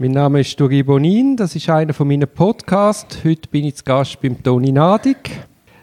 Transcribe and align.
Mein 0.00 0.12
Name 0.12 0.42
ist 0.42 0.60
Duri 0.60 0.84
Bonin, 0.84 1.36
das 1.36 1.56
ist 1.56 1.68
einer 1.68 1.92
von 1.92 2.06
meinen 2.06 2.28
Podcasts. 2.28 3.24
Heute 3.24 3.48
bin 3.48 3.64
ich 3.64 3.74
zu 3.74 3.82
Gast 3.82 4.20
beim 4.22 4.40
Toni 4.40 4.70
Nadig. 4.70 5.28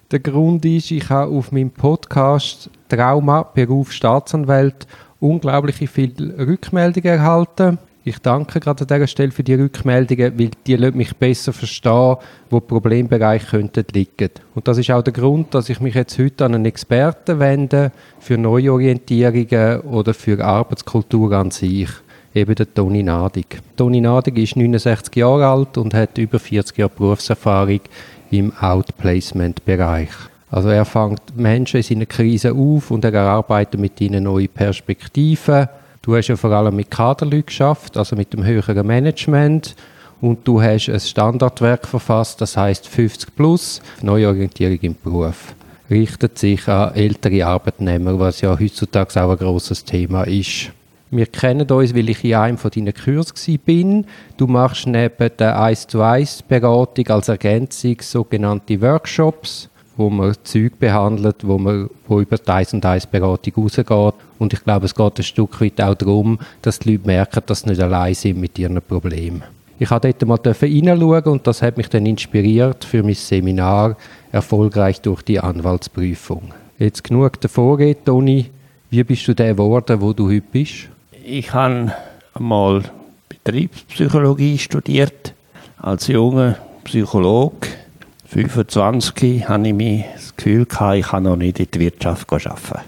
Der 0.09 0.19
Grund 0.19 0.63
ist, 0.63 0.89
ich 0.91 1.09
habe 1.09 1.35
auf 1.35 1.51
meinem 1.51 1.71
Podcast 1.71 2.69
Trauma, 2.87 3.43
Beruf 3.43 3.91
Staatsanwalt 3.91 4.87
unglaublich 5.19 5.89
viele 5.89 6.47
Rückmeldungen 6.47 7.11
erhalten. 7.11 7.77
Ich 8.05 8.19
danke 8.19 8.61
gerade 8.61 8.83
an 8.83 8.87
dieser 8.87 9.07
Stelle 9.07 9.31
für 9.31 9.43
die 9.43 9.55
Rückmeldungen, 9.55 10.39
weil 10.39 10.51
die 10.65 10.77
lassen 10.77 10.95
mich 10.95 11.13
besser 11.17 11.51
verstehen, 11.51 12.15
wo 12.49 12.61
die 12.61 12.67
Problembereiche 12.67 13.47
könnten 13.47 13.83
liegen. 13.91 14.29
Und 14.53 14.69
das 14.69 14.77
ist 14.77 14.91
auch 14.91 15.01
der 15.01 15.11
Grund, 15.11 15.53
dass 15.53 15.67
ich 15.67 15.81
mich 15.81 15.95
jetzt 15.95 16.17
heute 16.17 16.45
an 16.45 16.55
einen 16.55 16.65
Experten 16.65 17.39
wende 17.39 17.91
für 18.19 18.37
Neuorientierungen 18.37 19.81
oder 19.81 20.13
für 20.13 20.41
Arbeitskultur 20.41 21.33
an 21.33 21.51
sich. 21.51 21.89
Eben 22.35 22.53
der 22.53 22.71
Toni 22.71 23.01
Nadig. 23.01 23.61
Toni 23.75 24.01
Nadig 24.01 24.37
ist 24.37 24.55
69 24.55 25.15
Jahre 25.15 25.47
alt 25.47 25.77
und 25.77 25.93
hat 25.95 26.17
über 26.19 26.37
40 26.37 26.77
Jahre 26.77 26.91
Berufserfahrung 26.95 27.79
im 28.29 28.53
Outplacement-Bereich. 28.59 30.09
Also 30.51 30.69
er 30.69 30.85
fängt 30.85 31.35
Menschen 31.35 31.77
in 31.77 31.83
seiner 31.83 32.05
Krise 32.05 32.53
auf 32.53 32.91
und 32.91 33.03
er 33.03 33.13
erarbeitet 33.13 33.79
mit 33.79 33.99
ihnen 33.99 34.25
neue 34.25 34.47
Perspektiven 34.47 35.67
Du 36.05 36.15
hast 36.15 36.27
ja 36.27 36.35
vor 36.35 36.51
allem 36.51 36.75
mit 36.75 36.91
Kaderleuten 36.91 37.47
geschafft, 37.47 37.97
also 37.97 38.15
mit 38.15 38.31
dem 38.31 38.45
höheren 38.45 38.85
Management. 38.85 39.75
Und 40.21 40.47
du 40.47 40.61
hast 40.61 40.87
ein 40.87 40.99
Standardwerk 40.99 41.87
verfasst, 41.87 42.39
das 42.41 42.55
heißt 42.55 42.87
50 42.87 43.35
plus, 43.35 43.81
Neuorientierung 44.03 44.77
im 44.81 44.95
Beruf. 45.03 45.55
Richtet 45.89 46.37
sich 46.37 46.67
an 46.67 46.93
ältere 46.93 47.47
Arbeitnehmer, 47.47 48.19
was 48.19 48.41
ja 48.41 48.55
heutzutage 48.59 49.19
auch 49.19 49.31
ein 49.31 49.37
großes 49.37 49.83
Thema 49.83 50.25
ist. 50.25 50.71
Wir 51.11 51.27
kennen 51.27 51.69
uns, 51.69 51.95
weil 51.95 52.09
ich 52.09 52.23
in 52.23 52.35
einem 52.35 52.57
von 52.57 52.71
deinen 52.71 52.93
Kursen 52.93 53.59
bin. 53.59 54.05
Du 54.37 54.47
machst 54.47 54.87
neben 54.87 55.29
der 55.37 55.61
1 55.61 55.87
zu 55.87 56.01
1 56.01 56.43
Beratung 56.43 57.07
als 57.07 57.27
Ergänzung 57.27 57.97
sogenannte 58.01 58.81
Workshops 58.81 59.69
wo 59.97 60.09
man 60.09 60.35
Zeug 60.43 60.77
behandelt, 60.79 61.47
wo 61.47 61.57
man 61.57 61.89
wo 62.07 62.19
über 62.19 62.37
die 62.37 62.49
1 62.49 62.73
und 62.73 62.85
1 62.85 63.07
Beratung 63.07 63.53
rausgeht. 63.55 64.13
Und 64.39 64.53
ich 64.53 64.63
glaube, 64.63 64.85
es 64.85 64.95
geht 64.95 65.19
ein 65.19 65.23
Stück 65.23 65.61
weit 65.61 65.81
auch 65.81 65.95
darum, 65.95 66.39
dass 66.61 66.79
die 66.79 66.91
Leute 66.91 67.07
merken, 67.07 67.41
dass 67.45 67.61
sie 67.61 67.69
nicht 67.69 67.81
allein 67.81 68.13
sind 68.13 68.39
mit 68.39 68.57
ihren 68.59 68.81
Problemen. 68.81 69.43
Ich 69.77 69.89
durfte 69.89 70.13
dort 70.13 70.45
mal 70.45 70.53
hineinschauen 70.53 71.23
und 71.25 71.47
das 71.47 71.61
hat 71.61 71.77
mich 71.77 71.89
dann 71.89 72.05
inspiriert 72.05 72.85
für 72.85 73.03
mein 73.03 73.13
Seminar 73.13 73.97
«Erfolgreich 74.31 75.01
durch 75.01 75.21
die 75.21 75.39
Anwaltsprüfung». 75.39 76.53
Jetzt 76.77 77.03
genug 77.03 77.39
davor, 77.41 77.79
Toni. 78.05 78.49
Wie 78.89 79.03
bist 79.03 79.27
du 79.27 79.33
der 79.33 79.53
geworden, 79.53 79.99
wo 79.99 80.13
du 80.13 80.29
heute 80.29 80.45
bist? 80.49 80.89
Ich 81.27 81.51
habe 81.53 81.91
einmal 82.35 82.83
Betriebspsychologie 83.29 84.59
studiert 84.59 85.33
als 85.79 86.05
junger 86.05 86.59
Psychologe 86.83 87.67
25 88.27 89.49
hatte 89.49 89.69
ich 89.69 89.73
mir 89.73 90.05
das 90.13 90.35
Gefühl, 90.35 90.67
ich 90.93 91.07
kann 91.07 91.23
noch 91.23 91.35
nicht 91.35 91.59
in 91.59 91.67
die 91.73 91.79
Wirtschaft 91.79 92.31
arbeiten. 92.31 92.85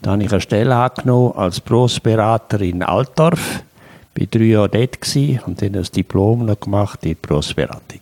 Dann 0.00 0.14
habe 0.14 0.24
ich 0.24 0.32
eine 0.32 0.40
Stelle 0.40 0.74
angenommen 0.74 1.34
als 1.36 1.60
Berufsberater 1.60 2.60
in 2.62 2.82
Altdorf. 2.82 3.62
Ich 4.16 4.22
war 4.22 4.26
drei 4.26 4.44
Jahre 4.44 4.68
dort 4.68 5.46
und 5.46 5.62
dann 5.62 5.76
ein 5.76 5.84
Diplom 5.84 6.44
noch 6.44 6.58
gemacht 6.58 6.98
in 7.04 7.10
der 7.10 7.28
Berufsberatung. 7.28 8.00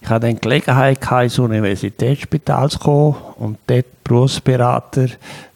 Ich 0.00 0.08
hatte 0.08 0.28
dann 0.28 0.36
die 0.36 0.40
Gelegenheit, 0.40 1.06
ins 1.24 1.38
Universitätsspital 1.38 2.70
zu 2.70 2.78
kommen 2.78 3.16
und 3.36 3.58
dort 3.66 4.02
Berufsberater 4.02 5.08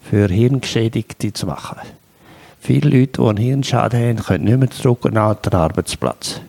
für 0.02 0.28
Hirngeschädigte 0.28 1.32
zu 1.32 1.46
machen. 1.46 1.78
Viele 2.64 2.96
Leute, 2.96 3.20
die 3.20 3.28
einen 3.28 3.38
Hirnschaden 3.38 4.00
haben, 4.00 4.24
können 4.24 4.44
nicht 4.44 4.56
mehr 4.56 4.70
zurück 4.70 5.04
an 5.04 5.14
den 5.14 5.52
Arbeitsplatz. 5.52 6.40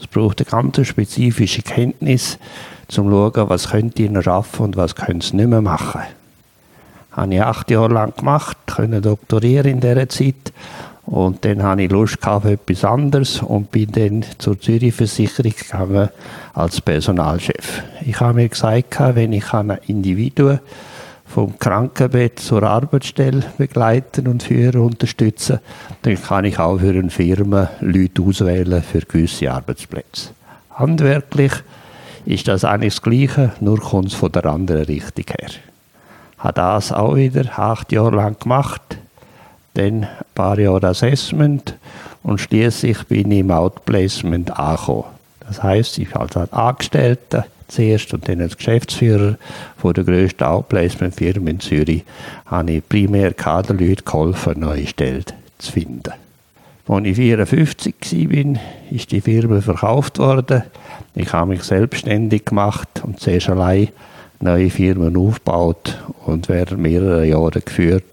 Es 0.00 0.06
braucht 0.06 0.40
eine 0.40 0.48
ganz 0.64 0.88
spezifische 0.88 1.60
Kenntnis, 1.60 2.38
um 2.88 2.88
zu 2.88 3.02
schauen, 3.02 3.50
was 3.50 3.68
könnt 3.68 3.98
ihr 3.98 4.10
noch 4.10 4.22
schaffen 4.22 4.64
und 4.64 4.76
was 4.78 4.94
könnt 4.94 5.30
ihr 5.30 5.36
nicht 5.36 5.48
mehr 5.48 5.60
machen. 5.60 6.00
Das 7.10 7.18
habe 7.18 7.34
ich 7.34 7.42
acht 7.42 7.70
Jahre 7.70 7.92
lang 7.92 8.16
gemacht, 8.16 8.56
konnte 8.66 9.02
doktorieren 9.02 9.66
in 9.66 9.80
dieser 9.80 10.08
Zeit. 10.08 10.54
Und 11.04 11.44
dann 11.44 11.62
hatte 11.62 11.82
ich 11.82 11.90
Lust 11.90 12.26
auf 12.26 12.46
etwas 12.46 12.86
anderes 12.86 13.42
und 13.42 13.70
bin 13.70 13.92
dann 13.92 14.24
zur 14.38 14.58
Zürich 14.58 14.94
Versicherung 14.94 15.52
gegangen 15.52 16.08
als 16.54 16.80
Personalchef. 16.80 17.82
Ich 18.06 18.18
habe 18.20 18.36
mir 18.36 18.48
gesagt, 18.48 18.98
wenn 19.00 19.34
ich 19.34 19.52
ein 19.52 19.76
Individuum 19.86 20.60
vom 21.28 21.58
Krankenbett 21.58 22.40
zur 22.40 22.62
Arbeitsstelle 22.62 23.44
begleiten 23.58 24.26
und 24.26 24.42
führen, 24.42 24.80
unterstützen, 24.80 25.60
dann 26.02 26.20
kann 26.20 26.46
ich 26.46 26.58
auch 26.58 26.78
für 26.78 26.90
eine 26.90 27.10
Firma 27.10 27.70
Leute 27.80 28.22
auswählen 28.22 28.82
für 28.82 29.00
gewisse 29.00 29.52
Arbeitsplätze. 29.52 30.30
Handwerklich 30.74 31.52
ist 32.24 32.48
das 32.48 32.64
eigentlich 32.64 32.94
das 32.94 33.02
Gleiche, 33.02 33.52
nur 33.60 33.78
kommt 33.78 34.08
es 34.08 34.14
von 34.14 34.32
der 34.32 34.46
anderen 34.46 34.84
Richtung 34.84 35.24
her. 35.28 35.50
Habe 36.38 36.54
das 36.54 36.92
auch 36.92 37.16
wieder 37.16 37.58
acht 37.58 37.92
Jahre 37.92 38.16
lang 38.16 38.38
gemacht, 38.38 38.98
dann 39.74 40.04
ein 40.04 40.08
paar 40.34 40.58
Jahre 40.58 40.88
Assessment 40.88 41.74
und 42.22 42.40
schließlich 42.40 43.04
bin 43.04 43.30
ich 43.30 43.40
im 43.40 43.50
Outplacement 43.50 44.58
angekommen. 44.58 45.04
Das 45.46 45.62
heißt, 45.62 45.98
ich 45.98 46.14
als 46.14 46.36
Angestellter 46.52 47.46
zuerst 47.68 48.12
und 48.14 48.28
dann 48.28 48.40
als 48.40 48.56
Geschäftsführer 48.56 49.36
von 49.76 49.94
der 49.94 50.04
grössten 50.04 50.44
Outplacement-Firma 50.44 51.50
in 51.50 51.60
Zürich 51.60 52.04
habe 52.46 52.72
ich 52.72 52.88
primär 52.88 53.34
Kaderleute 53.34 54.02
geholfen, 54.02 54.60
neue 54.60 54.86
Stellen 54.86 55.24
zu 55.58 55.72
finden. 55.72 56.12
Als 56.86 57.06
ich 57.06 57.16
54 57.16 57.94
war, 58.30 58.60
ist 58.90 59.12
die 59.12 59.20
Firma 59.20 59.60
verkauft 59.60 60.18
worden. 60.18 60.62
Ich 61.14 61.32
habe 61.32 61.50
mich 61.50 61.62
selbstständig 61.62 62.46
gemacht 62.46 62.88
und 63.02 63.20
zuerst 63.20 63.50
allein 63.50 63.88
neue 64.40 64.70
Firmen 64.70 65.16
aufgebaut 65.16 65.98
und 66.24 66.48
während 66.48 66.80
mehrerer 66.80 67.24
Jahre 67.24 67.60
geführt 67.60 68.04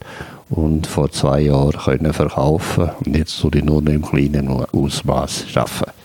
und 0.49 0.87
vor 0.87 1.11
zwei 1.11 1.41
Jahren 1.41 1.79
können 1.79 2.13
verkaufen 2.13 2.89
und 3.05 3.15
jetzt 3.15 3.37
soll 3.37 3.55
ich 3.55 3.63
nur 3.63 3.81
noch 3.81 3.91
im 3.91 4.05
kleinen 4.05 4.49
Ausmaß 4.49 5.45
arbeiten. 5.55 6.04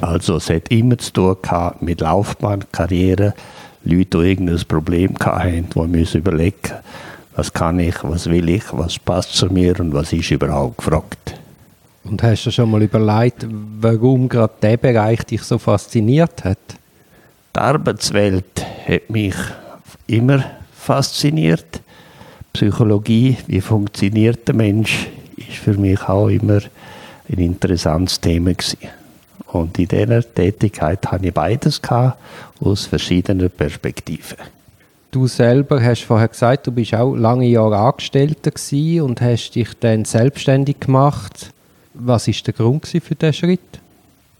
Also 0.00 0.36
es 0.36 0.50
hat 0.50 0.70
immer 0.70 0.98
zu 0.98 1.12
tun 1.12 1.36
gehabt 1.42 1.82
mit 1.82 2.00
Laufbahn, 2.00 2.64
Karriere, 2.72 3.34
Leute, 3.84 4.18
die 4.18 4.30
irgendein 4.30 4.64
Problem 4.66 5.14
hatten, 5.20 5.68
die 5.74 5.86
müssen 5.86 6.18
überlegen, 6.18 6.72
was 7.34 7.52
kann 7.52 7.78
ich, 7.78 7.94
was 8.02 8.28
will 8.28 8.48
ich, 8.48 8.64
was 8.72 8.98
passt 8.98 9.34
zu 9.34 9.46
mir 9.46 9.78
und 9.80 9.94
was 9.94 10.12
ist 10.12 10.30
überhaupt 10.30 10.78
gefragt. 10.78 11.34
Und 12.04 12.22
hast 12.22 12.44
du 12.44 12.50
schon 12.50 12.70
mal 12.70 12.82
überlegt, 12.82 13.46
warum 13.80 14.28
gerade 14.28 14.52
der 14.62 14.76
Bereich 14.76 15.22
dich 15.24 15.42
so 15.42 15.58
fasziniert 15.58 16.44
hat? 16.44 16.58
Die 17.54 17.60
Arbeitswelt 17.60 18.64
hat 18.86 19.10
mich 19.10 19.34
immer 20.06 20.44
fasziniert. 20.72 21.80
Psychologie, 22.52 23.36
wie 23.46 23.60
funktioniert 23.60 24.48
der 24.48 24.54
Mensch, 24.54 25.08
ist 25.36 25.58
für 25.58 25.74
mich 25.74 26.08
auch 26.08 26.28
immer 26.28 26.60
ein 27.30 27.38
interessantes 27.38 28.20
Thema 28.20 28.54
gewesen. 28.54 28.78
Und 29.52 29.78
in 29.78 29.88
dieser 29.88 30.22
Tätigkeit 30.22 31.10
habe 31.10 31.26
ich 31.26 31.34
beides 31.34 31.80
aus 32.60 32.86
verschiedenen 32.86 33.50
Perspektiven. 33.50 34.36
Du 35.10 35.26
selber 35.26 35.82
hast 35.82 36.02
vorher 36.02 36.28
gesagt, 36.28 36.66
du 36.66 36.72
bist 36.72 36.94
auch 36.94 37.14
lange 37.14 37.46
Jahre 37.46 37.78
Angestellter 37.78 38.52
und 39.02 39.20
hast 39.22 39.52
dich 39.52 39.70
dann 39.80 40.04
selbstständig 40.04 40.80
gemacht. 40.80 41.50
Was 41.94 42.28
ist 42.28 42.46
der 42.46 42.52
Grund 42.52 42.86
für 42.86 43.14
diesen 43.14 43.32
Schritt? 43.32 43.80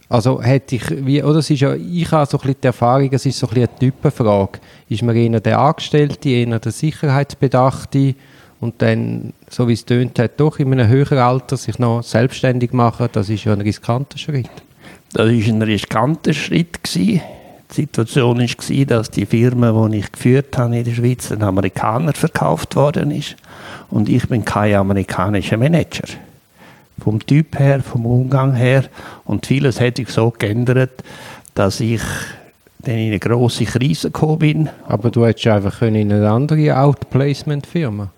Also 0.09 0.41
hätte 0.41 0.75
ich, 0.75 1.05
wie, 1.05 1.23
oder 1.23 1.39
es 1.39 1.49
ist 1.49 1.61
ja, 1.61 1.73
ich 1.73 2.11
habe 2.11 2.29
so 2.29 2.37
ein 2.37 2.41
bisschen 2.41 2.61
die 2.61 2.67
Erfahrung, 2.67 3.09
es 3.11 3.25
ist 3.25 3.39
so 3.39 3.47
ein 3.47 3.53
bisschen 3.53 3.69
eine 3.69 3.79
Typenfrage. 3.79 4.59
Ist 4.89 5.03
man 5.03 5.15
eher 5.15 5.39
der 5.39 5.59
Angestellte, 5.59 6.29
eher 6.29 6.59
der 6.59 6.71
Sicherheitsbedachte 6.71 8.15
und 8.59 8.81
dann, 8.81 9.33
so 9.49 9.67
wie 9.67 9.73
es 9.73 9.85
tönt 9.85 10.17
hat, 10.19 10.39
doch 10.39 10.59
in 10.59 10.71
einem 10.71 10.87
höheren 10.87 11.19
Alter 11.19 11.57
sich 11.57 11.79
noch 11.79 12.03
selbstständig 12.03 12.73
machen, 12.73 13.09
das 13.11 13.29
ist 13.29 13.43
ja 13.43 13.53
ein 13.53 13.61
riskanter 13.61 14.17
Schritt. 14.17 14.49
Das 15.13 15.25
war 15.25 15.31
ein 15.31 15.61
riskanter 15.61 16.33
Schritt. 16.33 16.79
Die 16.95 17.21
Situation 17.71 18.39
war, 18.39 18.85
dass 18.85 19.11
die 19.11 19.25
Firma, 19.25 19.87
die 19.87 19.97
ich 19.97 20.11
geführt 20.11 20.57
habe 20.57 20.77
in 20.77 20.83
der 20.83 20.91
Schweiz, 20.91 21.31
ein 21.31 21.43
Amerikaner 21.43 22.13
verkauft 22.13 22.75
worden 22.75 23.11
ist. 23.11 23.35
Und 23.89 24.07
ich 24.09 24.27
bin 24.27 24.45
kein 24.45 24.75
amerikanischer 24.75 25.57
Manager 25.57 26.07
vom 26.99 27.25
Typ 27.25 27.57
her, 27.57 27.81
vom 27.81 28.05
Umgang 28.05 28.53
her. 28.53 28.85
Und 29.25 29.45
vieles 29.45 29.79
hätte 29.79 30.01
ich 30.01 30.09
so 30.09 30.31
geändert, 30.31 31.03
dass 31.55 31.79
ich 31.79 32.01
dann 32.79 32.95
in 32.95 33.07
eine 33.07 33.19
grosse 33.19 33.65
Krise 33.65 34.11
gekommen 34.11 34.39
bin. 34.39 34.69
Aber 34.87 35.09
du 35.09 35.25
hättest 35.25 35.47
einfach 35.47 35.81
in 35.81 35.95
eine 35.95 36.29
andere 36.29 36.77
Outplacement-Firma 36.77 38.11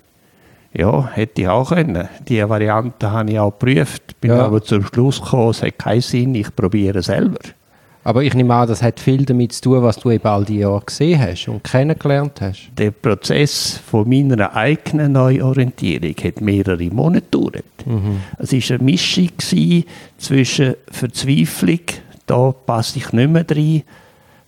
ja, 0.74 1.08
hätte 1.08 1.42
ich 1.42 1.48
auch 1.48 1.70
können. 1.70 2.08
Die 2.28 2.48
Variante 2.48 3.12
habe 3.12 3.32
ich 3.32 3.40
auch 3.40 3.52
geprüft, 3.52 4.20
bin 4.22 4.32
ja. 4.32 4.46
aber 4.46 4.62
zum 4.62 4.86
Schluss 4.86 5.22
gekommen, 5.22 5.50
es 5.50 5.62
hat 5.62 5.78
keinen 5.78 6.02
Sinn, 6.02 6.36
ich 6.36 6.56
probiere 6.56 7.02
selber. 7.02 7.40
Aber 8.04 8.24
ich 8.24 8.34
nehme 8.34 8.56
an, 8.56 8.68
das 8.68 8.82
hat 8.82 9.00
viel 9.00 9.26
damit 9.26 9.54
zu 9.54 9.62
tun, 9.62 9.84
was 9.84 9.98
du 9.98 10.10
eben 10.10 10.26
all 10.26 10.44
die 10.44 10.60
Jahre 10.60 10.82
gesehen 10.84 11.22
hast 11.22 11.48
und 11.48 11.64
kennengelernt 11.64 12.42
hast. 12.42 12.72
Der 12.76 12.90
Prozess 12.90 13.80
von 13.86 14.10
meiner 14.10 14.56
eigenen 14.56 15.12
Neuorientierung 15.12 16.16
hat 16.24 16.42
mehrere 16.42 16.90
Monate 16.90 17.26
gedauert. 17.30 17.64
Mhm. 17.86 18.22
Es 18.40 18.54
war 18.54 18.76
eine 18.76 18.84
Mischung 18.84 19.30
zwischen 20.18 20.76
Verzweiflung, 20.90 21.80
da 22.26 22.52
passe 22.52 22.98
ich 22.98 23.14
nicht 23.14 23.30
mehr 23.30 23.46
rein, 23.48 23.84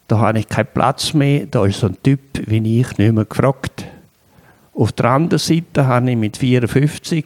da 0.08 0.18
habe 0.18 0.40
ich 0.40 0.48
keinen 0.48 0.68
Platz 0.74 1.14
mehr, 1.14 1.46
da 1.46 1.66
ist 1.66 1.80
so 1.80 1.88
ein 1.88 1.98
Typ 2.02 2.20
wie 2.48 2.80
ich 2.80 2.98
nicht 2.98 3.14
mehr 3.14 3.26
gefragt. 3.26 3.86
Auf 4.76 4.92
der 4.92 5.06
anderen 5.06 5.40
Seite 5.40 5.86
habe 5.86 6.10
ich 6.10 6.18
mit 6.18 6.38
54 6.38 7.26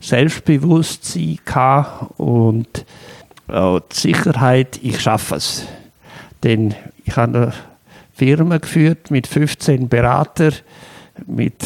Selbstbewusstsein 0.00 1.38
und 2.16 2.84
auch 3.46 3.80
die 3.80 3.96
Sicherheit, 3.96 4.80
ich 4.82 5.00
schaffe 5.00 5.36
es. 5.36 5.66
Denn 6.42 6.74
ich 7.04 7.16
habe 7.16 7.38
eine 7.38 7.52
Firma 8.12 8.58
geführt 8.58 9.12
mit 9.12 9.28
15 9.28 9.88
Beratern, 9.88 10.54
mit 11.26 11.62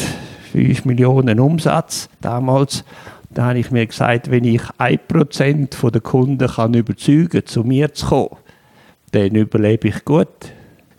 5 0.51 0.85
Millionen 0.85 1.39
Umsatz 1.39 2.07
damals. 2.21 2.83
Da 3.31 3.47
habe 3.47 3.59
ich 3.59 3.71
mir 3.71 3.87
gesagt, 3.87 4.29
wenn 4.29 4.43
ich 4.43 4.61
1% 4.61 5.89
der 5.89 6.01
Kunden 6.01 6.47
kann 6.47 6.73
überzeugen 6.75 7.29
kann, 7.29 7.45
zu 7.45 7.63
mir 7.63 7.93
zu 7.93 8.07
kommen, 8.07 8.37
dann 9.11 9.33
überlebe 9.35 9.87
ich 9.87 10.05
gut. 10.05 10.27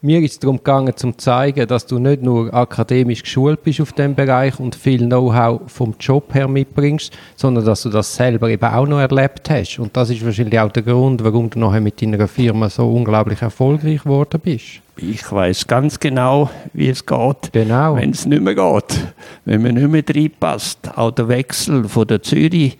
Mir 0.03 0.23
ist 0.23 0.33
es 0.33 0.39
darum 0.39 0.57
gegangen, 0.57 0.97
zu 0.97 1.13
zeigen, 1.13 1.67
dass 1.69 1.85
du 1.85 1.99
nicht 1.99 2.23
nur 2.23 2.55
akademisch 2.55 3.23
geschult 3.23 3.63
bist 3.63 3.83
auf 3.83 3.93
dem 3.93 4.15
Bereich 4.15 4.59
und 4.59 4.75
viel 4.75 5.05
Know-how 5.05 5.61
vom 5.67 5.95
Job 6.01 6.33
her 6.33 6.49
mitbringst, 6.49 7.13
sondern 7.37 7.67
dass 7.67 7.83
du 7.83 7.91
das 7.91 8.17
selber 8.17 8.49
eben 8.49 8.65
auch 8.65 8.87
noch 8.87 8.99
erlebt 8.99 9.51
hast. 9.51 9.79
Und 9.79 9.95
das 9.95 10.09
ist 10.09 10.25
wahrscheinlich 10.25 10.59
auch 10.59 10.73
der 10.73 10.85
Grund, 10.85 11.23
warum 11.23 11.51
du 11.51 11.59
nachher 11.59 11.83
mit 11.83 12.01
deiner 12.01 12.27
Firma 12.29 12.71
so 12.71 12.91
unglaublich 12.91 13.43
erfolgreich 13.43 14.03
geworden 14.03 14.41
bist. 14.43 14.81
Ich 14.97 15.31
weiß 15.31 15.67
ganz 15.67 16.01
genau, 16.01 16.49
wie 16.73 16.89
es 16.89 17.05
geht, 17.05 17.53
genau. 17.53 17.97
wenn 17.97 18.11
es 18.11 18.25
nicht 18.25 18.43
mehr 18.43 18.55
geht. 18.55 19.13
Wenn 19.45 19.61
man 19.61 19.75
nicht 19.75 19.89
mehr 19.89 20.03
reinpasst. 20.17 20.97
Auch 20.97 21.11
der 21.11 21.29
Wechsel 21.29 21.87
von 21.87 22.07
der 22.07 22.23
Zürich, 22.23 22.79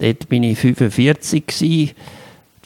dort 0.00 0.28
bin 0.28 0.42
ich 0.42 0.58
45 0.58 1.46
gewesen. 1.46 1.90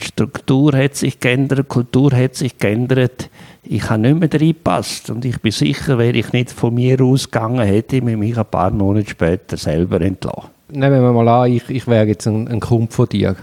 Die 0.00 0.04
Struktur 0.04 0.74
hat 0.74 0.94
sich 0.94 1.20
geändert, 1.20 1.58
die 1.58 1.64
Kultur 1.64 2.12
hat 2.12 2.34
sich 2.36 2.58
geändert 2.58 3.28
ich 3.68 3.90
habe 3.90 4.00
nicht 4.00 4.18
mehr 4.18 4.32
reingepasst. 4.32 5.10
Und 5.10 5.24
ich 5.24 5.40
bin 5.40 5.52
sicher, 5.52 5.98
wäre 5.98 6.16
ich 6.16 6.32
nicht 6.32 6.50
von 6.50 6.74
mir 6.74 7.00
ausgegangen, 7.00 7.66
hätte 7.66 7.96
ich 7.96 8.02
mich 8.02 8.36
ein 8.36 8.46
paar 8.46 8.70
Monate 8.70 9.10
später 9.10 9.56
selber 9.56 10.00
entlassen. 10.00 10.50
Nehmen 10.68 11.00
wir 11.00 11.12
mal 11.12 11.28
an, 11.28 11.52
ich, 11.52 11.68
ich 11.70 11.86
wäre 11.86 12.06
jetzt 12.06 12.26
ein, 12.26 12.48
ein 12.48 12.60
Kumpel 12.60 12.92
von 12.92 13.08
dir. 13.08 13.36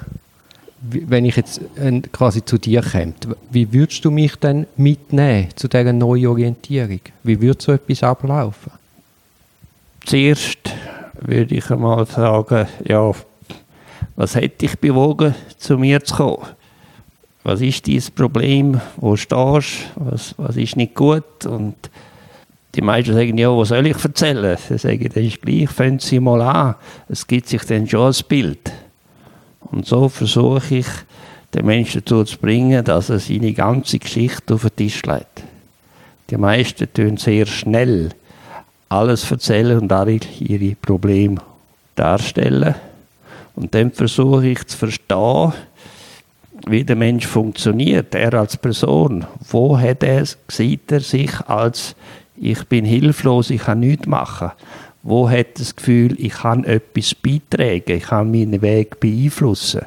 Wenn 0.81 1.23
ich 1.23 1.37
jetzt 1.37 1.61
äh, 1.77 2.01
quasi 2.11 2.43
zu 2.43 2.57
dir 2.57 2.81
käme, 2.81 3.13
wie 3.49 3.71
würdest 3.71 4.03
du 4.03 4.11
mich 4.11 4.35
denn 4.35 4.67
mitnehmen 4.75 5.47
zu 5.55 5.69
dieser 5.69 5.93
Neuorientierung? 5.93 6.99
Wie 7.23 7.39
würde 7.39 7.63
so 7.63 7.71
etwas 7.71 8.03
ablaufen? 8.03 8.71
Zuerst 10.05 10.59
würde 11.21 11.55
ich 11.55 11.69
einmal 11.71 12.05
sagen, 12.05 12.67
ja, 12.85 13.11
was 14.17 14.35
hätte 14.35 14.65
ich 14.65 14.77
bewogen, 14.77 15.33
zu 15.57 15.77
mir 15.77 16.03
zu 16.03 16.15
kommen? 16.15 16.47
Was 17.43 17.61
ist 17.61 17.87
dein 17.87 18.01
Problem, 18.15 18.79
wo 18.97 19.15
stehst 19.15 19.31
du, 19.95 20.11
was, 20.11 20.35
was 20.37 20.55
ist 20.55 20.77
nicht 20.77 20.95
gut 20.95 21.45
und 21.45 21.75
die 22.75 22.81
meisten 22.81 23.13
sagen, 23.13 23.37
ja, 23.37 23.55
was 23.55 23.69
soll 23.69 23.85
ich 23.85 24.03
erzählen? 24.03 24.57
Sie 24.57 24.77
sagen, 24.77 25.09
das 25.13 25.23
ist 25.23 25.41
gleich, 25.41 25.69
fangen 25.69 25.99
Sie 25.99 26.19
mal 26.19 26.41
an. 26.41 26.75
Es 27.07 27.27
gibt 27.27 27.47
sich 27.47 27.63
dann 27.65 27.87
schon 27.87 28.11
ein 28.11 28.21
Bild. 28.27 28.71
Und 29.59 29.85
so 29.85 30.09
versuche 30.09 30.75
ich, 30.75 30.87
den 31.53 31.65
Menschen 31.67 32.01
dazu 32.01 32.23
zu 32.23 32.37
bringen, 32.39 32.83
dass 32.83 33.09
er 33.09 33.19
seine 33.19 33.53
ganze 33.53 33.99
Geschichte 33.99 34.55
auf 34.55 34.61
den 34.63 34.75
Tisch 34.75 35.03
legt. 35.03 35.43
Die 36.29 36.37
meisten 36.37 36.91
tun 36.91 37.17
sehr 37.17 37.45
schnell 37.45 38.09
alles 38.89 39.29
erzählen 39.29 39.79
und 39.79 39.91
alle 39.91 40.19
ihre 40.39 40.75
Probleme 40.75 41.41
darstellen. 41.95 42.75
Und 43.55 43.75
dann 43.75 43.91
versuche 43.91 44.47
ich 44.47 44.65
zu 44.65 44.77
verstehen, 44.77 45.53
wie 46.67 46.83
der 46.83 46.95
Mensch 46.95 47.27
funktioniert, 47.27 48.15
er 48.15 48.33
als 48.33 48.57
Person. 48.57 49.25
Wo 49.49 49.77
hat 49.77 50.03
er, 50.03 50.23
sieht 50.47 50.91
er 50.91 51.01
sich 51.01 51.31
als 51.47 51.95
ich 52.35 52.63
bin 52.65 52.85
hilflos, 52.85 53.49
ich 53.49 53.61
kann 53.61 53.79
nichts 53.79 54.07
machen? 54.07 54.51
Wo 55.03 55.29
hat 55.29 55.47
er 55.47 55.53
das 55.59 55.75
Gefühl, 55.75 56.15
ich 56.17 56.33
kann 56.33 56.63
etwas 56.63 57.13
beitragen, 57.13 57.97
ich 57.97 58.03
kann 58.03 58.31
meinen 58.31 58.61
Weg 58.61 58.99
beeinflussen? 58.99 59.81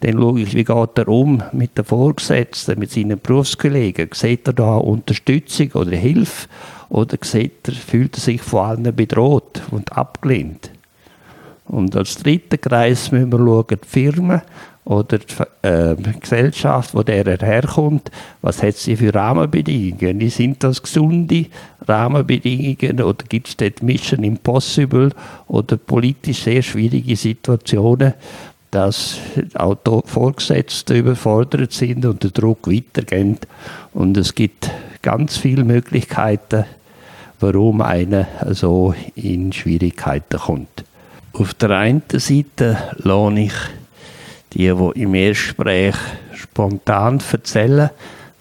Dann 0.00 0.18
schaue 0.18 0.40
ich, 0.40 0.54
wie 0.54 0.64
geht 0.64 0.98
er 0.98 1.08
um 1.08 1.42
mit 1.52 1.78
den 1.78 1.84
Vorgesetzten, 1.84 2.78
mit 2.78 2.90
seinen 2.90 3.18
Berufskollegen. 3.18 4.10
Sieht 4.12 4.46
er 4.46 4.52
da 4.52 4.76
Unterstützung 4.76 5.72
oder 5.72 5.96
Hilfe? 5.96 6.48
Oder 6.90 7.16
sieht 7.22 7.66
er, 7.66 7.72
fühlt 7.72 8.16
er 8.16 8.20
sich 8.20 8.42
von 8.42 8.66
allen 8.66 8.94
bedroht 8.94 9.62
und 9.70 9.96
abgelehnt? 9.96 10.70
Und 11.64 11.96
als 11.96 12.16
dritten 12.16 12.60
Kreis 12.60 13.10
müssen 13.10 13.32
wir 13.32 13.38
schauen, 13.38 13.78
die 13.82 13.88
Firmen 13.88 14.42
oder 14.84 15.18
die 15.18 15.66
äh, 15.66 15.96
Gesellschaft, 16.20 16.94
wo 16.94 17.02
der 17.02 17.24
herkommt, 17.38 18.10
was 18.42 18.62
hat 18.62 18.76
sie 18.76 18.96
für 18.96 19.14
Rahmenbedingungen? 19.14 20.28
Sind 20.28 20.62
das 20.62 20.82
gesunde 20.82 21.46
Rahmenbedingungen 21.86 23.00
oder 23.00 23.24
gibt 23.28 23.48
es 23.48 23.56
dort 23.56 23.82
Mission 23.82 24.22
Impossible 24.22 25.10
oder 25.48 25.76
politisch 25.76 26.42
sehr 26.42 26.62
schwierige 26.62 27.16
Situationen, 27.16 28.14
dass 28.70 29.18
auch 29.54 29.78
Vorgesetzte 30.04 30.98
überfordert 30.98 31.72
sind 31.72 32.04
und 32.04 32.22
der 32.22 32.30
Druck 32.30 32.66
weitergeht 32.70 33.46
und 33.92 34.16
es 34.16 34.34
gibt 34.34 34.70
ganz 35.00 35.36
viele 35.36 35.64
Möglichkeiten, 35.64 36.64
warum 37.40 37.80
einer 37.80 38.26
so 38.50 38.94
in 39.14 39.52
Schwierigkeiten 39.52 40.38
kommt. 40.38 40.84
Auf 41.32 41.54
der 41.54 41.70
einen 41.70 42.02
Seite 42.12 42.78
lohne 43.02 43.44
ich 43.46 43.54
die, 44.54 44.72
die 44.72 45.02
im 45.02 45.14
Erstgespräch 45.14 45.96
spontan 46.34 47.20
erzählen, 47.30 47.90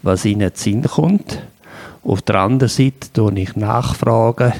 was 0.01 0.25
ihnen 0.25 0.49
in 0.49 0.55
Sinn 0.55 0.83
kommt. 0.83 1.41
Auf 2.03 2.21
der 2.21 2.35
anderen 2.35 2.69
Seite 2.69 3.11
tue 3.13 3.39
ich 3.39 3.55
nachfragen, 3.55 4.53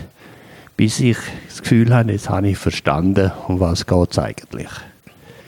bis 0.78 1.00
ich 1.00 1.18
das 1.48 1.62
Gefühl 1.62 1.94
habe, 1.94 2.12
jetzt 2.12 2.30
habe 2.30 2.50
ich 2.50 2.58
verstanden, 2.58 3.32
um 3.48 3.60
was 3.60 3.86
es 3.88 4.20
eigentlich. 4.20 4.70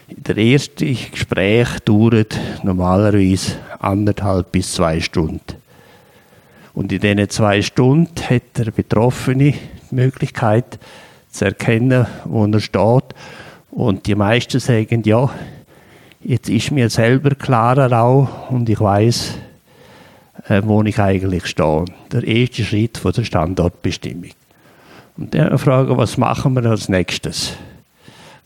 Der 0.10 0.38
erste 0.38 0.86
Gespräch 0.86 1.68
dauert 1.84 2.40
normalerweise 2.64 3.54
anderthalb 3.80 4.52
bis 4.52 4.74
zwei 4.74 5.00
Stunden. 5.00 5.42
Und 6.74 6.92
in 6.92 7.00
diesen 7.00 7.30
zwei 7.30 7.62
Stunden 7.62 8.22
hat 8.30 8.58
der 8.58 8.72
Betroffene 8.72 9.54
die 9.92 9.96
Möglichkeit 9.96 10.78
zu 11.30 11.46
erkennen, 11.46 12.06
wo 12.26 12.46
er 12.46 12.60
steht. 12.60 13.16
Und 13.72 14.06
die 14.08 14.16
meisten 14.16 14.60
sagen, 14.60 15.04
ja, 15.04 15.30
Jetzt 16.28 16.50
ist 16.50 16.72
mir 16.72 16.90
selber 16.90 17.36
klarer 17.36 18.02
auch 18.02 18.50
und 18.50 18.68
ich 18.68 18.80
weiß, 18.80 19.36
äh, 20.48 20.64
wo 20.66 20.82
ich 20.82 20.98
eigentlich 20.98 21.46
stehe. 21.46 21.86
Der 22.12 22.24
erste 22.24 22.64
Schritt 22.64 22.98
von 22.98 23.12
der 23.12 23.24
Standortbestimmung. 23.24 24.32
Und 25.18 25.36
dann 25.36 25.56
fragen, 25.60 25.96
was 25.98 26.18
machen 26.18 26.56
wir 26.56 26.66
als 26.66 26.90
nächstes? 26.90 27.54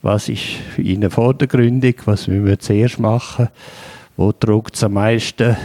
Was 0.02 0.28
ist 0.28 0.42
für 0.74 0.82
Ihnen 0.82 1.10
vordergründig? 1.10 2.02
Was 2.04 2.28
müssen 2.28 2.44
wir 2.44 2.58
zuerst 2.58 2.98
machen? 2.98 3.48
Wo 4.14 4.34
druckt 4.38 4.74
es 4.74 4.84
am 4.84 4.92
meisten? 4.92 5.56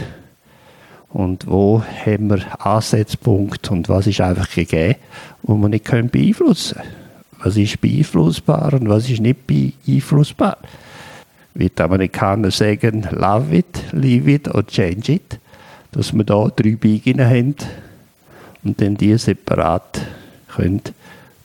Und 1.10 1.46
wo 1.46 1.82
haben 1.82 2.30
wir 2.30 2.66
Ansatzpunkt 2.66 3.70
und 3.70 3.90
was 3.90 4.06
ist 4.06 4.22
einfach 4.22 4.48
gegeben, 4.48 4.94
wo 5.42 5.54
wir 5.56 5.68
nicht 5.68 5.84
beeinflussen 5.84 6.78
können? 6.78 6.94
Was 7.42 7.58
ist 7.58 7.78
beeinflussbar 7.78 8.72
und 8.72 8.88
was 8.88 9.10
ist 9.10 9.20
nicht 9.20 9.46
beeinflussbar? 9.46 10.56
Wie 11.58 11.70
die 11.70 11.82
Amerikaner 11.82 12.50
sagen, 12.50 13.06
love 13.10 13.54
it, 13.54 13.82
leave 13.92 14.30
it 14.30 14.54
or 14.54 14.66
change 14.66 15.12
it, 15.12 15.38
dass 15.92 16.12
wir 16.12 16.24
da 16.24 16.48
drei 16.54 16.76
Biegungen 16.76 17.26
haben 17.26 17.54
und 18.64 18.80
dann 18.80 18.96
die 18.96 19.16
separat 19.16 20.00
können 20.48 20.82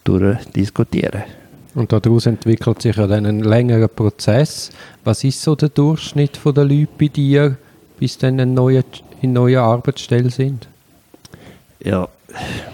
durchdiskutieren 0.04 1.24
Und 1.76 1.92
daraus 1.92 2.26
entwickelt 2.26 2.82
sich 2.82 2.96
ja 2.96 3.08
dann 3.08 3.26
ein 3.26 3.42
längerer 3.42 3.88
Prozess. 3.88 4.72
Was 5.04 5.24
ist 5.24 5.42
so 5.42 5.56
der 5.56 5.70
Durchschnitt 5.70 6.40
der 6.44 6.66
Leute 6.66 6.88
bei 7.00 7.08
dir, 7.08 7.58
bis 8.00 8.18
dann 8.18 8.40
in 8.40 8.54
neue, 8.54 8.84
in 9.22 9.34
neue 9.34 9.62
Arbeitsstelle 9.62 10.30
sind? 10.30 10.68
Ja, 11.84 12.08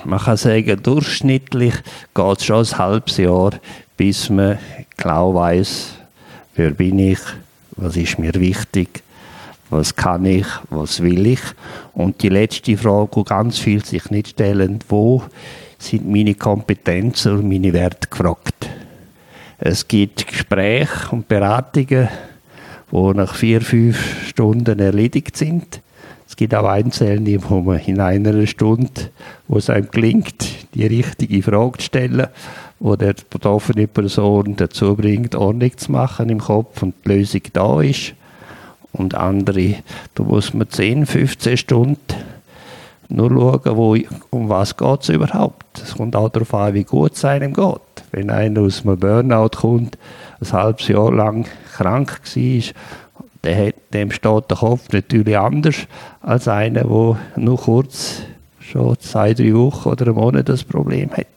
man 0.06 0.20
kann 0.20 0.38
sagen, 0.38 0.82
durchschnittlich 0.82 1.74
geht 2.14 2.38
es 2.38 2.46
schon 2.46 2.66
ein 2.66 2.78
halbes 2.78 3.18
Jahr, 3.18 3.52
bis 3.96 4.30
man 4.30 4.58
genau 4.96 5.34
weiß, 5.36 5.94
Wer 6.58 6.72
bin 6.72 6.98
ich? 6.98 7.20
Was 7.76 7.96
ist 7.96 8.18
mir 8.18 8.34
wichtig? 8.34 9.04
Was 9.70 9.96
kann 9.96 10.26
ich? 10.26 10.48
Was 10.72 11.04
will 11.04 11.28
ich? 11.28 11.40
Und 11.94 12.24
die 12.24 12.30
letzte 12.30 12.76
Frage, 12.76 13.12
die 13.16 13.24
ganz 13.26 13.60
viel 13.60 13.86
sich 13.86 14.10
nicht 14.10 14.30
stellen, 14.30 14.80
wo 14.90 15.22
sind 15.78 16.10
meine 16.10 16.34
Kompetenzen 16.34 17.34
und 17.34 17.48
meine 17.48 17.74
Werte 17.74 18.08
gefragt? 18.08 18.68
Es 19.60 19.88
gibt 19.88 20.26
Gespräche 20.26 21.12
und 21.12 21.28
Beratungen, 21.28 22.10
die 22.92 23.14
nach 23.14 23.36
vier, 23.36 23.62
fünf 23.62 24.28
Stunden 24.28 24.80
erledigt 24.80 25.38
sind. 25.38 25.84
Es 26.28 26.36
gibt 26.36 26.56
auch 26.56 26.68
Einzelne, 26.68 27.38
wo 27.48 27.62
man 27.62 27.82
in 27.82 28.00
einer 28.00 28.48
Stunde, 28.48 29.12
wo 29.48 29.60
es 29.60 29.70
einem 29.70 29.92
gelingt, 29.92 30.74
die 30.74 30.88
richtige 30.88 31.44
Frage 31.44 31.78
zu 31.78 31.86
stellen, 31.86 32.28
wo 32.80 32.96
der 32.96 33.16
betroffene 33.30 33.88
Person 33.88 34.56
dazu 34.56 34.96
bringt, 34.96 35.36
Ordnung 35.36 35.78
zu 35.78 35.92
machen 35.92 36.30
im 36.30 36.40
Kopf 36.40 36.84
und 36.84 36.96
die 37.06 37.10
Lösung 37.10 37.42
da 37.54 37.82
ist. 37.82 38.14
Und 38.94 39.16
andere, 39.16 39.76
da 40.16 40.24
muss 40.24 40.54
man 40.54 40.70
10, 40.70 41.06
15 41.06 41.58
Stunden 41.58 41.98
nur 43.10 43.30
schauen, 43.30 43.78
wo, 43.78 43.98
um 44.30 44.50
was 44.50 44.76
geht 44.76 45.02
es 45.04 45.10
überhaupt. 45.10 45.82
Es 45.82 45.96
kommt 45.96 46.16
auch 46.16 46.30
darauf 46.30 46.54
an, 46.54 46.74
wie 46.74 46.84
gut 46.84 47.14
es 47.14 47.24
einem 47.26 47.54
geht. 47.54 47.80
Wenn 48.12 48.30
einer 48.30 48.62
aus 48.62 48.86
einem 48.86 48.98
Burnout 48.98 49.58
kommt, 49.58 49.98
ein 50.42 50.52
halbes 50.52 50.88
Jahr 50.88 51.12
lang 51.14 51.48
krank 51.74 52.22
war, 52.24 53.72
dem 53.94 54.12
steht 54.12 54.50
der 54.50 54.58
Kopf 54.58 54.90
natürlich 54.92 55.38
anders 55.38 55.88
als 56.22 56.48
einer, 56.48 56.84
der 56.84 57.18
nur 57.38 57.58
kurz, 57.58 58.22
schon 58.60 59.00
zwei, 59.00 59.34
drei 59.34 59.54
Wochen 59.54 59.90
oder 59.90 60.08
einen 60.08 60.16
Monat 60.16 60.50
das 60.50 60.64
Problem 60.64 61.12
hat. 61.12 61.28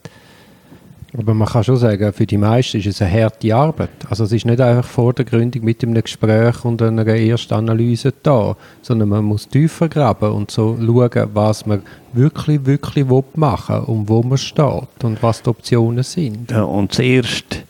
Aber 1.16 1.34
man 1.34 1.48
kann 1.48 1.64
schon 1.64 1.76
sagen, 1.76 2.12
für 2.12 2.26
die 2.26 2.36
meisten 2.36 2.78
ist 2.78 2.86
es 2.86 3.02
eine 3.02 3.10
harte 3.10 3.54
Arbeit. 3.54 3.90
Also 4.08 4.24
es 4.24 4.32
ist 4.32 4.46
nicht 4.46 4.60
einfach 4.60 4.88
vordergründig 4.88 5.62
mit 5.62 5.82
einem 5.82 6.00
Gespräch 6.00 6.64
und 6.64 6.80
einer 6.82 7.04
ersten 7.04 7.54
Analyse 7.54 8.14
da, 8.22 8.56
sondern 8.80 9.08
man 9.08 9.24
muss 9.24 9.48
tiefer 9.48 9.88
graben 9.88 10.30
und 10.30 10.52
so 10.52 10.78
schauen, 10.78 11.30
was 11.34 11.66
man 11.66 11.82
wirklich, 12.12 12.64
wirklich 12.64 13.06
machen 13.34 13.76
will 13.76 13.94
und 13.94 14.08
wo 14.08 14.22
man 14.22 14.38
steht 14.38 15.02
und 15.02 15.20
was 15.20 15.42
die 15.42 15.50
Optionen 15.50 16.04
sind. 16.04 16.52
Ja, 16.52 16.62
und 16.62 16.92
zuerst, 16.92 17.64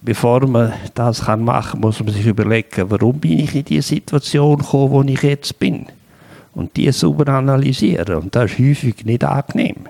bevor 0.00 0.46
man 0.46 0.72
das 0.94 1.26
machen 1.26 1.72
kann, 1.72 1.80
muss 1.80 1.98
man 1.98 2.14
sich 2.14 2.26
überlegen, 2.26 2.90
warum 2.90 3.18
bin 3.18 3.40
ich 3.40 3.56
in 3.56 3.64
die 3.64 3.80
Situation 3.80 4.58
gekommen, 4.58 4.92
wo 4.92 5.02
ich 5.02 5.22
jetzt 5.22 5.58
bin. 5.58 5.86
Und 6.54 6.76
die 6.76 6.92
sauber 6.92 7.32
analysieren. 7.32 8.14
Und 8.14 8.36
das 8.36 8.52
ist 8.52 8.58
häufig 8.60 9.04
nicht 9.04 9.24
angenehm. 9.24 9.88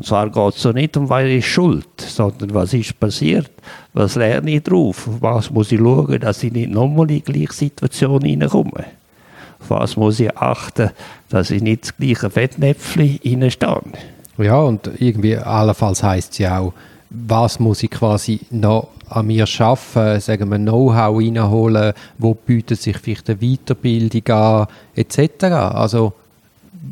Und 0.00 0.06
zwar 0.06 0.30
geht 0.30 0.56
es 0.56 0.64
nicht 0.64 0.96
um, 0.96 1.10
weil 1.10 1.26
ich 1.26 1.46
schuld, 1.46 1.84
sondern 2.00 2.54
was 2.54 2.72
ist 2.72 2.98
passiert, 2.98 3.50
was 3.92 4.14
lerne 4.14 4.52
ich 4.52 4.62
drauf, 4.62 5.06
auf 5.06 5.20
was 5.20 5.50
muss 5.50 5.72
ich 5.72 5.78
schauen, 5.78 6.18
dass 6.18 6.42
ich 6.42 6.50
nicht 6.50 6.70
nochmal 6.70 7.10
in 7.10 7.16
die 7.16 7.20
gleiche 7.20 7.52
Situation 7.52 8.22
hineinkomme. 8.22 8.86
Was 9.68 9.98
muss 9.98 10.18
ich 10.18 10.34
achten, 10.34 10.88
dass 11.28 11.50
ich 11.50 11.60
nicht 11.60 11.82
das 11.82 11.96
gleiche 11.98 12.30
Fettnäpfchen 12.30 13.18
hineinstehe. 13.22 13.82
Ja, 14.38 14.60
und 14.60 14.90
irgendwie 14.98 15.36
allenfalls 15.36 16.02
heisst 16.02 16.32
es 16.32 16.38
ja 16.38 16.60
auch, 16.60 16.72
was 17.10 17.60
muss 17.60 17.82
ich 17.82 17.90
quasi 17.90 18.40
noch 18.48 18.88
an 19.10 19.26
mir 19.26 19.46
schaffen, 19.46 20.18
sagen 20.18 20.48
wir 20.48 20.56
Know-how 20.56 21.18
reinholen, 21.18 21.92
wo 22.16 22.32
bietet 22.32 22.80
sich 22.80 22.96
vielleicht 22.96 23.28
eine 23.28 23.38
Weiterbildung 23.38 24.34
an, 24.34 24.66
etc. 24.94 25.44
Also 25.44 26.14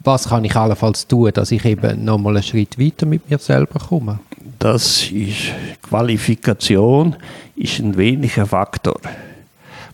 was 0.05 0.29
kann 0.29 0.45
ich 0.45 0.55
allenfalls 0.55 1.07
tun, 1.07 1.31
dass 1.33 1.51
ich 1.51 1.65
eben 1.65 2.05
nochmal 2.05 2.37
einen 2.37 2.43
Schritt 2.43 2.79
weiter 2.79 3.07
mit 3.07 3.29
mir 3.29 3.39
selber 3.39 3.79
komme? 3.79 4.21
Das 4.59 5.11
ist 5.11 5.53
Qualifikation 5.83 7.17
ist 7.57 7.79
ein 7.79 7.97
weniger 7.97 8.47
Faktor. 8.47 9.01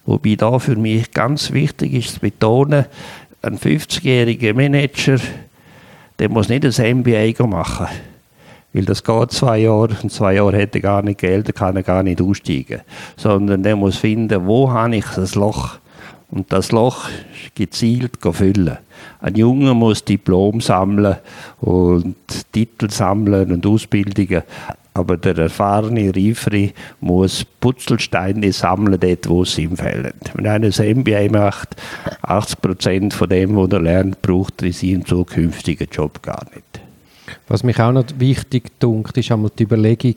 Wobei 0.07 0.35
da 0.37 0.59
für 0.59 0.77
mich 0.77 1.13
ganz 1.13 1.53
wichtig 1.53 1.95
ist 1.95 2.15
zu 2.15 2.21
betonen, 2.21 2.87
ein 3.43 3.59
50-jähriger 3.59 4.55
Manager, 4.55 5.19
der 6.19 6.29
muss 6.29 6.49
nicht 6.49 6.65
ein 6.65 6.99
MBA 6.99 7.47
machen. 7.47 7.87
Weil 8.73 8.85
das 8.85 9.05
geht 9.05 9.31
zwei 9.31 9.59
Jahre 9.59 9.97
und 10.03 10.11
zwei 10.11 10.35
Jahre 10.35 10.61
hat 10.61 10.75
er 10.75 10.81
gar 10.81 11.03
nicht 11.03 11.21
Geld, 11.21 11.47
dann 11.47 11.55
kann 11.55 11.77
er 11.77 11.83
gar 11.83 12.03
nicht 12.03 12.21
aussteigen. 12.21 12.81
Sondern 13.17 13.63
der 13.63 13.77
muss 13.77 13.97
finden, 13.97 14.47
wo 14.47 14.71
habe 14.71 14.97
ich 14.97 15.07
das 15.15 15.37
Loch 15.37 15.79
und 16.35 16.53
das 16.53 16.73
Loch 16.73 17.09
gezielt 17.55 18.19
füllen. 18.21 18.79
Ein 19.21 19.37
Junge 19.37 19.73
muss 19.73 20.05
Diplom 20.05 20.61
sammeln 20.61 21.17
und 21.61 22.17
Titel 22.53 22.91
sammeln 22.91 23.53
und 23.53 23.65
Ausbildungen. 23.65 24.43
Aber 24.95 25.17
der 25.17 25.39
erfahrene 25.39 26.15
Reifere 26.15 26.71
muss 27.01 27.45
Putzelsteine 27.45 28.53
sammeln, 28.53 28.99
dort, 28.99 29.29
wo 29.29 29.43
es 29.43 29.59
ihm 29.59 29.77
fehlen. 29.77 30.13
Wenn 30.35 30.47
einer 30.47 30.71
ein 30.79 30.99
MBA 30.99 31.31
macht, 31.31 31.77
80 32.23 32.61
Prozent 32.61 33.15
von 33.15 33.29
dem, 33.29 33.57
was 33.57 33.71
er 33.71 33.81
lernt, 33.81 34.21
braucht 34.23 34.63
er 34.63 34.67
in 34.67 34.73
seinem 34.73 35.07
zukünftigen 35.07 35.89
Job 35.91 36.23
gar 36.23 36.45
nicht. 36.55 36.81
Was 37.49 37.65
mich 37.65 37.79
auch 37.81 37.93
noch 37.93 38.07
wichtig 38.19 38.79
dunkt, 38.79 39.17
ist 39.17 39.31
einmal 39.31 39.51
die 39.57 39.65
Überlegung, 39.65 40.17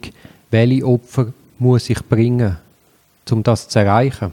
welche 0.52 0.86
Opfer 0.86 1.34
muss 1.60 1.90
ich 1.90 2.04
bringen, 2.08 2.58
um 3.32 3.44
das 3.44 3.68
zu 3.68 3.80
erreichen. 3.80 4.32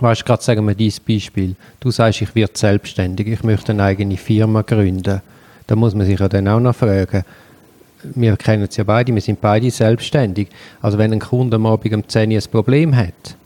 Weißt 0.00 0.24
gerade 0.24 0.42
sagen 0.42 0.66
wir 0.66 0.74
dieses 0.74 1.00
Beispiel. 1.00 1.56
Du 1.80 1.90
sagst, 1.90 2.22
ich 2.22 2.34
werde 2.34 2.56
selbstständig, 2.56 3.26
ich 3.26 3.42
möchte 3.42 3.72
eine 3.72 3.82
eigene 3.82 4.16
Firma 4.16 4.62
gründen. 4.62 5.20
Da 5.66 5.76
muss 5.76 5.94
man 5.94 6.06
sich 6.06 6.18
ja 6.18 6.28
dann 6.28 6.48
auch 6.48 6.60
noch 6.60 6.74
fragen. 6.74 7.24
Wir 8.02 8.36
kennen 8.36 8.68
es 8.68 8.76
ja 8.76 8.84
beide, 8.84 9.12
wir 9.12 9.20
sind 9.20 9.40
beide 9.40 9.70
selbstständig. 9.70 10.48
Also 10.80 10.98
wenn 10.98 11.12
ein 11.12 11.18
Kunde 11.18 11.56
am 11.56 11.66
Abend 11.66 11.92
um 11.92 12.08
10 12.08 12.30
Uhr 12.30 12.38
ein 12.38 12.50
Problem 12.50 12.94
hat, 12.94 13.36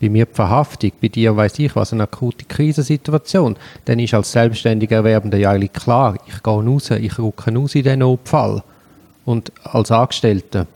bei 0.00 0.08
mir 0.08 0.24
die 0.24 0.34
Verhaftung, 0.34 0.92
bei 1.02 1.08
dir 1.08 1.36
weiß 1.36 1.58
ich 1.58 1.76
was, 1.76 1.92
eine 1.92 2.04
akute 2.04 2.46
Krisensituation, 2.46 3.56
dann 3.84 3.98
ist 3.98 4.14
als 4.14 4.32
selbstständiger 4.32 4.96
Erwerbender 4.96 5.36
ja 5.36 5.50
eigentlich 5.50 5.74
klar, 5.74 6.16
ich 6.26 6.42
gehe 6.42 6.54
raus, 6.54 6.90
ich 6.90 7.18
rücke 7.18 7.54
raus 7.54 7.74
in 7.74 7.82
diesen 7.82 7.98
Notfall. 7.98 8.62
Und 9.26 9.52
als 9.64 9.90
Angestellter 9.90 10.66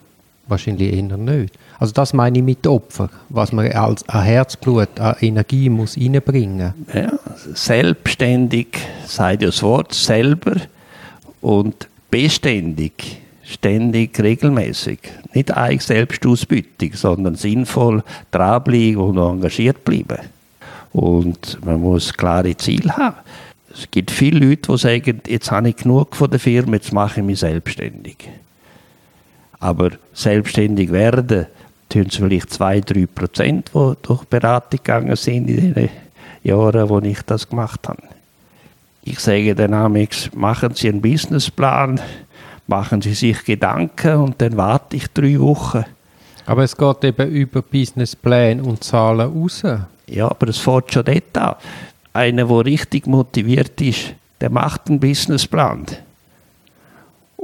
wahrscheinlich 0.46 0.92
eher 0.92 1.16
nicht. 1.16 1.54
Also 1.78 1.92
das 1.92 2.12
meine 2.12 2.38
ich 2.38 2.44
mit 2.44 2.66
Opfer, 2.66 3.10
was 3.28 3.52
man 3.52 3.70
als 3.72 4.08
an 4.08 4.22
Herzblut, 4.22 5.00
an 5.00 5.16
Energie 5.20 5.68
muss 5.68 5.96
reinbringen 5.96 6.74
muss. 6.86 6.94
Ja, 6.94 7.12
selbstständig, 7.54 8.68
ja 9.18 9.36
das 9.36 9.62
Wort, 9.62 9.92
selber 9.92 10.56
und 11.40 11.88
beständig, 12.10 13.20
ständig, 13.42 14.18
regelmäßig. 14.20 15.00
Nicht 15.32 15.50
eigentlich 15.54 15.82
Selbstausbeutung, 15.82 16.92
sondern 16.94 17.34
sinnvoll 17.34 18.02
dranbleiben 18.30 18.96
und 18.98 19.18
engagiert 19.18 19.84
bleiben. 19.84 20.18
Und 20.92 21.58
man 21.64 21.80
muss 21.80 22.12
klare 22.12 22.56
Ziele 22.56 22.96
haben. 22.96 23.16
Es 23.74 23.90
gibt 23.90 24.12
viele 24.12 24.46
Leute, 24.46 24.70
die 24.72 24.78
sagen, 24.78 25.20
jetzt 25.26 25.50
habe 25.50 25.70
ich 25.70 25.76
genug 25.76 26.14
von 26.14 26.30
der 26.30 26.38
Firma, 26.38 26.74
jetzt 26.74 26.92
mache 26.92 27.18
ich 27.20 27.26
mich 27.26 27.40
selbstständig. 27.40 28.28
Aber 29.58 29.90
selbstständig 30.12 30.92
werden, 30.92 31.46
tun 31.94 32.06
es 32.08 32.16
vielleicht 32.16 32.50
zwei, 32.50 32.80
drei 32.80 33.06
Prozent, 33.06 33.70
die 33.74 33.92
durch 34.02 34.24
Beratung 34.24 34.80
gegangen 34.82 35.16
sind 35.16 35.48
in 35.48 35.74
den 35.74 35.88
Jahren, 36.42 36.88
wo 36.88 36.98
ich 36.98 37.22
das 37.22 37.48
gemacht 37.48 37.88
habe. 37.88 38.02
Ich 39.02 39.20
sage 39.20 39.54
den 39.54 39.74
Amix, 39.74 40.30
machen 40.34 40.74
Sie 40.74 40.88
einen 40.88 41.00
Businessplan, 41.00 42.00
machen 42.66 43.00
Sie 43.00 43.14
sich 43.14 43.44
Gedanken 43.44 44.16
und 44.16 44.40
dann 44.40 44.56
warte 44.56 44.96
ich 44.96 45.08
drei 45.08 45.38
Wochen. 45.38 45.84
Aber 46.46 46.64
es 46.64 46.76
geht 46.76 47.04
eben 47.04 47.30
über 47.30 47.62
Businessplan 47.62 48.60
und 48.60 48.82
Zahlen 48.82 49.32
raus. 49.32 49.62
Ja, 50.06 50.30
aber 50.30 50.48
es 50.48 50.58
fängt 50.58 50.92
schon 50.92 51.04
dort 51.04 51.38
an. 51.38 51.54
Einer, 52.12 52.44
der 52.46 52.64
richtig 52.64 53.06
motiviert 53.06 53.80
ist, 53.80 54.14
der 54.40 54.50
macht 54.50 54.88
einen 54.88 55.00
Businessplan. 55.00 55.86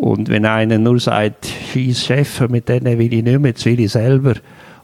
Und 0.01 0.31
wenn 0.31 0.47
einer 0.47 0.79
nur 0.79 0.99
sagt, 0.99 1.47
scheiß 1.75 2.07
Chef, 2.07 2.49
mit 2.49 2.71
denen 2.71 2.99
will 2.99 3.13
ich 3.13 3.23
nicht 3.23 3.39
mehr, 3.39 3.51
jetzt 3.51 3.67
will 3.67 3.81
ich 3.81 3.93
selber, 3.93 4.33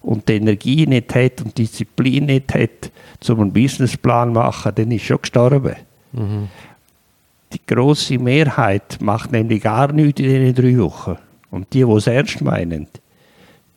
und 0.03 0.29
die 0.29 0.35
Energie 0.35 0.87
nicht 0.87 1.15
hat 1.15 1.41
und 1.41 1.57
die 1.57 1.63
Disziplin 1.63 2.27
nicht 2.27 2.53
hat, 2.53 2.93
um 3.27 3.41
einen 3.41 3.53
Businessplan 3.55 4.29
zu 4.29 4.35
machen, 4.35 4.73
dann 4.75 4.91
ist 4.91 5.07
schon 5.07 5.23
gestorben. 5.23 5.75
Mhm. 6.13 6.49
Die 7.51 7.61
große 7.67 8.19
Mehrheit 8.19 8.99
macht 9.01 9.33
nämlich 9.33 9.63
gar 9.63 9.91
nichts 9.91 10.21
in 10.21 10.27
diesen 10.27 10.55
drei 10.55 10.79
Wochen. 10.83 11.17
Und 11.51 11.73
die, 11.73 11.83
die 11.83 11.93
es 11.93 12.07
ernst 12.07 12.43
meinen, 12.43 12.87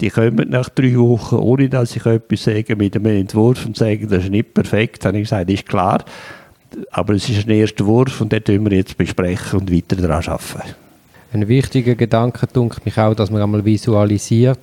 die 0.02 0.10
kommen 0.10 0.50
nach 0.50 0.68
drei 0.68 0.98
Wochen, 0.98 1.36
ohne 1.36 1.70
dass 1.70 1.96
ich 1.96 2.06
etwas 2.06 2.44
sage, 2.44 2.76
mit 2.76 2.98
einem 2.98 3.06
Entwurf 3.16 3.66
und 3.66 3.78
sagen, 3.78 4.10
das 4.10 4.26
ist 4.26 4.30
nicht 4.30 4.54
perfekt. 4.54 5.06
Dann 5.06 5.14
habe 5.14 5.20
ich 5.20 5.30
gesagt, 5.30 5.50
ist 5.50 5.66
klar, 5.66 6.04
aber 6.92 7.14
es 7.14 7.30
ist 7.30 7.48
ein 7.48 7.52
erster 7.52 7.86
Wurf 7.86 8.20
und 8.20 8.34
den 8.34 8.44
tun 8.44 8.70
wir 8.70 8.76
jetzt 8.78 8.98
besprechen 8.98 9.62
und 9.62 9.74
weiter 9.74 9.96
daran 9.96 10.26
arbeiten. 10.28 10.89
Ein 11.32 11.48
wichtiger 11.48 11.96
Gedanke 11.96 12.48
dunkt 12.48 12.86
mich 12.86 12.98
auch, 12.98 13.14
dass 13.14 13.30
man 13.30 13.42
einmal 13.42 13.64
visualisiert, 13.64 14.60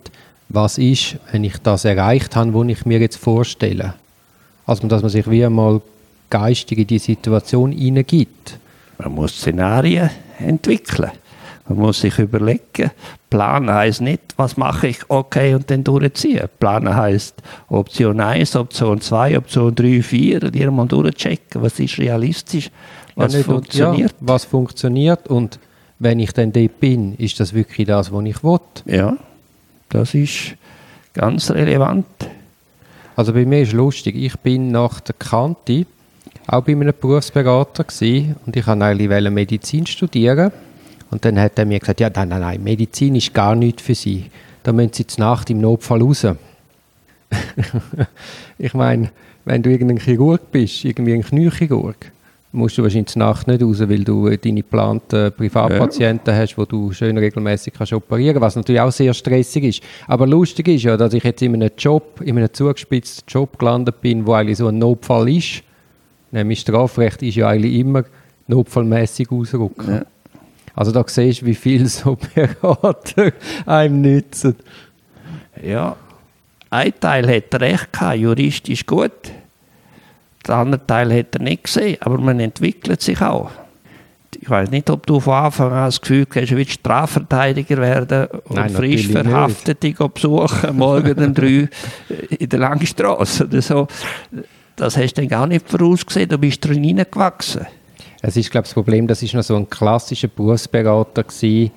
was 0.49 0.79
ist, 0.79 1.17
wenn 1.31 1.45
ich 1.45 1.59
das 1.59 1.85
erreicht 1.85 2.35
habe, 2.35 2.55
was 2.55 2.69
ich 2.69 2.85
mir 2.87 2.99
jetzt 2.99 3.17
vorstelle. 3.17 3.95
Also, 4.67 4.89
dass 4.89 5.03
man 5.03 5.11
sich 5.11 5.31
wie 5.31 5.45
einmal 5.45 5.81
geistig 6.29 6.79
in 6.79 6.87
die 6.89 6.99
Situation 6.99 7.71
hineingibt. 7.71 8.59
Man 8.99 9.15
muss 9.15 9.37
Szenarien 9.39 10.11
entwickeln. 10.41 11.13
Man 11.69 11.79
muss 11.79 12.01
sich 12.01 12.19
überlegen, 12.19 12.91
planen 13.29 13.73
heisst 13.73 14.01
nicht, 14.01 14.21
was 14.37 14.57
mache 14.57 14.89
ich, 14.89 14.99
okay, 15.09 15.55
und 15.55 15.69
dann 15.71 15.83
durchziehen. 15.83 16.49
Planen 16.61 16.95
heisst 16.95 17.43
Option 17.69 18.21
1, 18.21 18.55
Option 18.55 19.01
2, 19.01 19.39
Option 19.39 19.75
3, 19.75 20.03
4 20.03 20.43
und 20.45 20.57
irgendwann 20.57 20.89
durchchecken, 20.89 21.63
was 21.63 21.81
ist 21.81 21.99
realistisch, 21.99 22.71
was 23.17 23.35
ja, 23.35 23.43
funktioniert. 23.43 24.13
Ja, 24.13 24.17
was 24.21 24.45
funktioniert 24.45 25.27
und 25.27 25.59
wenn 25.99 26.21
ich 26.21 26.33
dann 26.33 26.53
dort 26.53 26.81
bin, 26.81 27.15
ist 27.17 27.41
das 27.41 27.55
wirklich 27.55 27.87
das, 27.87 28.13
was 28.13 28.25
ich 28.25 28.43
will? 28.45 28.59
Ja, 28.87 29.17
das 29.89 30.15
ist 30.15 30.57
ganz 31.15 31.51
relevant. 31.51 32.07
Also 33.15 33.33
bei 33.33 33.47
mir 33.47 33.63
ist 33.63 33.73
lustig, 33.73 34.15
ich 34.15 34.37
bin 34.37 34.71
nach 34.71 35.01
der 35.01 35.15
Kante 35.19 35.87
auch 36.47 36.63
bei 36.63 36.73
einem 36.73 36.93
Berufsberater 36.99 37.85
gewesen, 37.85 38.37
und 38.45 38.57
ich 38.57 38.67
wollte 38.67 38.85
eigentlich 38.85 39.31
Medizin 39.31 39.87
studieren 39.87 40.53
und 41.11 41.25
dann 41.25 41.41
hat 41.41 41.59
er 41.59 41.65
mir 41.65 41.81
gesagt, 41.81 42.01
ja 42.01 42.11
nein, 42.15 42.29
nein, 42.29 42.41
nein, 42.41 42.63
Medizin 42.63 43.15
ist 43.15 43.33
gar 43.33 43.55
nichts 43.55 43.83
für 43.83 43.95
Sie. 43.95 44.27
Da 44.63 44.73
müssen 44.73 44.93
Sie 44.93 45.07
zur 45.07 45.25
Nacht 45.25 45.49
im 45.51 45.61
Notfall 45.61 46.03
raus. 46.03 46.27
ich 48.59 48.75
meine, 48.75 49.11
wenn 49.45 49.63
du 49.63 49.71
irgendein 49.71 49.99
Chirurg 49.99 50.53
bist, 50.53 50.85
irgendwie 50.85 51.15
ein 51.15 51.23
Kniechirurg, 51.23 52.13
musst 52.57 52.77
du 52.79 52.83
wahrscheinlich 52.83 53.09
zur 53.09 53.21
Nacht 53.21 53.47
nicht 53.47 53.63
raus, 53.63 53.81
weil 53.81 54.03
du 54.03 54.29
deine 54.29 54.63
geplanten 54.63 55.33
Privatpatienten 55.33 56.35
ja. 56.35 56.41
hast, 56.41 56.57
wo 56.57 56.65
du 56.65 56.93
schön 56.93 57.17
regelmäßig 57.17 57.75
kannst 57.75 57.93
operieren, 57.93 58.41
was 58.41 58.57
natürlich 58.57 58.81
auch 58.81 58.91
sehr 58.91 59.15
stressig 59.15 59.65
ist. 59.65 59.83
Aber 60.09 60.27
lustig 60.27 60.69
ist 60.69 60.85
ja, 60.85 60.97
dass 60.97 61.15
ich 61.15 61.23
jetzt 61.23 61.43
in 61.43 61.55
einem 61.55 61.71
Job, 61.77 62.21
in 62.23 62.37
einem 62.37 62.53
zugespitzten 62.53 63.25
Job 63.29 63.59
gelandet 63.59 64.01
bin, 64.01 64.27
wo 64.27 64.33
eigentlich 64.33 64.59
so 64.59 64.69
ein 64.69 64.79
Notfall 64.79 65.29
ist. 65.29 65.63
Nämlich 66.33 66.61
Strafrecht 66.61 67.23
ist 67.23 67.37
ja 67.37 67.49
eigentlich 67.49 67.75
immer 67.75 68.05
notfallmäßig 68.49 69.31
ausrücken. 69.31 69.91
Ja. 69.91 70.07
Also 70.75 70.93
da 70.93 71.05
siehst 71.07 71.43
du, 71.43 71.47
wie 71.47 71.55
viel 71.55 71.87
so 71.87 72.19
Berater 72.35 73.33
einem 73.67 74.01
nützen. 74.01 74.57
Ja, 75.63 75.97
ein 76.71 76.93
Teil 77.01 77.29
hat 77.29 77.61
recht 77.61 77.93
gehabt, 77.93 78.19
juristisch 78.19 78.85
gut. 78.87 79.13
Der 80.47 80.57
andere 80.57 80.87
Teil 80.87 81.13
hat 81.17 81.35
er 81.35 81.43
nicht 81.43 81.65
gesehen, 81.65 81.97
aber 82.01 82.19
man 82.19 82.41
entwickelt 82.41 83.01
sich 83.01 83.21
auch. 83.21 83.51
Ich 84.39 84.51
weiß 84.51 84.71
nicht, 84.71 84.91
ob 84.91 85.07
du 85.07 85.19
von 85.19 85.35
Anfang 85.35 85.73
an 85.73 85.87
das 85.87 86.01
Gefühl 86.01 86.27
hast, 86.35 86.51
du 86.51 86.57
willst 86.57 86.73
Strafverteidiger 86.73 87.79
werden 87.79 88.27
und 88.45 88.57
Nein, 88.57 88.71
frisch 88.71 89.09
Verhaftete 89.09 89.93
besuchen, 89.93 90.77
morgen 90.77 91.25
um 91.25 91.35
drei 91.35 91.69
in 92.39 92.49
der 92.49 92.59
Langstrasse 92.59 93.45
oder 93.45 93.63
so. 93.63 93.89
Das 94.77 94.97
hast 94.97 95.15
du 95.15 95.23
dann 95.23 95.29
gar 95.29 95.47
nicht 95.47 95.69
vorausgesehen, 95.69 96.29
du 96.29 96.39
bist 96.39 96.65
drin 96.65 96.85
hineingewachsen. 96.85 97.67
Es 98.21 98.37
ist, 98.37 98.51
glaube 98.51 98.65
ich, 98.65 98.71
das 98.71 98.75
Problem, 98.75 99.07
das 99.07 99.23
ist 99.23 99.35
noch 99.35 99.43
so 99.43 99.57
ein 99.57 99.71
klassischer 99.71 100.29
Berufsberater 100.29 101.23
gewesen, 101.23 101.71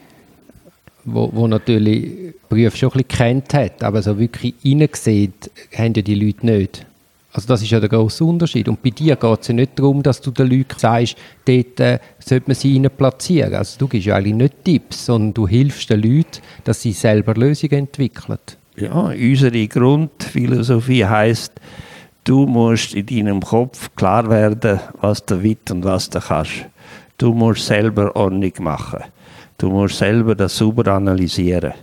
wo, 1.06 1.30
wo 1.34 1.48
natürlich 1.48 2.34
Berufe 2.50 2.78
schon 2.78 2.90
ein 2.90 3.04
bisschen 3.04 3.08
kennt 3.08 3.54
hat, 3.54 3.84
aber 3.84 4.02
so 4.02 4.18
wirklich 4.20 4.54
reingesehen 4.66 5.34
haben 5.78 5.94
ja 5.94 6.02
die 6.02 6.16
Leute 6.16 6.46
nicht. 6.46 6.86
Also 7.32 7.48
das 7.48 7.62
ist 7.62 7.70
ja 7.70 7.80
der 7.80 7.90
grosse 7.90 8.26
Unterschied. 8.26 8.68
Und 8.68 8.82
bei 8.82 8.90
dir 8.90 9.16
geht 9.16 9.42
es 9.42 9.48
ja 9.48 9.54
nicht 9.54 9.78
darum, 9.78 10.02
dass 10.02 10.20
du 10.20 10.32
den 10.32 10.50
Leuten 10.50 10.78
sagst, 10.78 11.16
dort 11.46 11.80
äh, 11.80 12.00
sollte 12.20 12.48
man 12.48 12.56
sie 12.56 12.76
rein 12.76 12.90
platzieren. 12.96 13.54
Also 13.54 13.78
du 13.78 13.88
gibst 13.88 14.08
ja 14.08 14.16
eigentlich 14.16 14.34
nicht 14.34 14.64
Tipps, 14.64 15.06
sondern 15.06 15.34
du 15.34 15.48
hilfst 15.48 15.90
den 15.90 16.02
Leuten, 16.02 16.42
dass 16.64 16.82
sie 16.82 16.92
selber 16.92 17.36
Lösungen 17.36 17.80
entwickeln. 17.80 18.40
Ja, 18.78 18.94
unsere 18.94 19.68
Grundphilosophie 19.68 21.06
heißt, 21.06 21.54
du 22.24 22.46
musst 22.48 22.96
in 22.96 23.06
deinem 23.06 23.42
Kopf 23.42 23.90
klar 23.96 24.30
werden, 24.30 24.80
was 25.02 25.26
du 25.26 25.44
willst 25.44 25.70
und 25.72 25.84
was 25.84 26.10
du 26.10 26.20
kannst. 26.20 26.66
Du 27.18 27.34
musst 27.34 27.66
selber 27.66 28.16
Ordnung 28.16 28.54
machen. 28.60 29.04
Du 29.58 29.70
musst 29.70 29.98
selber 29.98 30.34
das 30.36 30.56
sauber 30.56 30.88
analysieren. 30.94 31.74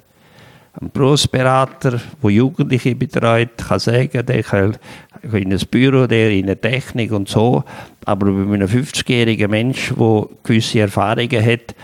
Ein 0.80 0.90
Berufsberater, 0.90 2.00
der 2.22 2.30
Jugendliche 2.30 2.94
betreut, 2.94 3.56
kann 3.56 3.78
sagen, 3.78 4.26
der 4.26 4.42
kann 4.42 4.76
in 5.22 5.52
ein 5.52 5.60
Büro, 5.70 6.06
der 6.06 6.30
in 6.30 6.46
der 6.46 6.60
Technik 6.60 7.12
und 7.12 7.28
so. 7.28 7.64
Aber 8.04 8.26
bei 8.26 8.54
einem 8.54 8.68
50-jährigen 8.68 9.50
Mensch, 9.50 9.94
der 9.98 10.26
gewisse 10.42 10.80
Erfahrungen 10.80 11.44
hat, 11.44 11.74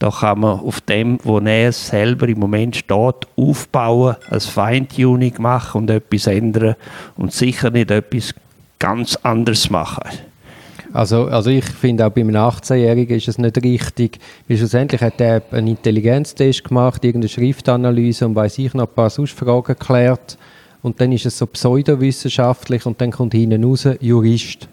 da 0.00 0.10
kann 0.10 0.40
man 0.40 0.58
auf 0.60 0.80
dem, 0.80 1.18
wo 1.22 1.38
er 1.38 1.72
selber 1.72 2.26
im 2.26 2.40
Moment 2.40 2.74
steht, 2.74 3.26
aufbauen, 3.36 4.16
ein 4.30 4.40
Feintuning 4.40 5.34
machen 5.38 5.82
und 5.82 5.90
etwas 5.90 6.26
ändern 6.26 6.74
und 7.16 7.32
sicher 7.32 7.70
nicht 7.70 7.90
etwas 7.90 8.34
ganz 8.78 9.14
anderes 9.16 9.68
machen. 9.70 10.08
Also, 10.92 11.26
also 11.26 11.50
ich 11.50 11.64
finde 11.64 12.06
auch 12.06 12.10
bei 12.10 12.22
einem 12.22 12.34
18-Jährigen 12.34 13.16
ist 13.16 13.28
es 13.28 13.38
nicht 13.38 13.62
richtig, 13.62 14.18
weil 14.48 14.56
schlussendlich 14.56 15.00
hat 15.00 15.20
er 15.20 15.42
einen 15.52 15.68
Intelligenztest 15.68 16.64
gemacht, 16.64 17.04
irgendeine 17.04 17.28
Schriftanalyse 17.28 18.26
und 18.26 18.34
weiß 18.34 18.58
ich 18.58 18.74
noch 18.74 18.88
ein 18.88 18.94
paar 18.94 19.10
Fragen 19.10 19.62
geklärt 19.62 20.36
und 20.82 21.00
dann 21.00 21.12
ist 21.12 21.26
es 21.26 21.38
so 21.38 21.46
pseudowissenschaftlich 21.46 22.86
und 22.86 23.00
dann 23.00 23.12
kommt 23.12 23.34
hinten 23.34 23.64
raus 23.64 23.88
Jurist. 24.00 24.68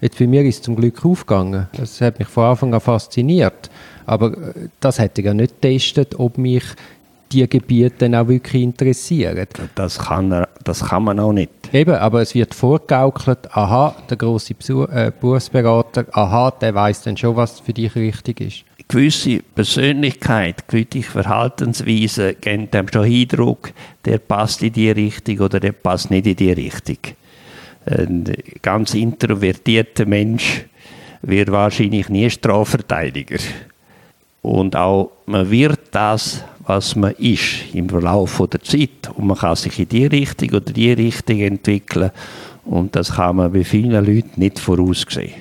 Jetzt 0.00 0.18
bei 0.18 0.26
mir 0.26 0.42
ist 0.42 0.56
es 0.56 0.62
zum 0.62 0.76
Glück 0.76 1.04
aufgegangen. 1.04 1.68
Das 1.76 2.00
hat 2.00 2.18
mich 2.18 2.28
von 2.28 2.44
Anfang 2.44 2.72
an 2.72 2.80
fasziniert. 2.80 3.70
Aber 4.06 4.32
äh, 4.32 4.68
das 4.80 4.98
hätte 4.98 5.20
ich 5.20 5.26
ja 5.26 5.34
nicht 5.34 5.60
getestet, 5.60 6.18
ob 6.18 6.38
mich 6.38 6.64
die 7.32 7.48
Gebiete 7.48 7.94
dann 7.98 8.14
auch 8.14 8.28
wirklich 8.28 8.62
interessieren. 8.62 9.46
Das 9.74 9.98
kann, 9.98 10.44
das 10.64 10.84
kann 10.86 11.04
man 11.04 11.20
auch 11.20 11.32
nicht. 11.32 11.50
Eben, 11.72 11.94
aber 11.94 12.22
es 12.22 12.34
wird 12.34 12.54
vorgegaukelt, 12.54 13.54
aha, 13.56 13.94
der 14.08 14.16
große 14.16 14.54
äh, 14.92 15.12
Berufsberater, 15.18 16.06
aha, 16.12 16.50
der 16.50 16.74
weiß 16.74 17.02
dann 17.02 17.16
schon, 17.16 17.36
was 17.36 17.60
für 17.60 17.72
dich 17.72 17.94
richtig 17.94 18.40
ist. 18.40 18.64
Gewisse 18.88 19.40
Persönlichkeit, 19.54 20.66
gewisse 20.66 21.02
Verhaltensweise 21.02 22.34
geben 22.34 22.70
dem 22.72 22.88
schon 22.88 23.04
Eindruck, 23.04 23.72
der 24.04 24.18
passt 24.18 24.62
in 24.62 24.72
die 24.72 24.90
Richtung 24.90 25.38
oder 25.38 25.60
der 25.60 25.72
passt 25.72 26.10
nicht 26.10 26.26
in 26.26 26.34
die 26.34 26.52
Richtung. 26.52 26.98
Ein 27.86 28.24
ganz 28.62 28.94
introvertierter 28.94 30.06
Mensch 30.06 30.64
wird 31.22 31.52
wahrscheinlich 31.52 32.08
nie 32.08 32.28
Strafverteidiger. 32.28 33.38
Und 34.42 34.74
auch 34.74 35.12
man 35.26 35.50
wird 35.50 35.80
das, 35.92 36.42
was 36.70 36.94
man 36.94 37.10
ist 37.18 37.74
im 37.74 37.88
Verlauf 37.88 38.40
der 38.48 38.62
Zeit. 38.62 39.10
Und 39.16 39.26
man 39.26 39.36
kann 39.36 39.56
sich 39.56 39.76
in 39.80 39.88
die 39.88 40.06
Richtung 40.06 40.50
oder 40.50 40.72
die 40.72 40.92
Richtung 40.92 41.40
entwickeln. 41.40 42.12
Und 42.64 42.94
das 42.94 43.14
kann 43.14 43.36
man 43.36 43.52
bei 43.52 43.64
vielen 43.64 44.04
Leuten 44.04 44.38
nicht 44.38 44.60
voraussehen. 44.60 45.32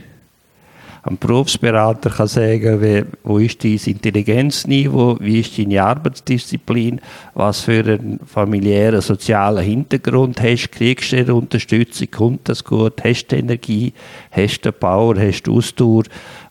Ein 1.04 1.20
Berufsberater 1.20 2.10
kann 2.10 2.28
sagen, 2.28 3.06
wo 3.24 3.38
ist 3.38 3.64
dein 3.64 3.80
Intelligenzniveau, 3.86 5.18
wie 5.20 5.42
ist 5.42 5.56
deine 5.60 5.84
Arbeitsdisziplin, 5.84 7.00
was 7.36 7.62
für 7.62 7.84
einen 7.86 8.20
familiären, 8.26 9.00
sozialen 9.00 9.64
Hintergrund 9.64 10.42
hast, 10.42 10.72
kriegst 10.72 11.12
du 11.12 11.36
Unterstützung, 11.36 12.10
kommt 12.10 12.50
das 12.50 12.64
gut, 12.64 13.04
hast 13.04 13.28
du 13.28 13.36
Energie, 13.36 13.94
hast 14.32 14.62
du 14.62 14.72
Power, 14.72 15.16
hast 15.20 15.44
du 15.44 15.58
Ausdauer, 15.58 16.04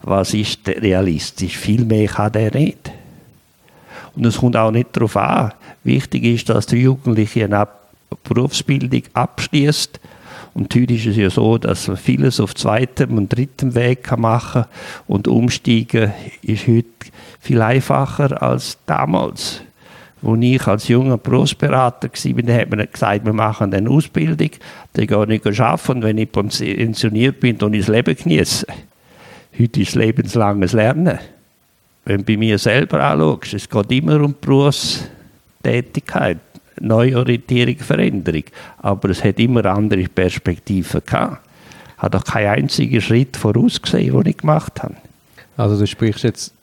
was 0.03 0.33
ist 0.35 0.69
realistisch? 0.69 1.57
Viel 1.57 1.85
mehr 1.85 2.07
kann 2.07 2.33
der 2.33 2.55
nicht. 2.55 2.93
Und 4.19 4.27
es 4.27 4.39
kommt 4.39 4.57
auch 4.57 4.73
nicht 4.73 4.89
darauf 4.97 5.17
an. 5.17 5.53
Wichtig 5.85 6.25
ist, 6.25 6.49
dass 6.49 6.67
der 6.67 6.81
Jugendliche 6.81 7.45
eine 7.45 7.69
Berufsbildung 8.25 9.03
abschließt. 9.13 10.01
Und 10.55 10.75
heute 10.75 10.93
ist 10.93 11.07
es 11.07 11.17
ja 11.17 11.31
so, 11.31 11.57
dass 11.57 11.87
man 11.87 11.97
vieles 11.97 12.41
auf 12.41 12.53
zweitem 12.57 13.17
und 13.17 13.29
drittem 13.29 13.77
Weg 13.77 14.11
machen 14.19 14.63
kann. 14.63 14.71
Und 15.07 15.29
umsteigen 15.29 16.13
ist 16.43 16.67
heute 16.67 16.89
viel 17.39 17.63
einfacher 17.63 18.43
als 18.43 18.79
damals. 18.87 19.63
Als 20.21 20.39
ich 20.43 20.67
als 20.67 20.89
junger 20.89 21.17
Berufsberater 21.17 22.09
war, 22.09 22.55
hat 22.57 22.71
man 22.71 22.89
gesagt, 22.93 23.25
wir 23.25 23.33
machen 23.33 23.73
eine 23.73 23.89
Ausbildung, 23.89 24.51
dann 24.95 25.07
gehe 25.07 25.35
ich 25.37 25.61
arbeiten 25.61 25.93
und 25.93 26.03
wenn 26.03 26.19
ich 26.19 26.33
pensioniert 26.33 27.39
bin, 27.39 27.57
dann 27.57 27.73
ich 27.73 27.87
das 27.87 27.95
Leben 27.95 28.17
genießen. 28.17 28.67
Heute 29.57 29.81
ist 29.81 29.95
lebenslanges 29.95 30.73
Lernen 30.73 31.21
wenn 32.09 32.19
du 32.19 32.25
bei 32.25 32.37
mir 32.39 32.59
selber 32.59 33.01
anschaust, 33.05 33.53
es 33.53 33.69
geht 33.69 33.93
immer 33.93 34.23
um 34.23 34.35
Berufstätigkeit, 34.41 36.39
Neuorientierung, 36.81 37.77
Veränderung. 37.77 38.45
Aber 38.79 39.11
es 39.11 39.23
hat 39.23 39.39
immer 39.39 39.67
andere 39.67 40.05
Perspektiven 40.05 41.03
gehabt. 41.05 41.47
Habe 41.99 42.17
doch 42.17 42.25
keinen 42.25 42.63
einzigen 42.63 43.03
Schritt 43.03 43.37
vorausgesehen, 43.37 44.15
den 44.15 44.31
ich 44.31 44.39
gemacht 44.39 44.83
habe. 44.83 44.95
Also 45.59 45.79
du 45.79 45.87
sprichst 45.87 46.25
jetzt 46.25 46.55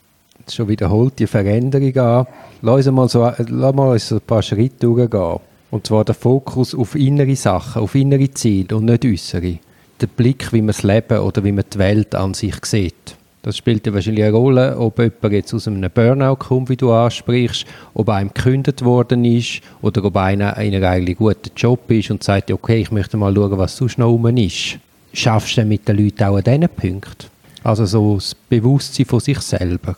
schon 0.50 0.66
wiederholt 0.66 1.16
die 1.20 1.28
Veränderung 1.28 1.96
an. 1.96 2.26
Lass 2.62 2.88
uns 2.88 2.96
mal, 2.96 3.08
so, 3.08 3.30
lass 3.38 3.74
mal 3.74 3.96
so 4.00 4.16
ein 4.16 4.22
paar 4.22 4.42
Schritte 4.42 4.86
durchgehen. 4.86 5.38
Und 5.70 5.86
zwar 5.86 6.04
der 6.04 6.16
Fokus 6.16 6.74
auf 6.74 6.96
innere 6.96 7.36
Sachen, 7.36 7.82
auf 7.82 7.94
innere 7.94 8.32
Ziele 8.32 8.76
und 8.76 8.86
nicht 8.86 9.04
äußere. 9.04 9.58
Der 10.00 10.08
Blick, 10.08 10.52
wie 10.52 10.60
man 10.60 10.68
das 10.68 10.82
Leben 10.82 11.18
oder 11.18 11.44
wie 11.44 11.52
man 11.52 11.64
die 11.72 11.78
Welt 11.78 12.16
an 12.16 12.34
sich 12.34 12.56
sieht. 12.64 13.16
Das 13.46 13.58
spielt 13.58 13.86
ja 13.86 13.94
wahrscheinlich 13.94 14.24
eine 14.24 14.32
Rolle, 14.32 14.76
ob 14.76 14.98
jemand 14.98 15.32
jetzt 15.32 15.54
aus 15.54 15.68
einem 15.68 15.88
Burnout 15.88 16.34
kommt, 16.34 16.68
wie 16.68 16.76
du 16.76 16.90
ansprichst, 16.90 17.64
ob 17.94 18.08
einem 18.08 18.34
gekündigt 18.34 18.84
worden 18.84 19.24
ist 19.24 19.60
oder 19.82 20.04
ob 20.04 20.16
einer 20.16 20.56
in 20.56 20.74
einem 20.74 20.82
eigentlich 20.84 21.16
guten 21.16 21.52
Job 21.56 21.88
ist 21.92 22.10
und 22.10 22.24
sagt, 22.24 22.50
okay, 22.50 22.80
ich 22.80 22.90
möchte 22.90 23.16
mal 23.16 23.32
schauen, 23.32 23.56
was 23.56 23.76
sonst 23.76 23.98
noch 23.98 24.08
rum 24.08 24.26
ist. 24.36 24.78
Schaffst 25.12 25.58
du 25.58 25.64
mit 25.64 25.86
den 25.86 25.96
Leuten 25.96 26.24
auch 26.24 26.38
an 26.38 26.42
diesen 26.42 26.68
Punkten? 26.68 27.28
Also 27.62 27.86
so 27.86 28.16
das 28.16 28.34
Bewusstsein 28.34 29.06
von 29.06 29.20
sich 29.20 29.38
selber. 29.38 29.94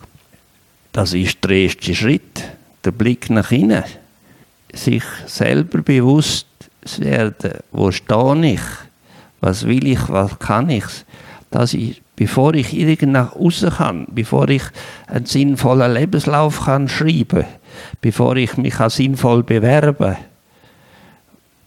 Das 0.92 1.14
ist 1.14 1.42
der 1.42 1.52
erste 1.52 1.94
Schritt, 1.94 2.44
der 2.84 2.90
Blick 2.90 3.30
nach 3.30 3.50
innen. 3.50 3.84
Sich 4.74 5.04
selber 5.24 5.80
bewusst 5.80 6.48
werden, 6.98 7.52
wo 7.72 7.90
stehe 7.92 8.52
ich, 8.52 8.60
was 9.40 9.66
will 9.66 9.86
ich, 9.86 10.06
was 10.10 10.38
kann 10.38 10.68
ich. 10.68 10.84
Das 11.50 11.72
ist 11.72 12.02
bevor 12.18 12.52
ich 12.54 12.76
irgend 12.76 13.12
nach 13.12 13.36
außen 13.36 13.70
kann, 13.70 14.06
bevor 14.10 14.48
ich 14.48 14.64
einen 15.06 15.24
sinnvollen 15.24 15.94
Lebenslauf 15.94 16.64
kann 16.64 16.88
schreiben, 16.88 17.44
bevor 18.00 18.34
ich 18.34 18.56
mich 18.56 18.74
sinnvoll 18.74 19.44
bewerben, 19.44 20.16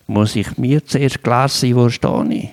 muss 0.07 0.35
ich 0.35 0.57
mir 0.57 0.85
zuerst 0.85 1.23
klar 1.23 1.47
sein, 1.47 1.77
wo 1.77 1.87
stehe 1.87 2.27
ich. 2.29 2.49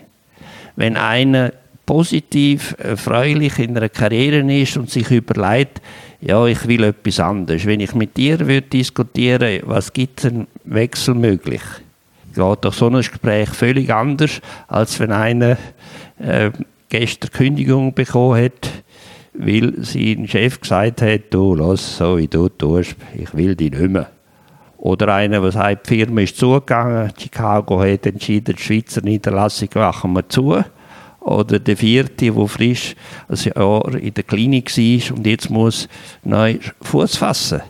Wenn 0.77 0.97
einer 0.97 1.53
positiv, 1.87 2.77
erfreulich 2.79 3.59
in 3.59 3.77
einer 3.77 3.89
Karriere 3.89 4.41
ist 4.53 4.77
und 4.77 4.91
sich 4.91 5.11
überlegt, 5.11 5.83
ja, 6.21 6.47
ich 6.47 6.69
will 6.69 6.85
etwas 6.85 7.19
anderes. 7.19 7.67
Wenn 7.67 7.81
ich 7.81 7.97
mit 7.97 8.17
dir 8.17 8.39
würde 8.39 8.63
diskutieren 8.63 9.61
was 9.65 9.93
gibt 9.93 10.25
es 10.25 10.33
Wechsel 10.65 11.15
möglich? 11.15 11.63
Geht 12.33 12.59
doch 12.65 12.75
so 12.75 12.87
ein 12.87 12.93
Gespräch 12.93 13.49
völlig 13.49 13.93
anders, 13.93 14.41
als 14.69 15.01
wenn 15.01 15.11
einer 15.11 15.57
äh, 16.21 16.51
gestern 16.89 17.31
Kündigung 17.31 17.95
bekommen 17.95 18.43
hat, 18.45 18.85
weil 19.35 19.75
sein 19.85 20.27
Chef 20.27 20.61
gesagt 20.61 21.03
hat, 21.03 21.21
du, 21.31 21.55
lass 21.55 21.99
so 21.99 22.19
wie 22.19 22.29
du 22.29 22.49
tust, 22.49 22.97
ich 23.15 23.35
will 23.35 23.55
dich 23.55 23.73
nicht 23.73 23.91
mehr. 23.91 24.11
Oder 24.79 25.15
einer, 25.15 25.41
der 25.41 25.51
sagt, 25.51 25.91
die 25.91 25.97
Firma 25.97 26.21
ist 26.21 26.37
zugegangen, 26.37 27.13
Chicago 27.19 27.81
hat 27.81 28.07
entschieden, 28.07 28.55
die 28.57 28.63
Schweizer 28.63 29.01
Niederlassung 29.03 29.69
machen 29.75 30.13
wir 30.13 30.29
zu. 30.29 30.63
Oder 31.21 31.59
der 31.59 31.77
vierte, 31.77 32.31
der 32.31 32.47
frisch 32.47 32.95
ein 33.29 33.37
Jahr 33.37 33.95
in 33.97 34.15
der 34.15 34.23
Klinik 34.23 34.77
war 34.77 35.17
und 35.17 35.27
jetzt 35.27 35.51
muss 35.51 35.89
neu 36.23 36.59
Fuß 36.81 37.17
fassen. 37.17 37.61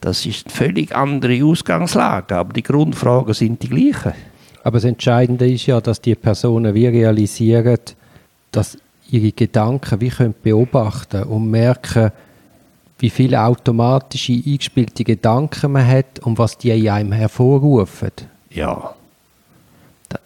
Das 0.00 0.24
ist 0.24 0.46
eine 0.46 0.54
völlig 0.54 0.94
andere 0.94 1.44
Ausgangslage, 1.44 2.36
aber 2.36 2.52
die 2.52 2.62
Grundfragen 2.62 3.34
sind 3.34 3.62
die 3.62 3.68
gleichen. 3.68 4.12
Aber 4.64 4.78
das 4.78 4.84
Entscheidende 4.84 5.48
ist 5.48 5.66
ja, 5.66 5.80
dass 5.80 6.00
die 6.00 6.14
Personen 6.14 6.74
wie 6.74 6.86
realisieren, 6.86 7.78
dass 8.56 8.78
ihre 9.10 9.32
Gedanken 9.32 10.00
wie 10.00 10.08
können 10.08 10.34
beobachten 10.42 11.24
und 11.24 11.50
merken, 11.50 12.10
wie 12.98 13.10
viele 13.10 13.40
automatische 13.40 14.32
eingespielte 14.32 15.04
Gedanken 15.04 15.72
man 15.72 15.86
hat 15.86 16.18
und 16.20 16.38
was 16.38 16.56
die 16.56 16.70
in 16.70 16.88
einem 16.88 17.12
hervorrufen. 17.12 18.12
Ja. 18.50 18.94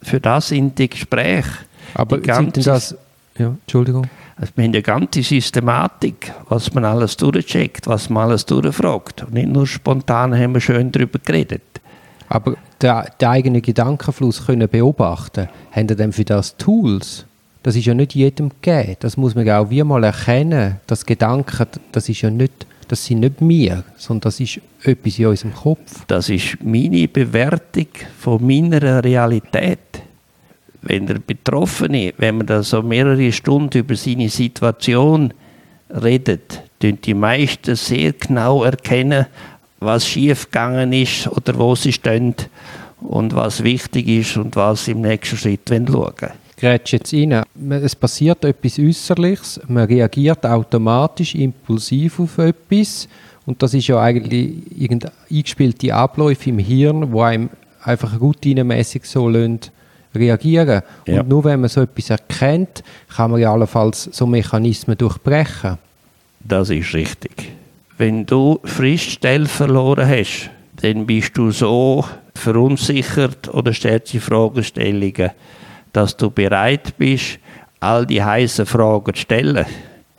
Für 0.03 0.21
das 0.21 0.49
sind 0.49 0.79
die 0.79 0.89
Gespräche. 0.89 1.51
Aber 1.95 2.19
die 2.19 2.27
ganze, 2.27 2.61
das, 2.61 2.97
ja, 3.37 3.49
Entschuldigung. 3.49 4.09
Also 4.37 4.53
wir 4.55 4.65
haben 4.65 4.71
eine 4.73 4.83
ganze 4.83 5.23
Systematik, 5.23 6.33
was 6.49 6.73
man 6.73 6.85
alles 6.85 7.17
durchcheckt, 7.17 7.87
was 7.89 8.09
man 8.09 8.29
alles 8.29 8.47
durchfragt. 8.47 9.25
Und 9.25 9.35
nicht 9.35 9.49
nur 9.49 9.67
spontan 9.67 10.39
haben 10.39 10.55
wir 10.55 10.61
schön 10.61 10.93
darüber 10.93 11.19
geredet. 11.19 11.63
Aber 12.29 12.55
den, 12.81 13.03
den 13.21 13.29
eigenen 13.29 13.63
Gedankenfluss 13.63 14.47
können 14.47 14.69
beobachten, 14.69 15.49
haben 15.73 15.89
Sie 15.89 15.97
denn 15.97 16.13
für 16.13 16.25
das 16.25 16.57
Tools? 16.57 17.27
Das 17.63 17.77
ist 17.77 17.85
ja 17.85 17.95
nicht 17.95 18.15
jedem 18.15 18.49
gegeben. 18.49 18.97
Das 19.01 19.17
muss 19.17 19.35
man 19.35 19.49
auch 19.51 19.69
wie 19.69 19.83
mal 19.83 20.03
erkennen. 20.03 20.81
Das 20.87 21.05
Gedanken, 21.05 21.67
das 21.93 22.09
ist 22.09 22.23
ja 22.23 22.31
nicht, 22.31 22.67
das 22.89 23.05
sind 23.05 23.21
nicht 23.21 23.35
wir, 23.41 23.85
sondern 23.97 24.23
das 24.23 24.41
ist 24.41 24.61
etwas 24.83 25.19
in 25.19 25.27
unserem 25.27 25.55
Kopf. 25.55 26.05
Das 26.07 26.31
ist 26.31 26.57
meine 26.63 27.07
Bewertung 27.07 27.89
von 28.19 28.45
meiner 28.47 29.05
Realität. 29.05 29.79
Wenn 30.83 31.07
der 31.07 31.19
Betroffene, 31.19 32.15
wenn 32.17 32.39
man 32.39 32.47
da 32.47 32.63
so 32.63 32.83
mehrere 32.83 33.31
Stunden 33.31 33.79
über 33.79 33.95
seine 33.95 34.31
Situation 34.31 35.35
redet, 35.91 36.63
tun 36.79 36.99
die 37.05 37.13
meisten 37.13 37.77
sehr 37.77 38.15
genau 38.15 38.65
erkennen, 38.65 39.27
was 39.81 40.07
schiefgegangen 40.07 40.95
ist 40.95 41.27
oder 41.27 41.59
wo 41.59 41.75
sie 41.75 41.93
stehen 41.93 42.35
und 43.01 43.35
was 43.35 43.63
wichtig 43.63 44.09
ist 44.09 44.37
und 44.39 44.57
was 44.57 44.89
im 44.89 45.03
nächsten 45.03 45.37
Schritt 45.37 45.69
schauen 45.69 45.93
wollen 45.93 46.33
grätscht 46.61 46.93
jetzt 46.93 47.15
rein. 47.15 47.43
Es 47.83 47.97
passiert 47.97 48.45
etwas 48.45 48.79
Äußerliches, 48.79 49.61
man 49.69 49.85
reagiert 49.85 50.45
automatisch, 50.45 51.35
impulsiv 51.35 52.21
auf 52.21 52.39
etwas 52.39 53.09
und 53.47 53.63
das 53.63 53.75
ist 53.75 53.89
ja 53.89 54.01
eigentlich 54.01 54.53
irgendein 54.79 55.13
eingespielte 55.31 55.95
Abläufe 55.95 56.51
im 56.51 56.59
Hirn, 56.59 57.11
wo 57.13 57.23
einem 57.23 57.49
einfach 57.83 58.21
routinemäßig 58.21 59.05
so 59.05 59.29
lönt 59.29 59.73
reagieren. 60.15 60.83
Ja. 61.07 61.21
Und 61.21 61.29
nur 61.29 61.45
wenn 61.45 61.61
man 61.61 61.71
so 61.71 61.83
etwas 61.83 62.11
erkennt, 62.11 62.83
kann 63.09 63.31
man 63.31 63.41
ja 63.41 63.53
allenfalls 63.53 64.05
so 64.13 64.27
Mechanismen 64.27 64.99
durchbrechen. 64.99 65.79
Das 66.41 66.71
ist 66.71 66.95
richtig. 66.95 67.53
Wenn 67.97 68.27
du 68.27 68.61
frisch 68.65 69.11
Stell 69.11 69.47
verloren 69.47 70.09
hast, 70.09 70.51
dann 70.83 71.07
bist 71.07 71.37
du 71.37 71.51
so 71.51 72.05
verunsichert 72.35 73.53
oder 73.53 73.73
stellst 73.73 74.13
die 74.13 74.21
Fragestellungen, 74.21 75.31
dass 75.93 76.17
du 76.17 76.31
bereit 76.31 76.97
bist, 76.99 77.39
all 77.81 78.07
die 78.07 78.23
heißen 78.23 78.67
Fragen 78.67 79.15
zu 79.15 79.21
stellen. 79.21 79.67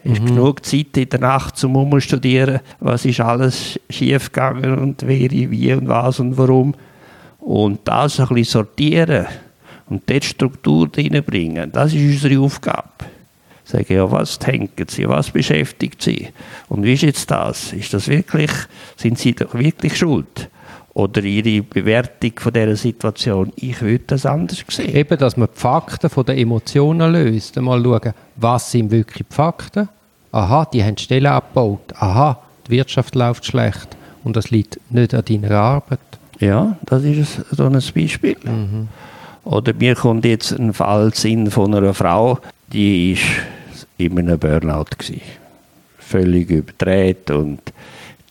Es 0.03 0.13
ist 0.13 0.21
mhm. 0.21 0.27
genug 0.27 0.65
Zeit 0.65 0.97
in 0.97 1.09
der 1.09 1.19
Nacht 1.19 1.57
zum 1.57 1.75
Umstudieren, 1.75 2.59
was 2.79 3.05
ist 3.05 3.19
alles 3.19 3.79
schiefgegangen 3.89 4.79
und 4.79 5.03
wer, 5.05 5.29
wie 5.29 5.73
und 5.73 5.87
was 5.87 6.19
und 6.19 6.37
warum. 6.37 6.73
Und 7.39 7.81
das 7.85 8.19
ein 8.19 8.27
bisschen 8.27 8.45
sortieren 8.45 9.27
und 9.89 10.09
dort 10.09 10.23
Struktur 10.23 10.89
reinbringen, 10.95 11.71
das 11.71 11.93
ist 11.93 12.23
unsere 12.23 12.41
Aufgabe. 12.41 12.87
Sagen, 13.63 13.93
ja, 13.93 14.11
was 14.11 14.39
denken 14.39 14.85
Sie, 14.89 15.07
was 15.07 15.29
beschäftigt 15.29 16.01
Sie? 16.01 16.29
Und 16.67 16.83
wie 16.83 16.93
ist 16.93 17.03
jetzt 17.03 17.29
das? 17.29 17.71
Ist 17.73 17.93
das 17.93 18.07
wirklich, 18.07 18.51
sind 18.97 19.17
Sie 19.17 19.33
doch 19.33 19.53
wirklich 19.53 19.97
schuld? 19.97 20.49
Oder 20.93 21.23
ihre 21.23 21.63
Bewertung 21.63 22.33
von 22.37 22.53
dieser 22.53 22.75
Situation. 22.75 23.53
Ich 23.55 23.81
würde 23.81 24.03
das 24.07 24.25
anders 24.25 24.63
sehen. 24.67 24.93
Eben, 24.93 25.17
dass 25.17 25.37
man 25.37 25.49
die 25.53 25.59
Fakten 25.59 26.09
von 26.09 26.25
den 26.25 26.37
Emotionen 26.37 27.13
löst. 27.13 27.55
Mal 27.59 27.81
schauen, 27.81 28.13
was 28.35 28.71
sind 28.71 28.91
wirklich 28.91 29.25
die 29.27 29.33
Fakten? 29.33 29.87
Aha, 30.31 30.65
die 30.65 30.83
haben 30.83 30.97
Stellen 30.97 31.27
abgebaut. 31.27 31.93
Aha, 31.95 32.39
die 32.67 32.71
Wirtschaft 32.71 33.15
läuft 33.15 33.45
schlecht. 33.45 33.95
Und 34.23 34.35
das 34.35 34.51
liegt 34.51 34.79
nicht 34.89 35.13
an 35.13 35.25
deiner 35.25 35.51
Arbeit. 35.51 35.99
Ja, 36.39 36.77
das 36.85 37.03
ist 37.03 37.41
so 37.51 37.65
ein 37.65 37.73
Beispiel. 37.73 38.37
Mhm. 38.43 38.87
Oder 39.43 39.73
mir 39.73 39.95
kommt 39.95 40.25
jetzt 40.25 40.51
ein 40.51 40.73
Fall 40.73 41.13
Sinn 41.13 41.49
von 41.49 41.73
einer 41.73 41.93
Frau, 41.93 42.39
die 42.71 43.13
ist 43.13 43.23
in 43.97 44.17
einem 44.17 44.37
Burnout 44.37 44.85
gewesen. 44.97 45.21
Völlig 45.97 46.49
überdreht 46.49 47.31
und 47.31 47.59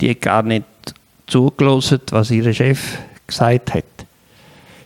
die 0.01 0.11
hat 0.11 0.21
gar 0.21 0.43
nicht 0.43 0.65
zugelassen, 1.31 2.01
was 2.11 2.31
ihr 2.31 2.53
Chef 2.53 2.99
gesagt 3.27 3.75
hat. 3.75 3.85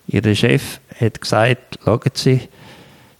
Ihr 0.07 0.35
Chef 0.35 0.80
hat 1.00 1.20
gesagt, 1.20 1.78
schauen 1.85 2.00
Sie, 2.14 2.40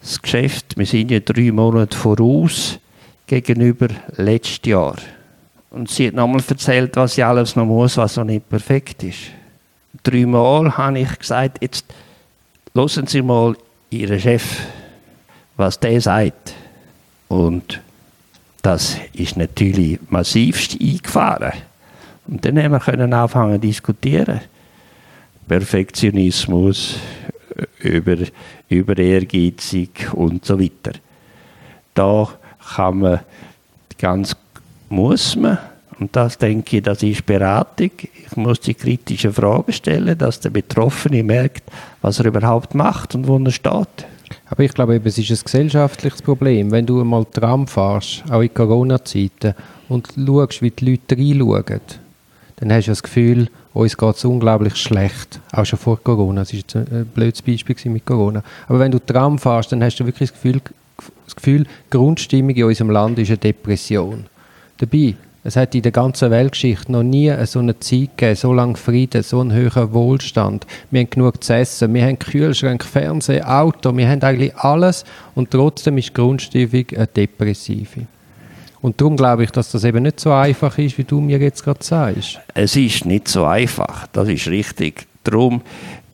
das 0.01 0.21
Geschäft, 0.21 0.77
wir 0.77 0.87
sind 0.87 1.11
ja 1.11 1.21
drei 1.21 1.51
Monate 1.51 1.97
voraus 1.97 2.79
gegenüber 3.27 3.89
letztes 4.17 4.61
Jahr. 4.71 4.97
Und 5.71 5.91
sie 5.91 6.09
hat 6.09 6.15
nochmal 6.15 6.43
erzählt, 6.47 6.95
was 6.97 7.15
sie 7.15 7.23
alles 7.23 7.57
noch 7.57 7.65
muss, 7.65 7.97
was 7.97 8.17
noch 8.17 8.25
nicht 8.25 8.49
perfekt 8.49 9.03
ist. 9.03 9.19
Dreimal 10.03 10.77
habe 10.77 11.01
ich 11.01 11.19
gesagt, 11.19 11.59
jetzt 11.63 11.87
hören 12.75 13.07
Sie 13.07 13.23
mal 13.23 13.57
Ihren 13.91 14.21
Chef, 14.21 14.59
was 15.57 15.81
der 15.81 16.01
sagt. 16.01 16.55
Und 17.29 17.81
das 18.63 18.97
ist 19.15 19.37
natürlich 19.37 19.99
massivst 20.11 20.81
eingefahren. 20.81 21.53
Und 22.27 22.45
dann 22.45 22.59
haben 22.63 22.73
wir 22.73 22.81
können 22.81 23.13
anfangen 23.13 23.61
diskutieren. 23.61 24.41
Perfektionismus, 25.47 26.97
über, 27.81 28.17
über 28.69 28.97
Ehrgeizig 28.97 30.13
und 30.13 30.45
so 30.45 30.59
weiter. 30.59 30.99
Da 31.93 32.29
kann 32.75 32.99
man 32.99 33.21
ganz, 33.99 34.35
muss 34.89 35.37
man, 35.37 35.59
und 36.01 36.17
das 36.17 36.39
denke 36.39 36.79
ich, 36.79 36.83
das 36.83 37.03
ist 37.03 37.25
Beratung. 37.25 37.91
Ich 38.01 38.37
muss 38.37 38.61
die 38.61 38.75
kritischen 38.75 39.33
Fragen 39.33 39.73
stellen, 39.73 40.19
dass 40.19 40.41
der 40.41 40.51
Betroffene 40.51 41.23
merkt, 41.23 41.63
was 42.01 42.19
er 42.19 42.27
überhaupt 42.27 42.75
macht 42.75 43.15
und 43.15 43.29
wo 43.29 43.39
er 43.39 43.51
steht. 43.53 44.07
Aber 44.47 44.65
ich 44.65 44.73
glaube, 44.73 45.01
es 45.05 45.19
ist 45.19 45.31
ein 45.31 45.45
gesellschaftliches 45.45 46.23
Problem. 46.23 46.71
Wenn 46.71 46.87
du 46.87 47.01
einmal 47.01 47.25
Tram 47.27 47.67
fährst, 47.67 48.25
auch 48.31 48.41
in 48.41 48.53
Corona-Zeiten, 48.53 49.55
und 49.89 50.09
schaust, 50.17 50.63
wie 50.63 50.71
die 50.71 50.91
Leute 50.93 51.17
reinschauen, 51.17 51.81
dann 52.57 52.73
hast 52.73 52.87
du 52.87 52.93
das 52.93 53.03
Gefühl, 53.03 53.49
uns 53.73 53.97
geht 53.97 54.17
es 54.17 54.25
unglaublich 54.25 54.77
schlecht. 54.77 55.41
Auch 55.53 55.65
schon 55.65 55.79
vor 55.79 56.03
Corona. 56.03 56.43
Das 56.43 56.53
war 56.53 56.83
ein 56.93 57.07
blödes 57.07 57.43
Beispiel 57.43 57.77
mit 57.91 58.07
Corona. 58.07 58.43
Aber 58.69 58.79
wenn 58.79 58.93
du 58.93 58.99
Tram 59.01 59.39
fährst, 59.39 59.73
dann 59.73 59.83
hast 59.83 59.99
du 59.99 60.07
wirklich 60.07 60.31
das 60.31 60.41
Gefühl, 60.41 60.61
das 61.25 61.35
Gefühl, 61.35 61.67
Grundstimmung 61.91 62.55
in 62.55 62.65
unserem 62.65 62.91
Land 62.91 63.19
ist 63.19 63.29
eine 63.29 63.39
Depression. 63.39 64.27
Dabei, 64.79 65.17
es 65.47 65.57
hat 65.57 65.75
in 65.75 65.83
der 65.83 65.93
ganzen 65.93 66.31
Weltgeschichte 66.31 66.91
noch 66.91 67.03
nie 67.03 67.31
so 67.45 67.59
eine 67.59 67.79
Zeit 67.79 68.17
gegeben, 68.17 68.37
so 68.37 68.53
lange 68.53 68.77
Frieden, 68.77 69.23
so 69.23 69.41
einen 69.41 69.53
höheren 69.53 69.93
Wohlstand. 69.93 70.67
Wir 70.91 71.01
haben 71.01 71.11
genug 71.11 71.45
zu 71.45 71.55
essen, 71.55 71.93
wir 71.93 72.07
haben 72.07 72.19
Kühlschrank, 72.19 72.83
Fernsehen, 72.83 73.45
Auto, 73.45 73.95
wir 73.95 74.09
haben 74.09 74.23
eigentlich 74.23 74.57
alles 74.57 75.05
und 75.35 75.51
trotzdem 75.51 75.99
ist 75.99 76.09
die 76.09 76.15
Grundstimmung 76.15 76.87
eine 76.97 77.07
depressive. 77.09 78.07
Und 78.85 79.01
darum 79.01 79.17
glaube 79.17 79.45
ich, 79.45 79.51
dass 79.51 79.73
das 79.73 79.83
eben 79.85 80.03
nicht 80.03 80.21
so 80.21 80.31
einfach 80.31 80.77
ist, 80.77 80.99
wie 80.99 81.05
du 81.05 81.19
mir 81.19 81.39
jetzt 81.39 81.65
gerade 81.65 81.83
sagst. 81.83 82.39
Es 82.53 82.77
ist 82.77 83.07
nicht 83.07 83.29
so 83.29 83.47
einfach, 83.47 84.07
das 84.09 84.29
ist 84.29 84.47
richtig. 84.49 85.07
Darum 85.25 85.63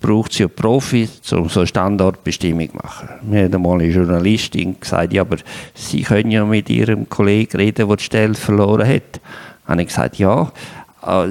braucht 0.00 0.30
es 0.30 0.38
ja 0.38 0.46
Profis, 0.46 1.20
um 1.32 1.48
so 1.48 1.60
eine 1.60 1.66
Standortbestimmung 1.66 2.70
zu 2.70 2.76
machen. 2.76 3.08
Mir 3.22 3.46
hat 3.46 3.54
einmal 3.56 3.80
eine 3.80 3.90
Journalistin 3.90 4.78
gesagt, 4.78 5.12
ja, 5.12 5.22
aber 5.22 5.38
Sie 5.74 6.02
können 6.02 6.30
ja 6.30 6.44
mit 6.44 6.70
Ihrem 6.70 7.08
Kollegen 7.08 7.56
reden, 7.56 7.88
der 7.88 7.96
die 7.96 8.04
Stelle 8.04 8.34
verloren 8.34 8.86
hat. 8.86 9.20
Habe 9.66 9.82
ich 9.82 9.88
gesagt, 9.88 10.18
ja, 10.18 10.52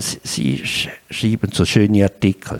Sie 0.02 0.62
schreiben 0.66 1.52
so 1.54 1.64
schöne 1.64 2.04
Artikel. 2.04 2.60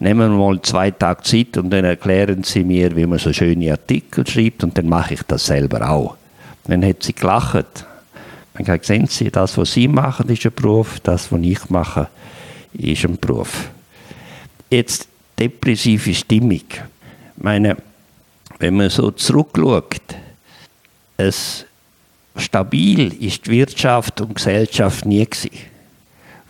nehmen 0.00 0.32
wir 0.32 0.36
mal 0.36 0.60
zwei 0.62 0.90
Tage 0.90 1.22
Zeit 1.22 1.56
und 1.58 1.70
dann 1.70 1.84
erklären 1.84 2.42
Sie 2.42 2.64
mir, 2.64 2.96
wie 2.96 3.06
man 3.06 3.20
so 3.20 3.32
schöne 3.32 3.70
Artikel 3.70 4.26
schreibt 4.26 4.64
und 4.64 4.76
dann 4.76 4.88
mache 4.88 5.14
ich 5.14 5.22
das 5.28 5.46
selber 5.46 5.88
auch. 5.88 6.16
Dann 6.64 6.84
hat 6.84 7.04
sie 7.04 7.12
gelacht. 7.12 7.86
Ich 8.60 8.84
sehen 8.84 9.06
Sie, 9.06 9.30
das, 9.30 9.56
was 9.56 9.72
Sie 9.72 9.88
machen, 9.88 10.28
ist 10.28 10.44
ein 10.44 10.52
Beruf, 10.52 11.00
das, 11.00 11.32
was 11.32 11.40
ich 11.40 11.70
mache, 11.70 12.08
ist 12.72 13.04
ein 13.04 13.16
Beruf. 13.18 13.70
Jetzt 14.68 15.08
depressive 15.38 16.14
Stimmung. 16.14 16.62
Ich 16.68 17.42
meine, 17.42 17.76
wenn 18.58 18.76
man 18.76 18.90
so 18.90 19.10
zurückschaut, 19.10 20.00
es 21.16 21.64
stabil 22.36 23.12
ist 23.22 23.46
die 23.46 23.50
Wirtschaft 23.52 24.20
und 24.20 24.34
Gesellschaft 24.34 25.06
nie 25.06 25.24
gewesen. 25.24 25.50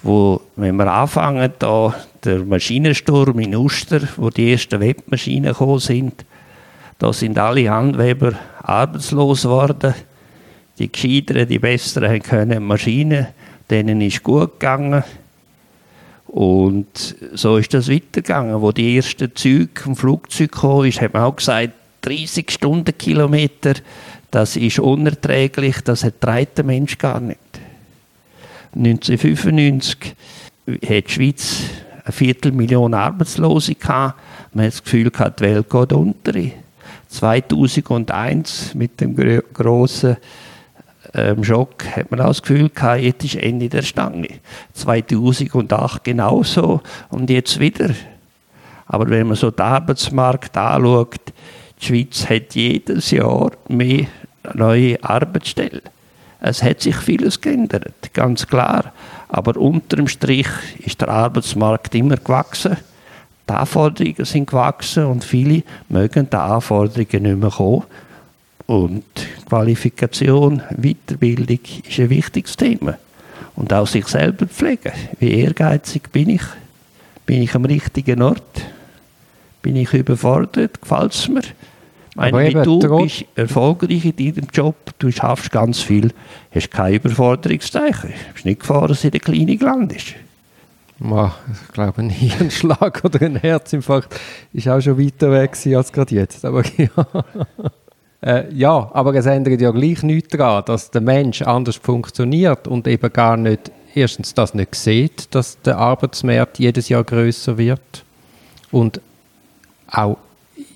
Wo, 0.03 0.41
wenn 0.57 0.77
wir 0.77 0.91
anfangen, 0.91 1.53
da 1.59 1.95
der 2.25 2.41
Maschinensturm 2.41 3.39
in 3.39 3.55
Uster, 3.55 4.01
wo 4.17 4.31
die 4.31 4.53
ersten 4.53 4.81
Webmaschinen 4.81 5.53
gekommen 5.53 5.79
sind, 5.79 6.25
da 6.99 7.13
sind 7.13 7.39
alle 7.39 7.71
Handweber 7.71 8.33
arbeitslos 8.63 9.43
geworden. 9.43 9.95
Die 10.81 10.91
Gescheiteren, 10.91 11.47
die 11.47 11.59
Besseren 11.59 12.23
können 12.23 12.65
Maschinen, 12.65 13.27
denen 13.69 14.01
ist 14.01 14.23
gut 14.23 14.59
gegangen. 14.59 15.05
Und 16.27 17.17
so 17.35 17.59
ist 17.59 17.75
das 17.75 17.91
weitergegangen. 17.91 18.63
Wo 18.63 18.73
die 18.73 18.97
ersten 18.97 19.37
Züge 19.37 19.79
vom 19.79 19.95
Flugzeug 19.95 20.53
kamen, 20.53 20.87
ist, 20.87 21.03
hat 21.03 21.13
man 21.13 21.25
auch 21.25 21.37
gesagt, 21.37 21.75
30 22.01 22.51
Stundenkilometer, 22.51 23.75
das 24.31 24.57
ist 24.57 24.79
unerträglich, 24.79 25.83
das 25.83 26.03
hat 26.03 26.15
der 26.23 26.65
Mensch 26.65 26.97
gar 26.97 27.21
nicht. 27.21 27.39
1995 28.75 30.15
hat 30.67 30.89
die 30.89 31.05
Schweiz 31.09 31.63
eine 32.05 32.13
Viertelmillion 32.13 32.95
Arbeitslose 32.95 33.75
gehabt. 33.75 34.19
Man 34.55 34.65
hat 34.65 34.73
das 34.73 34.83
Gefühl 34.83 35.11
gehabt, 35.11 35.41
die 35.41 35.45
Welt 35.45 35.69
geht 35.69 35.93
unter. 35.93 36.33
2001 37.09 38.75
mit 38.75 38.99
dem 39.01 39.15
großen 39.53 40.17
ähm, 41.15 41.43
Schock 41.43 41.85
hat 41.97 42.11
man 42.11 42.21
auch 42.21 42.29
das 42.29 42.43
Gefühl 42.43 42.69
gehabt, 42.69 43.03
jetzt 43.03 43.25
ist 43.25 43.37
Ende 43.37 43.69
der 43.69 43.83
Stange. 43.83 44.29
2008 44.75 46.05
genauso 46.05 46.81
und 47.09 47.31
jetzt 47.31 47.59
wieder. 47.59 47.91
Aber 48.87 49.09
wenn 49.09 49.29
man 49.29 49.37
so 49.37 49.51
den 49.51 49.65
Arbeitsmarkt 49.65 50.57
anschaut, 50.57 51.33
die 51.81 51.87
Schweiz 51.87 52.29
hat 52.29 52.55
jedes 52.55 53.11
Jahr 53.11 53.53
mehr 53.69 54.07
neue 54.55 55.03
Arbeitsstellen. 55.03 55.83
Es 56.41 56.63
hat 56.63 56.81
sich 56.81 56.97
vieles 56.97 57.41
geändert, 57.41 58.13
ganz 58.15 58.47
klar. 58.47 58.93
Aber 59.29 59.57
unterm 59.57 60.09
Strich 60.09 60.49
ist 60.79 61.01
der 61.01 61.09
Arbeitsmarkt 61.09 61.95
immer 61.95 62.17
gewachsen. 62.17 62.77
Die 63.49 63.53
Anforderungen 63.53 64.25
sind 64.25 64.49
gewachsen 64.49 65.05
und 65.05 65.25
viele 65.25 65.63
mögen 65.89 66.29
die 66.31 66.37
Anforderungen 66.37 67.23
nicht 67.23 67.39
mehr 67.39 67.51
kommen. 67.51 67.85
Und 68.67 69.05
Qualifikation, 69.49 70.63
Weiterbildung 70.77 71.61
ist 71.89 71.99
ein 71.99 72.11
wichtiges 72.11 72.57
Thema. 72.57 72.99
Und 73.57 73.73
auch 73.73 73.87
sich 73.87 74.07
selber 74.07 74.47
pflegen. 74.47 74.93
Wie 75.19 75.33
ehrgeizig 75.33 76.11
bin 76.13 76.31
ich? 76.31 76.43
Bin 77.27 77.43
ich 77.43 77.55
am 77.55 77.65
richtigen 77.65 78.23
Ort? 78.23 78.65
Bin 79.63 79.77
ich 79.77 79.93
überfordert? 79.93 80.81
Gefällt 80.81 81.13
es 81.13 81.29
mir? 81.29 81.43
Meine, 82.17 82.49
wie 82.49 82.63
du 82.65 83.03
bist 83.03 83.25
erfolgreich 83.35 84.05
in 84.05 84.17
deinem 84.17 84.49
Job, 84.53 84.77
du 84.99 85.11
schaffst 85.11 85.51
ganz 85.53 85.81
viel, 85.81 86.13
hast 86.55 86.71
kein 86.71 86.95
Überforderungszeichen. 86.95 88.11
Du 88.11 88.33
bist 88.35 88.45
nicht 88.45 88.61
gefahren, 88.61 88.89
dass 88.89 89.05
in 89.05 89.13
der 89.13 89.21
Klinik 89.21 89.63
landest. 89.63 90.15
ich 91.63 91.73
glaube, 91.73 92.03
ein 92.03 92.11
Hirnschlag 92.11 93.03
oder 93.05 93.23
ein 93.23 93.37
Herzinfarkt 93.37 94.21
ist 94.53 94.69
auch 94.69 94.81
schon 94.81 94.99
weiter 94.99 95.31
weg 95.31 95.57
als 95.75 95.93
gerade 95.93 96.15
jetzt. 96.15 96.45
Aber 96.45 96.63
ja. 96.77 96.89
Äh, 98.23 98.53
ja, 98.53 98.91
aber 98.93 99.15
es 99.15 99.27
ändert 99.27 99.61
ja 99.61 99.71
gleich 99.71 100.03
nichts 100.03 100.37
daran, 100.37 100.65
dass 100.67 100.91
der 100.91 101.01
Mensch 101.01 101.43
anders 101.43 101.77
funktioniert 101.77 102.69
und 102.69 102.87
eben 102.87 103.13
gar 103.13 103.37
nicht, 103.37 103.71
erstens 103.95 104.35
das 104.35 104.53
nicht 104.55 104.75
sieht, 104.75 105.35
dass 105.35 105.61
der 105.63 105.79
Arbeitsmarkt 105.79 106.59
jedes 106.59 106.89
Jahr 106.91 107.03
größer 107.03 107.57
wird 107.57 108.05
und 108.71 109.01
auch 109.91 110.19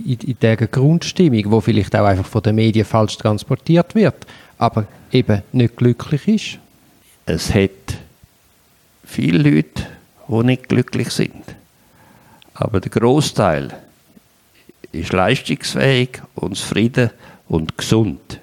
in, 0.05 0.19
in 0.21 0.37
dieser 0.41 0.67
Grundstimmung, 0.67 1.51
wo 1.51 1.61
vielleicht 1.61 1.95
auch 1.95 2.07
einfach 2.07 2.27
von 2.27 2.43
den 2.43 2.55
Medien 2.57 2.87
falsch 2.87 3.19
transportiert 3.19 3.95
wird, 3.95 4.27
aber 4.57 4.87
eben 5.13 5.43
nicht 5.53 5.77
glücklich 5.77 6.29
ist. 6.29 6.59
Es 7.27 7.55
hat 7.55 7.71
viele 9.05 9.39
Leute, 9.39 9.87
die 10.29 10.45
nicht 10.45 10.69
glücklich 10.69 11.11
sind. 11.11 11.45
Aber 12.55 12.81
der 12.81 12.91
Großteil 12.91 13.75
ist 14.93 15.13
leistungsfähig 15.13 16.23
und 16.35 16.57
zufrieden 16.57 17.11
und 17.49 17.77
gesund. 17.77 18.41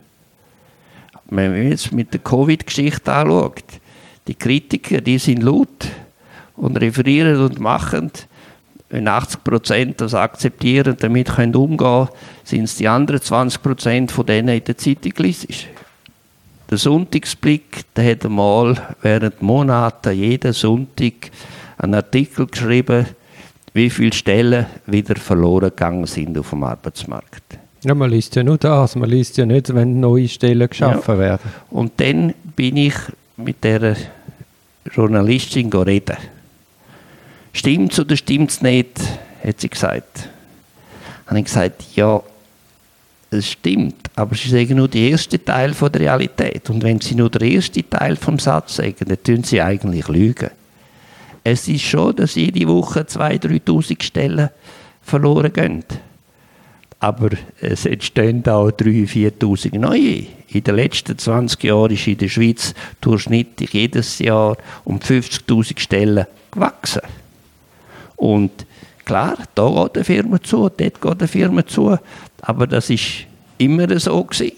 Wenn 1.29 1.51
man 1.51 1.69
jetzt 1.69 1.91
mit 1.91 2.13
der 2.13 2.19
Covid-Geschichte 2.19 3.11
anschaut, 3.11 3.63
die 4.27 4.35
Kritiker, 4.35 5.01
die 5.01 5.17
sind 5.17 5.43
laut 5.43 5.87
und 6.55 6.77
referieren 6.77 7.41
und 7.41 7.59
machen 7.59 8.11
wenn 8.91 9.07
80 9.07 9.43
Prozent 9.43 10.01
das 10.01 10.13
akzeptieren, 10.13 10.97
damit 10.99 11.29
können 11.29 11.55
umgehen, 11.55 12.09
sind 12.43 12.65
es 12.65 12.75
die 12.75 12.89
anderen 12.89 13.21
20 13.21 13.63
Prozent 13.63 14.11
von 14.11 14.25
denen 14.25 14.49
in 14.49 14.63
der 14.63 14.77
Zeitung 14.77 15.13
gelesen. 15.13 15.47
Der 16.69 16.77
Sonntagsblick, 16.77 17.93
der 17.95 18.11
hat 18.11 18.25
einmal 18.25 18.95
während 19.01 19.41
Monaten 19.41 20.13
jeden 20.13 20.51
Sonntag 20.51 21.31
einen 21.77 21.95
Artikel 21.95 22.47
geschrieben, 22.47 23.05
wie 23.73 23.89
viele 23.89 24.13
Stellen 24.13 24.65
wieder 24.85 25.15
verloren 25.15 25.69
gegangen 25.69 26.05
sind 26.05 26.37
auf 26.37 26.49
dem 26.49 26.63
Arbeitsmarkt. 26.63 27.60
Ja, 27.83 27.95
man 27.95 28.11
liest 28.11 28.35
ja 28.35 28.43
nur 28.43 28.57
das, 28.57 28.95
man 28.95 29.09
liest 29.09 29.37
ja 29.37 29.45
nicht, 29.45 29.73
wenn 29.73 29.99
neue 29.99 30.27
Stellen 30.27 30.69
geschaffen 30.69 31.15
ja. 31.15 31.19
werden. 31.19 31.51
Und 31.71 31.93
dann 31.97 32.33
bin 32.55 32.77
ich 32.77 32.93
mit 33.37 33.63
der 33.63 33.95
Journalistin 34.91 35.71
reden. 35.73 36.17
Stimmt's 37.53 37.99
oder 37.99 38.15
stimmt's 38.15 38.61
nicht? 38.61 38.99
hat 39.43 39.59
sie 39.59 39.69
gesagt. 39.69 40.29
Habe 41.25 41.39
ich 41.39 41.45
gesagt, 41.45 41.83
ja, 41.95 42.21
es 43.31 43.49
stimmt, 43.49 44.09
aber 44.15 44.35
sie 44.35 44.49
sagen 44.49 44.75
nur 44.75 44.87
den 44.87 45.11
ersten 45.11 45.43
Teil 45.43 45.73
von 45.73 45.91
der 45.91 46.01
Realität. 46.01 46.69
Und 46.69 46.83
wenn 46.83 46.99
sie 46.99 47.15
nur 47.15 47.29
den 47.29 47.55
ersten 47.55 47.89
Teil 47.89 48.15
vom 48.17 48.37
Satz 48.37 48.75
sagen, 48.75 49.05
dann 49.07 49.23
tun 49.23 49.43
sie 49.43 49.61
eigentlich 49.61 50.07
lügen. 50.09 50.49
Es 51.43 51.67
ist 51.67 51.83
schon, 51.83 52.15
dass 52.15 52.35
jede 52.35 52.67
Woche 52.67 53.01
2'000, 53.01 53.63
3'000 53.65 54.03
Stellen 54.03 54.49
verloren 55.01 55.51
gehen. 55.51 55.83
Aber 57.01 57.29
es 57.59 57.87
entstehen 57.87 58.45
auch 58.45 58.69
3'000, 58.69 59.09
4'000 59.39 59.79
neue. 59.79 60.27
In 60.49 60.63
den 60.63 60.75
letzten 60.75 61.17
20 61.17 61.63
Jahren 61.63 61.91
ist 61.91 62.05
in 62.05 62.19
der 62.19 62.29
Schweiz 62.29 62.75
durchschnittlich 63.01 63.73
jedes 63.73 64.19
Jahr 64.19 64.55
um 64.85 64.99
50'000 64.99 65.79
Stellen 65.79 66.27
gewachsen. 66.51 67.01
Und 68.17 68.51
klar, 69.03 69.35
da 69.55 69.67
geht 69.67 69.95
eine 69.95 70.03
Firma 70.03 70.43
zu, 70.43 70.69
dort 70.69 70.77
geht 70.77 71.05
eine 71.05 71.27
Firma 71.27 71.65
zu, 71.65 71.97
aber 72.41 72.67
das 72.67 72.91
ist 72.91 73.25
immer 73.57 73.99
so 73.99 74.23
gewesen. 74.23 74.51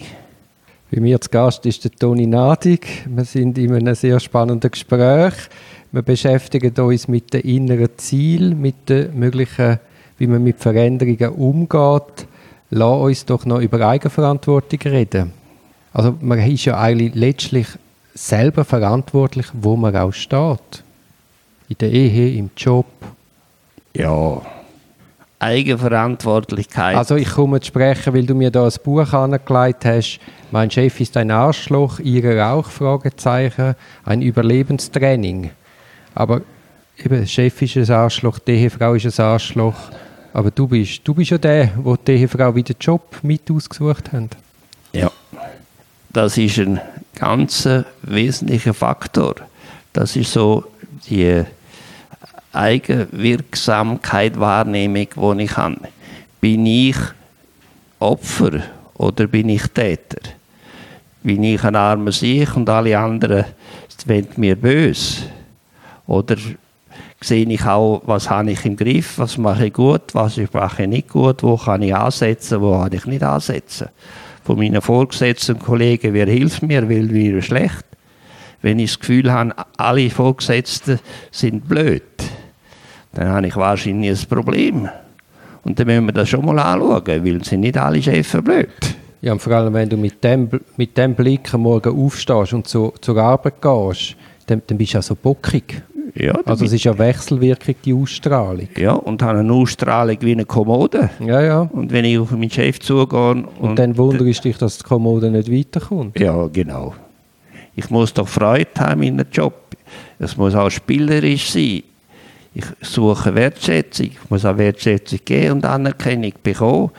Bei 0.92 1.00
mir 1.00 1.22
zu 1.22 1.30
Gast 1.30 1.66
ist 1.66 1.86
der 1.86 1.92
Toni 1.92 2.28
Nadig. 2.28 3.06
Wir 3.08 3.24
sind 3.24 3.58
in 3.58 3.74
einem 3.74 3.96
sehr 3.96 4.20
spannenden 4.20 4.70
Gespräch. 4.70 5.34
Wir 5.94 6.02
beschäftigen 6.02 6.76
uns 6.84 7.08
mit 7.08 7.34
den 7.34 7.42
inneren 7.42 7.90
Zielen, 7.96 8.60
mit 8.60 8.90
den 8.90 9.18
möglichen, 9.18 9.80
wie 10.18 10.28
man 10.28 10.44
mit 10.44 10.60
Veränderungen 10.60 11.30
umgeht. 11.30 12.28
Lass 12.76 13.02
uns 13.02 13.26
doch 13.26 13.46
noch 13.46 13.60
über 13.60 13.88
Eigenverantwortung 13.88 14.80
reden. 14.86 15.32
Also 15.94 16.18
man 16.22 16.40
ist 16.40 16.66
ja 16.66 16.80
eigentlich 16.80 17.14
letztlich 17.14 17.68
selber 18.16 18.66
verantwortlich, 18.66 19.46
wo 19.54 19.76
man 19.76 19.96
auch 19.96 20.12
steht. 20.12 20.84
In 21.70 21.78
der 21.80 21.92
Ehe, 21.92 22.36
im 22.36 22.50
Job, 22.58 22.88
ja, 23.96 24.42
Eigenverantwortlichkeit. 25.38 26.96
Also 26.96 27.16
ich 27.16 27.30
komme 27.30 27.60
zu 27.60 27.68
sprechen, 27.68 28.12
weil 28.14 28.26
du 28.26 28.34
mir 28.34 28.50
da 28.50 28.66
ein 28.66 28.74
Buch 28.84 29.14
angelegt 29.14 29.86
hast. 29.86 30.20
Mein 30.50 30.72
Chef 30.72 31.00
ist 31.00 31.16
ein 31.16 31.30
Arschloch, 31.30 32.00
ihre 32.00 32.44
auch? 32.48 32.66
Fragezeichen. 32.66 33.76
Ein 34.04 34.24
Überlebenstraining. 34.24 35.52
Aber 36.16 36.42
eben, 36.98 37.28
Chef 37.28 37.62
ist 37.62 37.78
ein 37.78 37.92
Arschloch, 37.92 38.40
die 38.40 38.54
Ehefrau 38.54 38.96
ist 38.96 39.20
ein 39.20 39.26
Arschloch. 39.26 39.76
Aber 40.34 40.50
du 40.50 40.68
bist, 40.68 41.02
du 41.04 41.14
bist 41.14 41.30
ja 41.30 41.38
der, 41.38 41.68
der 41.68 41.98
die 42.08 42.12
Ehefrau 42.14 42.56
wieder 42.56 42.74
Job 42.80 43.20
mit 43.22 43.50
ausgesucht 43.52 44.12
hat. 44.12 44.36
Ja, 44.92 45.12
das 46.12 46.38
ist 46.38 46.58
ein 46.58 46.82
ganz 47.16 47.70
wesentlicher 48.02 48.74
Faktor. 48.74 49.36
Das 49.94 50.16
ist 50.16 50.34
so 50.34 50.64
die 51.08 51.44
Eigenwirksamkeit, 52.52 54.40
Wahrnehmung, 54.40 55.38
die 55.38 55.44
ich 55.44 55.58
habe. 55.58 55.78
Bin 56.42 56.66
ich 56.66 56.98
Opfer 58.00 58.64
oder 58.96 59.28
bin 59.28 59.50
ich 59.50 59.68
Täter? 59.68 60.22
Bin 61.22 61.44
ich 61.44 61.64
ein 61.64 61.76
armer 61.76 62.12
Sieg 62.12 62.56
und 62.56 62.68
alle 62.70 62.98
anderen 62.98 63.46
wollen 64.06 64.28
mir 64.36 64.56
böse? 64.56 65.24
Oder 66.08 66.36
sehe 67.24 67.46
ich 67.48 67.66
auch, 67.66 68.02
was 68.06 68.30
habe 68.30 68.52
ich 68.52 68.66
im 68.66 68.76
Griff, 68.76 69.18
was 69.18 69.38
mache 69.38 69.68
ich 69.68 69.74
gut, 69.74 70.14
was 70.14 70.40
mache 70.52 70.84
ich 70.84 70.90
nicht 70.90 71.10
gut, 71.10 71.44
wo 71.44 71.58
kann 71.58 71.82
ich 71.82 71.96
ansetzen, 71.96 72.62
wo 72.62 72.80
kann 72.80 72.94
ich 72.94 73.06
nicht 73.06 73.24
ansetzen. 73.24 73.90
Von 74.44 74.58
meinen 74.58 74.82
Vorgesetzten 74.82 75.56
und 75.56 75.64
Kollegen, 75.64 76.14
wer 76.14 76.28
hilft 76.28 76.64
mir, 76.64 76.88
will 76.90 77.08
mir 77.08 77.42
schlecht. 77.42 77.86
Wenn 78.62 78.80
ich 78.80 78.92
das 78.92 79.00
Gefühl 79.00 79.32
habe, 79.32 79.54
alle 79.78 80.10
Vorgesetzten 80.10 81.00
sind 81.32 81.68
blöd, 81.68 82.04
dann 83.14 83.30
habe 83.30 83.48
ich 83.48 83.56
wahrscheinlich 83.56 84.22
ein 84.22 84.28
Problem. 84.30 84.90
Und 85.64 85.80
dann 85.80 85.88
müssen 85.88 86.06
wir 86.06 86.14
das 86.14 86.30
schon 86.30 86.46
mal 86.46 86.60
anschauen, 86.60 87.26
weil 87.26 87.44
sind 87.44 87.62
nicht 87.62 87.78
alle 87.78 88.02
Chefs 88.02 88.38
blöd. 88.44 88.70
Ja, 89.22 89.32
und 89.32 89.42
vor 89.42 89.54
allem, 89.54 89.74
wenn 89.74 89.88
du 89.88 89.96
mit 89.96 90.22
dem, 90.22 90.50
mit 90.76 90.98
dem 90.98 91.16
Blick 91.16 91.54
am 91.54 91.62
Morgen 91.62 91.98
aufstehst 91.98 92.52
und 92.52 92.68
zu, 92.68 92.94
zur 93.00 93.18
Arbeit 93.18 93.62
gehst, 93.62 94.18
dann, 94.48 94.62
dann 94.68 94.78
bist 94.78 94.94
du 94.94 94.98
ja 94.98 95.02
so 95.02 95.16
bockig. 95.16 95.82
Ja, 96.16 96.34
Also 96.46 96.66
es 96.66 96.74
ist 96.74 96.84
ja 96.84 96.96
Wechselwirkung, 96.98 97.76
die 97.84 97.94
Ausstrahlung. 97.94 98.68
ja, 98.78 98.94
und 98.94 99.22
habe 99.24 99.40
eine 99.40 99.52
Ausstrahlung 99.52 100.18
wie 100.22 100.34
eine 100.34 100.46
Kommode. 100.46 101.10
Ja, 101.20 101.42
ja. 101.42 101.62
Und 101.62 101.92
wenn 101.92 102.06
ich 102.06 102.20
auf 102.20 102.32
meinen 102.32 102.52
Chef 102.52 102.80
zugehe 102.80 103.32
und, 103.32 103.46
Und 103.60 103.80
dann 103.80 103.98
wunderst 103.98 104.40
du 104.46 104.50
dich, 104.50 104.58
dass 104.58 104.78
die 104.78 104.84
Kommode 104.84 105.32
nicht 105.32 105.52
weiterkommt. 105.52 106.20
Ja, 106.20 106.48
genau. 106.48 106.94
Ich 107.76 107.90
muss 107.90 108.14
doch 108.14 108.28
Freude 108.28 108.70
haben 108.78 109.02
in 109.02 109.20
einem 109.20 109.28
Job. 109.32 109.56
Es 110.20 110.38
muss 110.38 110.54
auch 110.54 110.70
spielerisch 110.70 111.50
sein. 111.52 111.82
Ich 112.54 112.66
suche 112.82 113.34
Wertschätzung. 113.34 114.06
Ich 114.08 114.30
muss 114.30 114.46
auch 114.46 114.56
Wertschätzung 114.58 115.20
geben 115.26 115.54
und 115.54 115.66
Anerkennung 115.66 116.34
bekommen. 116.44 116.92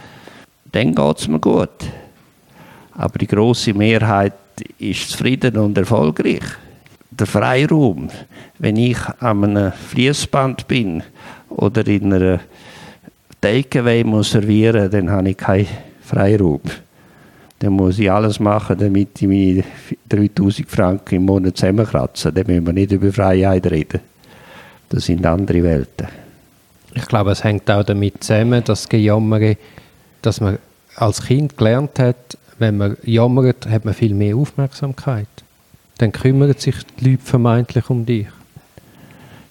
Dann 0.73 0.93
geht 0.93 1.19
es 1.21 1.29
mir 1.29 1.39
gut. 1.39 1.69
Aber 2.97 3.17
die 3.19 3.29
große 3.29 3.73
Mehrheit 3.73 4.33
ist 4.79 5.11
zufrieden 5.11 5.57
und 5.59 5.79
erfolgreich. 5.79 6.43
Der 7.17 7.27
Freiraum, 7.29 8.09
wenn 8.59 8.77
ich 8.77 8.99
an 9.21 9.45
einem 9.45 9.73
Fließband 9.73 10.67
bin 10.67 11.03
oder 11.49 11.87
in 11.87 12.13
einer 12.13 12.41
Takeaway 13.41 14.03
muss 14.03 14.33
servieren, 14.33 14.91
dann 14.91 15.11
habe 15.11 15.31
ich 15.31 15.37
keinen 15.37 15.69
Freiraum. 16.03 16.61
Dann 17.61 17.73
muss 17.75 18.01
ich 18.01 18.11
alles 18.11 18.41
machen, 18.41 18.79
damit 18.79 19.23
ich 19.23 19.29
meine 19.29 19.63
3000 20.09 20.69
Franken 20.69 21.15
im 21.15 21.27
Monat 21.27 21.57
zusammenkratze. 21.57 22.33
Dann 22.33 22.47
müssen 22.49 22.67
wir 22.67 22.73
nicht 22.73 22.91
über 22.91 23.13
Freiheit 23.13 23.67
reden. 23.71 24.01
Das 24.89 25.05
sind 25.05 25.25
andere 25.25 25.63
Welten. 25.63 26.09
Ich 26.95 27.07
glaube, 27.07 27.31
es 27.31 27.45
hängt 27.45 27.71
auch 27.71 27.85
damit 27.85 28.25
zusammen, 28.25 28.63
dass 28.65 28.89
Gejammere, 28.89 29.57
dass 30.21 30.41
man 30.41 30.59
als 30.97 31.23
Kind 31.23 31.57
gelernt 31.57 31.99
hat, 31.99 32.39
wenn 32.59 32.77
man 32.77 32.97
jammert, 33.05 33.69
hat 33.69 33.85
man 33.85 33.95
viel 33.95 34.15
mehr 34.15 34.37
Aufmerksamkeit. 34.37 35.29
Dann 35.99 36.13
kümmern 36.13 36.55
sich 36.57 36.77
die 36.99 37.11
Leute 37.11 37.23
vermeintlich 37.23 37.89
um 37.89 38.05
dich. 38.05 38.27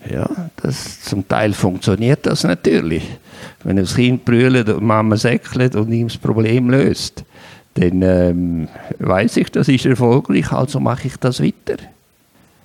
Ja, 0.10 0.30
das, 0.58 1.02
zum 1.02 1.28
Teil 1.28 1.54
funktioniert 1.54 2.26
das 2.26 2.44
natürlich. 2.44 3.04
Wenn 3.64 3.78
das 3.78 3.96
Kind 3.96 4.26
brüllt 4.26 4.68
und 4.70 4.84
Mama 4.84 5.16
säckelt 5.16 5.76
und 5.76 5.92
ihm 5.92 6.10
das 6.10 6.18
Problem 6.18 6.70
löst, 6.70 7.24
dann 7.76 8.02
ähm, 8.02 8.68
weiß 9.00 9.38
ich, 9.38 9.52
das 9.52 9.68
ist 9.68 9.86
erfolgreich, 9.86 10.52
also 10.52 10.80
mache 10.80 11.08
ich 11.08 11.18
das 11.18 11.42
weiter. 11.42 11.78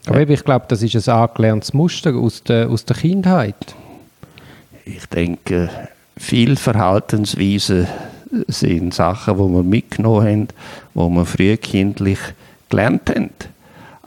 Aber 0.07 0.21
eben, 0.21 0.33
ich 0.33 0.45
glaube, 0.45 0.67
das 0.69 0.83
ist 0.83 1.09
ein 1.09 1.15
angelerntes 1.15 1.73
Muster 1.73 2.15
aus 2.15 2.43
der, 2.43 2.69
aus 2.69 2.85
der 2.85 2.97
Kindheit. 2.97 3.75
Ich 4.85 5.07
denke, 5.07 5.71
viele 6.17 6.57
Verhaltensweisen 6.57 7.87
sind 8.49 8.95
Sachen, 8.95 9.37
die 9.37 9.43
wir 9.43 9.63
mitgenommen 9.63 10.27
haben, 10.27 10.49
die 10.95 11.17
wir 11.17 11.25
frühkindlich 11.25 12.19
gelernt 12.69 13.11
haben. 13.11 13.31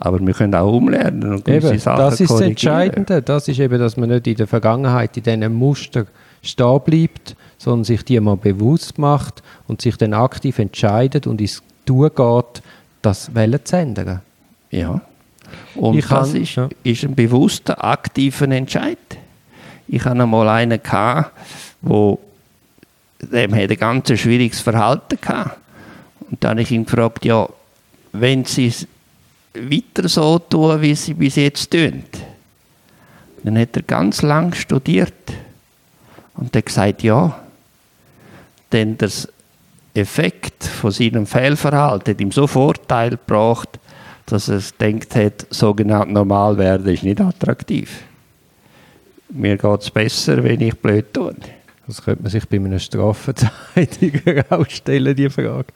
Aber 0.04 0.18
wir 0.18 0.34
können 0.34 0.52
auch 0.56 0.72
umlernen 0.72 1.34
und 1.34 1.48
Eben, 1.48 1.78
Sachen 1.78 1.98
das 1.98 2.20
ist 2.20 2.28
das. 2.32 2.40
Entscheidende. 2.40 3.22
Das 3.22 3.46
ist 3.46 3.60
eben, 3.60 3.78
dass 3.78 3.96
man 3.96 4.08
nicht 4.08 4.26
in 4.26 4.34
der 4.34 4.48
Vergangenheit 4.48 5.16
in 5.16 5.22
diesen 5.22 5.54
Muster 5.54 6.06
stehen 6.42 6.80
bleibt, 6.84 7.36
sondern 7.56 7.84
sich 7.84 8.04
die 8.04 8.18
mal 8.18 8.36
bewusst 8.36 8.98
macht 8.98 9.44
und 9.68 9.80
sich 9.80 9.96
dann 9.96 10.12
aktiv 10.12 10.58
entscheidet 10.58 11.28
und 11.28 11.40
ins 11.40 11.62
Tun 11.86 12.10
geht, 12.16 12.62
das 13.00 13.32
Wellen 13.32 13.64
zu 13.64 13.76
ändern. 13.76 14.22
Ja. 14.72 15.00
Und 15.76 15.98
Ich 15.98 16.06
das 16.08 16.32
kann- 16.32 16.42
ist, 16.42 16.54
ja. 16.56 16.68
ist 16.82 17.04
ein 17.04 17.14
bewusster, 17.14 17.84
aktiver 17.84 18.48
Entscheid. 18.48 18.98
Ich 19.86 20.04
hatte 20.04 20.20
einmal 20.20 20.48
einen, 20.48 20.82
gehabt, 20.82 21.30
wo 21.80 22.18
dem 23.20 23.54
hat 23.54 23.70
ein 23.70 23.76
ganz 23.76 24.18
schwieriges 24.18 24.60
Verhalten 24.60 25.16
gehabt. 25.20 25.58
Und 26.28 26.42
dann 26.42 26.50
habe 26.52 26.62
ich 26.62 26.72
ihn 26.72 26.86
gefragt, 26.86 27.24
ja, 27.24 27.48
wenn 28.12 28.44
Sie 28.44 28.72
weiter 29.54 30.08
so 30.08 30.38
tun, 30.38 30.80
wie 30.80 30.94
Sie 30.94 31.14
bis 31.14 31.36
jetzt 31.36 31.70
tun, 31.70 32.04
dann 33.42 33.58
hat 33.58 33.76
er 33.76 33.82
ganz 33.82 34.22
lang 34.22 34.54
studiert 34.54 35.12
und 36.34 36.54
hat 36.54 36.66
gesagt, 36.66 37.02
ja, 37.02 37.38
denn 38.70 38.96
das 38.96 39.28
Effekt 39.94 40.64
von 40.64 40.90
seinem 40.90 41.26
Fehlverhalten 41.26 42.14
hat 42.14 42.20
ihm 42.20 42.32
so 42.32 42.46
Vorteil 42.46 43.10
gebracht, 43.10 43.78
dass 44.26 44.48
er 44.48 44.62
denkt 44.80 45.14
hat, 45.14 45.46
sogenannt 45.50 46.12
normal 46.12 46.56
werden 46.56 46.86
ist 46.92 47.02
nicht 47.02 47.20
attraktiv. 47.20 48.02
Mir 49.28 49.56
geht 49.56 49.80
es 49.80 49.90
besser, 49.90 50.42
wenn 50.42 50.60
ich 50.60 50.74
blöd 50.78 51.12
tue. 51.12 51.34
Das 51.86 52.02
könnte 52.02 52.22
man 52.22 52.30
sich 52.30 52.48
bei 52.48 52.56
einem 52.56 52.78
Strafverteidiger 52.78 54.44
auch 54.50 54.68
stellen, 54.68 55.16
die 55.16 55.28
Frage. 55.28 55.66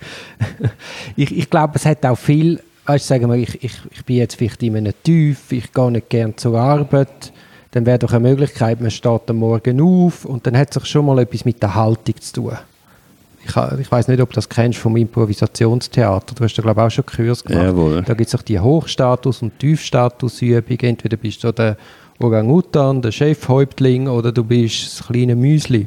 ich, 1.16 1.36
ich 1.36 1.50
glaube, 1.50 1.74
es 1.74 1.84
hat 1.84 2.06
auch 2.06 2.16
viel, 2.16 2.62
weißt, 2.86 3.06
sagen 3.06 3.28
wir, 3.30 3.36
ich, 3.36 3.62
ich, 3.62 3.74
ich 3.90 4.04
bin 4.04 4.16
jetzt 4.16 4.36
vielleicht 4.36 4.62
in 4.62 4.76
einem 4.76 4.92
Tief, 5.02 5.52
ich 5.52 5.72
gehe 5.72 5.90
nicht 5.90 6.08
gern 6.08 6.36
zur 6.36 6.58
Arbeit, 6.58 7.32
dann 7.72 7.84
wäre 7.84 7.98
doch 7.98 8.12
eine 8.12 8.28
Möglichkeit, 8.28 8.80
man 8.80 8.90
steht 8.90 9.28
am 9.28 9.36
Morgen 9.36 9.80
auf 9.80 10.24
und 10.24 10.46
dann 10.46 10.56
hat 10.56 10.72
sich 10.72 10.86
schon 10.86 11.06
mal 11.06 11.18
etwas 11.18 11.44
mit 11.44 11.62
der 11.62 11.74
Haltung 11.74 12.14
zu 12.20 12.32
tun. 12.32 12.52
Ich, 13.44 13.56
ich 13.80 13.92
weiß 13.92 14.08
nicht, 14.08 14.20
ob 14.20 14.30
du 14.30 14.34
das 14.34 14.48
kennst 14.48 14.78
vom 14.78 14.96
Improvisationstheater. 14.96 16.34
Du 16.34 16.42
hast 16.42 16.54
da, 16.54 16.62
glaube 16.62 16.80
ich, 16.80 16.86
auch 16.86 16.90
schon 16.90 17.06
Kurs 17.06 17.44
gemacht. 17.44 17.64
Jawohl. 17.64 18.02
Da 18.02 18.14
gibt 18.14 18.28
es 18.28 18.34
auch 18.34 18.42
die 18.42 18.58
Hochstatus- 18.58 19.42
und 19.42 19.56
Tiefstatusübung. 19.58 20.78
Entweder 20.80 21.16
bist 21.16 21.44
du 21.44 21.52
der 21.52 21.76
Orang-Utan, 22.18 23.02
der 23.02 23.12
Chefhäuptling, 23.12 24.08
oder 24.08 24.32
du 24.32 24.42
bist 24.42 24.98
das 24.98 25.06
kleine 25.06 25.36
Müsli. 25.36 25.86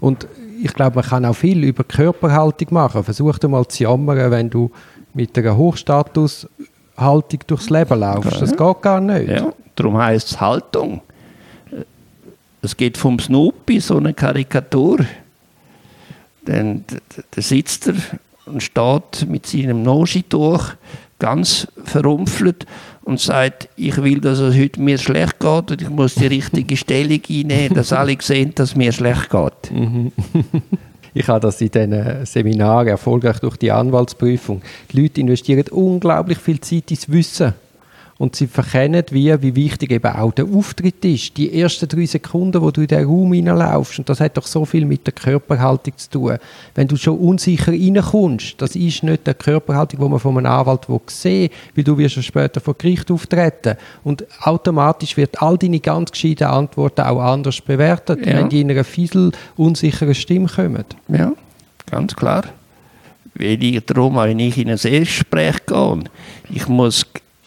Und 0.00 0.26
ich 0.62 0.72
glaube, 0.72 0.96
man 0.96 1.04
kann 1.04 1.24
auch 1.24 1.36
viel 1.36 1.62
über 1.62 1.84
Körperhaltung 1.84 2.68
machen. 2.70 3.04
Versuch 3.04 3.38
doch 3.38 3.48
mal 3.48 3.66
zu 3.68 3.84
jammern, 3.84 4.30
wenn 4.30 4.50
du 4.50 4.70
mit 5.16 5.36
einer 5.38 5.56
Hochstatushaltung 5.56 7.40
durchs 7.46 7.70
Leben 7.70 7.98
laufst. 8.00 8.40
Das 8.40 8.56
geht 8.56 8.82
gar 8.82 9.00
nicht. 9.00 9.28
Ja, 9.30 9.52
darum 9.74 9.96
heisst 9.96 10.28
es 10.32 10.40
Haltung. 10.40 11.00
Es 12.62 12.76
geht 12.76 12.96
vom 12.98 13.18
Snoopy, 13.18 13.80
so 13.80 13.96
eine 13.96 14.12
Karikatur. 14.14 14.98
Dann 16.44 16.84
d- 16.86 16.96
d- 16.96 17.22
da 17.30 17.42
sitzt 17.42 17.88
er 17.88 17.94
und 18.46 18.62
steht 18.62 19.26
mit 19.28 19.46
seinem 19.46 19.82
Noschituch 19.82 20.70
ganz 21.18 21.66
verrumpfelt 21.84 22.66
und 23.02 23.18
sagt, 23.20 23.68
ich 23.76 23.96
will, 24.02 24.20
dass 24.20 24.38
es 24.38 24.54
heute 24.56 24.80
mir 24.80 24.98
schlecht 24.98 25.40
geht 25.40 25.70
und 25.70 25.82
ich 25.82 25.88
muss 25.88 26.14
die 26.14 26.26
richtige 26.26 26.76
Stellung 26.76 27.20
einnehmen, 27.28 27.74
dass 27.74 27.92
alle 27.92 28.16
sehen, 28.20 28.52
dass 28.54 28.76
mir 28.76 28.92
schlecht 28.92 29.30
geht. 29.30 29.70
Ich 31.18 31.28
habe 31.28 31.40
das 31.40 31.62
in 31.62 31.70
diesen 31.70 32.26
Seminaren 32.26 32.88
erfolgreich 32.88 33.38
durch 33.38 33.56
die 33.56 33.72
Anwaltsprüfung. 33.72 34.60
Die 34.92 35.00
Leute 35.00 35.22
investieren 35.22 35.64
unglaublich 35.70 36.36
viel 36.36 36.60
Zeit 36.60 36.90
ins 36.90 37.10
Wissen. 37.10 37.54
Und 38.18 38.34
sie 38.34 38.46
verkennen, 38.46 39.04
wie, 39.10 39.42
wie 39.42 39.54
wichtig 39.54 39.90
eben 39.90 40.10
auch 40.10 40.32
der 40.32 40.46
Auftritt 40.46 41.04
ist. 41.04 41.36
Die 41.36 41.60
ersten 41.60 41.86
drei 41.86 42.06
Sekunden, 42.06 42.62
wo 42.62 42.70
du 42.70 42.80
in 42.80 42.86
den 42.86 43.04
Raum 43.04 43.34
hineinlaufst. 43.34 43.98
Und 43.98 44.08
das 44.08 44.20
hat 44.20 44.38
doch 44.38 44.46
so 44.46 44.64
viel 44.64 44.86
mit 44.86 45.06
der 45.06 45.12
Körperhaltung 45.12 45.92
zu 45.98 46.10
tun. 46.10 46.38
Wenn 46.74 46.88
du 46.88 46.96
schon 46.96 47.18
unsicher 47.18 47.72
reinkommst, 47.72 48.54
das 48.56 48.74
ist 48.74 49.02
nicht 49.02 49.26
die 49.26 49.34
Körperhaltung, 49.34 50.00
die 50.00 50.08
man 50.08 50.18
von 50.18 50.38
einem 50.38 50.46
Anwalt 50.50 50.86
sehen 51.08 51.50
will, 51.50 51.50
weil 51.74 51.84
du 51.84 51.98
wirst 51.98 52.16
ja 52.16 52.22
später 52.22 52.58
vor 52.60 52.72
Gericht 52.78 53.10
auftreten. 53.10 53.76
Und 54.02 54.24
automatisch 54.40 55.14
wird 55.18 55.42
all 55.42 55.58
deine 55.58 55.80
ganz 55.80 56.10
gescheiten 56.10 56.46
Antworten 56.46 57.02
auch 57.02 57.20
anders 57.20 57.60
bewertet, 57.60 58.24
Ja. 58.24 58.38
wenn 58.38 58.48
die 58.48 58.62
in 58.62 58.70
einer 58.70 58.84
fiesel, 58.84 59.30
unsicheren 59.56 60.14
Stimme 60.14 60.48
kommen. 60.48 60.84
Ja, 61.08 61.32
ganz 61.90 62.16
klar. 62.16 62.44
Weil 63.34 63.62
ich, 63.62 63.84
darum, 63.84 64.16
wenn 64.16 64.38
ich 64.38 64.56
in 64.56 64.70
ein 64.70 64.78
Erstgespräch 64.78 65.66
gehe, 65.66 66.04
ich 66.48 66.66
muss 66.66 67.04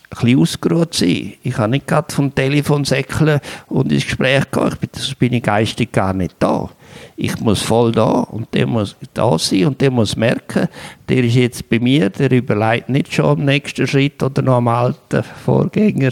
bisschen 0.10 0.40
ausgeruht 0.40 0.94
sein. 0.94 1.34
Ich 1.44 1.54
kann 1.54 1.72
nicht 1.72 1.88
gerade 1.88 2.14
vom 2.14 2.34
Telefon 2.34 2.86
säckeln 2.86 3.40
und 3.68 3.92
ins 3.92 4.06
Gespräch 4.06 4.50
gehen, 4.52 4.68
ich 4.68 4.76
bin, 4.76 4.90
sonst 4.94 5.20
bin 5.20 5.34
ich 5.34 5.44
geistig 5.44 5.92
gar 5.92 6.14
nicht 6.14 6.36
da. 6.40 6.70
Ich 7.16 7.40
muss 7.40 7.62
voll 7.62 7.92
da 7.92 8.22
und 8.22 8.48
der 8.54 8.66
muss 8.66 8.96
da 9.14 9.38
sein 9.38 9.66
und 9.66 9.82
der 9.82 9.92
muss 9.92 10.16
merken, 10.16 10.68
der 11.08 11.24
ist 11.24 11.36
jetzt 11.36 11.70
bei 11.70 11.80
mir, 11.80 12.10
der 12.10 12.32
überlegt 12.32 12.90
nicht 12.90 13.14
schon 13.14 13.26
am 13.26 13.46
nächsten 13.46 13.88
Schritt 13.88 14.22
oder 14.24 14.42
noch 14.42 14.56
am 14.56 14.68
alten 14.68 15.24
Vorgänger, 15.46 16.12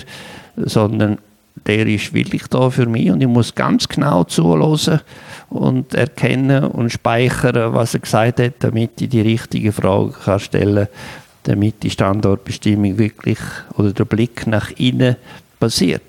sondern 0.55 1.17
der 1.65 1.87
ist 1.87 2.13
wirklich 2.13 2.47
da 2.47 2.69
für 2.69 2.85
mich 2.85 3.09
und 3.11 3.21
ich 3.21 3.27
muss 3.27 3.55
ganz 3.55 3.87
genau 3.87 4.23
zuhören 4.23 5.01
und 5.49 5.93
erkennen 5.93 6.65
und 6.65 6.91
speichern, 6.91 7.73
was 7.73 7.93
er 7.93 7.99
gesagt 8.01 8.39
hat, 8.39 8.53
damit 8.59 9.01
ich 9.01 9.09
die 9.09 9.21
richtige 9.21 9.71
Frage 9.71 10.11
kann 10.11 10.39
stellen 10.39 10.87
kann, 10.87 11.26
damit 11.47 11.81
die 11.83 11.89
Standortbestimmung 11.89 12.97
wirklich 12.97 13.39
oder 13.77 13.93
der 13.93 14.05
Blick 14.05 14.45
nach 14.47 14.69
innen 14.71 15.15
passiert. 15.59 16.01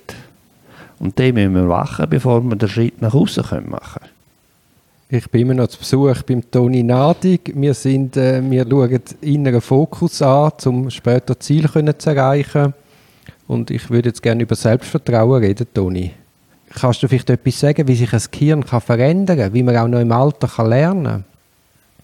Und 0.98 1.16
den 1.16 1.34
müssen 1.34 1.54
wir 1.54 1.62
machen, 1.62 2.06
bevor 2.10 2.42
wir 2.42 2.56
den 2.56 2.68
Schritt 2.68 3.00
nach 3.00 3.14
außen 3.14 3.44
machen 3.68 4.00
können. 4.00 4.10
Ich 5.10 5.30
bin 5.30 5.42
immer 5.42 5.54
noch 5.54 5.68
zu 5.68 5.78
Besuch 5.78 6.22
beim 6.22 6.50
Toni 6.50 6.82
Nadig. 6.82 7.52
Wir, 7.54 7.72
sind, 7.72 8.16
äh, 8.16 8.42
wir 8.42 8.66
schauen 8.68 9.00
inneren 9.22 9.60
Fokus 9.60 10.20
an, 10.20 10.52
um 10.66 10.90
später 10.90 11.38
Ziel 11.38 11.66
zu 11.98 12.10
erreichen. 12.10 12.74
Und 13.46 13.70
ich 13.70 13.88
würde 13.88 14.10
jetzt 14.10 14.22
gerne 14.22 14.42
über 14.42 14.56
Selbstvertrauen 14.56 15.42
reden, 15.42 15.66
Toni. 15.72 16.10
Kannst 16.70 17.02
du 17.02 17.08
vielleicht 17.08 17.30
etwas 17.30 17.60
sagen, 17.60 17.88
wie 17.88 17.94
sich 17.94 18.12
ein 18.12 18.22
Gehirn 18.30 18.66
kann 18.66 18.80
verändern 18.80 19.38
kann, 19.38 19.54
wie 19.54 19.62
man 19.62 19.76
auch 19.76 19.88
noch 19.88 20.00
im 20.00 20.12
Alter 20.12 20.48
kann 20.48 20.68
lernen 20.68 21.04
kann? 21.04 21.24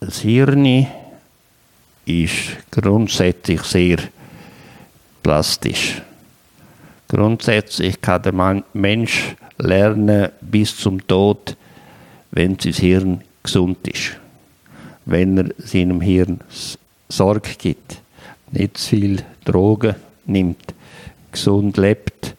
Das 0.01 0.21
Hirn 0.21 0.87
ist 2.07 2.57
grundsätzlich 2.71 3.63
sehr 3.63 3.99
plastisch. 5.23 6.03
Grundsätzlich 7.09 8.01
kann 8.01 8.23
der 8.23 8.63
Mensch 8.73 9.37
lernen 9.59 10.31
bis 10.41 10.77
zum 10.77 11.07
Tod, 11.07 11.57
wenn 12.31 12.59
sein 12.59 12.73
Hirn 12.73 13.21
gesund 13.43 13.87
ist. 13.87 14.19
Wenn 15.05 15.39
er 15.39 15.51
seinem 15.59 16.01
Hirn 16.01 16.41
Sorge 17.09 17.51
gibt, 17.59 18.01
nicht 18.51 18.79
zu 18.79 18.89
viel 18.89 19.23
Drogen 19.45 19.95
nimmt, 20.27 20.75
gesund 21.31 21.77
lebt. 21.77 22.35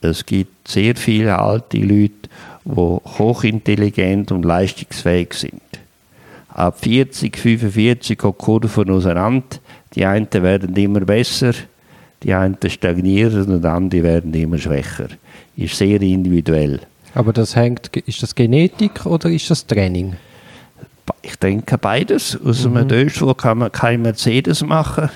Es 0.00 0.24
gibt 0.24 0.68
sehr 0.68 0.96
viele 0.96 1.38
alte 1.38 1.78
Leute, 1.78 2.28
die 2.64 2.74
hochintelligent 2.74 4.32
und 4.32 4.44
leistungsfähig 4.44 5.34
sind. 5.34 5.62
Ab 6.52 6.78
40, 6.80 7.36
45 7.36 8.18
geht 8.18 8.38
Kurven 8.38 8.90
auseinander. 8.90 9.58
Die 9.94 10.04
einen 10.04 10.32
werden 10.32 10.74
immer 10.76 11.00
besser, 11.00 11.52
die 12.22 12.34
einen 12.34 12.58
stagnieren 12.66 13.52
und 13.52 13.62
die 13.62 13.68
anderen 13.68 14.04
werden 14.04 14.34
immer 14.34 14.58
schwächer. 14.58 15.08
Ist 15.56 15.76
sehr 15.76 16.00
individuell. 16.00 16.80
Aber 17.14 17.32
das 17.32 17.56
hängt, 17.56 17.96
ist 17.96 18.22
das 18.22 18.34
Genetik 18.34 19.04
oder 19.06 19.30
ist 19.30 19.50
das 19.50 19.66
Training? 19.66 20.14
Ich 21.22 21.36
denke 21.36 21.76
beides. 21.76 22.38
Aus 22.44 22.64
mhm. 22.66 22.76
einem 22.76 22.88
Döschel 22.88 23.34
kann 23.34 23.58
man 23.58 23.72
kein 23.72 24.02
Mercedes 24.02 24.62
machen. 24.62 25.10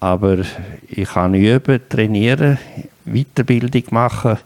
Aber 0.00 0.38
ich 0.88 1.08
kann 1.08 1.34
üben, 1.34 1.80
trainieren, 1.88 2.58
Weiterbildung 3.04 3.84
machen, 3.90 4.38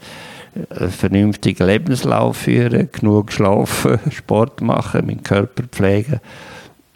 vernünftigen 0.88 1.66
Lebenslauf 1.66 2.36
führen, 2.38 2.88
genug 2.92 3.32
schlafen, 3.32 3.98
Sport 4.10 4.60
machen, 4.60 5.06
meinen 5.06 5.22
Körper 5.22 5.64
pflegen. 5.64 6.20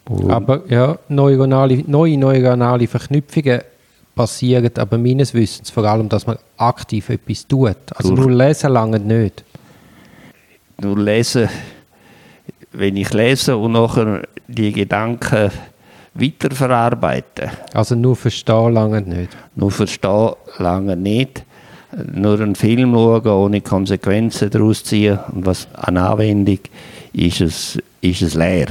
Und 0.05 0.29
aber 0.29 0.63
ja, 0.67 0.97
neuronale, 1.07 1.83
neue 1.87 2.17
neuronale 2.17 2.87
Verknüpfungen 2.87 3.61
passieren 4.15 4.71
aber 4.77 4.97
meines 4.97 5.33
Wissens 5.33 5.69
vor 5.69 5.85
allem, 5.85 6.09
dass 6.09 6.27
man 6.27 6.37
aktiv 6.57 7.09
etwas 7.09 7.47
tut. 7.47 7.77
Also 7.95 8.13
nur 8.13 8.31
lesen 8.31 8.71
lange 8.71 8.99
nicht. 8.99 9.43
Nur 10.81 10.97
lesen, 10.99 11.49
wenn 12.71 12.97
ich 12.97 13.13
lese 13.13 13.55
und 13.55 13.71
nachher 13.71 14.23
die 14.47 14.71
Gedanken 14.73 15.51
weiterverarbeiten. 16.13 17.49
Also 17.73 17.95
nur 17.95 18.15
verstehen 18.15 18.73
lange 18.73 19.01
nicht? 19.01 19.35
Nur 19.55 19.71
verstehen 19.71 20.33
lange 20.57 20.95
nicht. 20.95 21.43
Nur 22.13 22.39
einen 22.39 22.55
Film 22.55 22.93
schauen, 22.93 23.27
ohne 23.27 23.61
Konsequenzen 23.61 24.49
daraus 24.49 24.83
ziehen 24.83 25.19
und 25.31 25.45
was 25.45 25.67
an 25.73 25.97
Anwendung 25.97 26.59
ist 27.13 27.41
es, 27.41 27.79
ist 28.01 28.21
es 28.21 28.33
leer. 28.33 28.67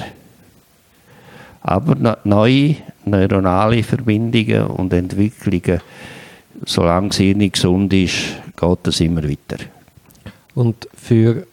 Aber 1.60 2.16
neue 2.24 2.76
neuronale 3.04 3.82
Verbindungen 3.82 4.66
und 4.66 4.92
Entwicklungen, 4.92 5.80
solange 6.64 7.08
es 7.08 7.16
hier 7.16 7.36
nicht 7.36 7.54
gesund 7.54 7.92
ist, 7.92 8.16
geht 8.56 8.86
es 8.86 9.00
immer 9.00 9.22
weiter. 9.22 9.62
Und 10.54 10.88
für 10.94 11.46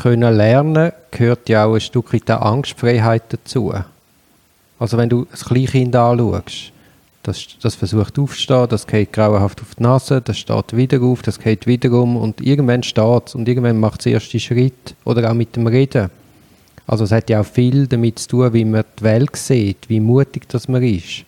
können 0.00 0.36
lernen 0.36 0.92
gehört 1.10 1.48
ja 1.48 1.64
auch 1.64 1.74
ein 1.74 1.80
Stück 1.80 2.24
der 2.26 2.42
Angstfreiheit 2.42 3.24
dazu. 3.28 3.72
Also 4.78 4.96
wenn 4.96 5.08
du 5.08 5.26
das 5.30 5.44
Kleinkind 5.44 5.94
anschaust, 5.94 6.72
das, 7.24 7.58
das 7.60 7.74
versucht 7.74 8.18
aufzustehen, 8.18 8.68
das 8.68 8.86
geht 8.86 9.12
grauenhaft 9.12 9.60
auf 9.60 9.74
die 9.74 9.82
Nase, 9.82 10.20
das 10.20 10.38
steht 10.38 10.76
wieder 10.76 11.02
auf, 11.02 11.22
das 11.22 11.38
geht 11.38 11.66
wieder 11.66 11.90
um 11.92 12.16
und 12.16 12.40
irgendwann 12.40 12.82
steht 12.82 13.22
es 13.26 13.34
und 13.34 13.48
irgendwann 13.48 13.80
macht 13.80 14.00
es 14.00 14.04
den 14.04 14.14
ersten 14.14 14.38
Schritt 14.38 14.94
oder 15.04 15.30
auch 15.30 15.34
mit 15.34 15.56
dem 15.56 15.66
Reden. 15.66 16.10
Also 16.86 17.04
es 17.04 17.12
hat 17.12 17.30
ja 17.30 17.40
auch 17.40 17.46
viel 17.46 17.86
damit 17.86 18.18
zu 18.18 18.28
tun, 18.28 18.52
wie 18.52 18.64
man 18.64 18.84
die 18.98 19.02
Welt 19.02 19.36
sieht, 19.36 19.88
wie 19.88 20.00
mutig 20.00 20.48
das 20.48 20.68
man 20.68 20.82
ist. 20.82 21.24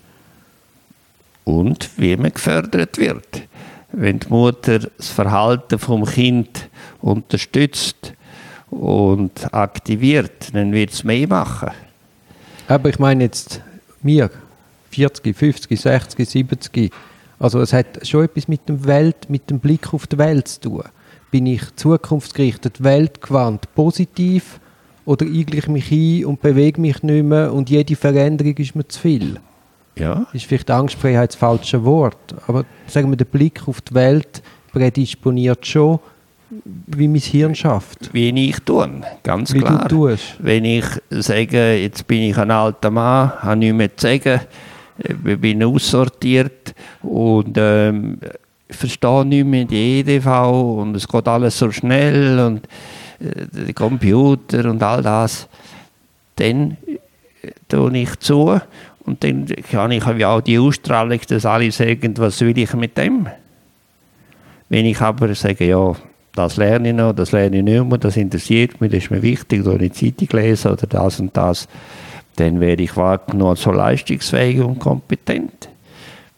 Und 1.45 1.89
wie 1.97 2.17
man 2.17 2.33
gefördert 2.33 2.99
wird. 2.99 3.43
Wenn 3.93 4.19
die 4.19 4.29
Mutter 4.29 4.81
das 4.81 5.09
Verhalten 5.09 5.79
vom 5.79 6.05
Kind 6.05 6.69
unterstützt 7.01 8.13
und 8.69 9.55
aktiviert, 9.55 10.53
dann 10.53 10.73
wird 10.73 10.93
es 10.93 11.05
mehr 11.05 11.27
machen. 11.27 11.71
Aber 12.69 12.91
ich 12.91 12.99
meine 12.99 13.25
jetzt 13.25 13.63
mir, 14.03 14.31
40, 14.91 15.37
50, 15.37 15.81
60, 15.81 16.29
70. 16.29 16.93
Also 17.39 17.61
es 17.61 17.73
hat 17.73 18.07
schon 18.07 18.25
etwas 18.25 18.49
mit 18.49 18.69
dem 18.69 18.87
Welt, 18.87 19.29
mit 19.29 19.51
dem 19.51 19.61
Blick 19.61 19.93
auf 19.93 20.07
die 20.07 20.19
Welt 20.19 20.49
zu 20.49 20.61
tun. 20.61 20.83
Bin 21.31 21.47
ich 21.47 21.63
zukunftsgerichtet, 21.77 22.83
weltgewandt, 22.83 23.75
positiv 23.75 24.61
oder 25.05 25.27
igle 25.27 25.59
ich 25.59 25.69
mich 25.69 25.91
ein 25.93 26.25
und 26.25 26.41
bewege 26.41 26.81
mich 26.81 27.03
nicht 27.03 27.25
mehr 27.25 27.53
und 27.53 27.69
jede 27.69 27.97
Veränderung 27.97 28.57
ist 28.57 28.75
mir 28.75 28.89
zu 28.89 29.01
viel? 29.01 29.41
Ja. 29.99 30.27
Ist 30.33 30.45
vielleicht 30.45 30.71
Angstfreiheit 30.71 31.31
das 31.31 31.37
falsche 31.37 31.85
Wort, 31.85 32.35
aber 32.47 32.65
sagen 32.87 33.11
wir, 33.11 33.17
der 33.17 33.25
Blick 33.25 33.67
auf 33.67 33.81
die 33.81 33.95
Welt 33.95 34.43
prädisponiert 34.73 35.67
schon, 35.67 36.01
wie 36.87 37.09
mein 37.09 37.21
Hirn 37.21 37.55
schafft. 37.55 38.13
Wie 38.13 38.29
ich 38.29 38.61
tue, 38.61 38.89
ganz 39.23 39.53
wie 39.53 39.61
klar. 39.61 39.89
Du 39.89 40.09
tust. 40.09 40.37
Wenn 40.39 40.65
ich 40.65 40.85
sage, 41.11 41.77
jetzt 41.77 42.07
bin 42.07 42.23
ich 42.23 42.37
ein 42.37 42.51
alter 42.51 42.91
Mann, 42.91 43.33
habe 43.43 43.57
nichts 43.57 43.77
mehr 43.77 43.97
zu 43.97 44.07
sagen, 44.07 44.41
bin 44.99 45.63
aussortiert. 45.63 46.75
Und 47.03 47.57
ähm, 47.59 48.19
verstehe 48.71 49.25
nicht 49.25 49.47
mehr 49.47 49.65
die 49.65 50.01
EDV 50.01 50.27
und 50.81 50.97
es 50.97 51.07
geht 51.07 51.29
alles 51.29 51.59
so 51.59 51.71
schnell 51.71 52.39
und 52.41 52.67
äh, 53.21 53.47
der 53.53 53.75
Computer 53.75 54.69
und 54.71 54.83
all 54.83 55.03
das, 55.03 55.49
dann 56.37 56.77
äh, 56.87 57.51
tue 57.69 57.99
ich 57.99 58.17
zu 58.19 58.61
und 59.05 59.23
dann 59.23 59.47
kann 59.71 59.93
ich 59.93 60.05
auch 60.25 60.41
die 60.41 60.59
Ausstrahlung, 60.59 61.21
dass 61.29 61.47
alle 61.47 61.71
sagen, 61.71 62.15
was 62.19 62.41
will 62.41 62.59
ich 62.59 62.75
mit 62.75 62.99
dem? 62.99 63.29
Wenn 64.69 64.85
ich 64.85 65.01
aber 65.01 65.33
sage, 65.35 65.69
ja, 65.69 65.95
das 66.35 66.57
lerne 66.57 66.89
ich 66.89 66.95
noch, 66.95 67.13
das 67.13 67.31
lerne 67.31 67.59
ich 67.59 67.63
nicht 67.63 67.85
mehr, 67.85 67.99
das 67.99 68.17
interessiert 68.17 68.81
mich, 68.81 68.91
das 68.91 69.05
ist 69.05 69.11
mir 69.11 69.23
wichtig, 69.23 69.65
oder 69.65 69.79
eine 69.79 69.93
Zeitung 69.93 70.29
lesen 70.33 70.73
oder 70.73 70.87
das 70.89 71.21
und 71.21 71.37
das, 71.37 71.69
dann 72.37 72.61
werde 72.61 72.83
ich 72.83 72.97
wahrgenommen 72.97 73.51
als 73.51 73.63
so 73.63 73.73
leistungsfähig 73.73 74.61
und 74.61 74.79
kompetent. 74.79 75.69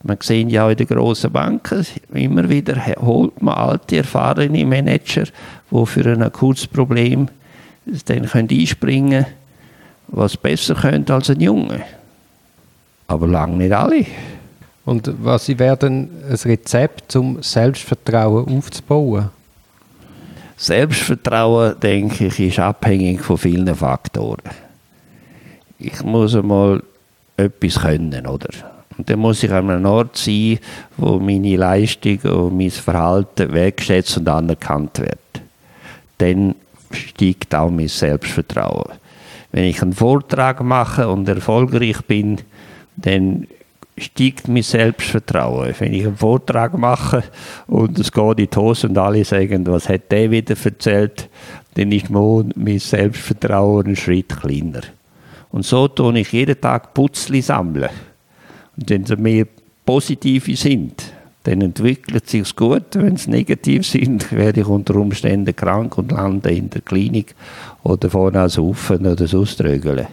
Man 0.02 0.18
sieht 0.20 0.50
ja 0.50 0.66
auch 0.66 0.70
in 0.70 0.76
den 0.76 0.86
grossen 0.86 1.32
Banken, 1.32 1.84
immer 2.14 2.48
wieder 2.48 2.76
holt 3.00 3.42
man 3.42 3.54
alte, 3.54 3.98
erfahrene 3.98 4.64
Manager, 4.64 5.24
die 5.70 5.86
für 5.86 6.12
ein 6.12 6.22
akutes 6.22 6.66
Problem 6.66 7.28
dann 8.06 8.26
können 8.26 8.48
einspringen 8.50 9.24
können, 9.24 9.26
was 10.08 10.36
besser 10.36 10.74
können 10.74 11.08
als 11.10 11.30
ein 11.30 11.40
Junge. 11.40 11.82
Aber 13.08 13.26
lange 13.26 13.56
nicht 13.56 13.72
alle. 13.72 14.04
Und 14.84 15.12
was 15.22 15.48
wäre 15.48 15.76
denn 15.76 16.08
ein 16.28 16.34
Rezept, 16.34 17.14
um 17.16 17.42
Selbstvertrauen 17.42 18.56
aufzubauen? 18.56 19.30
Selbstvertrauen, 20.56 21.78
denke 21.80 22.26
ich, 22.26 22.40
ist 22.40 22.58
abhängig 22.58 23.20
von 23.20 23.38
vielen 23.38 23.74
Faktoren. 23.74 24.67
Ich 25.78 26.02
muss 26.02 26.34
einmal 26.34 26.82
etwas 27.36 27.80
können, 27.80 28.26
oder? 28.26 28.48
Und 28.96 29.08
dann 29.08 29.20
muss 29.20 29.44
ich 29.44 29.52
an 29.52 29.70
einem 29.70 29.86
Ort 29.86 30.16
sein, 30.16 30.58
wo 30.96 31.20
meine 31.20 31.56
Leistung 31.56 32.18
und 32.22 32.56
mein 32.56 32.70
Verhalten 32.70 33.52
wertgeschätzt 33.52 34.18
und 34.18 34.28
anerkannt 34.28 34.98
wird. 34.98 35.18
Dann 36.18 36.56
steigt 36.90 37.54
auch 37.54 37.70
mein 37.70 37.86
Selbstvertrauen. 37.86 38.92
Wenn 39.52 39.64
ich 39.64 39.80
einen 39.80 39.92
Vortrag 39.92 40.62
mache 40.62 41.08
und 41.08 41.28
erfolgreich 41.28 42.02
bin, 42.02 42.40
dann 42.96 43.46
steigt 43.96 44.48
mein 44.48 44.64
Selbstvertrauen. 44.64 45.74
Wenn 45.78 45.94
ich 45.94 46.06
einen 46.06 46.16
Vortrag 46.16 46.76
mache 46.76 47.22
und 47.68 47.98
es 48.00 48.10
geht 48.10 48.40
in 48.40 48.48
die 48.50 48.56
Hose 48.56 48.88
und 48.88 48.98
alle 48.98 49.24
sagen, 49.24 49.64
was 49.68 49.88
hat 49.88 50.10
der 50.10 50.30
wieder 50.30 50.56
erzählt, 50.62 51.28
dann 51.74 51.92
ist 51.92 52.10
mein 52.10 52.78
Selbstvertrauen 52.78 53.86
einen 53.86 53.96
Schritt 53.96 54.40
kleiner. 54.40 54.82
Und 55.50 55.64
so 55.64 55.88
tue 55.88 56.18
ich 56.20 56.32
jeden 56.32 56.60
Tag 56.60 56.92
Putzli 56.94 57.40
sammeln. 57.42 57.88
Und 58.76 58.90
wenn 58.90 59.04
sie 59.06 59.16
mehr 59.16 59.46
positive 59.86 60.54
sind, 60.56 61.12
dann 61.44 61.62
entwickelt 61.62 62.28
sich 62.28 62.54
gut. 62.54 62.84
Wenn 62.92 63.16
sie 63.16 63.30
negativ 63.30 63.86
sind, 63.86 64.30
werde 64.36 64.60
ich 64.60 64.66
unter 64.66 64.96
Umständen 64.96 65.56
krank 65.56 65.96
und 65.96 66.12
lande 66.12 66.50
in 66.50 66.68
der 66.70 66.82
Klinik 66.82 67.34
oder 67.82 68.10
vorne 68.10 68.40
als 68.40 68.54
Saufen 68.54 69.06
oder 69.06 69.26
sonst 69.26 69.60
rögeln. 69.62 70.06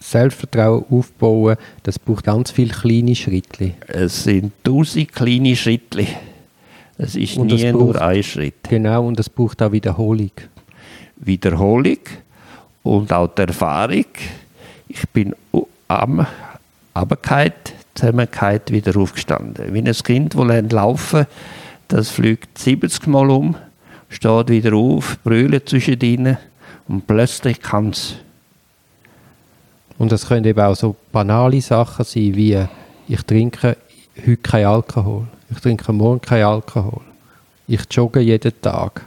Selbstvertrauen 0.00 0.84
aufbauen, 0.90 1.56
das 1.82 1.98
braucht 1.98 2.24
ganz 2.24 2.50
viele 2.50 2.72
kleine 2.72 3.14
Schritte. 3.16 3.72
Es 3.88 4.24
sind 4.24 4.52
tausend 4.64 5.12
kleine 5.12 5.54
Schritte. 5.56 6.06
Es 6.96 7.14
ist 7.16 7.36
Und 7.36 7.48
nie 7.48 7.64
es 7.64 7.72
nur 7.72 7.92
braucht- 7.92 8.02
ein 8.02 8.22
Schritt. 8.22 8.54
Genau, 8.68 9.06
und 9.06 9.18
es 9.20 9.28
braucht 9.28 9.60
auch 9.62 9.72
Wiederholung. 9.72 10.30
Wiederholung 11.16 11.98
und 12.84 13.12
auch 13.12 13.28
die 13.34 13.42
Erfahrung. 13.42 14.04
Ich 14.88 15.06
bin 15.10 15.34
am 15.88 16.26
Abendkeit, 16.94 17.74
Zusammenkeit 17.94 18.70
wieder 18.70 18.96
aufgestanden. 18.96 19.74
Wie 19.74 19.78
ein 19.78 19.92
Kind, 19.92 20.34
das 20.34 20.46
lernt 20.46 20.72
laufen, 20.72 21.26
das 21.88 22.10
fliegt 22.10 22.58
70 22.58 23.06
Mal 23.06 23.30
um, 23.30 23.56
steht 24.08 24.48
wieder 24.48 24.74
auf, 24.74 25.18
brüllt 25.22 25.68
zwischendrin 25.68 26.36
und 26.88 27.06
plötzlich 27.06 27.60
kann 27.60 27.90
es. 27.90 28.14
Und 29.98 30.12
es 30.12 30.26
können 30.26 30.44
eben 30.44 30.60
auch 30.60 30.76
so 30.76 30.96
banale 31.12 31.60
Sachen 31.60 32.04
sein, 32.04 32.34
wie 32.34 32.64
ich 33.08 33.22
trinke 33.22 33.76
heute 34.18 34.36
kein 34.38 34.66
Alkohol, 34.66 35.26
ich 35.50 35.60
trinke 35.60 35.92
morgen 35.92 36.20
kein 36.20 36.44
Alkohol, 36.44 37.02
ich 37.66 37.80
jogge 37.90 38.20
jeden 38.20 38.60
Tag. 38.62 39.04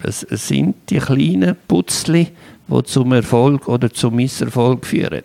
Es 0.00 0.22
es 0.22 0.48
sind 0.48 0.76
die 0.90 0.98
kleinen 0.98 1.56
Putzli, 1.66 2.28
die 2.68 2.82
zum 2.84 3.12
Erfolg 3.12 3.68
oder 3.68 3.90
zum 3.90 4.16
Misserfolg 4.16 4.86
führen. 4.86 5.22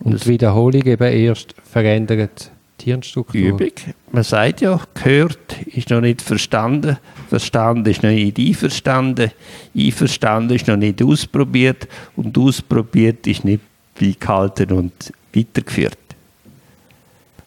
Und 0.00 0.24
die 0.24 0.28
Wiederholung 0.28 0.82
eben 0.82 1.12
erst 1.12 1.54
verändert 1.64 2.50
die 2.80 2.86
Hirnstruktur. 2.86 3.40
Übung. 3.40 3.72
Man 4.10 4.24
sagt 4.24 4.60
ja, 4.60 4.80
gehört 4.94 5.62
ist 5.66 5.90
noch 5.90 6.00
nicht 6.00 6.22
verstanden, 6.22 6.96
verstanden 7.28 7.90
ist 7.90 8.02
noch 8.02 8.10
nicht 8.10 8.38
einverstanden, 8.38 9.30
einverstanden 9.76 10.56
ist 10.56 10.66
noch 10.66 10.76
nicht 10.76 11.02
ausprobiert 11.02 11.86
und 12.16 12.36
ausprobiert 12.38 13.26
ist 13.26 13.44
nicht 13.44 13.62
beigehalten 13.98 14.72
und 14.72 15.12
weitergeführt. 15.34 15.98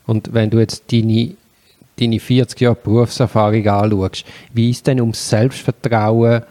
Und 0.06 0.34
wenn 0.34 0.50
du 0.50 0.60
jetzt 0.60 0.92
deine, 0.92 1.34
deine 2.00 2.20
40 2.20 2.60
Jahre 2.60 2.76
Berufserfahrung 2.76 3.68
anschaust, 3.68 4.26
wie 4.54 4.70
ist 4.70 4.86
denn 4.86 5.02
ums 5.02 5.30
Selbstvertrauen 5.30 6.44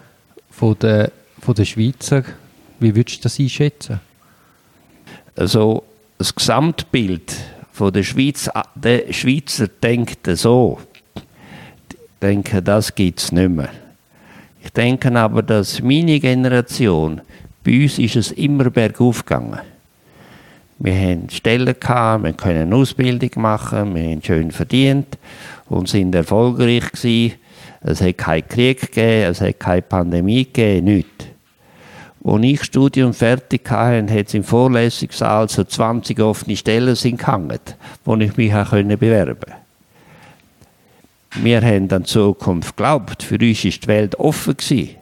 von 0.50 0.76
der, 0.80 1.12
von 1.40 1.54
der 1.54 1.64
Schweizer? 1.64 2.24
Wie 2.82 2.96
würdest 2.96 3.18
du 3.18 3.22
das 3.22 3.38
einschätzen? 3.38 4.00
Also 5.36 5.84
das 6.18 6.34
Gesamtbild 6.34 7.32
von 7.72 7.92
der 7.92 8.02
Schweiz, 8.02 8.50
der 8.74 9.12
Schweizer 9.12 9.68
denkt 9.68 10.28
so, 10.34 10.80
denke, 12.20 12.60
das 12.60 12.92
gibt 12.92 13.20
es 13.20 13.30
nicht 13.30 13.50
mehr. 13.50 13.68
Ich 14.64 14.72
denke 14.72 15.16
aber, 15.16 15.42
dass 15.42 15.80
meine 15.80 16.18
Generation, 16.18 17.20
bei 17.62 17.82
uns 17.84 18.00
ist 18.00 18.16
es 18.16 18.32
immer 18.32 18.68
bergauf 18.68 19.24
gegangen. 19.24 19.60
Wir 20.80 20.94
haben 20.94 21.30
Stellen 21.30 21.76
gehabt, 21.78 22.24
wir 22.24 22.32
können 22.32 22.72
Ausbildung 22.72 23.30
machen, 23.36 23.94
wir 23.94 24.10
haben 24.10 24.22
schön 24.22 24.50
verdient 24.50 25.18
und 25.68 25.88
sind 25.88 26.14
erfolgreich 26.16 26.90
gewesen. 26.90 27.34
Es 27.80 28.00
hat 28.00 28.18
keinen 28.18 28.48
Krieg 28.48 28.80
gegeben, 28.80 29.30
es 29.30 29.40
hat 29.40 29.60
keine 29.60 29.82
Pandemie 29.82 30.44
gegeben, 30.44 30.84
nichts. 30.84 31.31
Als 32.24 32.44
ich 32.44 32.62
Studium 32.62 33.12
fertig 33.12 33.68
hatte, 33.68 34.14
hat 34.14 34.28
es 34.28 34.34
im 34.34 34.44
Vorlesungssaal 34.44 35.48
so 35.48 35.64
20 35.64 36.20
offene 36.20 36.56
Stellen 36.56 36.94
sind 36.94 37.18
gehangen, 37.18 37.58
wo 38.04 38.14
ich 38.16 38.36
mich 38.36 38.52
bewerben 38.52 39.40
konnte. 39.40 39.62
Wir 41.42 41.62
haben 41.62 41.90
an 41.90 42.02
die 42.02 42.08
Zukunft 42.08 42.76
geglaubt. 42.76 43.22
Für 43.22 43.38
uns 43.40 43.64
war 43.64 43.70
die 43.70 43.86
Welt 43.86 44.18
offen. 44.18 44.56
Gewesen. 44.56 44.96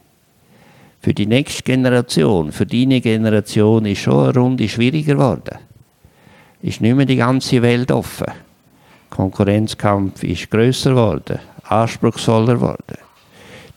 Für 1.02 1.14
die 1.14 1.26
nächste 1.26 1.62
Generation, 1.62 2.52
für 2.52 2.66
deine 2.66 3.00
Generation 3.00 3.86
ist 3.86 4.00
schon 4.00 4.24
eine 4.24 4.34
Runde 4.34 4.68
schwieriger 4.68 5.14
geworden. 5.14 5.58
Ist 6.62 6.80
nicht 6.80 6.94
mehr 6.94 7.06
die 7.06 7.16
ganze 7.16 7.62
Welt 7.62 7.90
offen. 7.90 8.28
Konkurrenzkampf 9.08 10.22
ist 10.22 10.50
größer 10.50 10.90
geworden, 10.90 11.38
anspruchsvoller 11.64 12.54
geworden. 12.54 12.98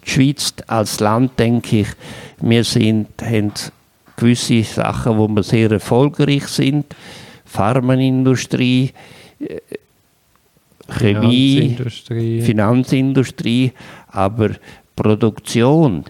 Die 0.06 0.10
Schweiz 0.10 0.54
als 0.68 1.00
Land, 1.00 1.40
denke 1.40 1.82
ich, 1.82 1.88
wir 2.42 2.64
sind, 2.64 3.08
haben 3.22 3.52
gewisse 4.18 4.64
Sachen, 4.64 5.18
wo 5.18 5.28
wir 5.28 5.44
sehr 5.44 5.72
erfolgreich 5.72 6.48
sind. 6.48 6.86
Pharmaindustrie, 7.46 8.92
äh, 9.40 9.60
Chemie, 10.90 11.60
Finanzindustrie. 11.60 12.42
Finanzindustrie, 12.42 13.72
aber 14.08 14.52
Produktion 14.96 16.04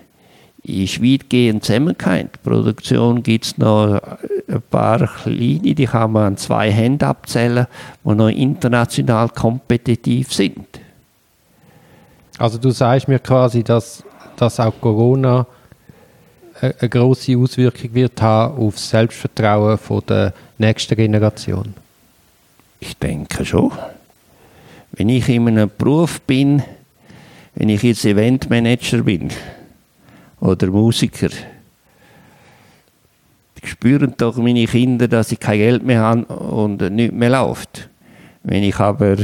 ist 0.64 1.04
weitgehend 1.04 1.64
zusammengehängt. 1.64 2.42
Produktion 2.42 3.22
gibt 3.22 3.46
es 3.46 3.58
noch 3.58 4.00
ein 4.48 4.62
paar 4.70 5.08
kleine, 5.08 5.76
die 5.76 5.86
kann 5.86 6.14
man 6.14 6.24
an 6.24 6.38
zwei 6.38 6.72
Händen 6.72 7.04
abzählen, 7.04 7.68
die 8.04 8.16
noch 8.16 8.30
international 8.30 9.30
kompetitiv 9.30 10.32
sind. 10.32 10.66
Also 12.38 12.58
du 12.58 12.72
sagst 12.72 13.08
mir 13.08 13.20
quasi, 13.20 13.64
dass, 13.64 14.04
dass 14.36 14.60
auch 14.60 14.74
Corona 14.82 15.46
eine, 16.60 16.76
eine 16.80 16.90
große 16.90 17.38
Auswirkung 17.38 17.94
wird 17.94 18.22
haben 18.22 18.58
auf 18.58 18.76
das 18.76 18.90
Selbstvertrauen 18.90 19.78
von 19.78 20.02
der 20.08 20.34
nächsten 20.58 20.96
Generation. 20.96 21.74
Ich 22.80 22.98
denke 22.98 23.46
schon. 23.46 23.72
Wenn 24.92 25.10
ich 25.10 25.30
in 25.30 25.48
einem 25.48 25.72
Beruf 25.78 26.22
bin, 26.22 26.64
wenn 27.56 27.70
ich 27.70 27.84
jetzt 27.84 28.06
Eventmanager 28.06 29.04
bin 29.04 29.30
oder 30.40 30.68
Musiker, 30.68 31.30
spüren 33.64 34.14
doch 34.18 34.38
meine 34.38 34.66
Kinder, 34.66 35.08
dass 35.08 35.32
ich 35.32 35.40
kein 35.40 35.58
Geld 35.58 35.84
mehr 35.84 36.02
habe 36.02 36.26
und 36.26 36.82
nichts 36.92 37.16
mehr 37.16 37.30
läuft. 37.30 37.90
Wenn 38.44 38.64
ich 38.64 38.78
aber 38.78 39.18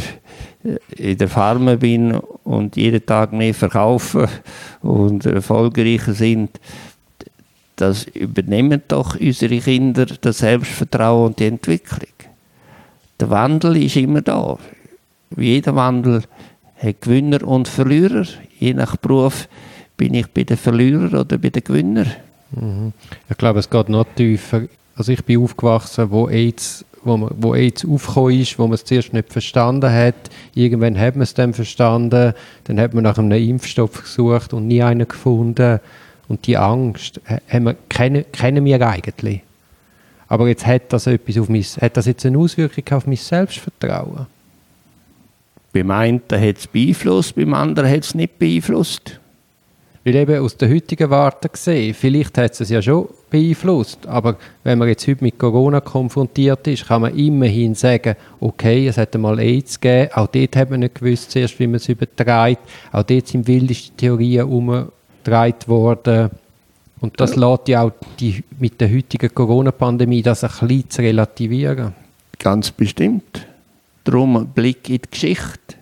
in 0.98 1.18
der 1.18 1.30
Farm 1.30 1.80
bin 1.80 2.14
und 2.44 2.76
jeden 2.76 3.06
Tag 3.06 3.32
mehr 3.32 3.54
verkaufe 3.54 4.28
und 4.82 5.26
erfolgreicher 5.26 6.14
sind, 6.14 6.60
das 7.76 8.04
übernehmen 8.04 8.82
doch 8.88 9.18
unsere 9.20 9.58
Kinder 9.60 10.06
das 10.06 10.40
Selbstvertrauen 10.40 11.28
und 11.28 11.40
die 11.40 11.46
Entwicklung. 11.46 12.10
Der 13.20 13.30
Wandel 13.30 13.78
ist 13.78 13.96
immer 13.96 14.22
da. 14.22 14.58
Wie 15.32 15.54
jeder 15.54 15.76
Wandel 15.76 16.24
hat 16.78 17.02
Gewinner 17.02 17.46
und 17.48 17.68
Verlierer. 17.68 18.26
Je 18.60 18.74
nach 18.74 18.98
Beruf 18.98 19.48
bin 19.96 20.14
ich 20.14 20.28
bei 20.28 20.44
den 20.44 20.58
Verlierern 20.58 21.16
oder 21.16 21.38
bei 21.38 21.50
den 21.50 21.64
Gewinnern. 21.64 22.12
Mhm. 22.52 22.94
Ich 23.30 23.38
glaube, 23.38 23.60
es 23.60 23.70
geht 23.70 23.90
noch 23.90 24.06
tiefer. 24.16 24.64
Also 24.96 25.12
ich 25.12 25.24
bin 25.24 25.42
aufgewachsen, 25.42 26.12
wo 26.12 26.28
AIDS, 26.28 26.84
wo, 27.04 27.18
man, 27.18 27.32
wo 27.38 27.54
AIDS 27.54 27.86
aufgekommen 27.86 28.40
ist, 28.40 28.58
wo 28.60 28.64
man 28.64 28.74
es 28.76 28.86
zuerst 28.86 29.14
nicht 29.14 29.32
verstanden 29.32 29.92
hat. 29.92 30.16
Irgendwann 30.54 31.00
hat 31.00 31.16
man 31.16 31.24
es 31.24 31.34
dann 31.34 31.54
verstanden. 31.54 32.34
Dann 32.66 32.80
hat 32.80 32.94
man 32.94 33.04
nach 33.04 33.18
einem 33.18 33.32
Impfstoff 33.32 34.02
gesucht 34.04 34.54
und 34.54 34.68
nie 34.68 34.84
einen 34.84 35.08
gefunden. 35.08 35.80
Und 36.28 36.46
die 36.46 36.58
Angst 36.58 37.20
ha- 37.28 37.40
haben 37.48 37.66
wir, 37.66 37.76
kennen, 37.90 38.26
kennen 38.32 38.66
wir 38.66 38.88
eigentlich. 38.88 39.42
Aber 40.28 40.48
jetzt 40.48 40.66
hat 40.68 40.94
das, 40.94 41.08
etwas 41.08 41.38
auf 41.40 41.50
mein, 41.50 41.64
hat 41.64 41.98
das 41.98 42.06
jetzt 42.06 42.26
eine 42.26 42.38
Auswirkung 42.38 42.84
auf 42.92 43.08
mein 43.08 43.16
Selbstvertrauen? 43.16 44.28
Beim 45.74 45.92
einen 45.92 46.22
hat 46.32 46.58
es 46.58 46.68
beeinflusst, 46.68 47.36
beim 47.36 47.54
anderen 47.54 47.90
hat 47.90 48.04
es 48.04 48.16
nicht 48.16 48.38
beeinflusst. 48.40 49.20
Weil 50.06 50.16
eben 50.16 50.40
aus 50.40 50.56
der 50.56 50.70
heutigen 50.70 51.10
Warte 51.10 51.50
gesehen, 51.50 51.94
vielleicht 51.94 52.38
hat 52.38 52.60
es 52.60 52.70
ja 52.70 52.82
schon 52.82 53.10
beeinflusst, 53.30 54.08
aber 54.08 54.38
wenn 54.64 54.80
man 54.80 54.88
jetzt 54.88 55.08
heute 55.08 55.24
mit 55.24 55.38
Corona 55.38 55.82
konfrontiert 55.82 56.66
ist, 56.68 56.88
kann 56.88 57.02
man 57.02 57.18
immerhin 57.18 57.76
sagen, 57.76 58.16
okay, 58.40 58.88
es 58.88 58.98
hat 58.98 59.14
einmal 59.14 59.40
AIDS 59.40 59.80
gegeben, 59.80 60.12
auch 60.14 60.28
dort 60.28 60.56
hat 60.56 60.70
man 60.70 60.80
nicht 60.80 60.96
gewusst 60.96 61.32
zuerst, 61.32 61.60
wie 61.60 61.68
man 61.68 61.76
es 61.76 61.90
überträgt, 61.90 62.62
auch 62.92 63.04
dort 63.04 63.28
sind 63.28 63.46
wildeste 63.48 63.92
Theorien 63.98 64.48
umgetragen 64.48 65.68
worden. 65.68 66.30
Und 67.02 67.20
das 67.20 67.36
lässt 67.36 67.68
ja 67.68 67.84
auch 67.84 67.92
die, 68.20 68.44
mit 68.60 68.80
der 68.82 68.92
heutigen 68.92 69.34
Corona-Pandemie 69.34 70.22
das 70.22 70.44
ein 70.44 70.68
bisschen 70.68 70.90
zu 70.90 71.02
relativieren. 71.02 71.94
Ganz 72.38 72.72
bestimmt. 72.72 73.48
Darum 74.04 74.48
Blick 74.48 74.90
in 74.90 74.98
die 74.98 75.12
Geschichte. 75.12 75.79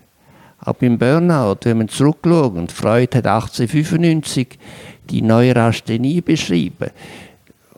Auch 0.68 0.74
beim 0.74 0.98
Burnout, 0.98 1.60
wenn 1.64 1.78
man 1.78 1.88
zurückschaut, 1.88 2.74
Freud 2.74 3.16
hat 3.16 3.26
1895 3.26 4.60
die 5.10 5.22
Neurasthenie 5.22 6.20
beschrieben. 6.20 6.90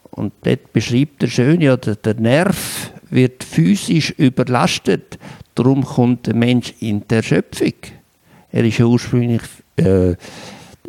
Und 0.09 0.33
dort 0.41 0.73
beschreibt 0.73 1.21
er 1.21 1.29
schön, 1.29 1.61
ja, 1.61 1.77
der, 1.77 2.15
Nerv 2.15 2.91
wird 3.11 3.43
physisch 3.43 4.09
überlastet. 4.17 5.19
Darum 5.53 5.85
kommt 5.85 6.25
der 6.25 6.33
Mensch 6.33 6.73
in 6.79 7.07
die 7.07 7.13
Erschöpfung. 7.13 7.73
Er 8.51 8.63
war 8.63 8.71
ja 8.71 8.85
ursprünglich 8.85 9.43
äh, 9.75 10.15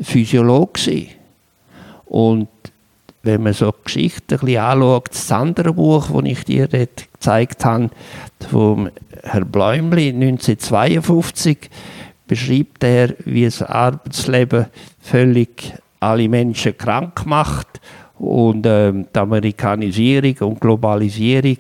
Physiologe. 0.01 1.07
Und 2.07 2.49
wenn 3.23 3.43
man 3.43 3.53
so 3.53 3.73
Geschichten 3.85 4.35
ein 4.35 4.41
bisschen 4.41 4.61
anschaut, 4.61 5.11
das 5.11 5.33
andere 5.33 5.73
Buch, 5.73 6.11
das 6.11 6.31
ich 6.31 6.45
dir 6.45 6.69
dort 6.69 7.13
gezeigt 7.13 7.65
habe, 7.65 7.91
vom 8.49 8.91
Herr 9.23 9.45
Bläumli 9.45 10.09
1952, 10.09 11.71
beschreibt 12.27 12.85
er, 12.85 13.15
wie 13.25 13.45
das 13.45 13.63
Arbeitsleben 13.63 14.67
völlig 15.01 15.75
alle 15.99 16.29
Menschen 16.29 16.77
krank 16.79 17.27
macht 17.27 17.81
und 18.19 18.65
ähm, 18.67 19.07
die 19.15 19.19
Amerikanisierung 19.19 20.37
und 20.41 20.61
Globalisierung 20.61 21.59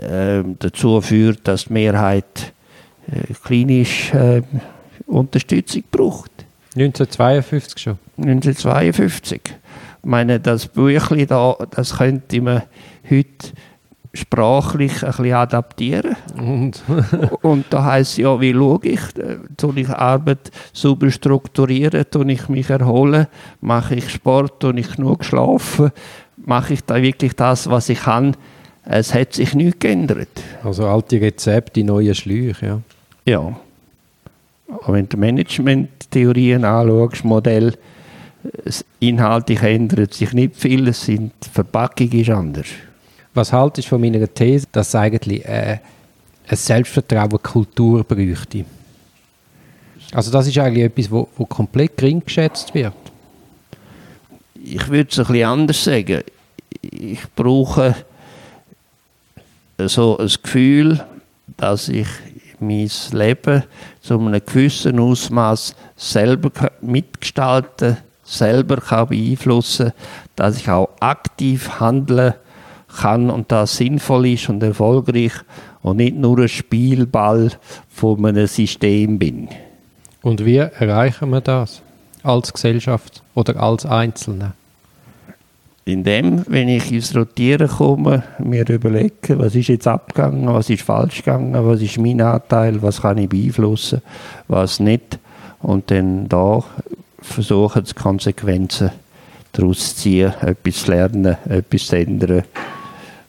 ähm, 0.00 0.56
dazu 0.58 1.00
führt, 1.00 1.46
dass 1.46 1.66
die 1.66 1.74
Mehrheit 1.74 2.52
äh, 3.10 3.32
klinisch 3.44 4.12
äh, 4.14 4.42
Unterstützung 5.06 5.82
gebraucht. 5.90 6.30
1952 6.74 7.82
schon. 7.82 7.98
1952. 8.16 9.40
Ich 10.02 10.08
meine, 10.08 10.40
das 10.40 10.66
Büchlein 10.66 11.26
da, 11.28 11.56
das 11.70 11.98
könnte 11.98 12.40
man 12.40 12.62
heute 13.08 13.52
sprachlich 14.14 15.02
ein 15.02 15.10
bisschen 15.10 15.32
adaptieren. 15.32 16.16
Und 16.36 16.82
Und 17.42 17.66
da 17.70 17.84
heisst 17.84 18.18
ja, 18.18 18.38
wie 18.40 18.52
schaue 18.52 18.80
ich? 18.82 19.00
Äh, 19.16 19.38
Tue 19.56 19.80
ich 19.80 19.88
Arbeit 19.88 20.50
sauber 20.72 21.10
strukturieren? 21.10 22.04
Tue 22.10 22.32
ich 22.32 22.48
mich 22.48 22.68
erholen? 22.68 23.26
Mache 23.60 23.94
ich 23.94 24.10
Sport? 24.10 24.60
Tue 24.60 24.78
ich 24.78 24.96
genug 24.96 25.24
schlafen? 25.24 25.92
Mache 26.36 26.74
ich 26.74 26.84
da 26.84 27.00
wirklich 27.00 27.34
das, 27.34 27.70
was 27.70 27.88
ich 27.88 28.00
kann? 28.00 28.36
Es 28.84 29.14
hat 29.14 29.32
sich 29.34 29.54
nichts 29.54 29.78
geändert. 29.78 30.42
also 30.64 30.86
alte 30.86 31.20
Rezepte, 31.20 31.84
neue 31.84 32.14
Schläuche, 32.16 32.66
ja. 32.66 32.80
Ja. 33.24 33.56
Aber 34.68 34.94
wenn 34.94 35.08
du 35.08 35.16
Management-Theorien 35.16 36.64
anschaust, 36.64 37.24
Modell, 37.24 37.74
inhaltlich 39.00 39.62
ändert 39.62 40.14
sich 40.14 40.32
nicht 40.32 40.56
viel, 40.56 40.88
es 40.88 41.04
sind, 41.04 41.32
die 41.44 41.48
Verpackung 41.48 42.10
ist 42.12 42.30
anders. 42.30 42.66
Was 43.34 43.52
haltest 43.52 43.86
du 43.86 43.90
von 43.90 44.00
meiner 44.00 44.32
These, 44.32 44.66
dass 44.72 44.88
es 44.88 44.94
eigentlich 44.94 45.44
äh, 45.44 45.78
eine 46.46 46.56
Selbstvertrauen-Kultur 46.56 48.04
bräuchte? 48.04 48.64
Also 50.12 50.30
das 50.30 50.46
ist 50.46 50.58
eigentlich 50.58 50.84
etwas, 50.84 51.10
wo, 51.10 51.28
wo 51.36 51.46
komplett 51.46 51.96
gering 51.96 52.22
geschätzt 52.24 52.74
wird. 52.74 52.92
ich 54.62 54.88
würde 54.88 55.08
es 55.10 55.18
ein 55.18 55.26
bisschen 55.26 55.44
anders 55.44 55.84
sagen. 55.84 56.22
Ich 56.82 57.20
brauche 57.34 57.94
so 59.78 60.18
ein 60.18 60.30
Gefühl, 60.42 61.04
dass 61.56 61.88
ich 61.88 62.06
mein 62.60 62.90
Leben 63.12 63.64
zu 64.00 64.18
einem 64.18 64.40
gewissen 64.44 64.98
Ausmaß 64.98 65.74
selber 65.96 66.50
mitgestalten, 66.80 67.96
selber 68.24 68.76
kann 68.76 69.08
beeinflussen, 69.08 69.92
dass 70.36 70.58
ich 70.58 70.70
auch 70.70 70.90
aktiv 71.00 71.80
handeln 71.80 72.34
kann 73.00 73.30
und 73.30 73.50
das 73.50 73.76
sinnvoll 73.76 74.26
ist 74.28 74.48
und 74.48 74.62
erfolgreich 74.62 75.32
und 75.82 75.96
nicht 75.96 76.16
nur 76.16 76.38
ein 76.38 76.48
Spielball 76.48 77.50
von 77.88 78.24
einem 78.24 78.46
System 78.46 79.18
bin. 79.18 79.48
Und 80.22 80.44
wie 80.44 80.56
erreichen 80.56 81.30
wir 81.30 81.40
das? 81.40 81.82
Als 82.22 82.52
Gesellschaft 82.52 83.22
oder 83.34 83.60
als 83.60 83.84
Einzelne? 83.84 84.52
Indem, 85.84 86.44
wenn 86.46 86.68
ich 86.68 86.92
ins 86.92 87.16
Rotieren 87.16 87.66
komme, 87.66 88.22
mir 88.38 88.68
überlege, 88.68 89.36
was 89.36 89.56
ist 89.56 89.66
jetzt 89.66 89.88
abgegangen, 89.88 90.46
was 90.46 90.70
ist 90.70 90.82
falsch 90.82 91.24
gegangen, 91.24 91.54
was 91.66 91.82
ist 91.82 91.98
mein 91.98 92.20
Anteil, 92.20 92.80
was 92.82 93.02
kann 93.02 93.18
ich 93.18 93.28
beeinflussen, 93.28 94.00
was 94.46 94.78
nicht. 94.78 95.18
Und 95.58 95.90
dann 95.90 96.28
da 96.28 96.62
versuchen, 97.22 97.84
die 97.84 97.94
Konsequenzen 97.94 98.90
daraus 99.52 99.90
zu 99.90 99.96
ziehen, 99.96 100.32
etwas 100.40 100.84
zu 100.84 100.90
lernen, 100.90 101.36
etwas 101.48 101.86
zu 101.86 101.96
ändern, 101.96 102.44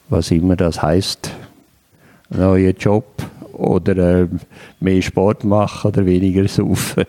was 0.08 0.30
immer 0.30 0.56
das 0.56 0.82
heißt. 0.82 1.30
Ein 2.30 2.38
neuer 2.38 2.72
Job 2.72 3.22
oder 3.52 4.22
ähm, 4.22 4.40
mehr 4.80 5.02
Sport 5.02 5.44
machen 5.44 5.88
oder 5.88 6.04
weniger 6.04 6.46
saufen. 6.48 7.04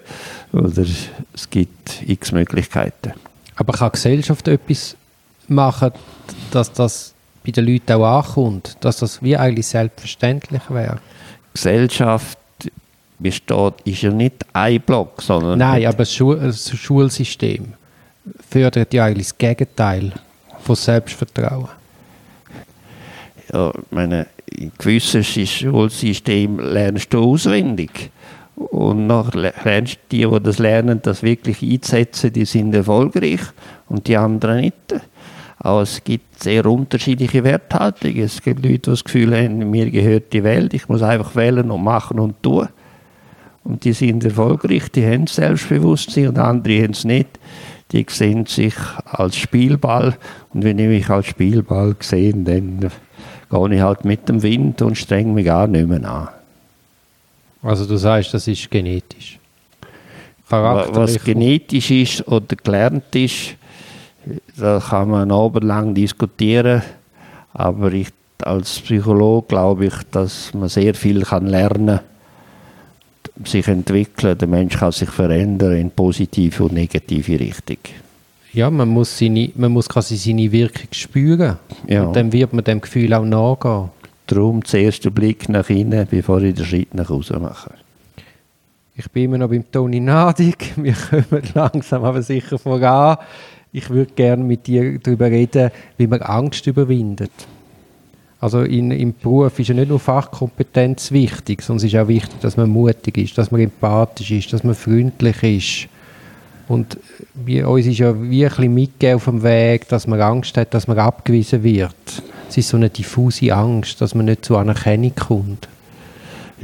Oder 0.52 0.86
es 1.34 1.50
gibt 1.50 2.04
x 2.06 2.32
Möglichkeiten. 2.32 3.14
Aber 3.56 3.74
kann 3.74 3.90
die 3.90 3.94
Gesellschaft 3.94 4.48
etwas 4.48 4.96
machen, 5.48 5.92
dass 6.52 6.72
das 6.72 7.14
bei 7.44 7.52
den 7.52 7.66
Leuten 7.66 7.94
auch 7.94 8.26
ankommt? 8.26 8.78
Dass 8.82 8.98
das 8.98 9.22
wie 9.22 9.38
eigentlich 9.38 9.68
selbstverständlich 9.68 10.62
wäre? 10.70 11.00
Gesellschaft 11.54 12.38
besteht, 13.20 13.74
ist 13.86 14.02
ja 14.02 14.12
nicht 14.12 14.46
ein 14.54 14.82
Block, 14.82 15.22
sondern 15.22 15.60
Nein, 15.60 15.86
aber 15.86 16.00
das, 16.00 16.14
Schu 16.14 16.36
das 16.36 16.70
Schulsystem 16.78 17.74
fördert 18.50 18.94
ja 18.94 19.06
eigentlich 19.06 19.28
das 19.28 19.38
Gegenteil 19.38 20.12
von 20.60 20.76
Selbstvertrauen. 20.76 21.70
ja, 23.54 23.70
ich 23.70 23.92
meine, 23.92 24.28
in 24.52 24.72
gewissen 24.78 25.24
Schulsystemen 25.24 26.74
lernst 26.74 27.14
du 27.14 27.24
auswendig. 27.24 28.12
Und 28.56 29.08
noch 29.08 29.34
lernst 29.34 29.96
du 29.96 30.18
die, 30.18 30.26
die 30.26 30.44
das 30.44 30.60
lernen, 30.60 31.02
das 31.02 31.24
wirklich 31.24 31.62
einzusetzen, 31.62 32.32
die 32.32 32.46
sind 32.46 32.74
erfolgreich 32.74 33.42
und 33.90 34.08
die 34.08 34.16
anderen 34.16 34.62
nicht. 34.62 34.96
Aber 35.58 35.82
es 35.82 36.04
gibt 36.04 36.42
sehr 36.42 36.66
unterschiedliche 36.66 37.44
Werthaltungen. 37.44 38.24
Es 38.24 38.42
gibt 38.42 38.64
Leute, 38.64 38.78
die 38.78 38.92
das 38.92 39.04
Gefühl 39.04 39.36
haben, 39.36 39.72
mir 39.72 39.90
gehört 39.90 40.32
die 40.32 40.44
Welt, 40.44 40.74
ich 40.74 40.88
muss 40.88 41.02
einfach 41.02 41.36
wählen 41.36 41.70
und 41.70 41.84
machen 41.84 42.20
und 42.20 42.42
tun. 42.42 42.70
Und 43.66 43.84
die 43.84 43.94
sind 43.94 44.24
erfolgreich, 44.24 44.90
die 44.92 45.06
haben 45.06 45.28
Selbstbewusstsein 45.28 46.30
und 46.30 46.38
andere 46.38 46.84
haben 46.84 46.92
es 46.92 47.04
nicht. 47.04 47.28
Die 47.92 48.06
sehen 48.10 48.46
sich 48.46 48.76
als 49.06 49.36
Spielball 49.36 50.16
und 50.54 50.64
wenn 50.64 50.80
ich 50.80 50.88
mich 50.88 51.10
als 51.10 51.26
Spielball 51.28 51.96
sehe, 52.00 52.32
dann 52.34 52.80
gehe 53.50 53.76
ich 53.76 53.82
halt 53.82 54.06
mit 54.06 54.30
dem 54.30 54.42
Wind 54.42 54.82
und 54.82 54.98
streng 54.98 55.34
mich 55.34 55.46
gar 55.46 55.68
nicht 55.68 55.88
mehr 55.88 56.08
an. 56.10 56.30
Also 57.64 57.86
du 57.86 57.98
sagst, 57.98 58.34
das 58.34 58.48
ist 58.48 58.70
genetisch. 58.70 59.40
Wa- 60.50 60.88
Was 60.94 61.24
genetisch 61.24 61.90
ist 61.92 62.28
oder 62.28 62.56
gelernt 62.56 63.16
ist, 63.16 63.56
da 64.58 64.80
kann 64.80 65.10
man 65.10 65.32
abendlang 65.32 65.94
diskutieren. 65.96 66.84
Aber 67.54 67.92
ich 67.94 68.10
als 68.44 68.80
Psychologe 68.80 69.48
glaube 69.48 69.86
ich, 69.88 69.96
dass 70.12 70.54
man 70.54 70.70
sehr 70.70 70.94
viel 70.94 71.24
kann 71.24 71.48
lernen 71.48 72.00
sich 73.44 73.68
entwickeln. 73.68 74.38
Der 74.38 74.48
Mensch 74.48 74.78
kann 74.78 74.92
sich 74.92 75.10
verändern 75.10 75.74
in 75.74 75.92
positive 75.92 76.64
und 76.64 76.74
negative 76.74 77.40
Richtung. 77.40 77.78
Ja, 78.54 78.70
man 78.70 78.88
muss, 78.88 79.18
seine, 79.18 79.52
man 79.56 79.72
muss 79.72 79.90
quasi 79.90 80.16
seine 80.16 80.50
Wirkung 80.52 80.88
spüren. 80.92 81.58
Ja. 81.88 82.06
Und 82.06 82.16
dann 82.16 82.32
wird 82.32 82.54
man 82.54 82.64
dem 82.64 82.80
Gefühl 82.80 83.14
auch 83.14 83.26
nachgehen. 83.26 83.90
Darum 84.28 84.64
zuerst 84.64 85.04
der 85.04 85.10
Blick 85.10 85.50
nach 85.50 85.70
innen, 85.70 86.08
bevor 86.10 86.42
ich 86.42 86.56
den 86.56 86.66
Schritt 86.66 86.94
nach 86.94 87.10
außen 87.10 87.42
mache. 87.42 87.72
Ich 88.96 89.12
bin 89.12 89.26
immer 89.26 89.38
noch 89.38 89.50
beim 89.50 89.70
Toni 89.70 90.00
Nadig. 90.00 90.74
Wir 90.78 90.94
kommen 90.94 91.44
langsam 91.54 92.06
aber 92.06 92.22
sicher 92.22 92.58
voran. 92.58 93.18
Ich 93.74 93.90
würde 93.90 94.14
gerne 94.14 94.42
mit 94.42 94.66
dir 94.68 94.98
darüber 95.00 95.26
reden, 95.26 95.70
wie 95.98 96.08
man 96.08 96.22
Angst 96.22 96.66
überwindet. 96.66 97.32
Also 98.46 98.62
in, 98.62 98.92
im 98.92 99.16
Beruf 99.16 99.58
ist 99.58 99.70
ja 99.70 99.74
nicht 99.74 99.90
nur 99.90 100.00
Fachkompetenz 100.00 101.12
wichtig, 101.12 101.64
sondern 101.64 101.84
es 101.84 101.92
ist 101.92 102.00
auch 102.00 102.08
wichtig, 102.08 102.40
dass 102.42 102.58
man 102.58 102.70
mutig 102.70 103.18
ist, 103.18 103.36
dass 103.40 103.50
man 103.50 103.60
empathisch 103.60 104.30
ist, 104.30 104.54
dass 104.54 104.64
man 104.64 104.76
freundlich 104.76 105.42
ist. 105.42 105.90
Und 106.68 107.00
wir, 107.34 107.68
uns 107.68 107.88
ist 107.88 107.98
ja 107.98 108.14
wie 108.22 108.46
ein 108.46 108.50
bisschen 108.50 108.72
mitgegeben 108.72 109.16
auf 109.16 109.26
dem 109.26 109.42
Weg, 109.42 109.88
dass 109.88 110.06
man 110.06 110.22
Angst 110.22 110.58
hat, 110.58 110.76
dass 110.76 110.88
man 110.88 111.00
abgewiesen 111.00 111.64
wird. 111.64 111.96
Es 112.48 112.56
ist 112.56 112.70
so 112.70 112.78
eine 112.78 112.92
diffuse 112.92 113.52
Angst, 113.52 114.00
dass 114.00 114.14
man 114.14 114.26
nicht 114.26 114.46
zu 114.46 114.58
Anerkennung 114.58 115.16
kommt. 115.16 115.68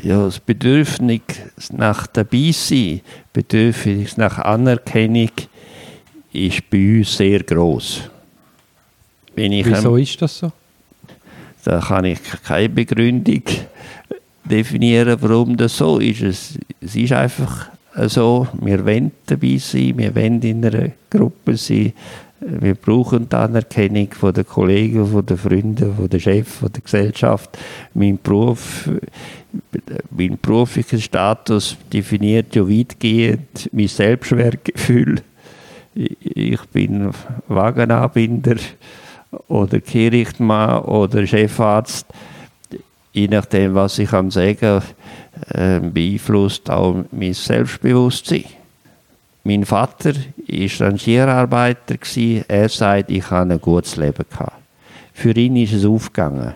Ja, 0.03 0.25
das 0.25 0.39
Bedürfnis 0.39 1.21
nach 1.71 2.05
dabei 2.05 2.51
sein, 2.51 3.01
Bedürfnis 3.33 4.17
nach 4.17 4.37
Anerkennung 4.37 5.31
ist 6.31 6.69
bei 6.69 6.99
uns 6.99 7.17
sehr 7.17 7.39
groß. 7.39 8.01
Wieso 9.33 9.97
ist 9.97 10.21
das 10.21 10.37
so? 10.37 10.51
Da 11.63 11.79
kann 11.79 12.05
ich 12.05 12.19
keine 12.43 12.69
Begründung 12.69 13.43
definieren, 14.43 15.17
warum 15.21 15.57
das 15.57 15.77
so 15.77 15.99
ist. 15.99 16.21
Es, 16.21 16.59
es 16.81 16.95
ist 16.95 17.13
einfach 17.13 17.69
so, 18.07 18.47
wir 18.59 18.85
wollen 18.85 19.11
dabei 19.25 19.57
sein, 19.57 19.97
wir 19.97 20.15
wollen 20.15 20.41
in 20.41 20.65
einer 20.65 20.91
Gruppe 21.09 21.57
sein, 21.57 21.93
wir 22.43 22.73
brauchen 22.73 23.29
die 23.29 23.35
Anerkennung 23.35 24.11
von 24.13 24.33
den 24.33 24.47
Kollegen, 24.47 25.05
von 25.05 25.25
den 25.25 25.37
Freunden, 25.37 25.95
von 25.95 26.09
den 26.09 26.19
Chefs, 26.19 26.55
von 26.55 26.71
der 26.71 26.81
Gesellschaft. 26.81 27.55
Mein 27.93 28.17
Beruf, 28.21 28.89
mein 30.09 30.39
beruflicher 30.41 30.97
Status 30.97 31.77
definiert 31.93 32.55
ja 32.55 32.67
weitgehend 32.67 33.69
mein 33.71 33.87
Selbstwertgefühl. 33.87 35.21
Ich 35.93 36.61
bin 36.71 37.11
Wagenanbinder 37.47 38.55
oder 39.47 39.79
Kirchmann 39.79 40.83
oder 40.83 41.25
Chefarzt. 41.25 42.05
Je 43.13 43.27
nachdem, 43.27 43.75
was 43.75 43.99
ich 43.99 44.09
kann 44.09 44.31
sagen 44.31 44.81
äh, 45.53 45.79
beeinflusst 45.79 46.69
auch 46.69 47.03
mein 47.11 47.33
Selbstbewusstsein. 47.33 48.45
Mein 49.43 49.65
Vater 49.65 50.13
war 50.13 50.87
Rangierarbeiter. 50.87 51.95
Er 52.47 52.69
sagt, 52.69 53.09
ich 53.09 53.29
habe 53.31 53.53
ein 53.53 53.61
gutes 53.61 53.95
Leben 53.95 54.25
gehabt. 54.29 54.53
Für 55.13 55.31
ihn 55.31 55.55
ist 55.57 55.73
es 55.73 55.85
aufgegangen. 55.85 56.53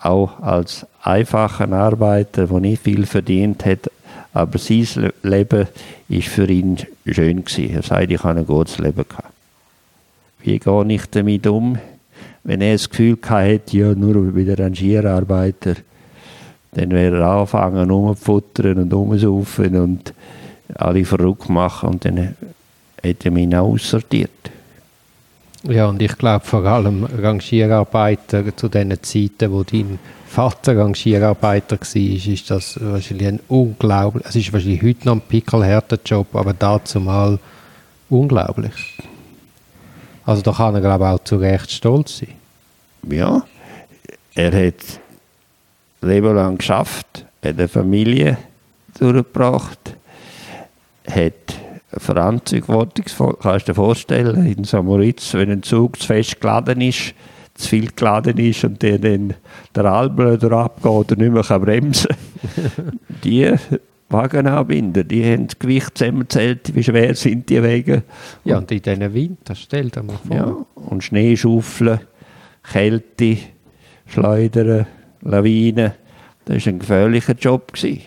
Auch 0.00 0.40
als 0.40 0.86
einfacher 1.02 1.70
Arbeiter, 1.72 2.46
der 2.48 2.60
nicht 2.60 2.82
viel 2.82 3.06
verdient 3.06 3.64
hat, 3.64 3.90
aber 4.34 4.58
sein 4.58 4.86
Le- 4.96 5.14
Leben 5.22 5.68
ist 6.08 6.28
für 6.28 6.46
ihn 6.50 6.78
schön. 7.06 7.44
Er 7.56 7.82
sagt, 7.82 8.10
ich 8.10 8.22
habe 8.22 8.40
ein 8.40 8.46
gutes 8.46 8.78
Leben 8.78 9.04
gehabt. 9.08 9.32
Wie 10.42 10.58
gehe 10.58 10.86
ich 10.88 11.06
damit 11.06 11.46
um, 11.46 11.78
wenn 12.44 12.60
er 12.60 12.72
das 12.72 12.90
Gefühl 12.90 13.18
hatte, 13.22 13.76
ja, 13.76 13.94
nur 13.94 14.32
bei 14.32 14.42
der 14.42 14.58
Rangierarbeiter 14.58 15.76
dann 16.72 16.90
wäre 16.90 17.18
er 17.18 17.26
anfangen, 17.26 17.90
rumzufuttern 17.90 18.78
und 18.78 18.92
rumzusaufen 18.92 19.76
und 19.76 20.14
alle 20.74 21.04
verrückt 21.04 21.48
machen 21.50 21.90
und 21.90 22.04
dann 22.04 22.34
hätte 23.02 23.28
er 23.28 23.30
mich 23.30 23.54
auch 23.54 23.72
aussortiert. 23.72 24.30
Ja, 25.64 25.86
und 25.86 26.02
ich 26.02 26.16
glaube 26.16 26.44
vor 26.44 26.64
allem 26.64 27.04
Rangierarbeiter 27.04 28.56
zu 28.56 28.68
den 28.68 29.00
Zeiten, 29.02 29.52
wo 29.52 29.62
dein 29.62 29.98
Vater 30.26 30.78
Rangierarbeiter 30.78 31.76
war, 31.76 31.96
ist 31.96 32.50
das 32.50 32.80
wahrscheinlich 32.82 33.28
ein 33.28 33.40
unglaublich, 33.48 34.24
es 34.26 34.34
ist 34.34 34.52
wahrscheinlich 34.52 34.82
heute 34.82 35.06
noch 35.06 35.16
ein 35.16 35.20
pickelhärter 35.20 35.98
Job, 36.04 36.34
aber 36.34 36.54
dazu 36.54 37.00
mal 37.00 37.38
unglaublich. 38.08 38.91
Also 40.24 40.42
da 40.42 40.52
kann 40.52 40.74
er 40.74 40.80
glaube 40.80 41.04
ich 41.04 41.10
auch 41.10 41.24
zu 41.24 41.36
Recht 41.36 41.70
stolz 41.70 42.18
sein. 42.18 42.34
Ja, 43.08 43.42
er 44.34 44.66
hat 44.66 45.00
Leben 46.00 46.34
lang 46.34 46.58
geschafft, 46.58 47.24
hat 47.42 47.58
eine 47.58 47.68
Familie 47.68 48.38
durchgebracht, 48.98 49.96
hat 51.08 51.32
Verantwortung, 51.96 53.04
kannst 53.40 53.68
du 53.68 53.72
dir 53.72 53.74
vorstellen, 53.74 54.46
in 54.46 54.64
Samoritz, 54.64 55.34
wenn 55.34 55.50
ein 55.50 55.62
Zug 55.62 56.00
zu 56.00 56.06
fest 56.06 56.40
geladen 56.40 56.80
ist, 56.80 57.14
zu 57.54 57.68
viel 57.68 57.90
geladen 57.94 58.38
ist 58.38 58.64
und 58.64 58.80
der 58.82 58.98
dann 58.98 59.34
der 59.74 59.84
Alblöder 59.84 60.52
abgeht 60.52 60.86
oder 60.86 61.16
nicht 61.16 61.32
mehr 61.32 61.58
bremsen 61.58 62.16
kann. 63.22 63.58
die 64.12 64.16
Wagenanbinder, 64.16 65.04
die 65.04 65.24
haben 65.24 65.46
das 65.46 65.58
Gewicht 65.58 65.96
zusammengezählt, 65.96 66.74
wie 66.74 66.84
schwer 66.84 67.14
sind 67.14 67.48
die 67.48 67.62
Wege. 67.62 68.02
Ja, 68.44 68.58
und 68.58 68.70
in 68.70 68.82
diesen 68.82 69.14
Winter, 69.14 69.54
stell 69.54 69.90
dir 69.90 70.02
mal 70.02 70.18
vor. 70.26 70.36
Ja, 70.36 70.56
und 70.74 71.02
Schneeschaufeln, 71.02 72.00
Kälte, 72.62 73.38
Schleudern, 74.06 74.86
Lawinen, 75.22 75.92
das 76.44 76.66
war 76.66 76.72
ein 76.72 76.78
gefährlicher 76.78 77.34
Job 77.34 77.72
gewesen, 77.72 78.02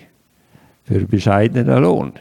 für 0.83 0.99
bescheidenen 1.05 1.81
Lohn. 1.81 2.13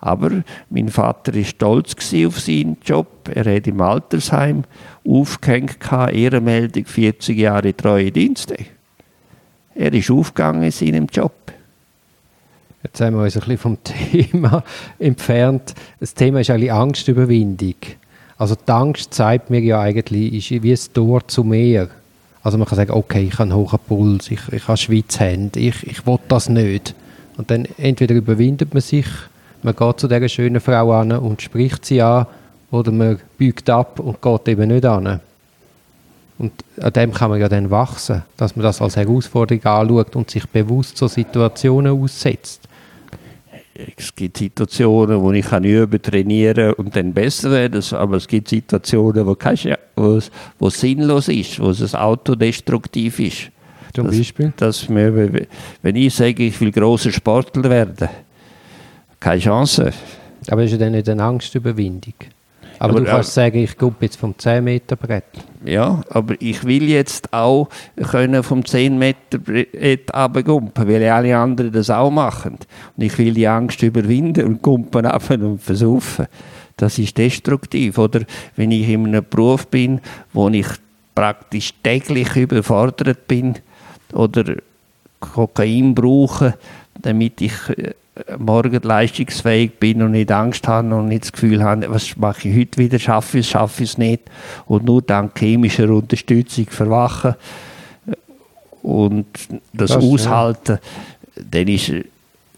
Aber 0.00 0.30
mein 0.70 0.88
Vater 0.88 1.34
war 1.34 1.44
stolz 1.44 1.94
auf 2.24 2.38
seinen 2.38 2.76
Job. 2.84 3.28
Er 3.34 3.52
hat 3.56 3.66
im 3.66 3.80
Altersheim 3.80 4.62
aufgehängt, 5.06 5.78
Ehrenmeldung 5.90 6.84
40 6.84 7.36
Jahre 7.36 7.76
treue 7.76 8.12
Dienste. 8.12 8.56
Er 9.74 9.92
ist 9.92 10.10
aufgegangen 10.10 10.62
in 10.62 10.70
seinem 10.70 11.06
Job. 11.06 11.32
Jetzt 12.82 13.00
haben 13.00 13.16
wir 13.16 13.22
uns 13.22 13.34
ein 13.34 13.40
bisschen 13.40 13.58
vom 13.58 13.78
Thema 13.84 14.62
entfernt. 14.98 15.74
Das 16.00 16.14
Thema 16.14 16.40
ist 16.40 16.50
eigentlich 16.50 16.72
Angstüberwindung. 16.72 17.74
Also 18.36 18.54
die 18.54 18.70
Angst 18.70 19.12
zeigt 19.14 19.50
mir 19.50 19.60
ja 19.60 19.80
eigentlich, 19.80 20.52
ist 20.52 20.62
wie 20.62 20.72
ein 20.72 20.94
Tor 20.94 21.26
zu 21.26 21.42
mehr. 21.42 21.88
Also 22.42 22.56
man 22.56 22.68
kann 22.68 22.76
sagen, 22.76 22.92
okay, 22.92 23.22
ich 23.22 23.34
habe 23.34 23.42
einen 23.44 23.54
hohen 23.54 23.78
Puls, 23.86 24.30
ich, 24.30 24.40
ich 24.52 24.68
habe 24.68 24.76
Schwitzhände, 24.76 25.58
ich, 25.58 25.84
ich 25.86 26.06
will 26.06 26.18
das 26.28 26.48
nicht. 26.48 26.94
Und 27.36 27.50
dann 27.50 27.66
entweder 27.76 28.14
überwindet 28.14 28.74
man 28.74 28.80
sich 28.80 29.06
man 29.62 29.74
geht 29.74 30.00
zu 30.00 30.08
dieser 30.08 30.28
schönen 30.28 30.60
Frau 30.60 30.92
an 30.92 31.12
und 31.12 31.42
spricht 31.42 31.84
sie 31.84 32.00
an 32.00 32.26
oder 32.70 32.92
man 32.92 33.18
biegt 33.38 33.68
ab 33.70 33.98
und 33.98 34.22
geht 34.22 34.48
eben 34.48 34.68
nicht 34.68 34.84
an. 34.84 35.20
Und 36.38 36.52
an 36.80 36.92
dem 36.92 37.12
kann 37.12 37.30
man 37.30 37.40
ja 37.40 37.48
dann 37.48 37.70
wachsen, 37.70 38.22
dass 38.36 38.54
man 38.54 38.62
das 38.62 38.80
als 38.80 38.96
Herausforderung 38.96 39.64
anschaut 39.64 40.14
und 40.14 40.30
sich 40.30 40.46
bewusst 40.48 40.96
so 40.96 41.08
Situationen 41.08 42.00
aussetzt. 42.00 42.67
Es 43.96 44.12
gibt 44.12 44.38
Situationen, 44.38 45.20
wo 45.20 45.30
ich 45.30 45.46
kann 45.46 45.62
üben, 45.62 46.02
trainieren 46.02 46.72
und 46.74 46.96
dann 46.96 47.12
besser 47.12 47.52
werden, 47.52 47.80
aber 47.92 48.16
es 48.16 48.26
gibt 48.26 48.48
Situationen, 48.48 49.24
wo, 49.24 49.36
wo, 49.94 50.16
es, 50.16 50.32
wo 50.58 50.66
es 50.66 50.80
sinnlos 50.80 51.28
ist, 51.28 51.60
wo 51.60 51.70
es 51.70 51.94
autodestruktiv 51.94 53.20
ist. 53.20 53.52
Zum 53.94 54.06
dass, 54.06 54.16
Beispiel? 54.16 54.52
Dass 54.56 54.88
wir, 54.88 55.46
wenn 55.82 55.96
ich 55.96 56.12
sage, 56.12 56.42
ich 56.42 56.60
will 56.60 56.72
großer 56.72 57.12
Sportler 57.12 57.70
werden, 57.70 58.08
keine 59.20 59.40
Chance. 59.40 59.92
Aber 60.48 60.64
ist 60.64 60.72
ja 60.72 60.78
dann 60.78 60.92
nicht 60.92 61.08
eine 61.08 61.22
Angstüberwindung. 61.22 62.14
Aber, 62.78 62.90
aber 62.90 63.00
du 63.00 63.06
kannst 63.06 63.30
äh, 63.30 63.32
sagen, 63.32 63.58
ich 63.58 63.76
gehe 63.76 63.94
jetzt 64.00 64.16
vom 64.16 64.38
10 64.38 64.62
Meter 64.62 64.96
Brett. 64.96 65.24
Ja, 65.64 66.00
aber 66.10 66.34
ich 66.40 66.64
will 66.64 66.88
jetzt 66.88 67.32
auch 67.32 67.68
können 68.10 68.42
vom 68.42 68.64
10 68.64 68.98
Meter 68.98 69.38
Brett 69.38 70.14
runtergumpen, 70.14 70.88
weil 70.88 71.08
alle 71.08 71.36
anderen 71.36 71.72
das 71.72 71.90
auch 71.90 72.10
machen. 72.10 72.58
Und 72.96 73.02
ich 73.02 73.16
will 73.18 73.34
die 73.34 73.48
Angst 73.48 73.82
überwinden 73.82 74.46
und 74.46 74.62
gumpen 74.62 75.06
ab 75.06 75.28
und 75.30 75.60
versuchen. 75.60 76.26
Das 76.76 76.98
ist 76.98 77.18
destruktiv. 77.18 77.98
Oder 77.98 78.22
wenn 78.56 78.70
ich 78.70 78.88
in 78.88 79.06
einem 79.06 79.24
Beruf 79.28 79.66
bin, 79.66 80.00
wo 80.32 80.48
ich 80.48 80.66
praktisch 81.14 81.74
täglich 81.82 82.36
überfordert 82.36 83.26
bin 83.26 83.56
oder 84.12 84.54
Kokain 85.18 85.94
brauche, 85.94 86.54
damit 87.02 87.40
ich 87.40 87.52
äh, 87.70 87.94
morgen 88.38 88.80
leistungsfähig 88.82 89.78
bin 89.78 90.02
und 90.02 90.12
nicht 90.12 90.32
Angst 90.32 90.66
habe 90.66 90.94
und 90.94 91.08
nicht 91.08 91.24
das 91.24 91.32
Gefühl 91.32 91.62
habe, 91.62 91.88
was 91.88 92.16
mache 92.16 92.48
ich 92.48 92.56
heute 92.56 92.78
wieder, 92.78 92.98
schaffe 92.98 93.38
ich 93.38 93.46
es, 93.46 93.50
schaffe 93.50 93.84
ich 93.84 93.90
es 93.90 93.98
nicht. 93.98 94.22
Und 94.66 94.84
nur 94.84 95.02
dank 95.02 95.38
chemischer 95.38 95.88
Unterstützung 95.90 96.66
verwachen 96.66 97.34
und 98.82 99.26
das, 99.72 99.90
das 99.90 100.02
Aushalten, 100.02 100.78
ja. 101.36 101.42
dann 101.50 101.68
ist 101.68 101.92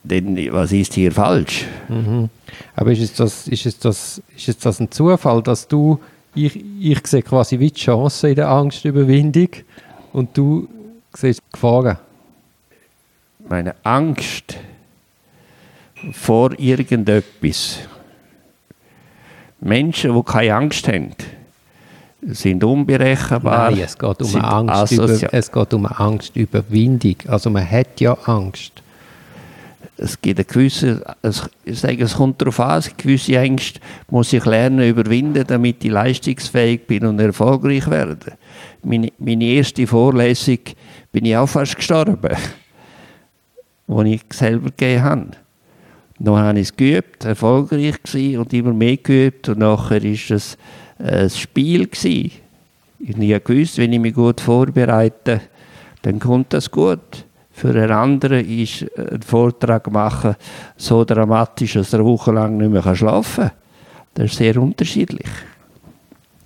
dann, 0.03 0.37
was 0.53 0.73
ist 0.73 0.95
hier 0.95 1.13
falsch? 1.13 1.65
Mhm. 1.89 2.29
Aber 2.75 2.93
ist 2.93 3.03
es, 3.03 3.15
das, 3.15 3.49
ist, 3.49 3.67
es 3.67 3.79
das, 3.79 4.23
ist 4.37 4.49
es 4.49 4.59
das 4.59 4.81
ein 4.81 4.91
Zufall, 4.91 5.43
dass 5.43 5.69
du, 5.69 6.01
ich, 6.35 6.59
ich 6.81 7.07
sehe 7.07 7.23
quasi 7.23 7.59
wie 7.59 7.71
die 7.71 7.81
Chance 7.81 8.31
in 8.31 8.37
der 8.37 8.49
Angstüberwindung 8.49 9.49
und 10.13 10.37
du 10.37 10.69
siehst 11.13 11.41
Gefahren? 11.53 11.99
Meine 13.51 13.75
Angst 13.83 14.57
vor 16.13 16.57
irgendetwas. 16.57 17.81
Menschen, 19.61 20.15
die 20.15 20.23
keine 20.23 20.55
Angst 20.55 20.87
haben, 20.87 21.11
sind 22.23 22.63
unberechenbar. 22.63 23.73
Nein, 23.73 23.81
es 23.81 23.99
geht 23.99 24.23
um, 24.23 24.37
Angst 24.37 24.93
über, 24.93 25.33
es 25.33 25.51
geht 25.51 25.75
um 25.75 25.85
Angstüberwindung. 25.85 27.17
Also 27.27 27.51
man 27.51 27.69
hat 27.69 28.01
ja 28.01 28.13
Angst. 28.25 28.85
Es 29.97 30.21
gibt 30.23 30.39
eine 30.39 30.45
gewisse, 30.45 31.05
ich 31.65 31.81
sage, 31.81 32.05
es 32.05 32.15
kommt 32.15 32.41
darauf 32.41 32.61
an, 32.61 32.85
gewisse 32.97 33.37
Ängste 33.37 33.81
muss 34.11 34.33
ich 34.33 34.45
lernen 34.45 34.89
überwinden, 34.89 35.45
damit 35.45 35.85
ich 35.85 35.91
leistungsfähig 35.91 36.87
bin 36.87 37.05
und 37.05 37.19
erfolgreich 37.19 37.91
werde. 37.91 38.39
Meine, 38.85 39.11
meine 39.19 39.45
erste 39.45 39.89
Vorlesung 39.89 40.61
bin 41.11 41.25
ich 41.25 41.37
auch 41.37 41.49
fast 41.49 41.75
gestorben, 41.75 42.17
die 43.91 44.15
ich 44.15 44.23
selber 44.33 44.71
gegeben 44.71 45.03
habe. 45.03 45.27
Dann 46.19 46.37
habe 46.37 46.59
ich 46.61 46.69
es 46.69 46.77
geübt, 46.77 47.25
erfolgreich 47.25 48.03
gewesen 48.03 48.41
und 48.41 48.53
immer 48.53 48.73
mehr 48.73 48.99
geübt 48.99 49.49
und 49.49 49.59
nachher 49.59 50.03
war 50.03 50.37
es 50.37 50.59
ein 50.99 51.31
Spiel 51.31 51.87
gewesen. 51.87 52.33
Ich 52.99 53.45
gewusst, 53.45 53.79
wenn 53.79 53.93
ich 53.93 54.01
mich 54.01 54.15
gut 54.15 54.41
vorbereite, 54.41 55.41
dann 56.03 56.19
kommt 56.19 56.53
das 56.53 56.71
gut. 56.71 57.25
Für 57.51 57.71
einen 57.71 57.91
anderen 57.91 58.47
ist 58.47 58.87
ein 58.97 59.23
Vortrag 59.23 59.91
machen 59.91 60.37
so 60.77 61.05
dramatisch, 61.05 61.75
dass 61.75 61.93
er 61.93 62.05
wochenlang 62.05 62.59
nicht 62.59 62.71
mehr 62.71 62.95
schlafen 62.95 63.45
kann. 63.45 63.53
Das 64.15 64.27
ist 64.27 64.37
sehr 64.37 64.57
unterschiedlich. 64.57 65.29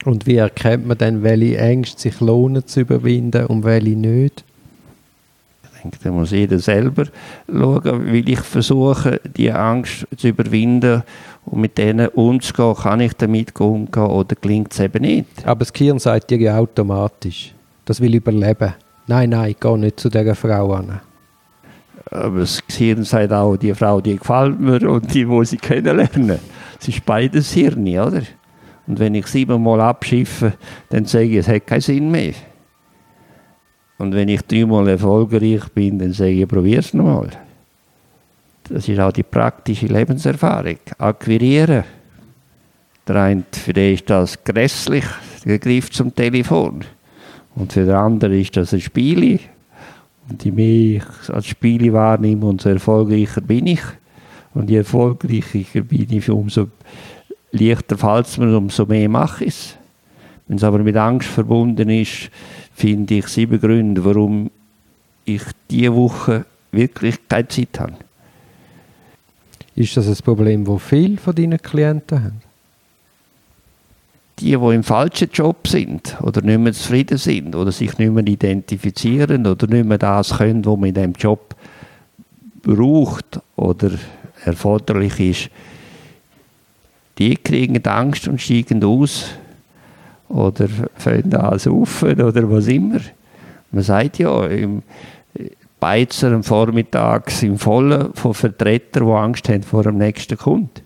Und 0.05 0.26
wie 0.26 0.36
erkennt 0.36 0.86
man 0.86 0.99
dann, 0.99 1.22
welche 1.22 1.59
Ängste 1.59 2.03
sich 2.03 2.20
lohnen 2.20 2.66
zu 2.66 2.80
überwinden 2.80 3.47
und 3.47 3.64
welche 3.64 3.97
nicht? 3.97 4.45
Denke, 5.85 5.99
da 6.03 6.11
muss 6.11 6.30
jeder 6.30 6.59
selber 6.59 7.05
schauen, 7.47 8.12
will 8.12 8.28
ich 8.28 8.41
versuche, 8.41 9.20
die 9.37 9.53
Angst 9.53 10.07
zu 10.16 10.28
überwinden 10.28 11.03
und 11.45 11.61
mit 11.61 11.78
denen 11.78 12.09
umzugehen, 12.09 12.74
kann 12.74 13.01
ich 13.01 13.12
damit 13.14 13.59
umgehen 13.61 14.07
oder 14.07 14.35
gelingt 14.41 14.72
es 14.72 14.80
eben 14.80 15.03
nicht. 15.03 15.47
Aber 15.47 15.61
das 15.61 15.72
Gehirn 15.72 15.99
sagt 15.99 16.30
dir 16.30 16.39
ja 16.39 16.59
automatisch, 16.59 17.55
das 17.85 18.01
will 18.01 18.14
überleben. 18.14 18.74
Nein, 19.07 19.30
nein, 19.30 19.55
geh 19.61 19.76
nicht 19.76 20.01
zu 20.01 20.09
dieser 20.09 20.35
Frau 20.35 20.72
an. 20.72 21.01
Aber 22.11 22.41
das 22.41 22.66
Gehirn 22.66 23.05
sagt 23.05 23.32
auch, 23.32 23.57
die 23.57 23.74
Frau, 23.74 24.01
die 24.01 24.16
gefällt 24.16 24.59
mir 24.59 24.89
und 24.89 25.12
die 25.12 25.24
muss 25.24 25.53
ich 25.53 25.61
kennenlernen. 25.61 26.39
Es 26.80 26.89
ist 26.89 27.05
beides 27.05 27.53
Hirn, 27.53 27.87
oder? 27.87 28.22
Und 28.87 28.99
wenn 28.99 29.14
ich 29.14 29.26
siebenmal 29.26 29.80
abschiffe, 29.80 30.53
dann 30.91 31.07
sage 31.07 31.24
ich, 31.24 31.37
es 31.39 31.49
hat 31.49 31.66
keinen 31.66 31.80
Sinn 31.80 32.11
mehr. 32.11 32.35
Und 33.99 34.14
wenn 34.14 34.28
ich 34.28 34.42
dreimal 34.42 34.88
erfolgreich 34.88 35.68
bin, 35.74 35.99
dann 35.99 36.12
sage 36.12 36.32
ich, 36.32 36.49
probier 36.49 36.80
es 36.80 36.95
nochmal. 36.95 37.30
Das 38.68 38.88
ist 38.88 38.99
auch 38.99 39.12
die 39.12 39.22
praktische 39.22 39.86
Lebenserfahrung. 39.86 40.78
Akquirieren. 40.99 41.84
Der 43.07 43.16
eine, 43.16 43.45
für 43.53 43.72
den 43.72 43.95
ist 43.95 44.09
das 44.09 44.42
grässlich, 44.42 45.05
der 45.45 45.59
Griff 45.59 45.90
zum 45.90 46.14
Telefon. 46.14 46.84
Und 47.55 47.72
für 47.72 47.84
den 47.84 47.95
anderen 47.95 48.40
ist 48.40 48.57
das 48.57 48.72
ein 48.72 48.80
Spiel. 48.80 49.38
Und 50.28 50.45
je 50.45 50.51
mehr 50.51 50.97
ich 50.97 51.30
als 51.30 51.47
Spiel 51.47 51.92
wahrnehme, 51.92 52.47
umso 52.47 52.70
erfolgreicher 52.70 53.42
bin 53.42 53.66
ich. 53.66 53.82
Und 54.55 54.70
je 54.70 54.78
erfolgreicher 54.78 55.82
bin 55.82 56.07
ich, 56.11 56.30
umso 56.30 56.68
leichter 57.53 57.99
fällt 57.99 58.26
es 58.26 58.38
mir, 58.38 58.57
umso 58.57 58.86
mehr 58.86 59.09
mache 59.09 59.45
ich 59.45 59.55
es. 59.55 59.76
Wenn 60.47 60.57
es 60.57 60.64
aber 60.64 60.78
mit 60.78 60.97
Angst 60.97 61.28
verbunden 61.28 61.88
ist, 61.90 62.30
finde 62.74 63.14
ich 63.14 63.28
sieben 63.28 63.60
Gründe, 63.60 64.04
warum 64.04 64.50
ich 65.24 65.42
diese 65.70 65.94
Woche 65.94 66.44
wirklich 66.72 67.16
keine 67.28 67.48
Zeit 67.48 67.80
habe. 67.80 67.94
Ist 69.76 69.96
das 69.96 70.08
ein 70.08 70.16
Problem, 70.24 70.64
das 70.64 70.82
viele 70.82 71.16
von 71.16 71.34
deinen 71.34 71.60
Klienten 71.60 72.24
haben? 72.24 72.42
Die, 74.40 74.46
die 74.46 74.74
im 74.74 74.82
falschen 74.82 75.30
Job 75.32 75.66
sind 75.68 76.16
oder 76.20 76.42
nicht 76.42 76.58
mehr 76.58 76.72
zufrieden 76.72 77.18
sind 77.18 77.54
oder 77.54 77.70
sich 77.70 77.96
nicht 77.98 78.12
mehr 78.12 78.26
identifizieren 78.26 79.46
oder 79.46 79.66
nicht 79.68 79.86
mehr 79.86 79.98
das 79.98 80.36
können, 80.36 80.64
was 80.64 80.76
man 80.76 80.88
in 80.88 80.94
diesem 80.94 81.12
Job 81.12 81.54
braucht 82.62 83.40
oder 83.54 83.92
erforderlich 84.44 85.20
ist, 85.20 85.50
die 87.18 87.36
kriegen 87.36 87.84
Angst 87.86 88.26
und 88.26 88.40
steigen 88.40 88.82
aus 88.82 89.26
oder 90.35 90.68
fangen 90.97 91.35
an 91.35 91.59
zu 91.59 91.87
oder 92.03 92.51
was 92.51 92.66
immer. 92.66 93.01
Man 93.70 93.82
sagt 93.82 94.18
ja, 94.18 94.47
im 94.47 94.82
Beizer 95.78 96.32
am 96.32 96.43
Vormittag 96.43 97.30
sind 97.30 97.59
voll 97.59 98.11
von 98.14 98.35
Vertretern, 98.35 99.07
die 99.07 99.12
Angst 99.12 99.49
haben 99.49 99.62
vor 99.62 99.85
dem 99.85 99.99
nächsten 99.99 100.37
Kunden. 100.37 100.80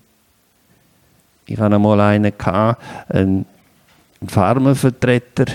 Ich 1.46 1.58
hatte 1.58 1.76
einmal 1.76 2.00
einen, 2.00 2.32
einen 3.08 3.46
Pharmavertreter, 4.26 5.46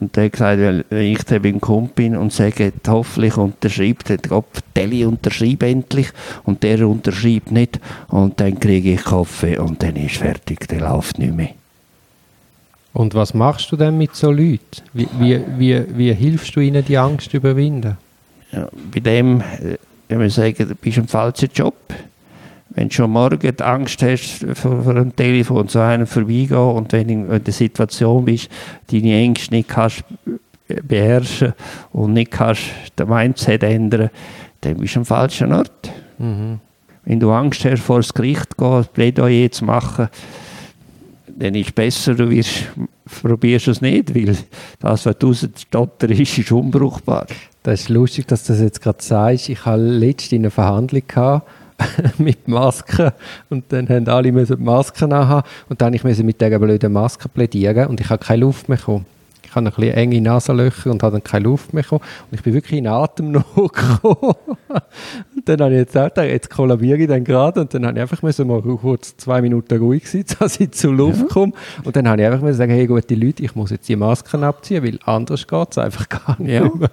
und 0.00 0.14
der 0.14 0.26
hat 0.26 0.32
gesagt, 0.32 0.60
wenn 0.90 1.12
ich 1.12 1.22
dann 1.24 1.42
beim 1.42 1.60
Kumpel 1.60 2.10
bin 2.10 2.16
und 2.16 2.32
sage, 2.32 2.72
hoffentlich 2.86 3.36
unterschreibt, 3.36 4.10
dann 4.10 4.18
Gott, 4.28 4.46
Telly 4.74 5.04
unterschreibt 5.04 5.62
endlich 5.62 6.08
und 6.44 6.62
der 6.62 6.86
unterschreibt 6.86 7.50
nicht 7.50 7.80
und 8.08 8.38
dann 8.38 8.60
kriege 8.60 8.92
ich 8.92 9.04
Kaffee 9.04 9.58
und 9.58 9.82
dann 9.82 9.96
ist 9.96 10.18
fertig, 10.18 10.68
der 10.68 10.80
läuft 10.80 11.18
nicht 11.18 11.34
mehr. 11.34 11.57
Und 12.92 13.14
was 13.14 13.34
machst 13.34 13.70
du 13.70 13.76
denn 13.76 13.98
mit 13.98 14.14
so 14.14 14.30
Leuten? 14.30 14.82
Wie, 14.92 15.08
wie, 15.18 15.40
wie, 15.56 15.84
wie 15.96 16.12
hilfst 16.12 16.56
du 16.56 16.60
ihnen, 16.60 16.84
die 16.84 16.98
Angst 16.98 17.30
zu 17.30 17.36
überwinden? 17.36 17.96
Ja, 18.50 18.68
bei 18.92 19.00
dem, 19.00 19.40
äh, 19.40 19.76
wenn 20.08 20.20
wir 20.20 20.30
sagen, 20.30 20.68
du 20.68 20.74
bist 20.74 20.96
im 20.96 21.06
falschen 21.06 21.50
Job, 21.54 21.76
wenn 22.70 22.88
du 22.88 22.94
schon 22.94 23.10
morgen 23.10 23.38
die 23.40 23.62
Angst 23.62 24.02
hast, 24.02 24.46
vor, 24.54 24.82
vor 24.82 24.92
einem 24.92 25.14
Telefon 25.14 25.68
zu 25.68 25.80
einem 25.80 26.06
vorbeigehen 26.06 26.56
und 26.56 26.92
wenn 26.92 27.08
du 27.08 27.34
in 27.34 27.44
der 27.44 27.52
Situation 27.52 28.24
bist, 28.24 28.48
deine 28.90 29.16
Ängste 29.16 29.54
nicht 29.54 29.68
kannst 29.68 30.04
beherrschen 30.86 31.54
und 31.92 32.12
nicht 32.12 32.30
kannst 32.30 32.62
den 32.98 33.08
Mindset 33.08 33.62
ändern, 33.62 34.10
dann 34.60 34.76
bist 34.76 34.94
du 34.94 35.00
am 35.00 35.06
falschen 35.06 35.52
Ort. 35.52 35.90
Mhm. 36.18 36.60
Wenn 37.04 37.20
du 37.20 37.30
Angst 37.32 37.64
hast, 37.64 37.82
vor 37.82 37.98
das 37.98 38.12
Gericht 38.12 38.54
zu 38.56 38.64
gehen, 38.64 38.86
Plädoyer 38.92 39.50
zu 39.50 39.64
machen, 39.64 40.08
dann 41.38 41.54
ist 41.54 41.68
es 41.68 41.72
besser, 41.72 42.14
du 42.14 42.30
wirst, 42.30 42.64
probierst 43.22 43.68
es 43.68 43.80
nicht, 43.80 44.14
weil 44.14 44.36
das, 44.80 45.06
was 45.06 45.18
du 45.18 45.28
rausstotter 45.28 46.10
ist, 46.10 46.38
ist 46.38 46.52
unbrauchbar. 46.52 47.26
Das 47.62 47.82
ist 47.82 47.88
lustig, 47.88 48.26
dass 48.26 48.44
du 48.44 48.52
das 48.52 48.62
jetzt 48.62 48.82
gerade 48.82 49.02
sagst. 49.02 49.48
Ich 49.48 49.64
hatte 49.64 49.82
letztens 49.82 50.40
eine 50.40 50.50
Verhandlung 50.50 51.02
mit 52.18 52.48
Masken 52.48 53.12
und 53.50 53.64
dann 53.68 53.88
haben 53.88 54.08
alle 54.08 54.32
müssen 54.32 54.62
Masken 54.62 55.14
haben 55.14 55.46
und 55.68 55.80
dann 55.80 55.94
ich 55.94 56.02
musste 56.02 56.24
mit 56.24 56.40
dieser 56.40 56.58
blöden 56.58 56.92
Maske 56.92 57.28
plädieren 57.28 57.86
und 57.86 58.00
ich 58.00 58.10
habe 58.10 58.24
keine 58.24 58.40
Luft 58.40 58.68
mehr 58.68 58.78
bekommen. 58.78 59.06
Ich 59.48 59.54
habe 59.54 59.66
ein 59.66 59.72
bisschen 59.72 59.94
enge 59.94 60.20
Nasenlöcher 60.20 60.90
und 60.90 61.02
habe 61.02 61.12
dann 61.12 61.24
keine 61.24 61.44
Luft 61.44 61.72
mehr 61.72 61.82
bekommen 61.82 62.02
und 62.30 62.34
ich 62.36 62.42
bin 62.42 62.52
wirklich 62.52 62.78
in 62.78 62.86
Atemnot 62.86 63.44
gekommen. 63.54 64.34
und 65.34 65.48
dann 65.48 65.60
habe 65.60 65.72
ich 65.72 65.78
jetzt 65.78 65.96
auch 65.96 66.08
gedacht, 66.08 66.26
jetzt 66.26 66.50
kollabiere 66.50 66.98
ich 66.98 67.08
dann 67.08 67.24
gerade 67.24 67.62
und 67.62 67.72
dann 67.72 67.86
habe 67.86 67.96
ich 67.96 68.02
einfach 68.02 68.22
müssen 68.22 68.46
mal 68.46 68.60
kurz 68.60 69.16
zwei 69.16 69.40
Minuten 69.40 69.78
ruhig 69.78 70.08
sein, 70.08 70.24
dass 70.38 70.60
ich 70.60 70.72
zur 70.72 70.92
Luft 70.92 71.20
ja. 71.20 71.26
komme 71.28 71.54
und 71.82 71.96
dann 71.96 72.06
habe 72.06 72.20
ich 72.20 72.26
einfach 72.28 72.42
müssen 72.42 72.58
sagen, 72.58 72.72
hey 72.72 72.86
gute 72.86 73.14
Leute, 73.14 73.42
ich 73.42 73.54
muss 73.54 73.70
jetzt 73.70 73.88
die 73.88 73.96
Masken 73.96 74.44
abziehen, 74.44 74.84
weil 74.84 74.98
anders 75.04 75.46
geht 75.46 75.68
es 75.70 75.78
einfach 75.78 76.08
gar 76.10 76.36
nicht 76.38 76.52
ja. 76.52 76.68
mehr. 76.68 76.90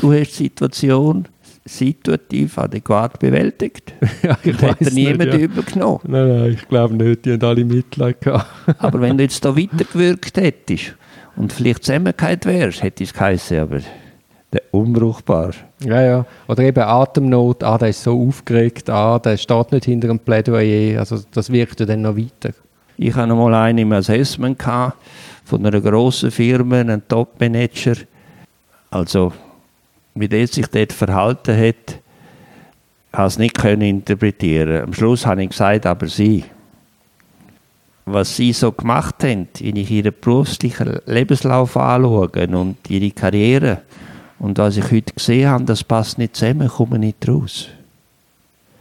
Du 0.00 0.12
hast 0.12 0.32
die 0.32 0.44
Situation 0.44 1.28
situativ 1.64 2.58
adäquat 2.58 3.20
bewältigt. 3.20 3.94
ja, 4.22 4.36
ich 4.42 4.60
hätte 4.60 4.92
niemand 4.92 5.32
ja. 5.32 5.38
übergenommen. 5.38 6.00
Nein, 6.08 6.28
nein, 6.28 6.52
ich 6.52 6.68
glaube 6.68 6.94
nicht, 6.94 7.24
die 7.24 7.32
haben 7.34 7.44
alle 7.44 7.64
Mitleid 7.64 8.20
gehabt. 8.20 8.46
aber 8.78 9.00
wenn 9.00 9.16
du 9.16 9.22
jetzt 9.22 9.44
da 9.44 9.56
weitergewirkt 9.56 10.36
hättest 10.36 10.96
und 11.36 11.52
vielleicht 11.52 11.84
zusammengehört 11.84 12.46
wärst, 12.46 12.82
hätte 12.82 13.04
es 13.04 13.12
geheißen, 13.12 13.58
aber 13.58 13.80
der 14.52 14.62
unbrauchbar. 14.70 15.50
Ja, 15.80 16.00
ja. 16.00 16.26
Oder 16.46 16.62
eben 16.62 16.82
Atemnot, 16.82 17.62
ah, 17.64 17.76
der 17.76 17.88
ist 17.88 18.02
so 18.02 18.28
aufgeregt, 18.28 18.88
ah, 18.88 19.18
der 19.18 19.36
steht 19.36 19.72
nicht 19.72 19.84
hinter 19.84 20.10
einem 20.10 20.20
Plädoyer, 20.20 21.00
also 21.00 21.18
das 21.32 21.50
wirkt 21.50 21.80
dann 21.80 22.02
noch 22.02 22.16
weiter. 22.16 22.54
Ich 22.96 23.14
hatte 23.14 23.34
mal 23.34 23.52
einen 23.54 23.78
im 23.78 23.92
Assessment 23.92 24.62
von 25.44 25.66
einer 25.66 25.80
grossen 25.80 26.30
Firma, 26.30 26.76
einen 26.76 27.06
Top-Manager, 27.08 27.96
also 28.90 29.32
wie 30.14 30.28
der 30.28 30.46
sich 30.46 30.66
dort 30.68 30.92
verhalten 30.92 31.56
hat, 31.58 31.98
habe 33.12 33.26
es 33.26 33.38
nicht 33.38 33.58
können 33.58 33.82
interpretieren. 33.82 34.82
Am 34.82 34.92
Schluss 34.92 35.26
habe 35.26 35.42
ich 35.42 35.50
gesagt, 35.50 35.86
aber 35.86 36.06
sie. 36.06 36.44
Was 38.06 38.36
sie 38.36 38.52
so 38.52 38.70
gemacht 38.70 39.22
haben, 39.24 39.48
wenn 39.58 39.76
ich 39.76 39.90
ihren 39.90 40.12
beruflichen 40.20 41.00
Lebenslauf 41.06 41.76
anschaue 41.76 42.28
und 42.48 42.76
ihre 42.88 43.10
Karriere 43.10 43.80
und 44.38 44.58
was 44.58 44.76
ich 44.76 44.90
heute 44.90 45.14
gesehen 45.14 45.48
habe, 45.48 45.64
das 45.64 45.82
passt 45.82 46.18
nicht 46.18 46.36
zusammen, 46.36 46.68
komme 46.68 46.98
nicht 46.98 47.26
raus. 47.26 47.68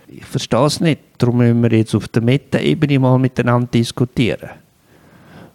Ich 0.07 0.25
verstehe 0.25 0.65
es 0.65 0.79
nicht. 0.79 0.99
Darum 1.17 1.37
müssen 1.37 1.61
wir 1.63 1.71
jetzt 1.71 1.95
auf 1.95 2.07
der 2.09 2.21
Meta-Ebene 2.21 2.99
mal 2.99 3.17
miteinander 3.17 3.67
diskutieren. 3.67 4.49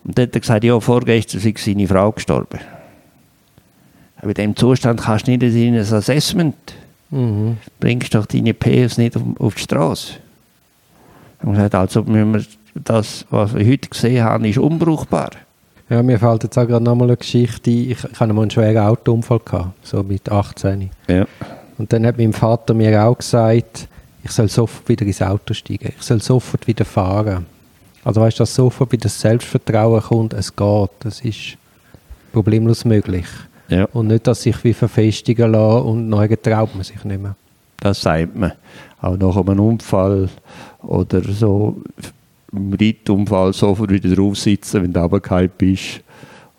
Und 0.05 0.17
dann 0.17 0.27
hat 0.27 0.35
er 0.35 0.41
gesagt, 0.41 0.65
ja, 0.65 0.81
vorgestern 0.81 1.41
ist 1.41 1.59
seine 1.59 1.87
Frau 1.87 2.11
gestorben. 2.11 2.59
Aber 4.17 4.29
in 4.31 4.35
diesem 4.35 4.57
Zustand 4.57 5.01
kannst 5.01 5.27
du 5.27 5.33
nicht 5.33 5.43
in 5.43 5.75
ein 5.75 5.81
Assessment. 5.81 6.57
Mhm. 7.11 7.59
Bringst 7.79 8.15
doch 8.15 8.27
deine 8.27 8.55
PS 8.55 8.99
nicht 8.99 9.17
auf, 9.17 9.23
auf 9.39 9.55
die 9.55 9.63
Straße. 9.63 10.15
Und 11.43 11.53
gesagt, 11.53 11.75
also 11.75 12.03
müssen 12.03 12.33
wir 12.33 12.45
das, 12.85 13.27
was 13.31 13.55
wir 13.55 13.67
heute 13.67 13.89
gesehen 13.89 14.25
haben, 14.25 14.45
ist 14.45 14.59
unbrauchbar. 14.59 15.31
Ja, 15.89 16.03
mir 16.03 16.19
fällt 16.19 16.45
jetzt 16.45 16.59
auch 16.59 16.67
gerade 16.67 16.85
nochmal 16.85 17.09
eine 17.09 17.17
Geschichte 17.17 17.71
ein. 17.71 17.91
Ich, 17.91 18.05
ich 18.05 18.21
hatte 18.21 18.33
mal 18.33 18.43
einen 18.43 18.51
schweren 18.51 18.79
Autounfall, 18.79 19.41
gehabt, 19.41 19.87
so 19.87 20.03
mit 20.03 20.31
18. 20.31 20.91
Ja. 21.09 21.27
Und 21.79 21.93
dann 21.93 22.05
hat 22.07 22.19
mein 22.19 22.33
Vater 22.33 22.75
mir 22.75 23.03
auch 23.03 23.17
gesagt, 23.17 23.89
ich 24.23 24.31
soll 24.31 24.49
sofort 24.49 24.89
wieder 24.89 25.07
ins 25.07 25.23
Auto 25.23 25.55
steigen. 25.55 25.93
Ich 25.97 26.05
soll 26.05 26.21
sofort 26.21 26.67
wieder 26.67 26.85
fahren. 26.85 27.47
Also 28.05 28.21
weißt 28.21 28.39
du, 28.39 28.43
dass 28.43 28.55
sofort 28.55 28.93
wieder 28.93 29.05
das 29.05 29.21
Selbstvertrauen 29.21 30.03
kommt, 30.03 30.35
es 30.35 30.55
geht. 30.55 30.91
Das 31.01 31.21
ist 31.21 31.57
problemlos 32.33 32.85
möglich. 32.85 33.27
Ja. 33.69 33.87
Und 33.93 34.09
nicht, 34.09 34.27
dass 34.27 34.43
sich 34.43 34.63
wie 34.65 34.75
verfestigen 34.75 35.53
lassen 35.53 35.87
und 35.87 36.09
nachher 36.09 36.41
traut 36.41 36.75
man 36.75 36.85
sich 36.85 37.03
nicht 37.05 37.21
mehr. 37.21 37.37
Das 37.81 38.03
sagt 38.03 38.35
man. 38.37 38.53
Auch 39.01 39.17
nach 39.17 39.37
einem 39.37 39.61
Unfall 39.61 40.29
oder 40.83 41.23
so 41.23 41.81
im 42.53 42.73
Reitunfall 42.73 43.53
sofort 43.53 43.91
wieder 43.91 44.15
drauf 44.15 44.37
sitzen, 44.37 44.83
wenn 44.83 44.93
du 44.93 45.01
runtergefallen 45.01 45.51
bist. 45.57 46.03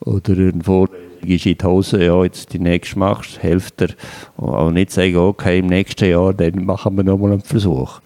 Oder 0.02 0.34
ein 0.34 0.62
Vorlesung 0.62 1.10
ist 1.24 1.46
in 1.46 1.58
die 1.58 1.66
Hose, 1.66 2.04
ja, 2.04 2.24
jetzt 2.24 2.54
die 2.54 2.60
nächste 2.60 2.98
machst, 2.98 3.40
hilft 3.42 3.82
dir. 3.82 3.90
Und 4.38 4.50
auch 4.50 4.72
nicht 4.72 4.92
sagen, 4.92 5.18
okay, 5.18 5.60
im 5.60 5.68
nächsten 5.68 6.10
Jahr, 6.10 6.34
dann 6.34 6.66
machen 6.66 6.96
wir 6.96 7.04
nochmal 7.04 7.34
einen 7.34 7.42
Versuch. 7.42 8.00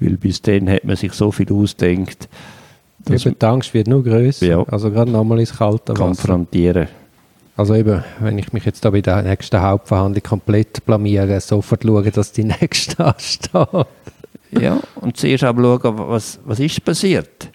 Weil 0.00 0.16
bis 0.16 0.40
dann 0.42 0.68
hat 0.68 0.84
man 0.84 0.96
sich 0.96 1.12
so 1.12 1.30
viel 1.30 1.52
ausdenkt. 1.52 2.28
Eben, 3.08 3.36
die 3.38 3.46
Angst 3.46 3.72
wird 3.74 3.86
nur 3.86 4.02
größer. 4.02 4.46
Ja. 4.46 4.62
Also 4.64 4.90
gerade 4.90 5.10
nochmal 5.10 5.40
ins 5.40 5.56
kalte 5.56 5.92
Wasser. 5.92 6.04
Konfrontieren. 6.04 6.88
Also 7.56 7.74
eben, 7.74 8.04
wenn 8.20 8.38
ich 8.38 8.52
mich 8.52 8.64
jetzt 8.64 8.84
da 8.84 8.90
bei 8.90 9.00
der 9.00 9.22
nächsten 9.22 9.60
Hauptverhandlung 9.60 10.22
komplett 10.22 10.84
blamiere, 10.84 11.40
sofort 11.40 11.84
schauen, 11.84 12.10
dass 12.12 12.32
die 12.32 12.44
nächste 12.60 13.04
ansteht. 13.04 13.86
ja, 14.60 14.80
und 14.96 15.16
zuerst 15.16 15.44
aber 15.44 15.80
schauen, 15.80 15.98
was, 15.98 16.38
was 16.44 16.60
ist 16.60 16.84
passiert? 16.84 17.50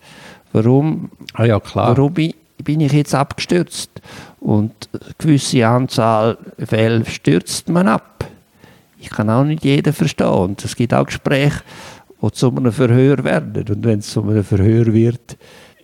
Warum, 0.54 1.10
ah 1.34 1.46
ja, 1.46 1.60
klar. 1.60 1.96
warum 1.96 2.14
bin, 2.14 2.34
bin 2.64 2.82
ich 2.82 2.92
jetzt 2.92 3.16
abgestürzt? 3.16 4.02
Und 4.40 4.90
eine 4.92 5.14
gewisse 5.18 5.68
Anzahl 5.68 6.38
Fälle 6.58 7.06
stürzt 7.06 7.70
man 7.70 7.88
ab. 7.88 8.26
Ich 9.00 9.10
kann 9.10 9.30
auch 9.30 9.44
nicht 9.44 9.64
jeden 9.64 9.94
verstehen. 9.94 10.28
Und 10.28 10.66
es 10.66 10.76
gibt 10.76 10.94
auch 10.94 11.06
Gespräche, 11.06 11.62
die 12.22 12.32
zu 12.32 12.50
einem 12.50 12.72
Verhör 12.72 13.24
werden. 13.24 13.66
Und 13.70 13.84
wenn 13.84 14.00
es 14.00 14.10
zu 14.10 14.22
einem 14.24 14.44
Verhör 14.44 14.94
wird, 14.94 15.38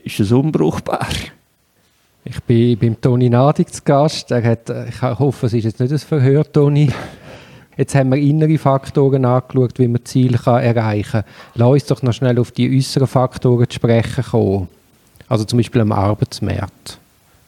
ist 0.03 0.19
es 0.19 0.31
unbrauchbar. 0.31 1.07
Ich 2.23 2.43
bin 2.43 2.77
beim 2.77 2.99
Toni 2.99 3.29
Nadig 3.29 3.73
zu 3.73 3.81
Gast. 3.83 4.31
Er 4.31 4.43
hat, 4.43 4.69
ich 4.89 5.01
hoffe, 5.01 5.45
es 5.45 5.53
ist 5.53 5.63
jetzt 5.63 5.79
nicht 5.79 5.91
ein 5.91 5.99
Verhör, 5.99 6.51
Toni. 6.51 6.91
Jetzt 7.77 7.95
haben 7.95 8.09
wir 8.09 8.17
innere 8.17 8.57
Faktoren 8.57 9.23
angeschaut, 9.25 9.77
wie 9.77 9.87
man 9.87 10.03
Ziele 10.03 10.37
kann 10.37 10.63
erreichen 10.63 11.23
kann. 11.23 11.23
Lass 11.55 11.69
uns 11.69 11.85
doch 11.85 12.01
noch 12.01 12.13
schnell 12.13 12.39
auf 12.39 12.51
die 12.51 12.75
äußeren 12.75 13.07
Faktoren 13.07 13.69
zu 13.69 13.75
sprechen 13.75 14.23
kommen. 14.23 14.67
Also 15.29 15.43
zum 15.43 15.57
Beispiel 15.57 15.81
am 15.81 15.91
Arbeitsmarkt. 15.91 16.99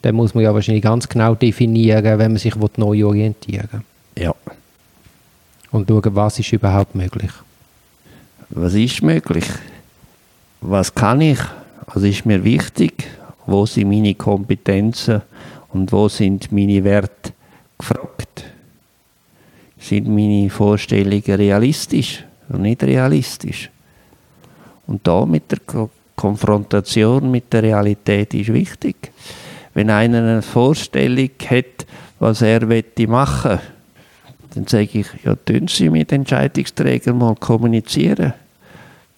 Den 0.04 0.16
muss 0.16 0.34
man 0.34 0.44
ja 0.44 0.54
wahrscheinlich 0.54 0.84
ganz 0.84 1.10
genau 1.10 1.36
definieren, 1.36 2.20
wenn 2.20 2.32
man 2.32 2.38
sich 2.38 2.56
neu 2.56 3.06
orientieren 3.06 3.68
will. 3.72 4.24
Ja. 4.24 4.36
Und 5.72 5.90
schauen, 5.90 6.16
was 6.16 6.40
ist 6.40 6.54
überhaupt 6.54 6.96
möglich. 6.96 7.32
Was 8.50 8.74
ist 8.74 9.02
möglich? 9.02 9.46
Was 10.62 10.94
kann 10.94 11.22
ich? 11.22 11.40
Was 11.88 12.04
ist 12.04 12.26
mir 12.26 12.44
wichtig? 12.44 13.08
wo 13.50 13.66
sind 13.66 13.90
meine 13.90 14.16
Kompetenzen 14.16 15.22
und 15.70 15.92
wo 15.92 16.08
sind 16.08 16.52
meine 16.52 16.84
Werte 16.84 17.34
gefragt. 17.78 18.46
Sind 19.80 20.08
meine 20.08 20.50
Vorstellungen 20.50 21.24
realistisch 21.24 22.24
oder 22.50 22.60
nicht 22.60 22.84
realistisch? 22.84 23.70
Und 24.88 25.06
da 25.08 25.26
mit 25.26 25.52
der 25.52 25.60
Ko 25.60 25.90
Konfrontation 26.16 27.32
mit 27.32 27.54
der 27.54 27.64
Realität 27.64 28.34
ist 28.34 28.52
wichtig. 28.52 29.14
Wenn 29.74 29.90
einer 29.90 30.18
eine 30.18 30.42
Vorstellung 30.42 31.30
hat, 31.50 31.86
was 32.20 32.42
er 32.42 32.60
machen 32.66 33.08
möchte, 33.08 33.62
dann 34.54 34.68
sage 34.68 35.00
ich, 35.00 35.08
ja, 35.24 35.36
tun 35.36 35.70
Sie 35.70 35.90
mit 35.90 36.12
Entscheidungsträgern 36.12 37.18
mal 37.18 37.36
kommunizieren. 37.36 38.34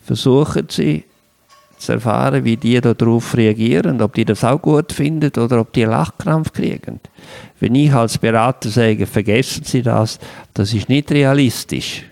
Versuchen 0.03 0.67
Sie 0.69 1.05
zu 1.81 1.93
erfahren, 1.93 2.45
wie 2.45 2.57
die 2.57 2.79
darauf 2.79 3.35
reagieren, 3.35 4.01
ob 4.01 4.13
die 4.13 4.25
das 4.25 4.43
auch 4.43 4.61
gut 4.61 4.91
finden 4.91 5.31
oder 5.41 5.61
ob 5.61 5.73
die 5.73 5.83
Lachkrampf 5.83 6.53
kriegen. 6.53 6.99
Wenn 7.59 7.75
ich 7.75 7.93
als 7.93 8.17
Berater 8.17 8.69
sage, 8.69 9.05
vergessen 9.05 9.63
Sie 9.63 9.81
das, 9.81 10.19
das 10.53 10.73
ist 10.73 10.89
nicht 10.89 11.11
realistisch, 11.11 12.03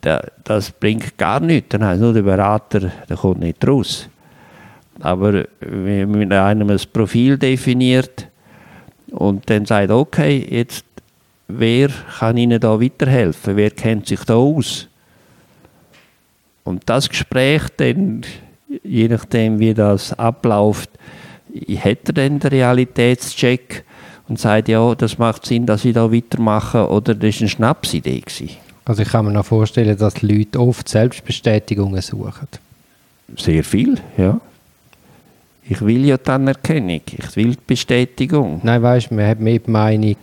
das 0.00 0.70
bringt 0.70 1.18
gar 1.18 1.40
nichts, 1.40 1.70
dann 1.70 1.84
heißt 1.84 2.00
nur 2.00 2.12
der 2.12 2.22
Berater, 2.22 2.90
der 3.08 3.16
kommt 3.16 3.40
nicht 3.40 3.66
raus. 3.66 4.08
Aber 5.00 5.44
wenn 5.60 6.10
man 6.10 6.32
einem 6.32 6.70
ein 6.70 6.80
Profil 6.92 7.36
definiert 7.38 8.26
und 9.10 9.48
dann 9.48 9.66
sagt, 9.66 9.90
okay, 9.90 10.46
jetzt 10.50 10.84
wer 11.48 11.88
kann 12.18 12.36
Ihnen 12.36 12.60
da 12.60 12.80
weiterhelfen, 12.80 13.56
wer 13.56 13.70
kennt 13.70 14.06
sich 14.06 14.20
da 14.24 14.34
aus? 14.34 14.88
Und 16.64 16.82
das 16.86 17.08
Gespräch 17.08 17.62
dann, 17.76 18.22
je 18.82 19.08
nachdem 19.08 19.58
wie 19.58 19.74
das 19.74 20.12
abläuft, 20.18 20.90
hätte 21.66 22.12
dann 22.12 22.38
den 22.38 22.50
Realitätscheck 22.50 23.84
und 24.28 24.38
sagt, 24.38 24.68
ja, 24.68 24.94
das 24.94 25.18
macht 25.18 25.46
Sinn, 25.46 25.66
dass 25.66 25.84
ich 25.84 25.94
da 25.94 26.12
weitermache 26.12 26.88
oder 26.88 27.14
das 27.14 27.36
war 27.36 27.40
eine 27.40 27.48
Schnapsidee. 27.48 28.20
Gewesen. 28.20 28.50
Also 28.84 29.02
ich 29.02 29.08
kann 29.08 29.24
mir 29.24 29.32
noch 29.32 29.46
vorstellen, 29.46 29.96
dass 29.96 30.14
die 30.14 30.26
Leute 30.26 30.60
oft 30.60 30.88
Selbstbestätigungen 30.88 32.00
suchen. 32.02 32.48
Sehr 33.36 33.64
viel, 33.64 33.98
ja. 34.16 34.40
Ich 35.70 35.82
will 35.82 36.06
ja 36.06 36.16
die 36.16 36.30
Anerkennung, 36.30 37.02
ich 37.06 37.36
will 37.36 37.50
die 37.50 37.58
Bestätigung. 37.66 38.60
Nein, 38.62 38.82
weißt 38.82 39.10
du, 39.10 39.14
man 39.14 39.26
hat 39.26 39.40
mehr 39.40 39.58
die 39.58 39.70
Meinung, 39.70 40.16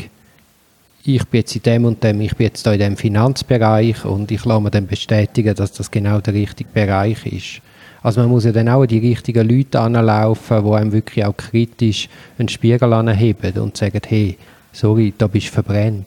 ich 1.04 1.24
bin 1.26 1.42
jetzt 1.42 1.56
in 1.56 1.62
dem 1.62 1.86
und 1.86 2.04
dem, 2.04 2.20
ich 2.22 2.36
bin 2.36 2.48
jetzt 2.48 2.66
da 2.66 2.74
in 2.74 2.80
dem 2.80 2.98
Finanzbereich 2.98 4.04
und 4.06 4.32
ich 4.32 4.44
lasse 4.44 4.62
mir 4.62 4.72
dann 4.72 4.88
bestätigen, 4.88 5.54
dass 5.54 5.72
das 5.72 5.92
genau 5.92 6.20
der 6.20 6.34
richtige 6.34 6.70
Bereich 6.74 7.24
ist. 7.28 7.62
Also 8.06 8.22
man 8.22 8.30
muss 8.30 8.46
ja 8.46 8.52
dann 8.52 8.70
auch 8.70 8.86
die 8.86 9.00
richtigen 9.00 9.50
Leute 9.50 9.80
anlaufen, 9.80 10.64
die 10.64 10.72
einem 10.74 10.92
wirklich 10.92 11.26
auch 11.26 11.36
kritisch 11.36 12.08
einen 12.38 12.48
Spiegel 12.48 12.94
anheben 12.94 13.58
und 13.60 13.76
sagen, 13.76 14.00
hey, 14.06 14.38
sorry, 14.72 15.12
da 15.18 15.26
bist 15.26 15.48
du 15.48 15.54
verbrennt. 15.54 16.06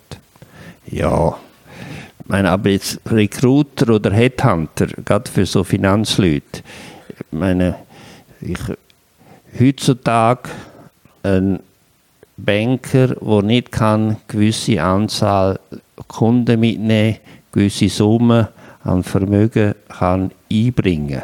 Ja, 0.93 1.37
ich 2.21 2.29
meine, 2.29 2.53
aber 2.53 2.71
jetzt 2.71 3.01
Recruiter 3.11 3.95
oder 3.97 4.13
Headhunter, 4.13 4.87
gerade 5.05 5.29
für 5.29 5.45
so 5.45 5.65
Finanzleute, 5.65 6.63
ich 7.09 7.33
meine, 7.33 7.75
ich, 8.43 8.61
heutzutage 9.59 10.51
ein 11.25 11.59
Banker, 12.37 13.09
der 13.09 13.43
nicht 13.43 13.73
kann, 13.73 14.19
gewisse 14.29 14.81
Anzahl 14.81 15.59
Kunden 16.07 16.61
mitnehmen, 16.61 17.17
gewisse 17.51 17.89
Summen 17.89 18.47
an 18.85 19.03
Vermögen 19.03 19.75
kann 19.89 20.31
einbringen, 20.49 21.23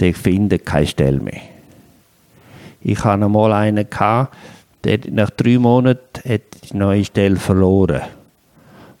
der 0.00 0.14
findet 0.14 0.66
keine 0.66 0.86
Stelle 0.86 1.20
mehr. 1.20 1.40
Ich 2.82 3.02
hatte 3.04 3.24
einmal 3.24 3.52
einen, 3.52 3.86
der 4.84 4.98
nach 5.10 5.30
drei 5.30 5.58
Monaten 5.58 6.28
hat 6.28 6.42
die 6.70 6.76
neue 6.76 7.04
Stelle 7.04 7.36
verloren. 7.36 8.02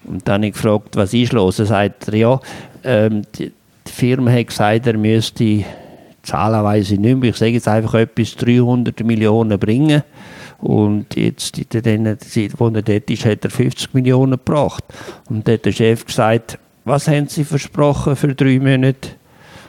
Und 0.04 0.26
dann 0.26 0.36
habe 0.36 0.46
ich 0.46 0.52
gefragt, 0.54 0.96
was 0.96 1.14
ist 1.14 1.32
los? 1.32 1.58
Er 1.58 1.66
sagt, 1.66 2.12
ja, 2.12 2.40
ähm, 2.84 3.22
die, 3.38 3.52
die 3.86 3.92
Firma 3.92 4.30
hat 4.32 4.48
gesagt, 4.48 4.86
er 4.86 4.96
müsste 4.96 5.64
zahlenweise 6.22 6.96
nicht 6.96 7.18
mehr, 7.18 7.30
ich 7.30 7.36
sage 7.36 7.52
jetzt 7.52 7.68
einfach 7.68 7.94
etwas 7.94 8.34
300 8.36 9.04
Millionen 9.04 9.58
bringen 9.58 10.02
und 10.58 11.14
jetzt 11.14 11.58
in 11.58 12.04
der 12.04 12.18
Zeit, 12.18 12.52
wo 12.58 12.68
er 12.68 12.82
dort 12.82 13.10
ist, 13.10 13.24
hat 13.24 13.44
er 13.44 13.50
50 13.50 13.94
Millionen 13.94 14.32
gebracht. 14.32 14.84
Und 15.28 15.46
dann 15.46 15.54
hat 15.54 15.64
der 15.64 15.72
Chef 15.72 16.04
gesagt, 16.04 16.58
was 16.84 17.08
haben 17.08 17.28
Sie 17.28 17.44
versprochen 17.44 18.16
für 18.16 18.34
drei 18.34 18.58
Monate? 18.58 19.10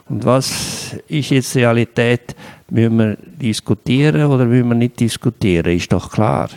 Und 0.10 0.26
was 0.26 0.96
ist 1.08 1.30
jetzt 1.32 1.56
Realität? 1.56 2.36
Müssen 2.70 2.98
wir 2.98 3.18
diskutieren 3.40 4.26
oder 4.26 4.46
müssen 4.46 4.70
wir 4.70 4.76
nicht 4.76 5.00
diskutieren? 5.00 5.76
Ist 5.76 5.92
doch 5.92 6.12
klar. 6.12 6.50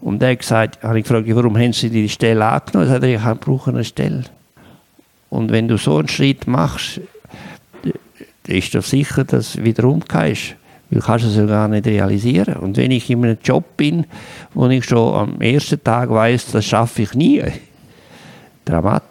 Und 0.00 0.22
er 0.22 0.30
hat 0.32 0.38
gesagt, 0.38 0.82
habe 0.82 0.98
ich 0.98 1.04
gefragt, 1.04 1.26
warum 1.28 1.56
haben 1.56 1.72
Sie 1.72 1.90
die 1.90 2.08
Stelle 2.08 2.46
angenommen? 2.46 2.88
Er 2.88 2.94
hat 2.94 3.02
gesagt, 3.02 3.40
ich 3.40 3.46
brauche 3.46 3.70
eine 3.70 3.84
Stelle. 3.84 4.24
Und 5.28 5.52
wenn 5.52 5.68
du 5.68 5.76
so 5.76 5.98
einen 5.98 6.08
Schritt 6.08 6.46
machst, 6.46 7.00
ist 8.46 8.74
doch 8.74 8.82
sicher, 8.82 9.24
dass 9.24 9.52
du 9.52 9.64
wieder 9.64 9.84
umgehst. 9.84 10.56
Du 10.90 10.98
kannst 10.98 11.24
es 11.24 11.36
ja 11.36 11.46
gar 11.46 11.68
nicht 11.68 11.86
realisieren. 11.86 12.56
Und 12.56 12.76
wenn 12.76 12.90
ich 12.90 13.08
in 13.10 13.24
einem 13.24 13.38
Job 13.44 13.76
bin, 13.76 14.06
wo 14.54 14.66
ich 14.68 14.84
schon 14.84 15.14
am 15.14 15.40
ersten 15.40 15.82
Tag 15.82 16.10
weiß, 16.10 16.50
das 16.50 16.64
schaffe 16.64 17.02
ich 17.02 17.14
nie, 17.14 17.44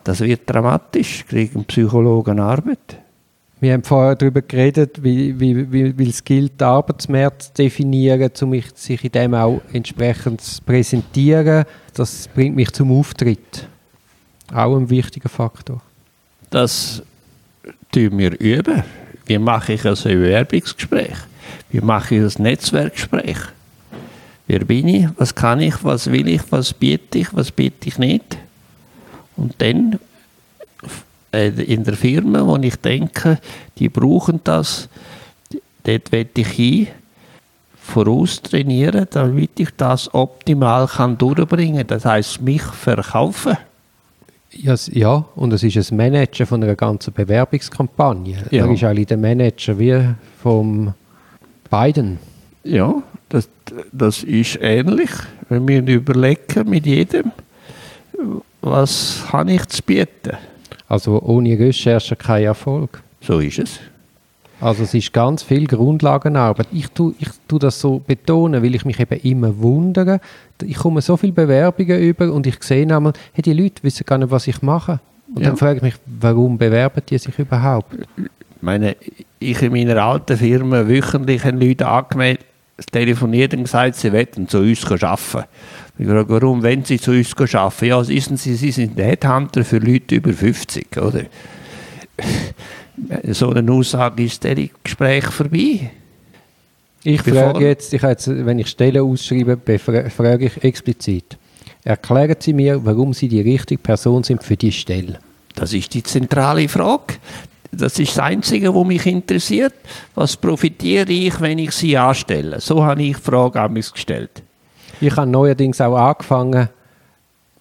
das 0.04 0.22
wird 0.22 0.42
dramatisch, 0.46 1.26
kriegen 1.28 1.66
Psychologen 1.66 2.40
Arbeit. 2.40 2.98
Wir 3.62 3.74
haben 3.74 3.84
vorher 3.84 4.16
darüber 4.16 4.42
geredet, 4.42 5.04
wie, 5.04 5.38
wie, 5.38 5.70
wie, 5.72 5.98
wie 5.98 6.10
es 6.10 6.24
gilt, 6.24 6.62
den 6.62 6.68
Arbeitsmarkt 6.68 7.42
zu 7.44 7.54
definieren, 7.54 8.32
um 8.42 8.62
sich 8.74 9.04
in 9.04 9.12
dem 9.12 9.34
auch 9.34 9.62
entsprechend 9.74 10.40
zu 10.40 10.62
präsentieren. 10.62 11.66
Das 11.94 12.30
bringt 12.34 12.56
mich 12.56 12.72
zum 12.72 12.98
Auftritt. 12.98 13.68
Auch 14.54 14.78
ein 14.78 14.90
wichtiger 14.90 15.28
Faktor. 15.28 15.82
Das 16.50 17.04
tun 17.92 18.18
wir 18.18 18.40
üben. 18.40 18.84
Wie 19.26 19.38
mache 19.38 19.74
ich 19.74 19.86
also 19.86 20.08
ein 20.08 20.20
Bewerbungsgespräch? 20.20 21.18
Wie 21.70 21.82
mache 21.82 22.16
ich 22.16 22.22
das 22.22 22.40
Netzwerkgespräch? 22.40 23.38
Wer 24.48 24.60
bin 24.66 24.88
ich? 24.88 25.08
Was 25.18 25.36
kann 25.36 25.60
ich? 25.60 25.84
Was 25.84 26.10
will 26.10 26.28
ich? 26.30 26.42
Was 26.50 26.74
biete 26.74 27.20
ich? 27.20 27.36
Was 27.36 27.52
biete 27.52 27.90
ich 27.90 28.00
nicht? 28.00 28.38
Und 29.40 29.56
dann 29.60 30.00
äh, 31.32 31.50
in 31.50 31.84
der 31.84 31.96
Firma, 31.96 32.46
wo 32.46 32.58
ich 32.58 32.76
denke, 32.76 33.40
die 33.78 33.90
brauchen 33.90 34.42
das, 34.44 34.90
dort 35.84 36.12
werde 36.12 36.42
ich 36.42 36.48
hin, 36.48 36.88
voraus 37.80 38.42
trainieren, 38.42 39.08
damit 39.10 39.60
ich 39.60 39.70
das 39.78 40.14
optimal 40.14 40.88
kann 40.88 41.18
durchbringen 41.18 41.78
kann. 41.78 41.88
Das 41.88 42.06
heißt, 42.06 42.42
mich 42.42 42.62
verkaufen. 42.62 43.58
Ja, 44.52 45.26
und 45.36 45.54
es 45.54 45.64
ist 45.64 45.92
ein 45.92 45.98
Manager 45.98 46.46
von 46.46 46.64
einer 46.64 46.76
ganzen 46.76 47.14
Bewerbungskampagne. 47.14 48.38
Ja. 48.50 48.66
Er 48.66 48.72
ist 48.72 48.84
eigentlich 48.84 49.08
der 49.08 49.18
Manager 49.18 49.78
wie 49.78 50.16
vom 50.42 50.94
Biden. 51.70 52.18
Ja, 52.64 52.96
das, 53.30 53.48
das 53.92 54.24
ist 54.24 54.58
ähnlich. 54.60 55.12
Wenn 55.50 55.68
wir 55.68 55.86
überlegen 55.86 56.70
mit 56.70 56.86
jedem, 56.86 57.32
was 58.62 59.26
habe 59.32 59.54
ich 59.54 59.66
zu 59.68 59.82
bieten. 59.84 60.38
Also 60.88 61.22
ohne 61.22 61.58
Recherche 61.58 62.16
kein 62.16 62.44
Erfolg. 62.44 63.02
So 63.22 63.40
ist 63.40 63.60
es. 63.60 63.80
Also 64.62 64.84
es 64.84 64.94
ist 64.94 65.14
ganz 65.14 65.44
viel 65.44 65.68
Grundlagenarbeit. 65.68 66.68
Ich 66.74 66.90
tue, 66.90 67.14
ich 67.18 67.30
tue 67.48 67.60
das 67.60 67.80
so 67.80 68.00
betonen, 68.00 68.62
weil 68.62 68.76
ich 68.76 68.84
mich 68.84 69.00
eben 69.00 69.20
immer 69.22 69.58
wundere. 69.58 70.20
Ich 70.62 70.78
komme 70.78 71.02
so 71.02 71.16
viele 71.16 71.32
Bewerbungen 71.32 72.00
über 72.02 72.32
und 72.34 72.46
ich 72.46 72.62
sehe 72.62 72.94
einmal, 72.94 73.14
hey, 73.32 73.42
die 73.42 73.54
Leute 73.54 73.84
wissen 73.84 74.06
gar 74.06 74.18
nicht, 74.18 74.32
was 74.32 74.48
ich 74.48 74.62
mache. 74.62 75.00
Und 75.34 75.44
ja. 75.44 75.50
dann 75.50 75.58
frage 75.58 75.78
ich 75.78 75.84
mich, 75.84 75.96
warum 76.06 76.58
bewerben 76.58 77.02
die 77.10 77.18
sich 77.18 77.38
überhaupt? 77.40 77.96
meine, 78.62 78.96
ich 79.40 79.62
in 79.62 79.72
meiner 79.72 80.02
alten 80.04 80.38
Firma 80.38 80.88
wöchentlich 80.88 81.44
haben 81.44 81.60
Leute 81.60 81.88
angemeldet, 81.88 82.46
telefoniert 82.92 83.54
und 83.54 83.64
gesagt, 83.64 83.96
sie 83.96 84.12
wollen 84.12 84.48
zu 84.48 84.60
uns 84.60 84.86
arbeiten. 84.86 85.48
Ich 86.00 86.08
frage, 86.08 86.30
warum 86.30 86.64
wollen 86.64 86.86
sie 86.86 86.98
zu 86.98 87.12
uns 87.12 87.36
arbeiten? 87.54 87.86
Ja, 87.86 88.08
wissen 88.08 88.38
Sie, 88.38 88.56
Sie 88.56 88.72
sind 88.72 88.98
Headhunter 88.98 89.66
für 89.66 89.80
Leute 89.80 90.16
über 90.16 90.34
50, 90.34 90.98
oder? 90.98 91.24
So 93.32 93.52
eine 93.52 93.72
Aussage 93.72 94.24
ist 94.24 94.44
das 94.44 94.58
Gespräch 94.84 95.26
vorbei. 95.28 95.90
Ich 97.02 97.22
frage 97.22 97.66
jetzt, 97.66 97.94
ich 97.94 98.02
jetzt, 98.02 98.28
wenn 98.28 98.60
ich 98.60 98.68
Stellen 98.68 99.02
ausschreibe, 99.02 99.58
frage 99.78 100.46
ich 100.48 100.62
explizit. 100.62 101.38
Erklären 101.86 102.36
Sie 102.40 102.52
mir, 102.52 102.84
warum 102.84 103.14
Sie 103.14 103.30
die 103.30 103.40
richtige 103.40 103.82
Person 103.82 104.26
sind 104.26 104.44
für 104.44 104.58
die 104.58 104.74
Stelle. 104.74 105.20
Das 105.56 105.74
ist 105.74 105.94
die 105.94 106.04
zentrale 106.04 106.68
Frage. 106.68 107.16
Das 107.72 107.98
ist 108.00 108.18
das 108.18 108.20
Einzige, 108.20 108.76
was 108.76 108.86
mich 108.86 109.06
interessiert. 109.06 109.76
Was 110.16 110.36
profitiere 110.36 111.12
ich, 111.12 111.40
wenn 111.40 111.60
ich 111.60 111.72
sie 111.72 111.98
anstelle? 111.98 112.60
So 112.60 112.84
habe 112.84 113.02
ich 113.02 113.16
die 113.16 113.22
Frage 113.22 113.62
an 113.62 113.74
mich 113.74 113.92
gestellt. 113.94 114.44
Ich 115.02 115.16
habe 115.16 115.30
neuerdings 115.30 115.80
auch 115.82 115.96
angefangen, 115.96 116.70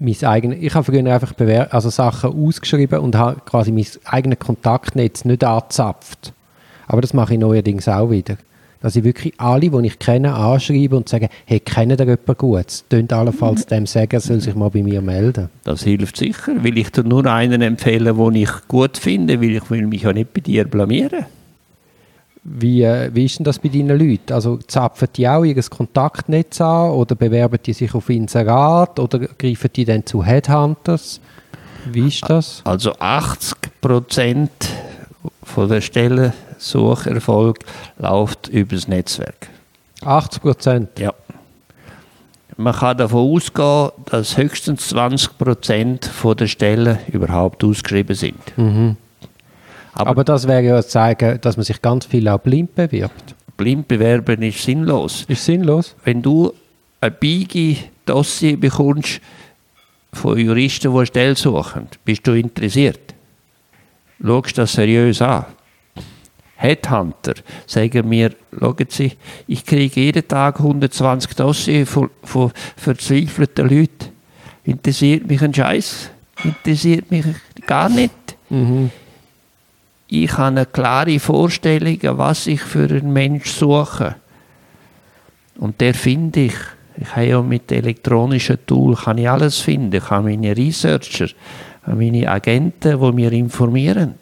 mein 0.00 0.24
eigenes, 0.24 0.58
ich 0.60 0.74
habe 0.74 0.84
früher 0.84 1.12
einfach 1.12 1.32
Bewer 1.32 1.72
also 1.72 1.90
Sachen 1.90 2.32
ausgeschrieben 2.32 3.00
und 3.00 3.16
habe 3.16 3.40
quasi 3.44 3.72
mein 3.72 3.86
eigenes 4.04 4.38
Kontaktnetz 4.38 5.24
nicht 5.24 5.44
angezapft. 5.44 6.32
Aber 6.86 7.00
das 7.00 7.14
mache 7.14 7.34
ich 7.34 7.40
neuerdings 7.40 7.88
auch 7.88 8.10
wieder. 8.10 8.36
dass 8.80 8.96
ich 8.96 9.04
wirklich 9.04 9.34
alle, 9.38 9.70
die 9.70 9.86
ich 9.86 9.98
kenne, 9.98 10.34
anschreibe 10.34 10.96
und 10.96 11.08
sage, 11.08 11.28
hey, 11.46 11.60
kennt 11.60 11.92
ihr 11.92 11.98
jemanden 11.98 12.36
gut? 12.36 12.84
Tönt 12.88 13.12
allenfalls 13.12 13.66
dem 13.66 13.86
sagen, 13.86 14.10
er 14.12 14.20
soll 14.20 14.40
sich 14.40 14.54
mal 14.54 14.70
bei 14.70 14.82
mir 14.82 15.02
melden. 15.02 15.48
Das 15.64 15.82
hilft 15.82 16.16
sicher, 16.16 16.52
weil 16.62 16.78
ich 16.78 16.90
dir 16.90 17.02
nur 17.02 17.26
einen 17.26 17.62
empfehlen, 17.62 18.16
den 18.16 18.34
ich 18.34 18.50
gut 18.68 18.96
finde, 18.96 19.40
weil 19.40 19.56
ich 19.56 19.70
will 19.70 19.86
mich 19.86 20.02
ja 20.02 20.12
nicht 20.12 20.32
bei 20.32 20.40
dir 20.40 20.64
blamieren. 20.64 21.26
Wie, 22.44 22.82
äh, 22.82 23.10
wie 23.12 23.24
ist 23.24 23.38
denn 23.38 23.44
das 23.44 23.58
bei 23.58 23.68
deinen 23.68 23.98
Leuten? 23.98 24.32
Also 24.32 24.56
zapfen 24.58 25.08
die 25.14 25.28
auch 25.28 25.44
ihr 25.44 25.60
Kontaktnetz 25.62 26.60
an 26.60 26.90
oder 26.90 27.14
bewerben 27.14 27.58
die 27.64 27.72
sich 27.72 27.94
auf 27.94 28.08
Inserat 28.10 28.98
oder 28.98 29.18
greifen 29.18 29.70
die 29.74 29.84
dann 29.84 30.06
zu 30.06 30.24
Headhunters? 30.24 31.20
Wie 31.86 32.08
ist 32.08 32.28
das? 32.28 32.62
Also 32.64 32.92
80 32.98 33.56
Prozent 33.80 34.50
von 35.42 35.68
der 35.68 35.80
Stellensucherfolg 35.80 37.58
läuft 37.98 38.48
über 38.48 38.74
das 38.74 38.88
Netzwerk. 38.88 39.48
80 40.04 40.42
Prozent? 40.42 40.98
Ja. 40.98 41.12
Man 42.56 42.74
kann 42.74 42.98
davon 42.98 43.36
ausgehen, 43.36 43.90
dass 44.06 44.36
höchstens 44.36 44.88
20 44.88 45.38
Prozent 45.38 46.10
der 46.38 46.46
Stellen 46.48 46.98
überhaupt 47.06 47.62
ausgeschrieben 47.62 48.16
sind. 48.16 48.58
Mhm. 48.58 48.96
Aber, 49.98 50.10
Aber, 50.10 50.24
das 50.24 50.46
wäre 50.46 50.62
ja 50.62 50.82
zeigen, 50.82 51.40
dass 51.40 51.56
man 51.56 51.64
sich 51.64 51.82
ganz 51.82 52.06
viel 52.06 52.28
auch 52.28 52.38
blind 52.38 52.72
bewirbt. 52.76 53.34
Blind 53.56 53.88
bewerben 53.88 54.42
ist 54.42 54.62
sinnlos. 54.62 55.24
Ist 55.26 55.44
sinnlos? 55.44 55.96
Wenn 56.04 56.22
du 56.22 56.52
ein 57.00 57.12
biege 57.18 57.76
Dossier 58.06 58.56
bekommst 58.56 59.20
von 60.12 60.38
Juristen, 60.38 60.92
die 60.92 60.96
eine 60.96 61.06
Stelle 61.06 61.34
suchen, 61.34 61.88
bist 62.04 62.24
du 62.28 62.34
interessiert. 62.34 63.12
Schaust 64.24 64.56
das 64.56 64.72
seriös 64.72 65.20
an. 65.20 65.46
Headhunter 66.54 67.34
sagen 67.66 68.08
mir, 68.08 68.30
schauen 68.56 68.86
Sie, 68.88 69.12
ich 69.48 69.64
kriege 69.64 70.00
jeden 70.00 70.28
Tag 70.28 70.60
120 70.60 71.34
Dossiers 71.34 71.88
von, 71.88 72.10
von 72.22 72.52
verzweifelten 72.76 73.68
Leuten. 73.68 74.12
Interessiert 74.62 75.26
mich 75.26 75.42
ein 75.42 75.52
Scheiß? 75.52 76.10
Interessiert 76.44 77.10
mich 77.10 77.24
gar 77.66 77.88
nicht. 77.88 78.12
Mhm 78.48 78.92
ich 80.08 80.32
habe 80.32 80.46
eine 80.46 80.66
klare 80.66 81.18
Vorstellung, 81.20 81.98
was 82.02 82.46
ich 82.46 82.62
für 82.62 82.88
einen 82.88 83.12
Mensch 83.12 83.50
suche. 83.50 84.16
Und 85.58 85.80
der 85.80 85.94
finde 85.94 86.40
ich. 86.40 86.54
Ich 87.00 87.14
habe 87.14 87.26
ja 87.26 87.42
mit 87.42 87.70
elektronischen 87.70 88.58
Tools 88.66 89.02
kann 89.02 89.18
ich 89.18 89.28
alles 89.28 89.58
finden. 89.58 89.94
Ich 89.94 90.10
habe 90.10 90.30
meine 90.30 90.56
Researcher, 90.56 91.28
meine 91.86 92.28
Agenten, 92.28 92.98
die 93.00 93.12
mir 93.12 93.32
informieren. 93.32 94.14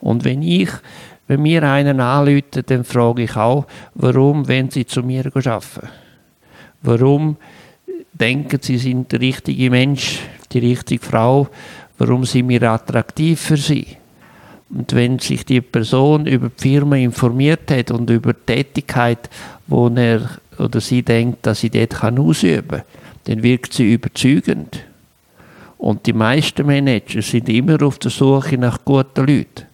Und 0.00 0.24
wenn 0.24 0.42
ich, 0.42 0.68
wenn 1.28 1.42
mir 1.42 1.62
einen 1.62 2.00
anruft, 2.00 2.68
dann 2.68 2.84
frage 2.84 3.22
ich 3.22 3.36
auch, 3.36 3.66
warum 3.94 4.46
wenn 4.48 4.68
sie 4.68 4.84
zu 4.84 5.02
mir 5.02 5.26
arbeiten? 5.26 5.88
Warum 6.82 7.36
denken 8.12 8.58
sie, 8.60 8.76
sind 8.76 9.12
der 9.12 9.20
richtige 9.20 9.70
Mensch, 9.70 10.18
die 10.50 10.58
richtige 10.58 11.02
Frau? 11.02 11.48
Warum 11.96 12.24
sind 12.24 12.48
wir 12.48 12.62
attraktiv 12.64 13.40
für 13.40 13.56
sie? 13.56 14.01
Und 14.74 14.94
wenn 14.94 15.18
sich 15.18 15.44
die 15.44 15.60
Person 15.60 16.26
über 16.26 16.48
die 16.48 16.62
Firma 16.62 16.96
informiert 16.96 17.70
hat 17.70 17.90
und 17.90 18.08
über 18.08 18.32
die 18.32 18.40
Tätigkeit, 18.46 19.28
wo 19.66 19.88
er 19.88 20.28
oder 20.58 20.80
sie 20.80 21.02
denkt, 21.02 21.46
dass 21.46 21.60
sie 21.60 21.70
dort 21.70 21.90
kann 21.90 22.18
ausüben 22.18 22.68
kann, 22.68 22.82
dann 23.24 23.42
wirkt 23.42 23.72
sie 23.74 23.92
überzeugend. 23.92 24.84
Und 25.78 26.06
die 26.06 26.12
meisten 26.12 26.66
Manager 26.66 27.22
sind 27.22 27.48
immer 27.48 27.82
auf 27.82 27.98
der 27.98 28.10
Suche 28.10 28.56
nach 28.56 28.84
guten 28.84 29.26
Leuten. 29.26 29.66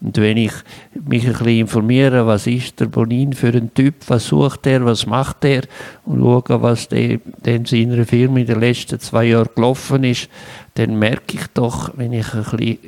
Und 0.00 0.16
wenn 0.16 0.36
ich 0.36 0.52
mich 0.94 1.24
ein 1.24 1.32
bisschen 1.32 1.60
informiere, 1.60 2.26
was 2.26 2.48
ist 2.48 2.80
der 2.80 2.86
Bonin 2.86 3.34
für 3.34 3.48
ein 3.48 3.72
Typ, 3.72 3.94
was 4.08 4.26
sucht 4.26 4.66
er, 4.66 4.84
was 4.84 5.06
macht 5.06 5.44
er 5.44 5.62
und 6.04 6.20
schaue, 6.20 6.62
was 6.62 6.88
der, 6.88 7.20
in 7.44 7.64
seiner 7.64 8.04
Firma 8.04 8.40
in 8.40 8.46
den 8.46 8.58
letzten 8.58 8.98
zwei 8.98 9.26
Jahren 9.26 9.50
gelaufen 9.54 10.02
ist, 10.02 10.28
dann 10.74 10.98
merke 10.98 11.36
ich 11.36 11.46
doch, 11.54 11.92
wenn 11.96 12.12
ich 12.12 12.34
ein 12.34 12.42
bisschen 12.42 12.78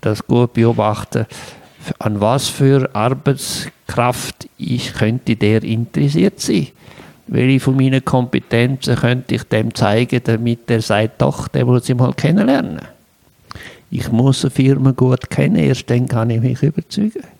das 0.00 0.26
gut 0.26 0.52
beobachten, 0.52 1.26
an 1.98 2.20
was 2.20 2.48
für 2.48 2.94
Arbeitskraft 2.94 4.48
ich 4.58 4.92
könnte 4.94 5.36
der 5.36 5.62
interessiert 5.62 6.40
sein. 6.40 6.68
Welche 7.26 7.60
von 7.60 7.76
meinen 7.76 8.04
Kompetenzen 8.04 8.96
könnte 8.96 9.34
ich 9.34 9.44
dem 9.44 9.74
zeigen, 9.74 10.20
damit 10.24 10.70
er 10.70 10.80
sagt, 10.80 11.20
doch, 11.20 11.48
der 11.48 11.66
muss 11.66 11.88
ich 11.88 11.94
mal 11.94 12.14
kennenlernen. 12.14 12.80
Ich 13.90 14.10
muss 14.10 14.44
eine 14.44 14.50
Firma 14.50 14.92
gut 14.92 15.28
kennen, 15.30 15.56
erst 15.56 15.88
dann 15.90 16.08
kann 16.08 16.30
ich 16.30 16.40
mich 16.40 16.62
überzeugen. 16.62 17.37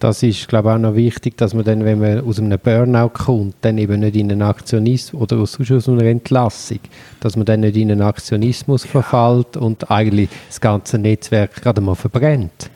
Das 0.00 0.22
ist, 0.22 0.46
glaube 0.46 0.68
ich, 0.68 0.74
auch 0.76 0.78
noch 0.78 0.94
wichtig, 0.94 1.36
dass 1.36 1.54
man 1.54 1.64
dann, 1.64 1.84
wenn 1.84 1.98
man 1.98 2.20
aus 2.20 2.38
einem 2.38 2.58
Burnout 2.58 3.10
kommt, 3.10 3.56
dann 3.62 3.78
eben 3.78 4.00
nicht 4.00 4.14
in 4.14 4.30
einen 4.30 4.42
Aktionismus 4.42 5.20
oder 5.20 5.38
aus, 5.38 5.58
aus 5.58 5.88
einer 5.88 6.04
Entlassung, 6.04 6.78
dass 7.18 7.34
man 7.34 7.46
dann 7.46 7.60
nicht 7.60 7.76
in 7.76 7.90
einen 7.90 8.02
Aktionismus 8.02 8.84
ja. 8.84 8.90
verfällt 8.90 9.56
und 9.56 9.90
eigentlich 9.90 10.28
das 10.46 10.60
ganze 10.60 10.98
Netzwerk 10.98 11.56
gerade 11.56 11.80
mal 11.80 11.96
verbrennt. 11.96 12.70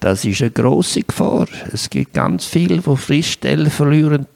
Das 0.00 0.24
ist 0.24 0.42
eine 0.42 0.50
große 0.50 1.02
Gefahr. 1.02 1.46
Es 1.72 1.88
gibt 1.88 2.12
ganz 2.12 2.44
viele, 2.44 2.78
die 2.78 2.96
Friststellen 2.96 3.70
verlieren, 3.70 4.26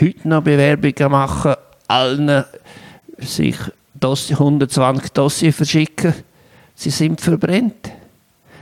heute 0.00 0.28
noch 0.28 0.42
Bewerbungen 0.42 1.10
machen, 1.10 1.54
allen 1.86 2.44
sich 3.18 3.56
120 4.02 5.12
Dossier 5.12 5.52
verschicken. 5.52 6.14
Sie 6.74 6.90
sind 6.90 7.20
verbrennt. 7.20 7.95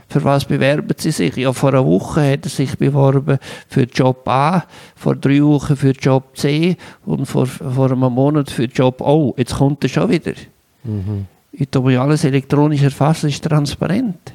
Für 0.07 0.23
was 0.23 0.45
bewerben 0.45 0.95
Sie 0.97 1.11
sich? 1.11 1.35
Ja, 1.35 1.51
vor 1.51 1.69
einer 1.69 1.85
Woche 1.85 2.31
hat 2.31 2.45
er 2.45 2.49
sich 2.49 2.77
beworben 2.77 3.37
für 3.67 3.83
Job 3.83 4.27
A, 4.27 4.63
vor 4.95 5.15
drei 5.15 5.43
Wochen 5.43 5.75
für 5.75 5.91
Job 5.91 6.37
C 6.37 6.77
und 7.05 7.25
vor, 7.25 7.47
vor 7.47 7.91
einem 7.91 8.13
Monat 8.13 8.51
für 8.51 8.65
Job 8.65 9.01
O. 9.01 9.33
Jetzt 9.37 9.55
kommt 9.55 9.83
er 9.83 9.89
schon 9.89 10.09
wieder. 10.09 10.33
Mhm. 10.83 11.25
Ich 11.51 11.69
tue 11.69 11.99
alles 11.99 12.23
elektronisch 12.23 12.83
erfassen, 12.83 13.29
ist 13.29 13.43
transparent. 13.43 14.33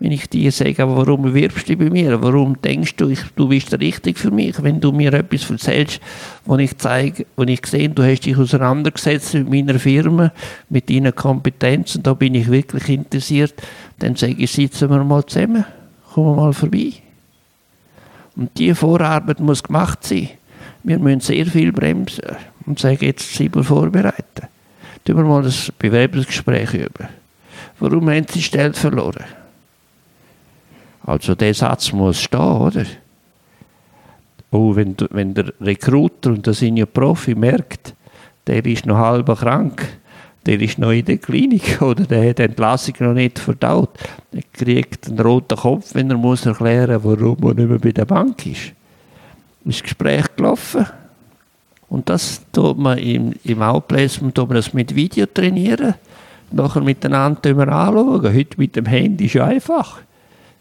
Wenn 0.00 0.12
ich 0.12 0.30
dir 0.30 0.50
sage, 0.50 0.82
aber 0.82 0.96
warum 0.96 1.22
bewirbst 1.22 1.68
du 1.68 1.76
bei 1.76 1.90
mir? 1.90 2.22
Warum 2.22 2.60
denkst 2.62 2.96
du, 2.96 3.10
ich, 3.10 3.20
du 3.36 3.48
bist 3.48 3.78
richtig 3.78 4.18
für 4.18 4.30
mich? 4.30 4.60
Wenn 4.62 4.80
du 4.80 4.92
mir 4.92 5.12
etwas 5.12 5.50
erzählst, 5.50 6.00
wo 6.46 6.56
ich 6.56 6.76
zeige, 6.78 7.26
wo 7.36 7.42
ich 7.42 7.64
sehe, 7.66 7.90
du 7.90 8.02
hast 8.02 8.24
dich 8.24 8.34
auseinandergesetzt 8.34 9.34
mit 9.34 9.50
meiner 9.50 9.78
Firma, 9.78 10.32
mit 10.70 10.88
deinen 10.88 11.14
Kompetenzen, 11.14 12.02
da 12.02 12.14
bin 12.14 12.34
ich 12.34 12.50
wirklich 12.50 12.88
interessiert, 12.88 13.54
dann 13.98 14.16
sage 14.16 14.36
ich, 14.38 14.50
sitzen 14.50 14.88
wir 14.88 15.04
mal 15.04 15.24
zusammen, 15.26 15.66
kommen 16.14 16.34
wir 16.34 16.44
mal 16.44 16.52
vorbei. 16.54 16.94
Und 18.36 18.56
diese 18.56 18.74
Vorarbeit 18.74 19.38
muss 19.40 19.62
gemacht 19.62 20.02
sein. 20.02 20.30
Wir 20.82 20.98
müssen 20.98 21.20
sehr 21.20 21.44
viel 21.44 21.72
bremsen 21.72 22.24
und 22.64 22.78
sagen, 22.78 22.98
jetzt 23.02 23.34
sind 23.34 23.54
wir 23.54 23.64
vorbereitet. 23.64 24.48
Tun 25.04 25.16
wir 25.16 25.24
mal 25.24 25.42
das 25.42 25.70
Bewerbungsgespräch 25.78 26.72
über. 26.72 27.10
Warum 27.78 28.08
haben 28.08 28.24
Sie 28.30 28.40
Stelle 28.40 28.72
verloren? 28.72 29.24
Also 31.10 31.34
der 31.34 31.54
Satz 31.54 31.92
muss 31.92 32.20
stehen, 32.20 32.38
oder? 32.38 32.84
Oh, 34.52 34.76
wenn, 34.76 34.94
wenn 35.10 35.34
der 35.34 35.52
Recruiter, 35.60 36.30
und 36.30 36.46
das 36.46 36.60
sind 36.60 36.92
Profi, 36.92 37.34
merkt, 37.34 37.96
der 38.46 38.64
ist 38.64 38.86
noch 38.86 38.98
halb 38.98 39.26
krank, 39.36 39.88
der 40.46 40.60
ist 40.60 40.78
noch 40.78 40.92
in 40.92 41.04
der 41.04 41.18
Klinik 41.18 41.82
oder 41.82 42.04
der 42.04 42.30
hat 42.30 42.38
die 42.38 42.44
Entlassung 42.44 42.94
noch 43.00 43.12
nicht 43.12 43.40
verdaut, 43.40 43.90
der 44.32 44.42
kriegt 44.52 45.08
einen 45.08 45.18
roten 45.18 45.58
Kopf, 45.58 45.94
wenn 45.94 46.12
er 46.12 46.16
muss 46.16 46.46
erklären 46.46 47.02
warum 47.02 47.38
er 47.42 47.54
nicht 47.54 47.68
mehr 47.68 47.78
bei 47.80 47.90
der 47.90 48.04
Bank 48.04 48.46
ist. 48.46 48.72
Ist 49.64 49.78
das 49.78 49.82
Gespräch 49.82 50.26
gelaufen. 50.36 50.86
Und 51.88 52.08
das 52.08 52.40
tut 52.52 52.78
man 52.78 52.98
im, 52.98 53.34
im 53.42 53.62
Outplacement 53.62 54.36
tut 54.36 54.48
man 54.48 54.56
das 54.56 54.72
mit 54.72 54.94
Video 54.94 55.26
trainieren, 55.26 55.94
nachher 56.52 56.82
miteinander 56.82 57.50
anschauen. 57.50 58.32
Heute 58.32 58.58
mit 58.58 58.76
dem 58.76 58.86
Handy 58.86 59.26
ist 59.26 59.36
einfach 59.38 60.02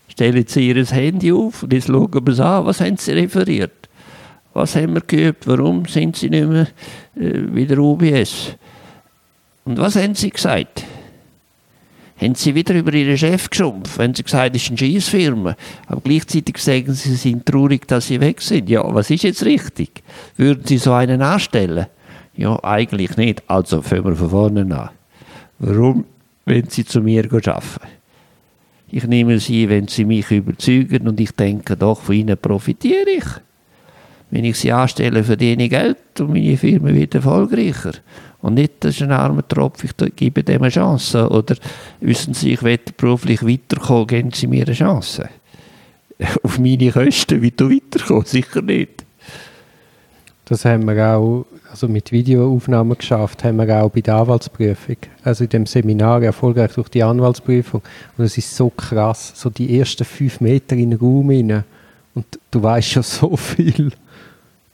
stellen 0.09 0.45
Sie 0.47 0.67
Ihr 0.67 0.85
Handy 0.85 1.31
auf 1.31 1.63
und 1.63 1.73
jetzt 1.73 1.87
schauen 1.87 2.11
wir 2.11 2.33
es 2.33 2.39
an, 2.39 2.65
was 2.65 2.81
haben 2.81 2.97
Sie 2.97 3.11
referiert? 3.11 3.89
Was 4.53 4.75
haben 4.75 4.93
wir 4.93 5.01
geübt? 5.01 5.47
Warum 5.47 5.85
sind 5.85 6.15
Sie 6.15 6.29
nicht 6.29 6.47
mehr 6.47 6.67
äh, 7.15 7.41
wie 7.53 7.65
der 7.65 7.79
UBS? 7.79 8.55
Und 9.65 9.77
was 9.77 9.95
haben 9.95 10.15
Sie 10.15 10.29
gesagt? 10.29 10.83
Haben 12.19 12.35
Sie 12.35 12.53
wieder 12.53 12.75
über 12.75 12.93
Ihren 12.93 13.17
Chef 13.17 13.49
geschumpft? 13.49 13.97
Wenn 13.97 14.13
Sie 14.13 14.23
gesagt 14.23 14.55
es 14.55 14.63
ist 14.63 14.69
eine 14.69 14.77
Scheissfirma, 14.77 15.55
aber 15.87 16.01
gleichzeitig 16.01 16.57
sagen 16.57 16.93
Sie, 16.93 17.09
Sie 17.09 17.15
sind 17.15 17.45
traurig, 17.45 17.87
dass 17.87 18.07
Sie 18.07 18.19
weg 18.19 18.41
sind. 18.41 18.67
Ja, 18.67 18.83
was 18.93 19.09
ist 19.09 19.23
jetzt 19.23 19.45
richtig? 19.45 20.03
Würden 20.35 20.65
Sie 20.65 20.77
so 20.77 20.91
einen 20.91 21.21
anstellen? 21.21 21.85
Ja, 22.35 22.61
eigentlich 22.63 23.15
nicht. 23.15 23.43
Also 23.47 23.81
fangen 23.81 24.05
wir 24.05 24.15
von 24.15 24.29
vorne 24.29 24.61
an. 24.61 24.89
Warum, 25.59 26.05
wenn 26.45 26.67
Sie 26.67 26.83
zu 26.83 27.01
mir 27.01 27.25
arbeiten? 27.25 27.98
Ich 28.91 29.05
nehme 29.05 29.39
sie, 29.39 29.69
wenn 29.69 29.87
sie 29.87 30.05
mich 30.05 30.31
überzeugen 30.31 31.07
und 31.07 31.19
ich 31.19 31.31
denke, 31.31 31.77
doch, 31.77 32.01
von 32.01 32.15
ihnen 32.15 32.37
profitiere 32.37 33.09
ich. 33.09 33.25
Wenn 34.31 34.45
ich 34.45 34.57
sie 34.57 34.71
anstelle, 34.71 35.23
verdiene 35.23 35.63
ich 35.63 35.69
Geld 35.69 35.97
und 36.19 36.33
meine 36.33 36.57
Firma 36.57 36.93
wird 36.93 37.15
erfolgreicher. 37.15 37.93
Und 38.41 38.53
nicht, 38.53 38.73
das 38.79 38.95
ist 38.95 39.01
ein 39.01 39.11
armer 39.11 39.47
Tropf, 39.47 39.83
ich 39.83 40.15
gebe 40.15 40.43
dem 40.43 40.61
eine 40.61 40.71
Chance. 40.71 41.29
Oder 41.29 41.55
wissen 41.99 42.33
Sie, 42.33 42.53
ich 42.53 42.63
will 42.63 42.79
beruflich 42.95 43.43
weiterkommen, 43.43 44.07
geben 44.07 44.31
Sie 44.31 44.47
mir 44.47 44.65
eine 44.65 44.75
Chance. 44.75 45.29
auf 46.43 46.59
meine 46.59 46.91
Kosten 46.91 47.43
weiter 47.43 47.69
weiterkommen, 47.69 48.25
sicher 48.25 48.61
nicht. 48.61 49.05
Das 50.45 50.65
haben 50.65 50.85
wir 50.85 51.15
auch 51.15 51.45
also 51.69 51.87
mit 51.87 52.11
Videoaufnahmen 52.11 52.97
geschafft, 52.97 53.43
haben 53.43 53.57
wir 53.57 53.83
auch 53.83 53.89
bei 53.89 54.01
der 54.01 54.15
Anwaltsprüfung. 54.15 54.97
Also 55.23 55.43
in 55.43 55.49
dem 55.51 55.65
Seminar 55.65 56.21
erfolgreich 56.23 56.73
durch 56.73 56.89
die 56.89 57.03
Anwaltsprüfung. 57.03 57.81
Und 58.17 58.25
es 58.25 58.37
ist 58.37 58.55
so 58.55 58.69
krass, 58.69 59.33
so 59.35 59.49
die 59.49 59.79
ersten 59.79 60.05
fünf 60.05 60.41
Meter 60.41 60.75
in 60.75 60.91
den 60.91 60.99
Raum 60.99 61.29
rein. 61.29 61.63
Und 62.15 62.25
du 62.51 62.63
weißt 62.63 62.89
schon 62.89 63.03
so 63.03 63.37
viel. 63.37 63.91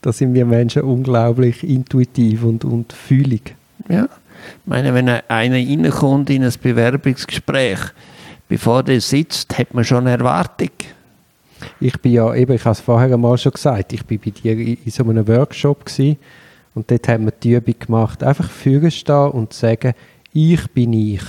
Da 0.00 0.12
sind 0.12 0.34
wir 0.34 0.46
Menschen 0.46 0.82
unglaublich 0.82 1.62
intuitiv 1.68 2.44
und, 2.44 2.64
und 2.64 2.92
fühlig. 2.92 3.54
Ja. 3.88 4.04
Ich 4.04 4.66
meine, 4.66 4.94
wenn 4.94 5.08
einer 5.08 5.56
reinkommt 5.56 6.30
in 6.30 6.44
ein 6.44 6.52
Bewerbungsgespräch, 6.62 7.80
bevor 8.48 8.82
der 8.82 9.00
sitzt, 9.00 9.58
hat 9.58 9.74
man 9.74 9.84
schon 9.84 10.06
eine 10.06 10.18
Erwartung. 10.18 10.70
Ich 11.80 11.98
bin 12.00 12.12
ja, 12.12 12.34
eben, 12.34 12.52
ich 12.52 12.64
habe 12.64 12.72
es 12.72 12.80
vorher 12.80 13.12
einmal 13.12 13.36
schon 13.38 13.52
gesagt, 13.52 13.92
ich 13.92 14.04
bin 14.04 14.20
bei 14.24 14.30
dir 14.30 14.52
in, 14.52 14.78
in 14.84 14.90
so 14.90 15.02
einem 15.04 15.26
Workshop 15.26 15.86
gewesen, 15.86 16.18
und 16.76 16.90
dort 16.90 17.08
haben 17.08 17.24
wir 17.24 17.32
die 17.32 17.54
Übung 17.54 17.74
gemacht, 17.78 18.22
einfach 18.22 18.50
stehen 18.50 19.30
und 19.30 19.54
sagen, 19.54 19.94
ich 20.34 20.70
bin 20.72 20.92
ich. 20.92 21.22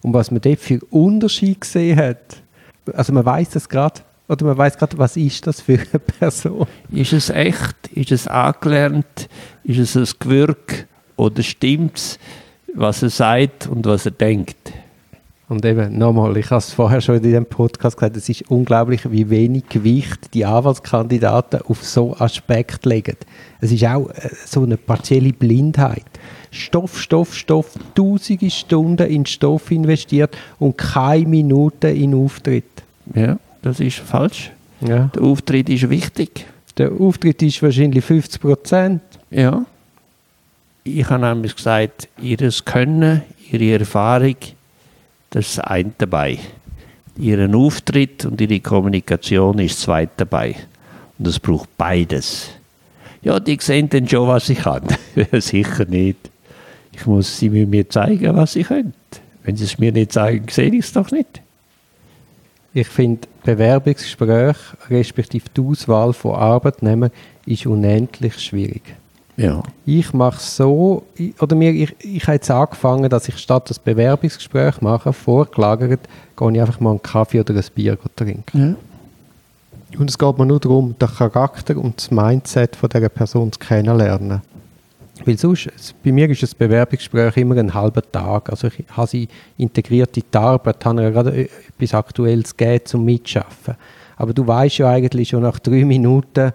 Und 0.00 0.14
was 0.14 0.30
man 0.30 0.40
dort 0.40 0.58
für 0.58 0.80
Unterschied 0.90 1.60
gesehen 1.60 1.98
hat, 1.98 2.38
also 2.94 3.12
man 3.12 3.26
weiß 3.26 3.50
das 3.50 3.68
gerade, 3.68 4.00
oder 4.26 4.46
man 4.46 4.56
weiß 4.56 4.78
gerade, 4.78 4.96
was 4.96 5.18
ist 5.18 5.46
das 5.46 5.60
für 5.60 5.74
eine 5.78 5.98
Person? 5.98 6.66
Ist 6.90 7.12
es 7.12 7.28
echt? 7.28 7.88
Ist 7.92 8.10
es 8.10 8.26
angelernt? 8.26 9.28
Ist 9.64 9.78
es 9.78 9.96
ein 9.96 10.18
Gewürg? 10.18 10.86
Oder 11.16 11.42
stimmt 11.42 11.98
es, 11.98 12.18
was 12.74 13.02
er 13.02 13.10
sagt 13.10 13.66
und 13.66 13.84
was 13.84 14.06
er 14.06 14.12
denkt? 14.12 14.72
Und 15.48 15.64
eben, 15.64 15.96
nochmal, 15.96 16.36
ich 16.36 16.50
habe 16.50 16.58
es 16.58 16.72
vorher 16.72 17.00
schon 17.00 17.16
in 17.16 17.22
diesem 17.22 17.46
Podcast 17.46 17.96
gesagt, 17.96 18.16
es 18.16 18.28
ist 18.28 18.50
unglaublich, 18.50 19.10
wie 19.10 19.30
wenig 19.30 19.66
Gewicht 19.70 20.34
die 20.34 20.44
Anwaltskandidaten 20.44 21.62
auf 21.62 21.82
so 21.82 22.14
Aspekt 22.18 22.84
legen. 22.84 23.16
Es 23.60 23.72
ist 23.72 23.84
auch 23.86 24.10
äh, 24.10 24.28
so 24.44 24.62
eine 24.62 24.76
partielle 24.76 25.32
Blindheit. 25.32 26.04
Stoff, 26.50 27.00
Stoff, 27.00 27.34
Stoff, 27.34 27.72
tausende 27.94 28.50
Stunden 28.50 29.06
in 29.06 29.24
Stoff 29.24 29.70
investiert 29.70 30.36
und 30.58 30.76
keine 30.76 31.26
Minute 31.26 31.88
in 31.88 32.14
Auftritt. 32.14 32.64
Ja, 33.14 33.38
das 33.62 33.80
ist 33.80 33.98
falsch. 33.98 34.50
Ja. 34.82 35.10
Der 35.14 35.22
Auftritt 35.22 35.70
ist 35.70 35.88
wichtig. 35.88 36.46
Der 36.76 36.92
Auftritt 36.92 37.42
ist 37.42 37.62
wahrscheinlich 37.62 38.04
50 38.04 38.40
Prozent. 38.40 39.02
Ja. 39.30 39.64
Ich 40.84 41.08
habe 41.08 41.26
nämlich 41.26 41.56
gesagt, 41.56 42.08
ihr 42.20 42.38
Können, 42.64 43.22
ihre 43.50 43.80
Erfahrung, 43.80 44.36
das 45.30 45.50
ist 45.50 45.58
eine 45.60 45.92
dabei. 45.98 46.38
Ihren 47.16 47.54
Auftritt 47.54 48.24
und 48.24 48.40
ihre 48.40 48.60
Kommunikation 48.60 49.58
ist 49.58 49.76
das 49.76 49.82
zweite 49.82 50.12
dabei. 50.18 50.56
Und 51.18 51.26
es 51.26 51.40
braucht 51.40 51.76
beides. 51.76 52.50
Ja, 53.22 53.40
die 53.40 53.58
sehen 53.60 53.88
dann 53.90 54.08
schon, 54.08 54.28
was 54.28 54.48
ich 54.48 54.60
kann. 54.60 54.84
Sicher 55.32 55.84
nicht. 55.84 56.30
Ich 56.92 57.06
muss 57.06 57.38
sie 57.38 57.48
mir 57.50 57.88
zeigen, 57.88 58.36
was 58.36 58.52
sie 58.52 58.62
können. 58.62 58.94
Wenn 59.42 59.56
sie 59.56 59.64
es 59.64 59.78
mir 59.78 59.92
nicht 59.92 60.12
zeigen, 60.12 60.46
sehe 60.48 60.68
ich 60.68 60.84
es 60.84 60.92
doch 60.92 61.10
nicht. 61.10 61.40
Ich 62.74 62.88
finde, 62.88 63.26
Bewerbungsgespräch 63.44 64.56
respektive 64.90 65.46
die 65.56 65.60
Auswahl 65.60 66.12
von 66.12 66.36
Arbeitnehmern 66.36 67.10
ist 67.46 67.66
unendlich 67.66 68.38
schwierig. 68.38 68.82
Ja. 69.38 69.62
Ich 69.86 70.12
mache 70.12 70.40
so, 70.40 71.04
oder 71.40 71.54
mir, 71.54 71.70
ich, 71.70 71.94
ich 72.00 72.24
habe 72.24 72.34
jetzt 72.34 72.50
angefangen, 72.50 73.08
dass 73.08 73.28
ich 73.28 73.38
statt 73.38 73.70
das 73.70 73.78
Bewerbungsgespräch 73.78 74.80
mache, 74.80 75.12
vorgelagert, 75.12 76.00
gehe 76.36 76.52
ich 76.52 76.60
einfach 76.60 76.80
mal 76.80 76.90
einen 76.90 77.02
Kaffee 77.02 77.40
oder 77.40 77.54
ein 77.54 77.64
Bier 77.72 77.96
trinken. 78.16 78.76
Ja. 79.92 79.98
Und 79.98 80.10
es 80.10 80.18
geht 80.18 80.38
mir 80.38 80.44
nur 80.44 80.58
darum, 80.58 80.96
den 80.98 81.08
Charakter 81.08 81.76
und 81.76 81.98
das 81.98 82.10
Mindset 82.10 82.74
von 82.74 82.88
dieser 82.90 83.08
Person 83.08 83.52
zu 83.52 83.60
kennenlernen. 83.60 84.42
Weil 85.24 85.38
sonst, 85.38 85.68
bei 86.02 86.10
mir 86.10 86.28
ist 86.28 86.42
das 86.42 86.54
Bewerbungsgespräch 86.54 87.36
immer 87.36 87.56
ein 87.56 87.72
halber 87.72 88.02
Tag. 88.02 88.50
Also 88.50 88.66
ich 88.66 88.84
habe 88.90 89.06
sie 89.06 89.28
integriert 89.56 90.16
in 90.16 90.24
die 90.32 90.36
Arbeit, 90.36 90.84
habe 90.84 91.02
ja 91.02 91.10
gerade 91.10 91.48
etwas 91.78 91.94
Aktuelles 91.94 92.56
gegeben 92.56 92.84
zum 92.84 93.04
Mitschaffen. 93.04 93.76
Aber 94.16 94.32
du 94.32 94.44
weißt 94.44 94.78
ja 94.78 94.90
eigentlich 94.90 95.28
schon 95.28 95.42
nach 95.42 95.60
drei 95.60 95.84
Minuten, 95.84 96.52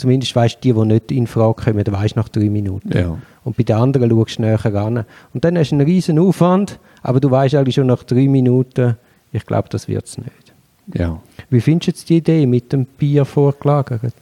Zumindest 0.00 0.34
weißt 0.34 0.56
du, 0.56 0.60
die, 0.62 0.72
die 0.72 0.86
nicht 0.86 1.12
in 1.12 1.26
Frage 1.26 1.62
kommen, 1.62 1.84
weißt 1.86 2.16
nach 2.16 2.30
drei 2.30 2.48
Minuten. 2.48 2.96
Ja. 2.96 3.18
Und 3.44 3.56
bei 3.58 3.64
den 3.64 3.76
anderen 3.76 4.08
schaust 4.08 4.38
du 4.38 4.42
näher 4.42 4.64
ran. 4.64 5.04
Und 5.34 5.44
dann 5.44 5.58
hast 5.58 5.70
du 5.70 5.74
einen 5.74 5.86
riesen 5.86 6.18
Aufwand, 6.18 6.78
aber 7.02 7.20
du 7.20 7.30
weißt 7.30 7.54
eigentlich 7.54 7.74
schon 7.74 7.86
nach 7.86 8.02
drei 8.02 8.26
Minuten, 8.26 8.96
ich 9.30 9.44
glaube, 9.44 9.68
das 9.68 9.88
wird 9.88 10.06
es 10.06 10.16
nicht. 10.16 10.54
Ja. 10.94 11.20
Wie 11.50 11.60
findest 11.60 11.86
du 11.86 11.90
jetzt 11.90 12.08
die 12.08 12.16
Idee 12.16 12.46
mit 12.46 12.72
dem 12.72 12.86
Bier 12.86 13.26
vorgelagert? 13.26 14.14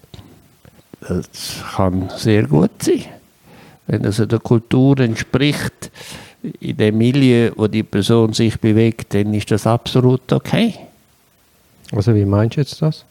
Das 1.01 1.63
kann 1.77 2.11
sehr 2.17 2.43
gut 2.49 2.83
sein. 2.83 3.05
Wenn 3.87 4.05
es 4.05 4.17
der 4.17 4.39
Kultur 4.41 4.99
entspricht, 4.99 5.93
in 6.59 6.77
dem 6.77 6.99
Milieu, 6.99 7.53
wo 7.55 7.69
die 7.69 7.85
Person 7.85 8.33
sich 8.33 8.59
bewegt, 8.59 9.15
dann 9.15 9.33
ist 9.33 9.51
das 9.53 9.65
absolut 9.65 10.33
okay. 10.33 10.75
Also 11.93 12.15
wie 12.17 12.25
meinst 12.25 12.57
du 12.57 12.61
jetzt 12.63 12.83
das? 12.83 13.05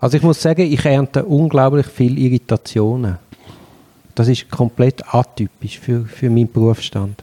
Also 0.00 0.16
ich 0.16 0.22
muss 0.22 0.40
sagen, 0.40 0.62
ich 0.62 0.84
ernte 0.84 1.24
unglaublich 1.24 1.86
viele 1.86 2.20
Irritationen. 2.20 3.18
Das 4.14 4.28
ist 4.28 4.50
komplett 4.50 5.02
atypisch 5.14 5.78
für, 5.78 6.04
für 6.04 6.30
meinen 6.30 6.50
Berufsstand. 6.50 7.22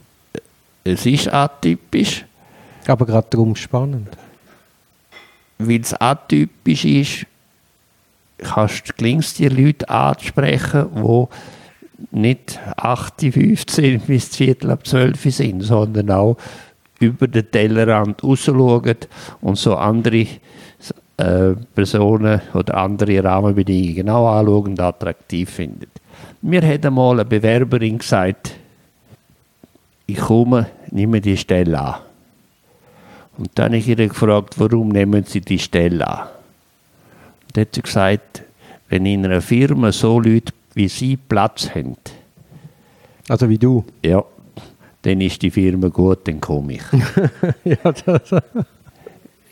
Es 0.84 1.06
ist 1.06 1.32
atypisch. 1.32 2.24
Aber 2.86 3.06
gerade 3.06 3.26
darum 3.30 3.56
spannend. 3.56 4.08
Weil 5.58 5.80
es 5.80 5.94
atypisch 5.94 6.84
ist, 6.84 7.26
kannst, 8.38 8.92
es 9.00 9.34
dir 9.34 9.50
Leute 9.50 9.88
anzusprechen, 9.88 10.88
die 10.94 11.26
nicht 12.10 12.58
8, 12.76 13.20
15 13.20 14.00
bis 14.00 14.36
Viertel 14.36 14.70
ab 14.70 14.86
12 14.86 15.22
sind, 15.34 15.60
sondern 15.62 16.10
auch 16.10 16.36
über 17.00 17.28
den 17.28 17.50
Tellerrand 17.50 18.22
rausschauen 18.22 18.96
und 19.40 19.58
so 19.58 19.76
andere 19.76 20.26
Personen 21.16 22.40
oder 22.54 22.76
andere 22.76 23.22
Rahmenbedingungen 23.22 23.94
genau 23.94 24.26
anschauen 24.26 24.66
und 24.66 24.80
attraktiv 24.80 25.50
findet. 25.50 25.90
Mir 26.42 26.66
hat 26.66 26.84
einmal 26.84 27.20
eine 27.20 27.24
Bewerberin 27.24 27.98
gesagt, 27.98 28.54
ich 30.06 30.18
komme, 30.18 30.66
nehme 30.90 31.20
die 31.20 31.36
Stelle 31.36 31.80
an. 31.80 32.00
Und 33.38 33.50
dann 33.54 33.66
habe 33.66 33.76
ich 33.76 33.88
ihr 33.88 33.96
gefragt, 33.96 34.54
warum 34.58 34.88
nehmen 34.88 35.24
Sie 35.24 35.40
die 35.40 35.58
Stelle 35.58 36.06
an? 36.06 36.28
Und 37.46 37.56
dann 37.56 37.62
hat 37.62 37.74
sie 37.74 37.82
gesagt, 37.82 38.42
wenn 38.88 39.06
in 39.06 39.24
einer 39.24 39.40
Firma 39.40 39.90
so 39.90 40.20
Leute 40.20 40.52
wie 40.74 40.88
Sie 40.88 41.16
Platz 41.16 41.70
haben, 41.74 41.96
also 43.28 43.48
wie 43.48 43.58
du? 43.58 43.84
Ja, 44.04 44.22
dann 45.02 45.20
ist 45.20 45.42
die 45.42 45.50
Firma 45.50 45.88
gut, 45.88 46.28
dann 46.28 46.40
komme 46.40 46.74
ich. 46.74 46.82
ja, 47.64 47.92
das 47.92 48.42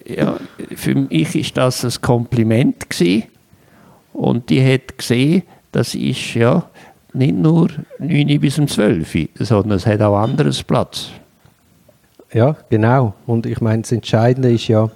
ja, 0.07 0.39
für 0.75 0.95
mich 0.95 1.35
ist 1.35 1.57
das 1.57 1.85
ein 1.85 2.01
Kompliment 2.01 2.89
gewesen. 2.89 3.25
und 4.13 4.51
die 4.51 4.63
hat 4.65 4.99
gesehen, 4.99 5.43
das 5.73 5.95
ist 5.95 6.35
ja 6.35 6.69
nicht 7.15 7.35
nur 7.35 7.69
9 7.99 8.41
bis 8.41 8.59
um 8.59 8.69
12, 8.69 9.29
sondern 9.39 9.77
es 9.77 9.87
hat 9.87 10.01
auch 10.01 10.17
anderes 10.17 10.63
Platz. 10.63 11.11
Ja, 12.33 12.57
genau. 12.71 13.15
Und 13.27 13.47
ich 13.47 13.61
meine, 13.61 13.83
das 13.83 13.93
Entscheidende 13.93 14.53
ist 14.53 14.69
ja, 14.69 14.91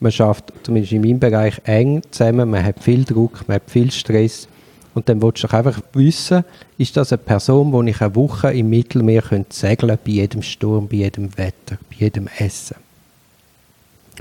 man 0.00 0.10
schafft, 0.10 0.52
zumindest 0.64 0.92
in 0.92 1.02
meinem 1.02 1.20
Bereich, 1.20 1.60
eng 1.64 2.02
zusammen, 2.10 2.50
man 2.50 2.64
hat 2.64 2.80
viel 2.80 3.04
Druck, 3.04 3.46
man 3.46 3.56
hat 3.56 3.70
viel 3.70 3.90
Stress. 3.90 4.48
Und 4.92 5.08
dann 5.08 5.22
willst 5.22 5.42
du 5.42 5.48
einfach 5.52 5.80
wissen, 5.92 6.44
ist 6.78 6.96
das 6.96 7.12
eine 7.12 7.18
Person, 7.18 7.72
die 7.84 7.90
ich 7.90 8.00
eine 8.00 8.14
Woche 8.14 8.52
im 8.52 8.70
Mittelmeer 8.70 9.22
segeln 9.48 9.88
könnte, 9.88 9.98
bei 10.04 10.12
jedem 10.12 10.42
Sturm, 10.42 10.88
bei 10.88 10.96
jedem 10.96 11.36
Wetter, 11.36 11.78
bei 11.90 11.96
jedem 11.98 12.28
Essen. 12.38 12.76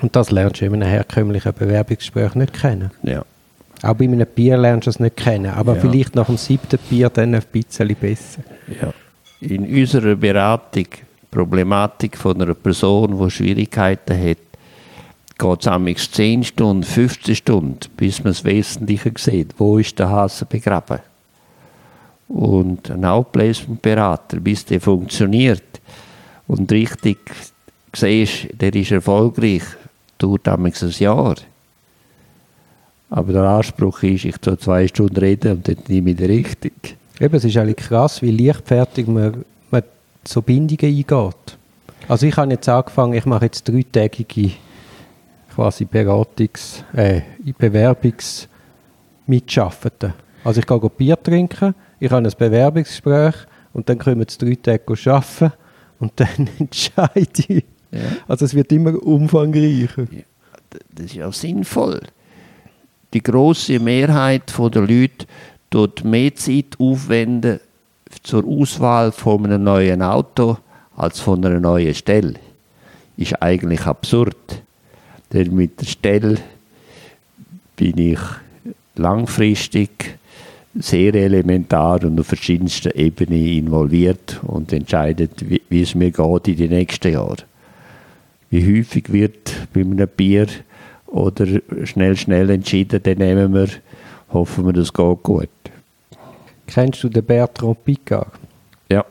Und 0.02 0.16
das 0.16 0.32
lernst 0.32 0.62
du 0.62 0.66
in 0.66 0.74
einem 0.74 0.90
herkömmlichen 0.90 1.54
Bewerbungsgespräch 1.54 2.36
nicht 2.36 2.54
kennen. 2.54 2.92
Ja. 3.04 3.24
Auch 3.84 3.96
bei 3.96 4.06
einem 4.06 4.26
Bier 4.26 4.58
lernst 4.58 4.88
du 4.88 4.90
es 4.90 5.00
nicht 5.00 5.18
kennen, 5.18 5.52
aber 5.52 5.76
ja. 5.76 5.82
vielleicht 5.82 6.16
nach 6.16 6.28
dem 6.28 6.38
siebten 6.38 6.80
Bier 6.90 7.10
dann 7.10 7.36
ein 7.36 7.44
bisschen 7.52 7.96
besser. 7.96 8.42
Ja. 8.82 8.94
In 9.42 9.68
unserer 9.68 10.16
Beratung, 10.16 10.88
Problematik 11.30 12.18
von 12.18 12.42
einer 12.42 12.54
Person, 12.54 13.18
die 13.18 13.32
Schwierigkeiten 13.32 14.18
hat, 14.18 14.38
geht 15.38 15.98
es 15.98 16.12
10 16.12 16.44
Stunden, 16.44 16.84
15 16.84 17.36
Stunden, 17.36 17.80
bis 17.98 18.24
man 18.24 18.32
das 18.32 18.44
Wesentliche 18.46 19.12
sieht. 19.18 19.54
Wo 19.58 19.78
ist 19.78 20.00
der 20.00 20.10
Hase 20.10 20.46
begraben? 20.46 21.00
Und 22.30 22.90
ein 22.90 23.04
Outplacement-Berater, 23.04 24.40
bis 24.40 24.66
der 24.66 24.80
funktioniert 24.80 25.82
und 26.48 26.72
richtig 26.72 27.20
siehst, 27.94 28.48
der 28.54 28.74
ist 28.74 28.92
erfolgreich, 28.92 29.64
dauert 30.24 30.48
damals 30.48 30.84
ein 30.84 30.90
Jahr. 30.92 31.36
Aber 33.10 33.34
der 33.34 33.44
Anspruch 33.44 34.02
ist, 34.04 34.26
ich 34.26 34.36
soll 34.44 34.58
zwei 34.58 34.88
Stunden 34.88 35.18
reden 35.18 35.58
und 35.58 35.68
dann 35.68 35.78
nehme 35.88 36.12
ich 36.12 36.20
richtig. 36.22 36.98
Eben, 37.20 37.36
es 37.36 37.44
ist 37.44 37.58
eigentlich 37.58 37.78
krass, 37.78 38.22
wie 38.22 38.32
leichtfertig 38.32 39.08
man, 39.08 39.46
man 39.70 39.84
so 40.24 40.42
Bindungen 40.42 40.96
eingeht. 40.96 41.58
Also 42.08 42.26
ich 42.26 42.36
habe 42.38 42.52
jetzt 42.52 42.68
angefangen, 42.68 43.14
ich 43.14 43.26
mache 43.26 43.46
jetzt 43.46 43.68
dreitägige 43.68 44.52
quasi 45.54 45.86
Beratungs-, 45.86 46.84
äh, 46.94 47.22
Bewerbungs- 47.60 48.48
Mitschaffenden. 49.26 50.14
Also 50.44 50.60
ich 50.60 50.68
gehe 50.68 50.80
Bier 50.90 51.22
trinken, 51.22 51.76
ich 52.00 52.12
habe 52.12 52.28
ein 52.28 52.34
Bewerbungsgespräch 52.38 53.36
und 53.72 53.88
dann 53.88 53.98
kommen 53.98 54.26
sie 54.28 54.38
drei 54.38 54.56
Tage 54.56 55.12
arbeiten 55.12 55.54
und 56.00 56.12
dann 56.16 56.50
entscheide 56.60 57.44
ich. 57.48 57.64
Ja. 57.94 58.00
Also 58.28 58.46
es 58.46 58.54
wird 58.54 58.72
immer 58.72 59.02
umfangreicher. 59.02 60.08
Das 60.96 61.06
ist 61.06 61.22
auch 61.22 61.34
sinnvoll. 61.34 62.02
Die 63.14 63.22
große 63.22 63.80
Mehrheit 63.80 64.52
der 64.58 64.82
Leute 64.82 65.28
tut 65.70 66.04
mehr 66.04 66.34
Zeit 66.36 66.76
aufwenden 66.80 67.60
zur 68.24 68.46
Auswahl 68.46 69.12
von 69.12 69.46
einem 69.46 69.64
neuen 69.64 70.02
Auto 70.02 70.58
als 70.96 71.20
von 71.20 71.46
einer 71.46 71.60
neuen 71.60 71.94
Stelle. 71.94 72.36
Ist 73.18 73.42
eigentlich 73.42 73.86
absurd. 73.86 74.64
Denn 75.32 75.56
mit 75.56 75.80
der 75.80 75.86
Stelle 75.86 76.38
bin 77.76 77.98
ich 77.98 78.20
langfristig 78.96 80.18
sehr 80.76 81.14
elementar 81.14 82.04
und 82.04 82.20
auf 82.20 82.28
verschiedensten 82.28 82.92
Ebenen 82.94 83.46
involviert 83.46 84.40
und 84.44 84.74
entscheidet, 84.74 85.48
wie, 85.48 85.62
wie 85.70 85.82
es 85.82 85.94
mir 85.94 86.12
geht 86.12 86.48
in 86.48 86.58
den 86.58 86.70
nächsten 86.72 87.14
Jahren. 87.14 87.53
Wie 88.54 88.80
häufig 88.80 89.12
wird 89.12 89.68
bei 89.74 89.82
einem 89.82 90.08
Bier 90.08 90.46
oder 91.08 91.48
schnell, 91.86 92.16
schnell 92.16 92.52
entschieden, 92.52 93.02
dann 93.02 93.18
nehmen 93.18 93.52
wir, 93.52 93.68
hoffen 94.32 94.68
wir, 94.68 94.74
das 94.74 94.94
geht 94.94 95.24
gut. 95.24 95.50
Kennst 96.68 97.04
du 97.04 97.10
den 97.10 97.26
Bertrand 97.26 97.84
Piccard? 97.84 98.28
Ja. 98.92 99.04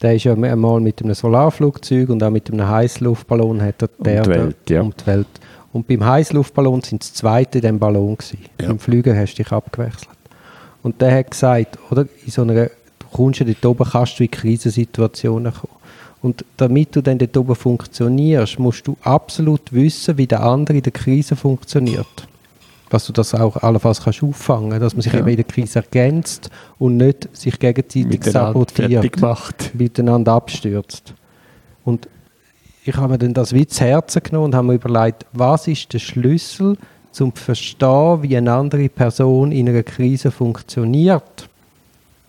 Der 0.00 0.14
ist 0.14 0.22
ja 0.22 0.34
einmal 0.34 0.78
mit 0.78 1.02
einem 1.02 1.14
Solarflugzeug 1.14 2.08
und 2.10 2.22
auch 2.22 2.30
mit 2.30 2.52
einem 2.52 2.68
Heißluftballon 2.68 3.60
hat 3.62 3.82
er 3.82 3.88
die 3.88 4.16
Um 4.16 4.22
die 4.22 4.30
Welt, 4.30 4.70
ja. 4.70 4.80
um 4.80 4.94
die 4.96 5.06
Welt. 5.08 5.26
Und 5.72 5.88
beim 5.88 6.04
Heißluftballon 6.06 6.82
sind 6.82 7.02
es 7.02 7.12
zweite 7.14 7.58
in 7.58 7.62
dem 7.62 7.78
Ballon 7.80 8.16
gewesen. 8.16 8.38
Ja. 8.60 8.68
Beim 8.68 8.78
Flügen 8.78 9.18
hast 9.18 9.34
du 9.34 9.42
dich 9.42 9.50
abgewechselt. 9.50 10.16
Und 10.84 11.02
der 11.02 11.16
hat 11.16 11.32
gesagt, 11.32 11.80
oder, 11.90 12.06
in 12.24 12.30
so 12.30 12.42
einer, 12.42 12.66
du 12.66 13.06
kommst 13.12 13.40
ja 13.40 13.46
dort 13.46 13.66
oben, 13.66 13.90
kannst 13.90 14.20
du 14.20 14.22
in 14.22 14.30
Krisensituationen 14.30 15.52
kommen. 15.52 15.78
Und 16.20 16.44
damit 16.56 16.96
du 16.96 17.00
dann 17.00 17.18
dort 17.18 17.36
oben 17.36 17.54
funktionierst, 17.54 18.58
musst 18.58 18.86
du 18.86 18.96
absolut 19.02 19.72
wissen, 19.72 20.18
wie 20.18 20.26
der 20.26 20.42
andere 20.42 20.78
in 20.78 20.82
der 20.82 20.92
Krise 20.92 21.36
funktioniert. 21.36 22.06
Dass 22.90 23.06
du 23.06 23.12
das 23.12 23.34
auch 23.34 23.56
allenfalls 23.56 24.02
kannst 24.02 24.22
auffangen, 24.22 24.80
dass 24.80 24.94
man 24.94 25.02
sich 25.02 25.12
Ja. 25.12 25.20
eben 25.20 25.28
in 25.28 25.36
der 25.36 25.44
Krise 25.44 25.80
ergänzt 25.80 26.50
und 26.78 26.96
nicht 26.96 27.28
sich 27.36 27.58
gegenseitig 27.58 28.24
sabotiert 28.24 29.20
macht. 29.20 29.74
miteinander 29.74 30.32
abstürzt. 30.32 31.14
Und 31.84 32.08
ich 32.84 32.96
habe 32.96 33.12
mir 33.12 33.18
dann 33.18 33.34
das 33.34 33.52
wie 33.52 33.66
zu 33.66 33.84
Herzen 33.84 34.22
genommen 34.22 34.46
und 34.46 34.54
habe 34.54 34.68
mir 34.68 34.74
überlegt, 34.74 35.26
was 35.32 35.68
ist 35.68 35.92
der 35.92 35.98
Schlüssel, 35.98 36.76
zum 37.12 37.34
zu 37.34 37.42
verstehen, 37.42 38.22
wie 38.22 38.36
eine 38.36 38.52
andere 38.52 38.88
Person 38.88 39.52
in 39.52 39.68
einer 39.68 39.82
Krise 39.82 40.30
funktioniert. 40.30 41.47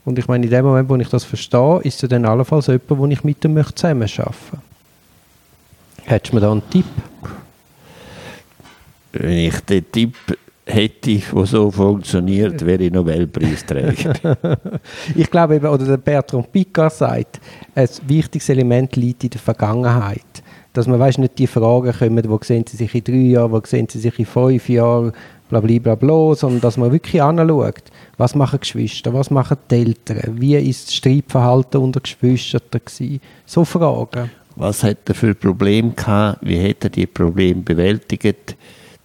Und 0.05 0.17
ich 0.17 0.27
meine, 0.27 0.45
in 0.45 0.51
dem 0.51 0.65
Moment, 0.65 0.89
wo 0.89 0.95
ich 0.95 1.09
das 1.09 1.23
verstehe, 1.23 1.81
ist 1.83 2.01
es 2.01 2.09
dann 2.09 2.25
allenfalls 2.25 2.67
jemand, 2.67 2.89
wo 2.89 3.05
ich 3.07 3.23
mit 3.23 3.43
dem 3.43 3.63
zusammenarbeiten 3.63 3.99
möchte. 3.99 4.31
Hättest 6.05 6.31
du 6.31 6.35
mir 6.35 6.41
da 6.41 6.51
einen 6.51 6.69
Tipp? 6.69 6.85
Wenn 9.11 9.37
ich 9.37 9.59
den 9.61 9.91
Tipp 9.91 10.15
hätte, 10.65 11.17
der 11.17 11.45
so 11.45 11.71
funktioniert, 11.71 12.65
wäre 12.65 12.83
ich 12.83 12.91
Nobelpreisträger. 12.91 14.13
Ich 15.15 15.29
glaube 15.29 15.55
eben, 15.55 15.67
oder 15.67 15.85
der 15.85 15.97
Bertrand 15.97 16.51
Piccard 16.51 16.93
sagt, 16.93 17.39
ein 17.75 17.89
wichtiges 18.07 18.49
Element 18.49 18.95
liegt 18.95 19.23
in 19.23 19.31
der 19.31 19.39
Vergangenheit. 19.39 20.43
Dass 20.79 20.87
man 20.87 20.97
weißt, 20.97 21.17
nicht 21.17 21.37
die 21.37 21.45
Fragen 21.45 21.91
kommen, 21.91 22.23
wo 22.29 22.39
sehen 22.41 22.63
Sie 22.65 22.77
sich 22.77 22.95
in 22.95 23.03
drei 23.03 23.31
Jahren, 23.33 23.51
wo 23.51 23.59
sehen 23.65 23.89
Sie 23.89 23.99
sich 23.99 24.17
in 24.17 24.25
fünf 24.25 24.69
Jahren, 24.69 25.11
bla 25.49 25.59
bla 25.59 25.77
bla 25.77 25.95
bla, 25.95 26.33
sondern 26.35 26.61
dass 26.61 26.77
man 26.77 26.89
wirklich 26.93 27.21
anschaut, 27.21 27.83
was 28.15 28.33
machen 28.33 28.61
Geschwister, 28.61 29.13
was 29.13 29.29
machen 29.29 29.57
die 29.69 29.75
Eltern, 29.75 30.39
wie 30.39 30.55
ist 30.55 30.87
das 30.87 30.95
Streitverhalten 30.95 31.81
unter 31.81 31.99
Geschwistern 31.99 32.61
gewesen. 32.71 33.19
So 33.45 33.65
Fragen. 33.65 34.31
Was 34.55 34.81
hat 34.81 34.99
er 35.07 35.15
für 35.15 35.35
Probleme 35.35 35.91
gehabt? 35.91 36.37
Wie 36.43 36.69
hat 36.69 36.85
er 36.85 36.91
die 36.91 37.07
Probleme 37.07 37.61
bewältigt? 37.61 38.55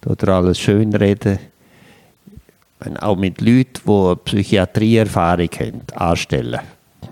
Oder 0.05 0.35
alles 0.35 0.57
schönreden? 0.57 1.39
Auch 3.01 3.17
mit 3.17 3.41
Leuten, 3.41 3.81
die 3.85 4.15
Psychiatrieerfahrung 4.23 5.49
haben, 5.59 5.81
anstellen. 5.93 6.61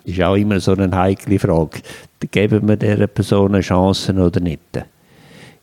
Ist 0.06 0.22
auch 0.22 0.36
immer 0.36 0.62
so 0.62 0.72
eine 0.72 0.96
heikle 0.96 1.38
Frage. 1.38 1.82
Geben 2.32 2.68
wir 2.68 2.78
dieser 2.78 3.08
Person 3.08 3.54
eine 3.54 3.62
Chance 3.62 4.14
oder 4.14 4.40
nicht? 4.40 4.62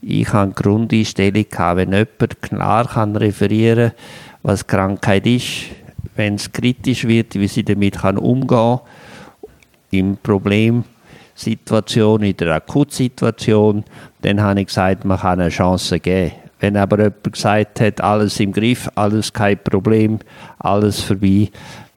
Ich 0.03 0.29
habe 0.29 0.45
eine 0.45 0.53
Grundeinstellung 0.53 1.45
gehabt, 1.49 1.77
wenn 1.77 1.93
jemand 1.93 2.43
klar 2.43 2.89
kann 2.89 3.17
referieren 3.17 3.93
was 4.43 4.61
die 4.61 4.69
Krankheit 4.69 5.27
ist, 5.27 5.67
wenn 6.17 6.37
es 6.37 6.51
kritisch 6.51 7.07
wird, 7.07 7.35
wie 7.35 7.49
sie 7.49 7.63
damit 7.63 7.99
kann 7.99 8.17
umgehen 8.19 8.81
im 9.91 10.17
Problemsituation, 10.17 12.23
in 12.23 12.35
der 12.37 12.55
Akutsituation, 12.55 13.85
dann 14.23 14.41
habe 14.41 14.61
ich 14.61 14.69
gesagt, 14.69 15.05
man 15.05 15.19
kann 15.19 15.41
eine 15.41 15.51
Chance 15.51 16.01
geben. 16.01 16.33
Wenn 16.61 16.77
aber 16.77 16.99
jemand 16.99 17.33
gesagt 17.33 17.81
hat, 17.81 18.01
alles 18.01 18.39
im 18.41 18.53
Griff, 18.53 18.89
alles 18.95 19.33
kein 19.33 19.59
Problem, 19.59 20.21
alles 20.59 21.01
vorbei, 21.01 21.51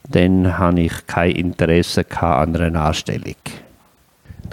dann 0.09 0.57
habe 0.57 0.81
ich 0.81 1.05
kein 1.05 1.29
Interesse 1.31 2.03
an 2.21 2.55
einer 2.55 2.81
Anstellung. 2.81 3.35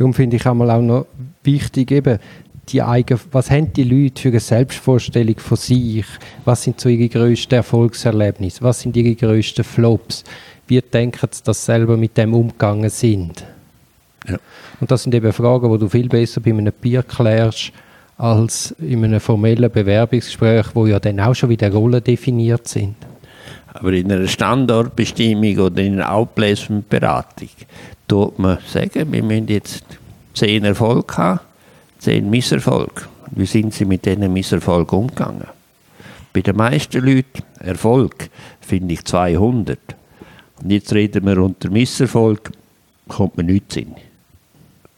Darum 0.00 0.14
finde 0.14 0.36
ich 0.36 0.46
einmal 0.46 0.70
auch 0.70 0.80
noch 0.80 1.06
wichtig, 1.44 1.90
eben, 1.90 2.18
die 2.70 2.80
eigen, 2.80 3.20
was 3.32 3.50
haben 3.50 3.70
die 3.70 3.84
Leute 3.84 4.22
für 4.22 4.28
eine 4.28 4.40
Selbstvorstellung 4.40 5.38
von 5.38 5.58
sich? 5.58 6.06
Was 6.46 6.62
sind 6.62 6.80
so 6.80 6.88
ihre 6.88 7.06
grössten 7.10 7.56
Erfolgserlebnisse? 7.56 8.62
Was 8.62 8.80
sind 8.80 8.96
ihre 8.96 9.14
grössten 9.14 9.62
Flops? 9.62 10.24
Wie 10.66 10.80
denken 10.80 11.28
sie, 11.30 11.42
dass 11.44 11.66
sie 11.66 11.72
selber 11.72 11.98
mit 11.98 12.16
dem 12.16 12.32
umgegangen 12.32 12.88
sind? 12.88 13.44
Ja. 14.26 14.38
Und 14.80 14.90
das 14.90 15.02
sind 15.02 15.14
eben 15.14 15.34
Fragen, 15.34 15.70
die 15.70 15.78
du 15.78 15.88
viel 15.90 16.08
besser 16.08 16.40
bei 16.40 16.48
einem 16.48 16.72
Bier 16.72 17.02
klärst, 17.02 17.70
als 18.16 18.74
in 18.78 19.04
einem 19.04 19.20
formellen 19.20 19.70
Bewerbungsgespräch, 19.70 20.68
wo 20.72 20.86
ja 20.86 20.98
dann 20.98 21.20
auch 21.20 21.34
schon 21.34 21.50
wieder 21.50 21.70
Rollen 21.70 22.02
definiert 22.02 22.66
sind. 22.66 22.96
Aber 23.74 23.92
in 23.92 24.10
einer 24.10 24.26
Standortbestimmung 24.26 25.58
oder 25.58 25.82
in 25.82 26.00
einer 26.00 26.10
Outplacement-Beratung 26.10 27.50
tut 28.10 28.40
man 28.40 28.58
sagen, 28.66 29.12
wir 29.12 29.22
müssen 29.22 29.46
jetzt 29.46 29.84
zehn 30.34 30.64
Erfolge 30.64 31.16
haben, 31.16 31.40
zehn 32.00 32.28
Misserfolge. 32.28 33.02
Wie 33.30 33.46
sind 33.46 33.72
sie 33.72 33.84
mit 33.84 34.04
diesen 34.04 34.32
Misserfolgen 34.32 34.98
umgegangen? 34.98 35.46
Bei 36.32 36.40
den 36.40 36.56
meisten 36.56 37.04
Leuten 37.04 37.44
Erfolg 37.60 38.28
finde 38.60 38.94
ich 38.94 39.04
200. 39.04 39.78
Und 40.60 40.70
jetzt 40.70 40.92
reden 40.92 41.24
wir 41.24 41.38
unter 41.38 41.70
Misserfolg, 41.70 42.50
kommt 43.06 43.36
mir 43.36 43.44
nichts 43.44 43.76
in. 43.76 43.94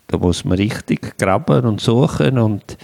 Da 0.07 0.17
muss 0.17 0.47
man 0.47 0.57
richtig 0.57 1.19
graben 1.19 1.67
und 1.67 1.83
suchen 1.83 2.39
und 2.39 2.79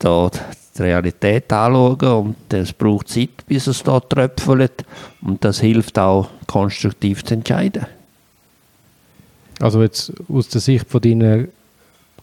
da 0.00 0.30
die 0.76 0.82
Realität 0.82 1.52
anschauen 1.52 2.26
und 2.26 2.52
es 2.52 2.72
braucht 2.72 3.08
Zeit, 3.08 3.46
bis 3.46 3.68
es 3.68 3.84
da 3.84 4.00
tröpfelt 4.00 4.84
und 5.22 5.44
das 5.44 5.60
hilft 5.60 5.96
auch, 5.96 6.28
konstruktiv 6.48 7.24
zu 7.24 7.34
entscheiden. 7.34 7.86
Also 9.60 9.82
jetzt 9.82 10.12
aus 10.28 10.48
der 10.48 10.60
Sicht 10.60 10.88
von 10.88 11.00
deinen 11.00 11.48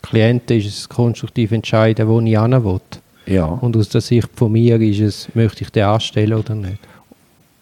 Klienten 0.01 0.57
ist 0.57 0.67
es 0.67 0.89
konstruktiv 0.89 1.51
entscheiden, 1.51 2.07
wo 2.07 2.19
ich 2.19 2.37
hin 2.37 2.63
will. 2.63 2.81
Ja, 3.27 3.45
Und 3.45 3.77
aus 3.77 3.89
der 3.89 4.01
Sicht 4.01 4.29
von 4.35 4.51
mir 4.51 4.79
ist 4.81 4.99
es, 4.99 5.35
möchte 5.35 5.63
ich 5.63 5.69
den 5.69 5.83
anstellen 5.83 6.33
oder 6.33 6.55
nicht? 6.55 6.79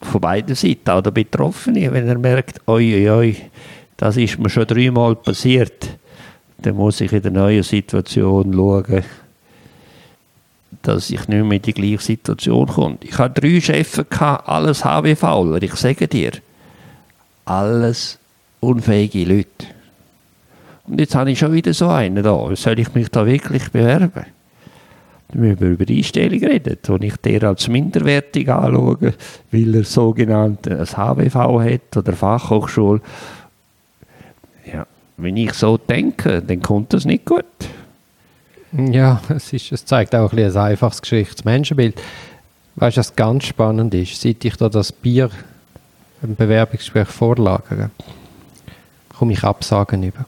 von 0.02 0.22
beiden 0.22 0.56
Seiten, 0.56 0.90
auch 0.90 1.02
der 1.02 1.12
Betroffene, 1.12 1.91
wenn 1.91 2.08
er 2.08 2.18
merkt, 2.18 2.62
oi, 2.68 2.96
oi, 2.96 3.10
oi, 3.10 3.36
das 3.98 4.18
ist 4.18 4.40
mir 4.40 4.50
schon 4.50 4.66
dreimal 4.66 5.16
passiert, 5.16 5.90
dann 6.60 6.76
muss 6.76 7.02
ich 7.02 7.12
in 7.12 7.22
der 7.22 7.32
neuen 7.32 7.64
Situation 7.64 8.54
schauen, 8.54 9.04
dass 10.82 11.10
ich 11.10 11.28
nicht 11.28 11.44
mehr 11.44 11.58
in 11.58 11.62
die 11.62 11.74
gleiche 11.74 12.02
Situation 12.02 12.68
komme. 12.68 12.98
Ich 13.02 13.18
hatte 13.18 13.41
drei 13.41 13.60
Chefs, 13.60 14.00
alles 14.20 14.86
HWVler, 14.86 15.62
ich 15.62 15.76
sage 15.76 16.08
dir, 16.08 16.32
alles 17.46 18.19
unfähige 18.60 19.26
Leute. 19.26 19.65
Und 20.88 20.99
jetzt 20.99 21.15
habe 21.15 21.31
ich 21.31 21.40
schon 21.40 21.53
wieder 21.53 21.73
so 21.73 21.88
einen 21.88 22.23
da. 22.23 22.56
Soll 22.56 22.80
ich 22.80 22.94
mich 22.94 23.10
da 23.10 23.26
wirklich 23.26 23.72
bewerben? 23.72 24.26
Müssen 25.31 25.60
wir 25.60 25.68
über 25.69 25.86
Einstellung 25.88 26.40
reden, 26.40 26.77
wo 26.88 26.95
ich 26.95 27.15
der 27.18 27.44
als 27.44 27.68
minderwertig 27.68 28.49
anschaue, 28.49 29.14
weil 29.52 29.76
er 29.76 29.84
sogenannt 29.84 30.68
ein 30.68 30.88
HWV 30.88 31.36
hat 31.36 31.98
oder 31.98 32.14
Fachhochschule. 32.14 33.02
Ja, 34.73 34.88
wenn 35.18 35.38
ich 35.38 35.53
so 35.53 35.77
denke, 35.77 36.41
dann 36.41 36.61
kommt 36.64 36.94
das 36.94 37.06
nicht 37.06 37.26
gut. 37.26 37.45
Ja, 38.72 39.22
es, 39.30 39.53
ist, 39.53 39.72
es 39.72 39.86
zeigt 39.86 40.15
auch 40.15 40.34
ein, 40.34 40.40
ein 40.40 40.57
einfaches 40.57 41.02
Geschichtsmenschenbild. 41.02 42.02
Weißt 42.76 42.98
du, 42.98 42.99
was 42.99 43.15
ganz 43.15 43.45
spannend 43.45 43.94
ist? 43.94 44.19
Seit 44.19 44.44
ich 44.44 44.56
da 44.56 44.69
das 44.69 44.91
Bier 44.91 45.30
im 46.23 46.36
Bewerbungsgespräch 46.36 47.07
vorlagere, 47.07 47.91
komme 49.20 49.34
ich 49.34 49.44
Absagen 49.44 50.02
über. 50.04 50.26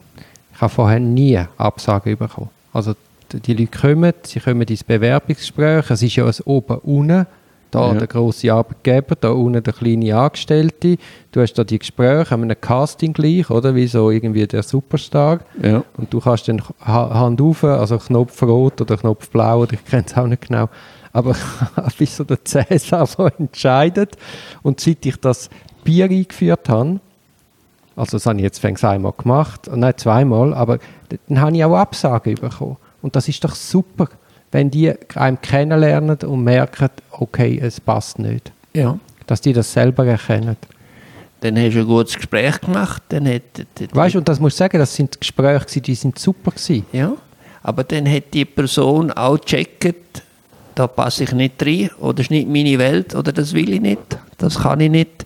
Ich 0.54 0.62
habe 0.62 0.72
vorher 0.74 1.00
nie 1.00 1.40
Absagen 1.58 2.18
bekommen. 2.18 2.50
Also 2.74 2.94
die 3.34 3.54
Leute 3.54 3.72
kommen, 3.80 4.14
sie 4.24 4.40
kommen 4.40 4.62
ins 4.64 4.84
Bewerbungsgespräch, 4.84 5.90
es 5.90 6.02
ist 6.04 6.16
ja 6.18 6.26
ein 6.26 6.34
Oben-Unten, 6.46 7.26
da 7.72 7.88
Ja. 7.88 7.94
der 7.94 8.08
grosse 8.08 8.52
Arbeitgeber, 8.54 9.16
da 9.16 9.30
unten 9.30 9.64
der 9.64 9.72
kleine 9.74 10.14
Angestellte, 10.18 10.98
du 11.32 11.42
hast 11.42 11.54
da 11.54 11.64
die 11.64 11.80
Gespräche, 11.80 12.34
an 12.36 12.44
einem 12.44 12.60
Casting 12.60 13.14
gleich, 13.14 13.50
oder, 13.50 13.74
wie 13.74 13.88
so 13.88 14.12
irgendwie 14.12 14.46
der 14.46 14.62
Superstar. 14.64 15.40
Ja. 15.64 15.82
Und 15.96 16.14
du 16.14 16.20
kannst 16.20 16.50
dann 16.50 16.62
Ha- 16.86 17.14
Hand 17.14 17.40
auf, 17.42 17.64
also 17.64 17.98
Knopf 17.98 18.44
rot 18.44 18.82
oder 18.82 18.98
Knopf 18.98 19.30
blau, 19.30 19.62
oder 19.62 19.74
ich 19.74 19.86
kenne 19.86 20.04
es 20.06 20.18
auch 20.18 20.28
nicht 20.28 20.50
genau. 20.50 20.68
Aber 21.14 21.34
wie 21.98 22.06
so 22.06 22.26
der 22.26 22.44
Cäsar 22.44 23.06
so 23.06 23.26
entscheidet. 23.26 24.18
Und 24.62 24.82
seit 24.82 25.06
ich 25.06 25.16
das 25.18 25.50
Bier 25.86 26.06
eingeführt 26.10 26.68
habe, 26.68 27.00
also 27.96 28.18
das 28.18 28.26
habe 28.26 28.38
ich 28.38 28.44
jetzt 28.44 28.60
fängs 28.60 28.84
einmal 28.84 29.14
gemacht, 29.18 29.70
nein, 29.74 29.94
zweimal, 29.98 30.54
aber 30.54 30.80
dann 31.28 31.42
habe 31.42 31.56
ich 31.56 31.64
auch 31.64 31.76
Absagen 31.76 32.36
bekommen. 32.36 32.78
Und 33.02 33.16
das 33.16 33.28
ist 33.28 33.44
doch 33.44 33.56
super, 33.56 34.08
wenn 34.52 34.70
die 34.70 34.94
einem 35.16 35.42
kennenlernen 35.42 36.18
und 36.26 36.44
merken, 36.44 36.90
okay, 37.12 37.60
es 37.62 37.80
passt 37.80 38.20
nicht. 38.20 38.52
ja. 38.74 38.98
Dass 39.28 39.40
die 39.40 39.54
das 39.54 39.72
selber 39.72 40.06
erkennen. 40.06 40.58
Dann 41.40 41.58
hast 41.58 41.74
du 41.76 41.80
ein 41.80 41.88
gutes 41.88 42.16
Gespräch 42.16 42.60
gemacht, 42.60 43.02
dann 43.10 43.28
hat, 43.28 43.42
Weißt 43.94 44.16
du, 44.16 44.20
und 44.20 44.28
das 44.28 44.40
muss 44.40 44.54
ich 44.54 44.58
sagen, 44.58 44.78
das 44.78 44.94
sind 44.94 45.20
Gespräche, 45.20 45.60
gewesen, 45.66 45.82
die 45.84 45.96
sind 45.96 46.20
super 46.20 46.52
gewesen. 46.52 46.86
Ja, 46.92 47.14
aber 47.64 47.84
dann 47.84 48.12
hat 48.12 48.34
die 48.34 48.46
Person 48.46 49.10
auch 49.12 49.40
gecheckt, 49.40 50.24
da 50.76 50.88
passe 50.88 51.24
ich 51.24 51.32
nicht 51.32 51.64
rein, 51.64 51.90
oder 52.00 52.16
das 52.16 52.26
ist 52.26 52.32
nicht 52.32 52.50
meine 52.50 52.78
Welt, 52.78 53.16
oder 53.16 53.32
das 53.32 53.54
will 53.54 53.74
ich 53.74 53.82
nicht, 53.82 54.18
das 54.38 54.60
kann 54.60 54.82
ich 54.82 54.92
nicht, 54.92 55.26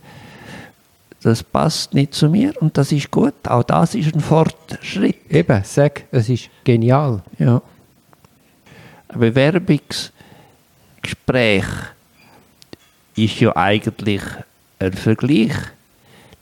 das 1.26 1.42
passt 1.42 1.96
nicht 1.96 2.14
zu 2.14 2.30
mir 2.30 2.54
und 2.62 2.78
das 2.78 2.92
ist 2.92 3.10
gut. 3.10 3.34
Auch 3.46 3.64
das 3.64 3.96
ist 3.96 4.14
ein 4.14 4.22
Fortschritt. 4.22 5.16
Eben, 5.28 5.60
sag, 5.64 6.04
es 6.12 6.30
ist 6.30 6.52
genial. 6.64 7.24
Ja. 7.40 7.64
Ein 9.08 9.20
Bewerbungsgespräch 9.20 11.66
ist 13.16 13.40
ja 13.40 13.56
eigentlich 13.56 14.22
ein 14.78 14.94
Vergleich. 14.94 15.54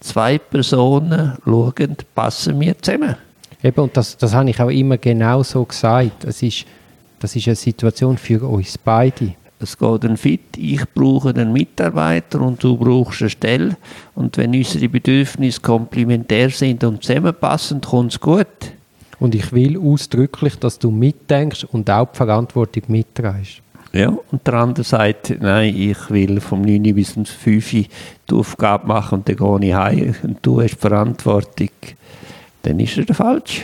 Zwei 0.01 0.37
Personen 0.37 1.37
schauen, 1.45 1.95
passen 2.13 2.59
wir 2.59 2.77
zusammen. 2.81 3.15
Eben, 3.63 3.79
und 3.79 3.95
das, 3.95 4.17
das 4.17 4.33
habe 4.33 4.49
ich 4.49 4.59
auch 4.59 4.69
immer 4.69 4.97
genau 4.97 5.43
so 5.43 5.63
gesagt. 5.63 6.25
Es 6.25 6.43
ist, 6.43 6.65
das 7.21 7.33
ist 7.37 7.47
eine 7.47 7.55
Situation 7.55 8.17
für 8.17 8.45
uns 8.45 8.77
beide. 8.77 9.33
Es 9.63 9.77
geht 9.77 10.05
ein 10.05 10.17
Fit, 10.17 10.57
ich 10.57 10.83
brauche 10.93 11.29
einen 11.29 11.53
Mitarbeiter 11.53 12.41
und 12.41 12.63
du 12.63 12.77
brauchst 12.77 13.21
eine 13.21 13.29
Stelle. 13.29 13.77
Und 14.13 14.37
wenn 14.37 14.53
unsere 14.53 14.89
Bedürfnisse 14.89 15.61
komplementär 15.61 16.49
sind 16.49 16.83
und 16.83 17.03
zusammenpassen, 17.03 17.81
kommt 17.81 18.11
es 18.11 18.19
gut. 18.19 18.47
Und 19.19 19.35
ich 19.35 19.51
will 19.53 19.79
ausdrücklich, 19.79 20.59
dass 20.59 20.79
du 20.79 20.91
mitdenkst 20.91 21.65
und 21.71 21.89
auch 21.89 22.11
die 22.11 22.17
Verantwortung 22.17 22.83
mitträgst. 22.87 23.61
Ja. 23.93 24.09
Und 24.31 24.45
der 24.45 24.55
andere 24.55 24.83
sagt, 24.83 25.35
nein, 25.39 25.75
ich 25.75 26.09
will 26.09 26.41
vom 26.41 26.61
9 26.61 26.85
Uhr 26.87 26.93
bis 26.93 27.15
um 27.15 27.25
5 27.25 27.73
Uhr 27.73 27.83
die 28.29 28.33
Aufgabe 28.33 28.87
machen 28.87 29.19
und 29.19 29.29
dann 29.29 29.35
gehe 29.35 29.69
ich 29.69 29.73
heim 29.73 30.15
und 30.23 30.39
du 30.41 30.61
hast 30.61 30.71
die 30.71 30.79
Verantwortung. 30.79 31.69
Dann 32.63 32.79
ist 32.79 32.97
er 32.97 33.13
falsch. 33.13 33.63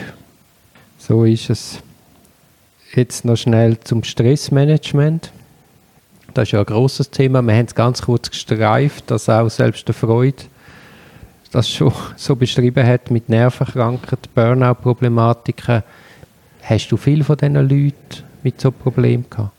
So 0.98 1.24
ist 1.24 1.50
es. 1.50 1.80
Jetzt 2.94 3.24
noch 3.24 3.36
schnell 3.36 3.80
zum 3.80 4.04
Stressmanagement. 4.04 5.32
Das 6.34 6.48
ist 6.48 6.52
ja 6.52 6.60
ein 6.60 6.66
grosses 6.66 7.10
Thema. 7.10 7.42
Wir 7.42 7.54
haben 7.54 7.66
es 7.66 7.74
ganz 7.74 8.02
kurz 8.02 8.30
gestreift, 8.30 9.10
dass 9.10 9.28
auch 9.28 9.48
selbst 9.48 9.88
der 9.88 9.94
Freud 9.94 10.44
das 11.50 11.68
schon 11.68 11.92
so 12.16 12.36
beschrieben 12.36 12.86
hat 12.86 13.10
mit 13.10 13.28
Nervenkrankheiten, 13.28 14.30
Burnout-Problematiken. 14.34 15.82
Hast 16.62 16.92
du 16.92 16.96
viel 16.96 17.24
von 17.24 17.36
diesen 17.36 17.54
Leuten 17.54 18.22
mit 18.42 18.60
so 18.60 18.70
Problemen 18.70 19.24
gehabt? 19.28 19.50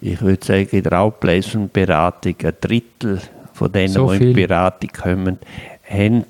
Ich 0.00 0.22
würde 0.22 0.44
sagen, 0.44 0.68
in 0.70 0.82
der 0.84 1.00
Outplacement-Beratung 1.00 2.36
ein 2.44 2.54
Drittel 2.60 3.20
von 3.52 3.72
denen, 3.72 3.92
So 3.92 4.12
die 4.12 4.16
in 4.16 4.34
die 4.34 4.46
Beratung 4.46 4.90
kommen, 4.90 5.38
haben 5.88 6.24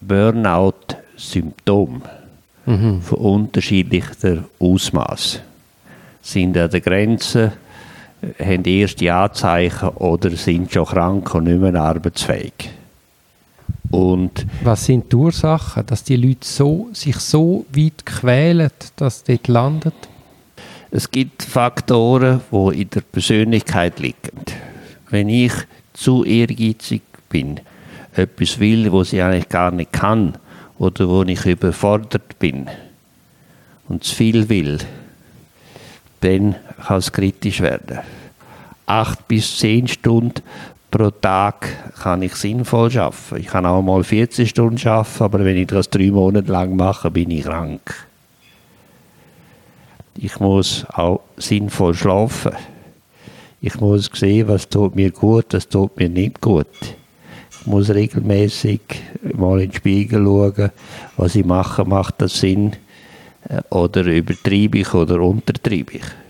Burnout-Symptome 0.00 2.02
von 2.64 3.18
unterschiedlicher 3.18 4.44
Ausmaß. 4.58 5.40
Sind 6.20 6.56
an 6.56 6.70
der 6.70 6.80
Grenze, 6.80 7.52
haben 8.38 8.64
erste 8.64 9.12
Anzeichen 9.12 9.88
oder 9.88 10.30
sind 10.30 10.72
schon 10.72 10.86
krank 10.86 11.34
und 11.34 11.44
nicht 11.44 11.60
mehr 11.60 11.74
arbeitsfähig. 11.74 12.70
Und 13.90 14.46
Was 14.64 14.86
sind 14.86 15.12
die 15.12 15.16
Ursachen, 15.16 15.84
dass 15.84 16.02
die 16.02 16.16
Leute 16.16 16.46
so, 16.46 16.88
sich 16.92 17.16
so 17.16 17.66
weit 17.74 18.06
quälen, 18.06 18.70
dass 18.96 19.20
sie 19.20 19.36
dort 19.36 19.48
landen? 19.48 19.92
Es 20.90 21.10
gibt 21.10 21.42
Faktoren, 21.42 22.40
die 22.50 22.82
in 22.82 22.90
der 22.90 23.00
Persönlichkeit 23.00 23.98
liegen. 23.98 24.44
Wenn 25.10 25.28
ich 25.28 25.52
zu 25.92 26.24
ehrgeizig 26.24 27.02
bin, 27.28 27.60
etwas 28.14 28.58
will, 28.58 28.92
was 28.92 29.12
ich 29.12 29.22
eigentlich 29.22 29.48
gar 29.48 29.70
nicht 29.70 29.92
kann, 29.92 30.38
oder 30.78 31.08
wo 31.08 31.22
ich 31.22 31.46
überfordert 31.46 32.38
bin 32.38 32.66
und 33.88 34.04
zu 34.04 34.14
viel 34.14 34.48
will, 34.48 34.78
dann 36.20 36.56
kann 36.86 36.98
es 36.98 37.12
kritisch 37.12 37.60
werden. 37.60 38.00
Acht 38.86 39.26
bis 39.28 39.58
zehn 39.58 39.88
Stunden 39.88 40.42
pro 40.90 41.10
Tag 41.10 41.68
kann 42.02 42.22
ich 42.22 42.34
sinnvoll 42.34 42.90
schaffen. 42.90 43.38
Ich 43.38 43.46
kann 43.46 43.66
auch 43.66 43.82
mal 43.82 44.04
14 44.04 44.46
Stunden 44.46 44.78
schaffen, 44.78 45.24
aber 45.24 45.44
wenn 45.44 45.56
ich 45.56 45.68
das 45.68 45.88
drei 45.88 46.10
Monate 46.10 46.52
lang 46.52 46.76
mache, 46.76 47.10
bin 47.10 47.30
ich 47.30 47.44
krank. 47.44 48.06
Ich 50.14 50.38
muss 50.38 50.84
auch 50.92 51.20
sinnvoll 51.38 51.94
schlafen. 51.94 52.52
Ich 53.60 53.80
muss 53.80 54.10
sehen, 54.12 54.48
was 54.48 54.68
tut 54.68 54.94
mir 54.94 55.10
gut, 55.10 55.46
was 55.52 55.68
tut 55.68 55.96
mir 55.96 56.08
nicht 56.08 56.40
gut. 56.40 56.66
Ich 57.50 57.66
muss 57.66 57.88
regelmäßig 57.90 58.80
mal 59.34 59.60
in 59.60 59.70
den 59.70 59.76
Spiegel 59.76 60.24
schauen, 60.24 60.70
was 61.16 61.36
ich 61.36 61.44
mache, 61.44 61.84
macht 61.84 62.20
das 62.20 62.38
Sinn 62.38 62.72
äh, 63.48 63.62
oder 63.70 64.04
übertreibe 64.04 64.78
ich 64.78 64.92
oder 64.92 65.20
untertreibe 65.20 65.92
ich. 65.92 66.21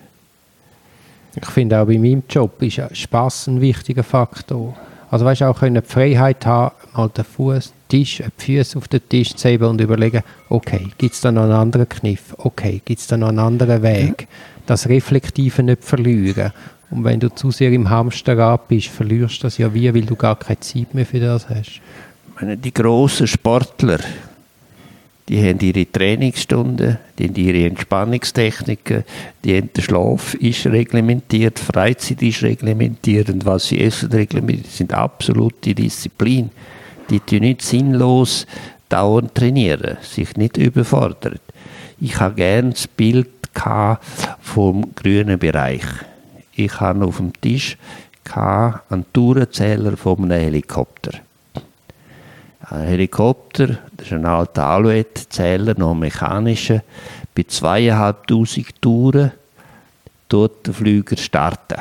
Ich 1.34 1.46
finde 1.46 1.80
auch 1.80 1.86
bei 1.86 1.98
meinem 1.98 2.22
Job 2.28 2.60
ist 2.62 2.80
Spass 2.92 3.46
ein 3.46 3.60
wichtiger 3.60 4.02
Faktor. 4.02 4.76
Also 5.10 5.24
weißt 5.24 5.42
du, 5.42 5.44
auch 5.46 5.58
können 5.58 5.74
die 5.74 5.88
Freiheit 5.88 6.44
haben, 6.46 6.74
mal 6.94 7.08
den 7.08 7.24
Fuß, 7.24 7.72
Tisch, 7.88 8.20
äh, 8.20 8.28
Füße 8.36 8.78
auf 8.78 8.88
den 8.88 9.06
Tisch 9.08 9.34
zu 9.34 9.48
heben 9.48 9.66
und 9.66 9.80
überlegen, 9.80 10.22
okay, 10.48 10.88
gibt 10.96 11.14
es 11.14 11.20
da 11.20 11.30
noch 11.30 11.42
einen 11.42 11.52
anderen 11.52 11.88
Kniff? 11.88 12.34
Okay, 12.38 12.80
gibt 12.84 13.00
es 13.00 13.06
da 13.06 13.18
noch 13.18 13.28
einen 13.28 13.38
anderen 13.38 13.82
Weg? 13.82 14.26
Das 14.64 14.88
Reflektive 14.88 15.62
nicht 15.62 15.84
verlieren. 15.84 16.52
Und 16.90 17.04
wenn 17.04 17.20
du 17.20 17.28
zu 17.28 17.50
sehr 17.50 17.72
im 17.72 17.88
Hamsterrad 17.88 18.68
bist, 18.68 18.88
verlierst 18.88 19.38
du 19.38 19.46
das 19.46 19.58
ja 19.58 19.72
wie, 19.72 19.92
weil 19.92 20.02
du 20.02 20.16
gar 20.16 20.38
keine 20.38 20.60
Zeit 20.60 20.94
mehr 20.94 21.06
für 21.06 21.20
das 21.20 21.48
hast. 21.48 21.68
Ich 21.68 21.80
meine, 22.40 22.56
die 22.56 22.72
grossen 22.72 23.26
Sportler, 23.26 23.98
die 25.28 25.40
haben 25.48 25.60
ihre 25.60 25.90
Trainingsstunden, 25.90 26.98
die 27.18 27.28
haben 27.28 27.34
ihre 27.36 27.66
Entspannungstechniken, 27.66 29.04
die 29.44 29.56
haben 29.56 29.70
der 29.74 29.82
Schlaf 29.82 30.34
ist 30.34 30.66
reglementiert, 30.66 31.58
Freizeit 31.58 32.22
ist 32.22 32.42
reglementiert 32.42 33.30
und 33.30 33.46
was 33.46 33.68
sie 33.68 33.80
essen 33.80 34.10
reglementiert, 34.10 34.72
sind 34.72 34.92
absolute 34.92 35.74
Disziplin. 35.74 36.50
Die 37.10 37.20
tun 37.20 37.40
nicht 37.40 37.62
sinnlos 37.62 38.46
dauernd 38.88 39.34
trainieren, 39.34 39.96
sich 40.02 40.36
nicht 40.36 40.56
überfordern. 40.56 41.38
Ich 42.00 42.18
habe 42.18 42.34
gerne 42.34 42.70
das 42.70 42.88
Bild 42.88 43.28
vom 44.40 44.94
grünen 44.94 45.38
Bereich. 45.38 45.84
Ich 46.54 46.80
habe 46.80 47.04
auf 47.04 47.18
dem 47.18 47.32
Tisch 47.40 47.76
einen 48.34 49.04
Tourenzähler 49.12 49.96
von 49.96 50.24
einem 50.24 50.40
Helikopter. 50.40 51.20
Ein 52.70 52.82
Helikopter, 52.82 53.78
das 53.96 54.06
ist 54.06 54.12
ein 54.12 54.24
alter 54.24 54.66
Alouette-Zähler, 54.66 55.74
noch 55.76 55.92
ein 55.92 55.98
mechanischer. 55.98 56.82
Bei 57.34 57.42
zweieinhalbtausend 57.42 58.80
Touren 58.80 59.32
tut 60.28 60.66
der 60.66 60.72
Flüger 60.72 61.16
starten. 61.16 61.80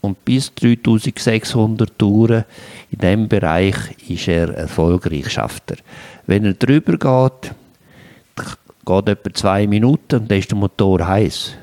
Und 0.00 0.24
bis 0.24 0.54
3600 0.54 1.98
Touren 1.98 2.44
in 2.92 2.98
diesem 3.00 3.28
Bereich 3.28 3.74
ist 4.08 4.28
er 4.28 4.54
erfolgreich, 4.54 5.28
schafft 5.28 5.72
er. 5.72 5.78
Wenn 6.28 6.44
er 6.44 6.54
drüber 6.54 6.92
geht, 6.92 7.52
geht 8.86 9.08
etwa 9.08 9.34
zwei 9.34 9.66
Minuten 9.66 10.20
und 10.20 10.30
dann 10.30 10.38
ist 10.38 10.50
der 10.52 10.58
Motor 10.58 11.04
heiß. 11.04 11.54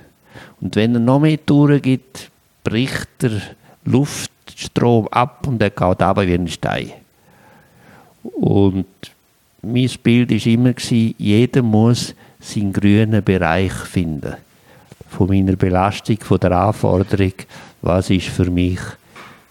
Und 0.60 0.76
wenn 0.76 0.96
er 0.96 1.00
noch 1.00 1.20
mehr 1.20 1.44
Touren 1.46 1.82
gibt, 1.82 2.30
bricht 2.66 3.08
der 3.22 3.42
Luftstrom 3.86 5.08
ab 5.08 5.48
und 5.48 5.62
er 5.62 5.70
geht 5.70 6.02
aber 6.02 6.28
wie 6.28 6.34
ein 6.34 6.50
Stein. 6.50 6.92
Und 8.24 8.86
mein 9.62 9.90
Bild 10.02 10.32
war 10.32 10.52
immer, 10.52 10.74
jeder 11.18 11.62
muss 11.62 12.16
seinen 12.40 12.74
grünen 12.74 13.24
Bereich 13.24 13.74
finden. 13.74 14.36
Von 15.10 15.30
meiner 15.30 15.56
Belastung, 15.56 16.18
von 16.20 16.40
der 16.40 16.52
Anforderung, 16.52 17.34
was 17.82 18.10
ist 18.10 18.28
für 18.28 18.50
mich 18.50 18.80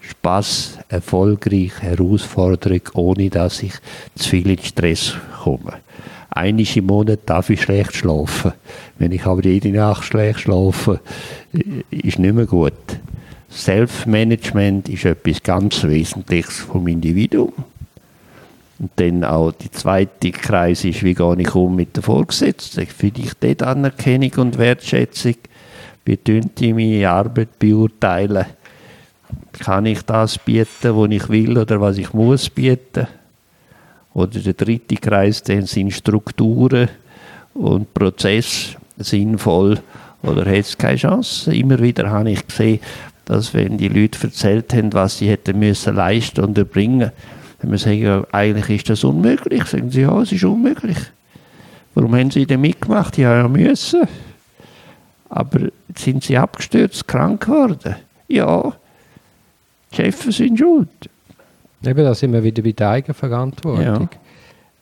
Spaß, 0.00 0.78
erfolgreich, 0.88 1.72
Herausforderung, 1.80 2.80
ohne 2.94 3.30
dass 3.30 3.62
ich 3.62 3.72
zu 4.16 4.30
viel 4.30 4.50
in 4.50 4.58
Stress 4.58 5.14
komme. 5.42 5.74
einmal 6.30 6.66
im 6.76 6.86
Monat 6.86 7.20
darf 7.26 7.50
ich 7.50 7.62
schlecht 7.62 7.94
schlafen. 7.94 8.52
Wenn 8.98 9.12
ich 9.12 9.24
aber 9.24 9.44
jede 9.44 9.70
Nacht 9.70 10.04
schlecht 10.04 10.40
schlafe, 10.40 11.00
ist 11.90 12.18
nicht 12.18 12.34
mehr 12.34 12.46
gut. 12.46 12.72
Self-Management 13.50 14.88
ist 14.88 15.04
etwas 15.04 15.42
ganz 15.42 15.84
Wesentliches 15.84 16.60
vom 16.60 16.88
Individuum. 16.88 17.52
Und 18.82 18.90
dann 18.96 19.22
auch 19.22 19.52
die 19.52 19.70
zweite 19.70 20.32
Kreis 20.32 20.84
ist, 20.84 21.04
wie 21.04 21.14
gehe 21.14 21.36
ich 21.38 21.54
um 21.54 21.76
mit 21.76 21.94
der 21.94 22.02
Vorgesetzten? 22.02 22.84
Finde 22.86 23.20
ich 23.20 23.32
dort 23.34 23.62
Anerkennung 23.62 24.32
und 24.38 24.58
Wertschätzung? 24.58 25.36
Wie 26.04 26.18
ich 26.26 26.74
meine 26.74 27.08
Arbeit 27.08 27.60
beurteilen? 27.60 28.44
Kann 29.52 29.86
ich 29.86 30.02
das 30.02 30.36
bieten, 30.36 30.96
was 30.96 31.10
ich 31.12 31.28
will 31.28 31.56
oder 31.56 31.80
was 31.80 31.96
ich 31.96 32.12
muss 32.12 32.50
bieten? 32.50 33.06
Oder 34.14 34.40
der 34.40 34.54
dritte 34.54 34.96
Kreis, 34.96 35.44
dann 35.44 35.66
sind 35.66 35.92
Strukturen 35.92 36.88
und 37.54 37.94
Prozesse 37.94 38.76
sinnvoll 38.96 39.78
oder 40.24 40.44
hat 40.44 40.56
es 40.56 40.76
keine 40.76 40.96
Chance? 40.96 41.54
Immer 41.54 41.78
wieder 41.78 42.10
habe 42.10 42.32
ich 42.32 42.44
gesehen, 42.44 42.80
dass 43.26 43.54
wenn 43.54 43.78
die 43.78 43.86
Leute 43.86 44.18
erzählt 44.24 44.74
haben, 44.74 44.92
was 44.92 45.18
sie 45.18 45.28
hätten 45.28 45.60
müssen 45.60 45.94
leisten 45.94 46.44
und 46.44 46.58
erbringen, 46.58 47.12
wenn 47.62 47.70
man 47.70 47.78
sagt, 47.78 47.96
ja, 47.96 48.24
eigentlich 48.32 48.68
ist 48.68 48.90
das 48.90 49.04
unmöglich, 49.04 49.64
sagen 49.64 49.90
sie, 49.90 50.02
ja, 50.02 50.20
es 50.20 50.32
ist 50.32 50.44
unmöglich. 50.44 50.98
Warum 51.94 52.14
haben 52.16 52.30
sie 52.30 52.44
denn 52.44 52.60
mitgemacht? 52.60 53.16
Ja, 53.18 53.36
ja 53.36 53.48
müssen. 53.48 54.02
Aber 55.28 55.68
sind 55.96 56.24
sie 56.24 56.36
abgestürzt, 56.36 57.06
krank 57.06 57.46
geworden? 57.46 57.94
Ja, 58.28 58.72
die 59.92 59.96
Chefs 59.96 60.36
sind 60.36 60.58
schuld. 60.58 60.88
Eben, 61.84 62.04
da 62.04 62.14
sind 62.14 62.32
wir 62.32 62.42
wieder 62.42 62.62
bei 62.62 62.72
der 62.72 62.90
Eigenverantwortung. 62.90 63.84
Ja. 63.84 64.08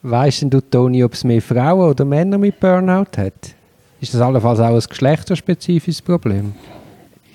Weißt 0.03 0.45
du, 0.49 0.61
Toni, 0.61 1.03
ob 1.03 1.13
es 1.13 1.23
mehr 1.23 1.41
Frauen 1.41 1.89
oder 1.89 2.05
Männer 2.05 2.37
mit 2.37 2.59
Burnout 2.59 3.17
hat? 3.17 3.55
Ist 3.99 4.13
das 4.13 4.21
allenfalls 4.21 4.59
auch 4.59 4.73
ein 4.73 4.79
geschlechterspezifisches 4.79 6.01
Problem? 6.01 6.53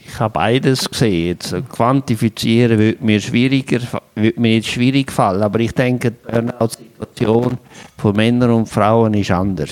Ich 0.09 0.21
habe 0.21 0.33
beides 0.33 0.89
gesehen. 0.89 1.27
Jetzt 1.27 1.55
quantifizieren 1.69 2.79
wird 2.79 3.03
mir 3.03 3.21
schwieriger, 3.21 3.81
wird 4.15 4.39
mir 4.39 4.55
jetzt 4.55 4.69
schwierig 4.69 5.11
fallen, 5.13 5.43
aber 5.43 5.61
ich 5.61 5.73
denke, 5.73 6.13
die 6.13 6.33
Burnout-Situation 6.33 7.59
von 7.99 8.17
Männern 8.17 8.51
und 8.51 8.69
Frauen 8.69 9.15
ist 9.15 9.31
anders. 9.31 9.71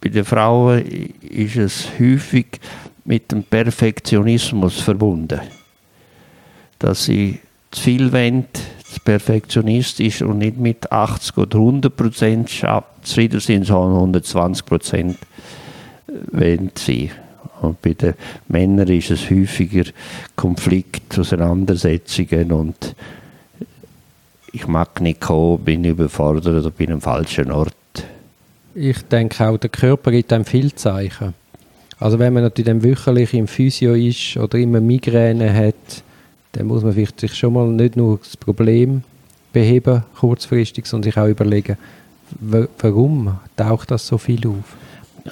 Bei 0.00 0.08
den 0.08 0.24
Frauen 0.24 0.84
ist 1.20 1.56
es 1.56 1.88
häufig 1.98 2.60
mit 3.04 3.32
dem 3.32 3.44
Perfektionismus 3.44 4.80
verbunden, 4.80 5.40
dass 6.78 7.04
sie 7.04 7.40
zu 7.70 7.80
viel 7.80 8.12
wollen, 8.12 8.46
zu 8.84 9.00
perfektionistisch 9.00 10.22
und 10.22 10.38
nicht 10.38 10.58
mit 10.58 10.90
80 10.90 11.36
oder 11.38 11.58
100 11.58 11.96
Prozent 11.96 12.50
zufrieden 13.02 13.40
sind, 13.40 13.64
sondern 13.64 13.94
120 13.94 14.66
Prozent 14.66 15.18
wollen 16.32 16.72
sie. 16.74 17.10
Und 17.60 17.80
bei 17.82 17.94
den 17.94 18.14
Männern 18.48 18.88
ist 18.88 19.10
es 19.10 19.30
häufiger 19.30 19.84
Konflikt, 20.34 21.18
Auseinandersetzungen 21.18 22.52
und 22.52 22.94
ich 24.52 24.66
mag 24.66 25.00
nicht 25.00 25.20
kommen, 25.20 25.64
bin 25.64 25.84
überfordert 25.84 26.46
oder 26.46 26.70
bin 26.70 26.92
am 26.92 27.00
falschen 27.00 27.50
Ort. 27.50 27.74
Ich 28.74 29.02
denke 29.02 29.46
auch, 29.48 29.58
der 29.58 29.70
Körper 29.70 30.10
gibt 30.10 30.32
einem 30.32 30.44
viel 30.44 30.74
Zeichen. 30.74 31.34
Also 31.98 32.18
wenn 32.18 32.32
man 32.32 32.42
natürlich 32.42 32.82
wöchentlich 32.82 33.32
im 33.34 33.48
Physio 33.48 33.94
ist 33.94 34.36
oder 34.36 34.58
immer 34.58 34.80
Migräne 34.80 35.52
hat, 35.52 36.02
dann 36.52 36.66
muss 36.66 36.82
man 36.82 36.92
vielleicht 36.92 37.20
sich 37.20 37.34
schon 37.34 37.54
mal 37.54 37.68
nicht 37.68 37.96
nur 37.96 38.18
das 38.18 38.36
Problem 38.36 39.02
beheben, 39.52 40.04
kurzfristig, 40.18 40.86
sondern 40.86 41.10
sich 41.10 41.18
auch 41.18 41.28
überlegen, 41.28 41.76
warum 42.80 43.38
taucht 43.56 43.90
das 43.90 44.06
so 44.06 44.18
viel 44.18 44.46
auf? 44.46 44.76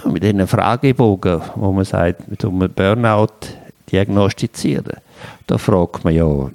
Mit 0.04 0.22
diesen 0.22 0.46
Fragebogen, 0.46 1.40
wo 1.56 1.72
man 1.72 1.84
sagt, 1.84 2.28
mit 2.30 2.44
einem 2.44 2.68
Burnout 2.70 3.48
diagnostizieren, 3.90 4.98
da 5.46 5.58
fragt 5.58 6.04
man 6.04 6.14
ja, 6.14 6.50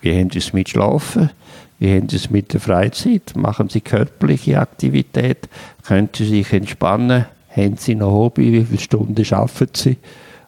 wie 0.00 0.18
haben 0.18 0.30
Sie 0.30 0.38
es 0.38 0.52
mit 0.52 0.68
Schlafen? 0.68 1.30
Wie 1.78 1.94
haben 1.94 2.08
Sie 2.08 2.16
es 2.16 2.30
mit 2.30 2.52
der 2.52 2.60
Freizeit? 2.60 3.34
Machen 3.36 3.68
Sie 3.68 3.80
körperliche 3.80 4.60
Aktivität? 4.60 5.48
Können 5.86 6.08
Sie 6.12 6.26
sich 6.26 6.52
entspannen? 6.52 7.26
Haben 7.50 7.76
Sie 7.76 7.94
noch 7.94 8.12
Hobby? 8.12 8.52
Wie 8.52 8.64
viele 8.64 8.80
Stunden 8.80 9.34
arbeiten 9.34 9.74
Sie? 9.74 9.96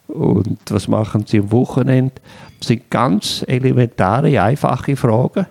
Und 0.07 0.59
was 0.69 0.87
machen 0.87 1.25
Sie 1.25 1.39
am 1.39 1.51
Wochenende? 1.51 2.13
Das 2.59 2.67
sind 2.67 2.89
ganz 2.89 3.43
elementare, 3.47 4.41
einfache 4.41 4.95
Fragen, 4.95 5.47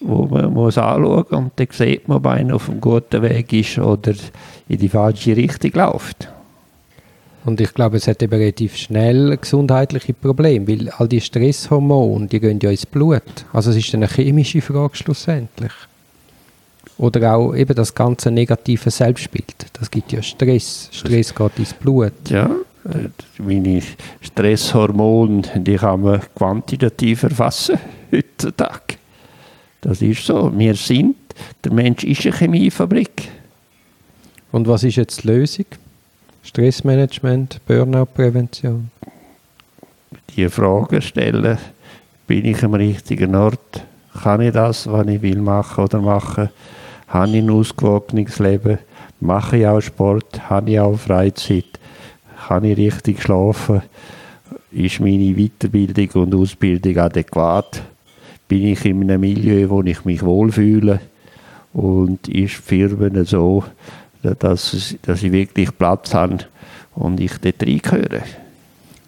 wo 0.00 0.24
man 0.26 0.52
muss 0.52 0.78
anschauen 0.78 1.24
muss. 1.30 1.38
Und 1.38 1.52
dann 1.56 1.68
sieht 1.70 2.08
man, 2.08 2.18
ob 2.18 2.26
einer 2.26 2.54
auf 2.54 2.68
einem 2.68 2.80
guten 2.80 3.22
Weg 3.22 3.52
ist 3.52 3.78
oder 3.78 4.14
in 4.68 4.78
die 4.78 4.88
falsche 4.88 5.36
Richtung 5.36 5.72
läuft. 5.74 6.28
Und 7.44 7.60
ich 7.60 7.74
glaube, 7.74 7.98
es 7.98 8.08
hat 8.08 8.22
eben 8.22 8.34
relativ 8.34 8.76
schnell 8.76 9.36
gesundheitliche 9.36 10.14
Probleme, 10.14 10.66
weil 10.66 10.88
all 10.90 11.08
die 11.08 11.20
Stresshormone, 11.20 12.26
die 12.26 12.40
gehen 12.40 12.58
ja 12.62 12.70
ins 12.70 12.86
Blut. 12.86 13.22
Also 13.52 13.70
es 13.70 13.76
ist 13.76 13.94
eine 13.94 14.08
chemische 14.08 14.62
Frage 14.62 14.96
schlussendlich. 14.96 15.72
Oder 16.96 17.34
auch 17.34 17.54
eben 17.54 17.74
das 17.74 17.94
ganze 17.94 18.30
negative 18.30 18.90
Selbstbild. 18.90 19.66
Das 19.74 19.90
gibt 19.90 20.12
ja 20.12 20.22
Stress. 20.22 20.88
Stress 20.92 21.34
geht 21.34 21.58
ins 21.58 21.74
Blut. 21.74 22.12
Ja, 22.28 22.50
meine 23.38 23.82
Stresshormone, 24.20 25.42
die 25.56 25.76
kann 25.76 26.00
man 26.00 26.20
quantitativ 26.34 27.24
erfassen 27.24 27.78
heutzutage. 28.10 28.96
Das 29.84 30.00
ist 30.00 30.24
so. 30.24 30.50
Wir 30.56 30.74
sind, 30.74 31.14
der 31.62 31.72
Mensch 31.72 32.04
ist 32.04 32.24
eine 32.24 32.34
Chemiefabrik. 32.34 33.28
Und 34.50 34.66
was 34.66 34.82
ist 34.82 34.96
jetzt 34.96 35.22
die 35.22 35.28
Lösung? 35.28 35.66
Stressmanagement, 36.42 37.60
Burnout-Prävention? 37.66 38.90
Die 40.34 40.48
Frage 40.48 41.02
stellen, 41.02 41.58
bin 42.26 42.46
ich 42.46 42.64
am 42.64 42.72
richtigen 42.72 43.34
Ort? 43.34 43.84
Kann 44.22 44.40
ich 44.40 44.54
das, 44.54 44.90
was 44.90 45.06
ich 45.06 45.20
will 45.20 45.42
machen 45.42 45.84
oder 45.84 46.00
machen? 46.00 46.48
Habe 47.08 47.28
ich 47.28 47.42
ein 47.42 47.50
ausgewogenes 47.50 48.38
Leben? 48.38 48.78
Mache 49.20 49.58
ich 49.58 49.66
auch 49.66 49.82
Sport? 49.82 50.48
Habe 50.48 50.70
ich 50.70 50.80
auch 50.80 50.96
Freizeit? 50.96 51.78
Kann 52.48 52.64
ich 52.64 52.78
richtig 52.78 53.20
schlafen? 53.20 53.82
Ist 54.70 55.00
meine 55.00 55.34
Weiterbildung 55.34 56.22
und 56.22 56.34
Ausbildung 56.34 56.96
adäquat? 56.96 57.82
Bin 58.48 58.66
ich 58.66 58.84
in 58.84 59.02
einem 59.02 59.20
Milieu, 59.20 59.70
wo 59.70 59.82
ich 59.82 60.04
mich 60.04 60.22
wohlfühle? 60.22 61.00
Und 61.72 62.28
ist 62.28 62.54
Firma 62.54 63.24
so, 63.24 63.64
dass, 64.22 64.96
dass 65.02 65.22
ich 65.22 65.32
wirklich 65.32 65.76
Platz 65.76 66.14
habe 66.14 66.38
und 66.94 67.20
ich 67.20 67.38
dort 67.38 67.62
reingehöre. 67.62 68.22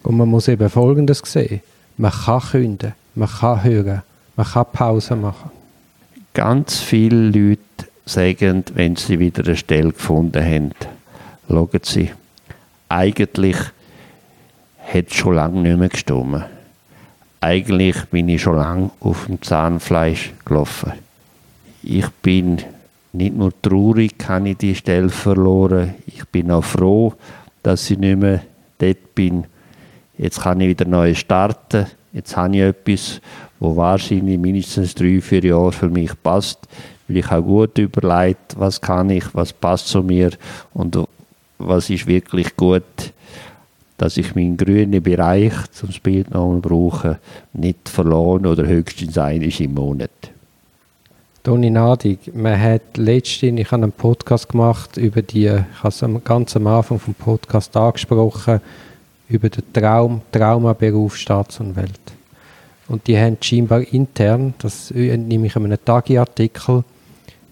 Und 0.03 0.17
man 0.17 0.29
muss 0.29 0.47
eben 0.47 0.69
Folgendes 0.69 1.21
sehen. 1.25 1.61
Man 1.97 2.11
kann 2.11 2.41
künden, 2.41 2.93
man 3.15 3.29
kann 3.29 3.63
hören, 3.63 4.03
man 4.35 4.45
kann 4.45 4.65
Pause 4.71 5.15
machen. 5.15 5.51
Ganz 6.33 6.79
viele 6.79 7.29
Leute 7.29 7.61
sagen, 8.05 8.63
wenn 8.73 8.95
sie 8.95 9.19
wieder 9.19 9.43
eine 9.43 9.55
Stelle 9.55 9.91
gefunden 9.91 10.43
haben, 10.43 10.71
schauen 11.47 11.81
sie, 11.83 12.11
eigentlich 12.89 13.57
hat 14.93 15.07
es 15.07 15.15
schon 15.15 15.35
lange 15.35 15.61
nicht 15.61 15.77
mehr 15.77 15.89
gestimmt. 15.89 16.45
Eigentlich 17.39 18.05
bin 18.05 18.29
ich 18.29 18.41
schon 18.41 18.55
lange 18.55 18.89
auf 18.99 19.27
dem 19.27 19.41
Zahnfleisch 19.41 20.33
gelaufen. 20.43 20.93
Ich 21.83 22.09
bin 22.21 22.57
nicht 23.13 23.35
nur 23.35 23.51
traurig, 23.61 24.15
habe 24.27 24.49
ich 24.49 24.57
die 24.57 24.75
Stelle 24.75 25.09
verloren. 25.09 25.95
Ich 26.07 26.25
bin 26.27 26.51
auch 26.51 26.63
froh, 26.63 27.13
dass 27.61 27.89
ich 27.91 27.97
nicht 27.97 28.17
mehr 28.17 28.41
dort 28.79 29.15
bin. 29.15 29.45
Jetzt 30.17 30.41
kann 30.41 30.61
ich 30.61 30.69
wieder 30.69 30.85
neu 30.85 31.13
starten. 31.13 31.85
Jetzt 32.11 32.35
habe 32.35 32.55
ich 32.55 32.61
etwas, 32.61 33.21
wo 33.59 33.75
wahrscheinlich 33.75 34.39
mindestens 34.39 34.95
drei, 34.95 35.21
vier 35.21 35.43
Jahre 35.43 35.71
für 35.71 35.89
mich 35.89 36.11
passt, 36.23 36.59
weil 37.07 37.17
ich 37.17 37.31
auch 37.31 37.41
gut 37.41 37.77
überlegt, 37.77 38.57
was 38.57 38.81
kann 38.81 39.09
ich, 39.11 39.23
was 39.33 39.53
passt 39.53 39.87
zu 39.87 40.01
mir 40.01 40.31
und 40.73 40.97
was 41.59 41.89
ist 41.89 42.07
wirklich 42.07 42.55
gut, 42.55 43.13
dass 43.97 44.17
ich 44.17 44.35
meinen 44.35 44.57
grünen 44.57 45.01
Bereich 45.01 45.53
zum 45.71 45.89
Bild 46.03 46.31
noch 46.31 46.59
brauche, 46.61 47.19
nicht 47.53 47.89
verloren 47.89 48.45
oder 48.45 48.67
höchstens 48.67 49.17
einmal 49.17 49.49
im 49.59 49.73
Monat. 49.73 50.11
Toni 51.43 51.69
Nadig, 51.69 52.35
man 52.35 52.59
hat 52.61 52.97
letztens, 52.97 53.59
ich 53.59 53.71
habe 53.71 53.83
einen 53.83 53.91
Podcast 53.93 54.49
gemacht 54.49 54.97
über 54.97 55.21
die, 55.21 55.45
ich 55.45 55.83
habe 55.83 55.87
es 55.87 56.03
ganz 56.23 56.55
am 56.55 56.67
Anfang 56.67 56.99
vom 56.99 57.13
Podcast 57.13 57.75
angesprochen, 57.77 58.59
über 59.29 59.49
den 59.49 59.63
Traum, 59.73 60.21
Traumaberuf 60.31 61.15
Staatsanwalt. 61.15 61.99
Und 62.89 63.07
die 63.07 63.17
haben 63.17 63.37
scheinbar 63.41 63.81
intern, 63.81 64.53
das 64.59 64.91
nehme 64.91 65.47
ich 65.47 65.55
einem 65.55 65.77
Tagi-Artikel, 65.83 66.83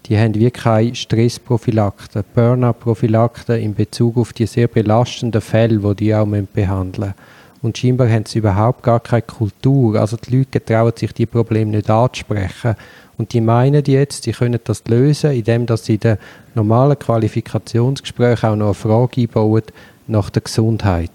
die 0.08 0.18
haben 0.18 0.34
wirklich 0.34 0.62
keine 0.62 0.94
Stressprophylaxe, 0.94 2.24
Burnout-Prophylaxe 2.34 3.58
in 3.58 3.74
Bezug 3.74 4.16
auf 4.16 4.32
die 4.32 4.46
sehr 4.46 4.68
belastenden 4.68 5.40
Fälle, 5.40 5.78
die 5.78 5.94
die 5.94 6.14
auch 6.14 6.26
behandeln 6.26 7.08
müssen. 7.08 7.14
Und 7.62 7.78
scheinbar 7.78 8.08
haben 8.08 8.26
sie 8.26 8.38
überhaupt 8.38 8.82
gar 8.84 9.00
keine 9.00 9.22
Kultur. 9.22 9.98
Also 9.98 10.16
die 10.16 10.36
Leute 10.36 10.64
trauen 10.64 10.92
sich 10.94 11.12
die 11.12 11.26
Probleme 11.26 11.72
nicht 11.72 11.90
anzusprechen. 11.90 12.76
Und 13.18 13.32
die 13.32 13.40
meinen 13.40 13.82
jetzt, 13.84 14.26
die 14.26 14.32
können 14.32 14.60
das 14.62 14.84
lösen, 14.86 15.32
indem 15.32 15.66
sie 15.76 15.94
in 15.94 16.00
den 16.00 16.18
normalen 16.54 16.98
Qualifikationsgesprächen 16.98 18.50
auch 18.50 18.56
noch 18.56 18.66
eine 18.66 18.74
Frage 18.74 19.22
einbauen 19.22 19.62
nach 20.06 20.30
der 20.30 20.42
Gesundheit. 20.42 21.10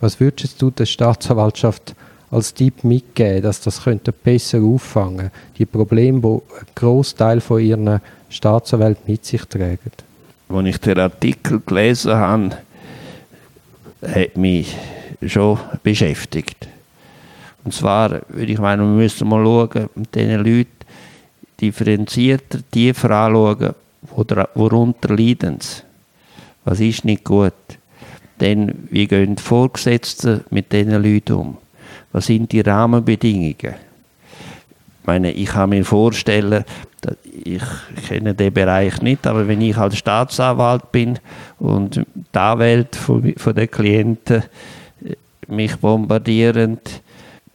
Was 0.00 0.20
würdest 0.20 0.62
du 0.62 0.70
der 0.70 0.86
Staatsanwaltschaft 0.86 1.94
als 2.30 2.52
Tipp 2.54 2.84
mitgeben, 2.84 3.42
dass 3.42 3.60
das 3.60 3.82
könnte 3.82 4.12
besser 4.12 4.60
auffangen 4.62 5.30
die 5.56 5.66
Probleme, 5.66 6.20
die 6.20 6.26
ein 6.26 6.66
Großteil 6.74 7.40
von 7.40 7.60
ihren 7.60 8.00
Staatsanwälten 8.28 9.04
mit 9.06 9.24
sich 9.24 9.44
tragen? 9.44 9.78
Als 10.48 10.66
ich 10.66 10.78
den 10.78 10.98
Artikel 10.98 11.60
gelesen 11.64 12.14
habe, 12.14 12.58
hat 14.02 14.36
mich 14.36 14.76
schon 15.26 15.58
beschäftigt. 15.82 16.68
Und 17.64 17.74
zwar 17.74 18.20
würde 18.28 18.52
ich 18.52 18.58
meinen, 18.58 18.80
wir 18.80 19.02
müssen 19.02 19.28
mal 19.28 19.44
schauen, 19.44 19.88
mit 19.94 20.14
diesen 20.14 20.44
Leuten 20.44 20.70
differenzierter, 21.60 22.60
tiefer 22.70 23.10
anschauen, 23.10 23.74
worunter 24.54 25.16
leiden 25.16 25.58
sie. 25.60 25.82
Was 26.64 26.80
ist 26.80 27.04
nicht 27.04 27.24
gut? 27.24 27.52
Denn 28.40 28.88
wie 28.90 29.06
gehen 29.06 29.36
die 29.36 29.42
Vorgesetzten 29.42 30.44
mit 30.50 30.72
diesen 30.72 31.02
Leuten 31.02 31.32
um? 31.32 31.56
Was 32.12 32.26
sind 32.26 32.52
die 32.52 32.60
Rahmenbedingungen? 32.60 33.74
Ich 35.00 35.06
meine, 35.06 35.32
ich 35.32 35.48
kann 35.48 35.70
mir 35.70 35.84
vorstellen, 35.84 36.64
ich 37.44 37.62
kenne 38.08 38.34
den 38.34 38.52
Bereich 38.52 39.00
nicht, 39.00 39.26
aber 39.26 39.48
wenn 39.48 39.60
ich 39.60 39.76
als 39.76 39.96
Staatsanwalt 39.96 40.92
bin 40.92 41.18
und 41.58 41.96
die 42.14 42.38
Anwälte 42.38 42.98
von, 42.98 43.34
von 43.36 43.54
Klienten 43.54 44.42
mich 45.46 45.76
bombardieren, 45.76 46.78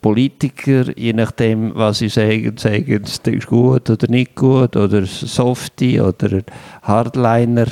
Politiker, 0.03 0.85
je 0.97 1.13
nachdem, 1.13 1.73
was 1.75 1.99
sie 1.99 2.09
sagen, 2.09 2.57
sagen, 2.57 3.03
es 3.05 3.21
ist 3.23 3.47
gut 3.47 3.89
oder 3.89 4.07
nicht 4.09 4.35
gut, 4.35 4.75
oder 4.75 5.05
Softie 5.05 6.01
oder 6.01 6.41
Hardliner. 6.81 7.67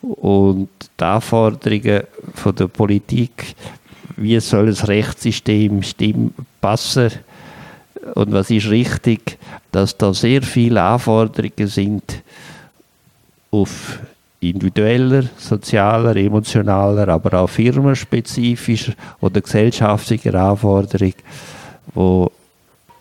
Und 0.00 0.70
die 0.98 1.04
Anforderungen 1.04 2.04
von 2.34 2.54
der 2.56 2.68
Politik, 2.68 3.54
wie 4.22 4.38
soll 4.40 4.66
das 4.66 4.88
Rechtssystem 4.88 5.82
stimmen, 5.82 6.34
passen 6.60 7.10
und 8.14 8.32
was 8.32 8.50
ist 8.50 8.68
richtig, 8.68 9.38
dass 9.70 9.96
da 9.96 10.12
sehr 10.12 10.42
viele 10.42 10.82
Anforderungen 10.82 11.66
sind 11.66 12.22
auf 13.50 14.00
individueller, 14.40 15.24
sozialer, 15.36 16.16
emotionaler, 16.16 17.08
aber 17.08 17.40
auch 17.40 17.48
firmenspezifischer 17.48 18.94
oder 19.20 19.40
gesellschaftlicher 19.40 20.34
Anforderung, 20.34 21.14
wo, 21.94 22.30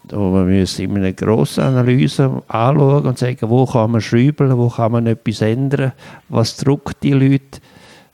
wo 0.10 0.30
man 0.30 0.46
müssen 0.46 0.84
in 0.84 0.98
einer 0.98 1.14
grossen 1.14 1.64
Analyse 1.64 2.44
anschauen 2.48 3.08
und 3.08 3.18
sagen, 3.18 3.50
wo 3.50 3.66
kann 3.66 3.92
man 3.92 4.02
schrübeln, 4.02 4.56
wo 4.58 4.70
kann 4.70 4.92
man 4.92 5.08
etwas 5.08 5.42
ändern, 5.42 5.94
was 6.30 6.58
drückt 6.58 7.02
die 7.02 7.14
Leute, 7.14 7.60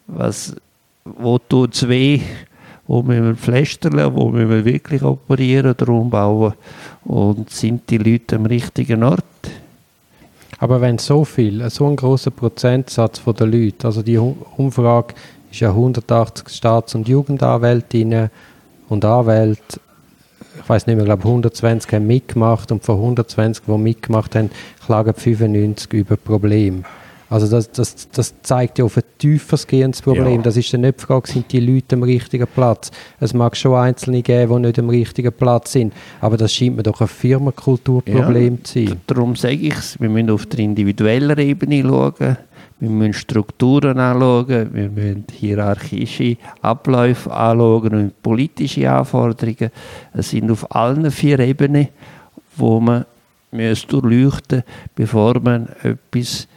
was, 0.07 0.55
wo 1.03 1.37
tut 1.37 1.75
es 1.75 1.87
weh, 1.89 2.21
wo 2.87 3.01
müssen 3.01 3.25
wir 3.25 3.35
pflastern, 3.35 4.15
wo 4.15 4.29
müssen 4.29 4.49
wir 4.49 4.65
wirklich 4.65 5.03
operieren 5.03 5.71
oder 5.71 5.89
umbauen 5.89 6.53
und 7.03 7.49
sind 7.49 7.89
die 7.89 7.97
Leute 7.97 8.37
am 8.37 8.45
richtigen 8.45 9.03
Ort. 9.03 9.23
Aber 10.59 10.81
wenn 10.81 10.97
so 10.97 11.23
viel, 11.23 11.69
so 11.69 11.85
ein 11.85 11.95
großer 11.95 12.31
Prozentsatz 12.31 13.21
der 13.23 13.47
Leute, 13.47 13.87
also 13.87 14.01
die 14.01 14.17
Umfrage 14.17 15.13
ist 15.51 15.59
ja 15.59 15.69
180 15.69 16.49
Staats- 16.49 16.95
und 16.95 17.07
Jugendanwältinnen 17.07 18.29
und 18.89 19.05
Anwälte, 19.05 19.79
ich 20.59 20.67
weiß 20.67 20.87
nicht 20.87 20.95
mehr, 20.95 21.03
ich 21.03 21.09
glaube 21.09 21.23
120 21.23 21.91
haben 21.93 22.07
mitgemacht 22.07 22.71
und 22.71 22.83
von 22.83 22.95
120, 22.95 23.65
die 23.67 23.77
mitgemacht 23.77 24.35
haben, 24.35 24.49
klagen 24.83 25.13
95 25.13 25.93
über 25.93 26.17
Probleme. 26.17 26.83
Also 27.29 27.47
das, 27.47 27.71
das, 27.71 28.09
das 28.09 28.33
zeigt 28.41 28.79
ja 28.79 28.85
auf 28.85 28.97
ein 28.97 29.03
tiefergehendes 29.17 30.01
Problem. 30.01 30.37
Ja. 30.37 30.41
Das 30.43 30.55
ist 30.55 30.73
dann 30.73 30.81
nicht 30.81 30.99
die 30.99 31.05
Frage, 31.05 31.29
sind 31.29 31.51
die 31.51 31.59
Leute 31.59 31.95
am 31.95 32.03
richtigen 32.03 32.47
Platz? 32.47 32.91
Es 33.19 33.33
mag 33.33 33.57
schon 33.57 33.75
Einzelne 33.75 34.21
geben, 34.21 34.53
die 34.53 34.67
nicht 34.67 34.79
am 34.79 34.89
richtigen 34.89 35.33
Platz 35.33 35.73
sind, 35.73 35.93
aber 36.21 36.37
das 36.37 36.53
scheint 36.53 36.77
mir 36.77 36.83
doch 36.83 37.01
ein 37.01 37.07
Firmenkulturproblem 37.07 38.55
ja, 38.55 38.63
zu 38.63 38.85
sein. 38.85 39.01
Darum 39.07 39.35
sage 39.35 39.55
ich 39.55 39.75
es, 39.75 39.99
wir 39.99 40.09
müssen 40.09 40.29
auf 40.29 40.45
der 40.45 40.59
individuellen 40.59 41.37
Ebene 41.37 41.81
schauen, 41.81 42.37
wir 42.79 42.89
müssen 42.89 43.13
Strukturen 43.13 43.99
anschauen, 43.99 44.69
wir 44.71 44.89
müssen 44.89 45.25
hierarchische 45.31 46.37
Abläufe 46.61 47.31
anschauen 47.31 47.93
und 47.93 48.21
politische 48.21 48.89
Anforderungen. 48.89 49.71
Es 50.13 50.29
sind 50.29 50.49
auf 50.51 50.73
allen 50.75 51.09
vier 51.11 51.39
Ebenen, 51.39 51.89
wo 52.55 52.79
man 52.79 53.05
durchleuchten 53.51 54.57
muss, 54.57 54.95
bevor 54.95 55.39
man 55.39 55.69
etwas 55.83 56.47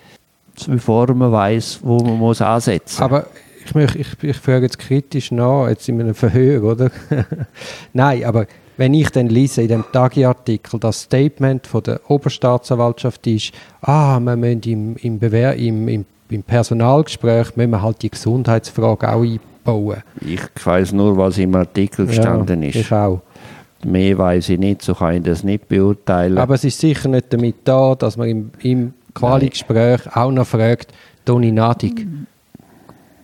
bevor 0.66 1.12
man 1.14 1.32
weiß, 1.32 1.80
wo 1.82 1.98
man 1.98 2.18
muss 2.18 2.40
ansetzen 2.40 2.96
muss. 2.96 3.02
Aber 3.02 3.26
ich, 3.64 3.74
möchte, 3.74 3.98
ich, 3.98 4.08
ich 4.22 4.36
frage 4.36 4.66
jetzt 4.66 4.78
kritisch 4.78 5.30
nach, 5.30 5.68
jetzt 5.68 5.88
in 5.88 6.00
einem 6.00 6.14
Verhör, 6.14 6.62
oder? 6.64 6.90
Nein, 7.92 8.24
aber 8.24 8.46
wenn 8.76 8.94
ich 8.94 9.10
dann 9.10 9.28
lese 9.28 9.62
in 9.62 9.68
dem 9.68 9.84
Tagi-Artikel, 9.92 10.80
das 10.80 11.02
Statement 11.02 11.66
von 11.66 11.82
der 11.82 12.00
Oberstaatsanwaltschaft 12.08 13.26
ist, 13.26 13.52
ah, 13.82 14.18
wir 14.18 14.36
müssen 14.36 14.62
im, 14.62 14.96
im, 14.96 15.18
Bewehr, 15.18 15.54
im, 15.56 15.86
im, 15.86 16.06
im 16.30 16.42
Personalgespräch 16.42 17.56
müssen 17.56 17.70
wir 17.70 17.82
halt 17.82 18.00
die 18.02 18.10
Gesundheitsfrage 18.10 19.12
auch 19.12 19.22
einbauen. 19.22 20.02
Ich 20.22 20.40
weiß 20.64 20.92
nur, 20.92 21.16
was 21.16 21.36
im 21.36 21.54
Artikel 21.54 22.06
gestanden 22.06 22.62
ja, 22.62 22.68
ist. 22.70 22.76
Ich 22.76 22.92
auch. 22.92 23.20
Mehr 23.84 24.16
weiß 24.18 24.50
ich 24.50 24.58
nicht, 24.58 24.82
so 24.82 24.94
kann 24.94 25.16
ich 25.16 25.22
das 25.22 25.42
nicht 25.42 25.68
beurteilen. 25.68 26.38
Aber 26.38 26.54
es 26.54 26.64
ist 26.64 26.78
sicher 26.80 27.08
nicht 27.08 27.32
damit 27.32 27.56
da, 27.64 27.94
dass 27.94 28.16
man 28.16 28.28
im, 28.28 28.50
im 28.62 28.94
Quali-Gespräch 29.14 30.00
auch 30.14 30.30
noch 30.30 30.46
fragt, 30.46 30.92
Toni 31.24 31.52
Nadig, 31.52 32.06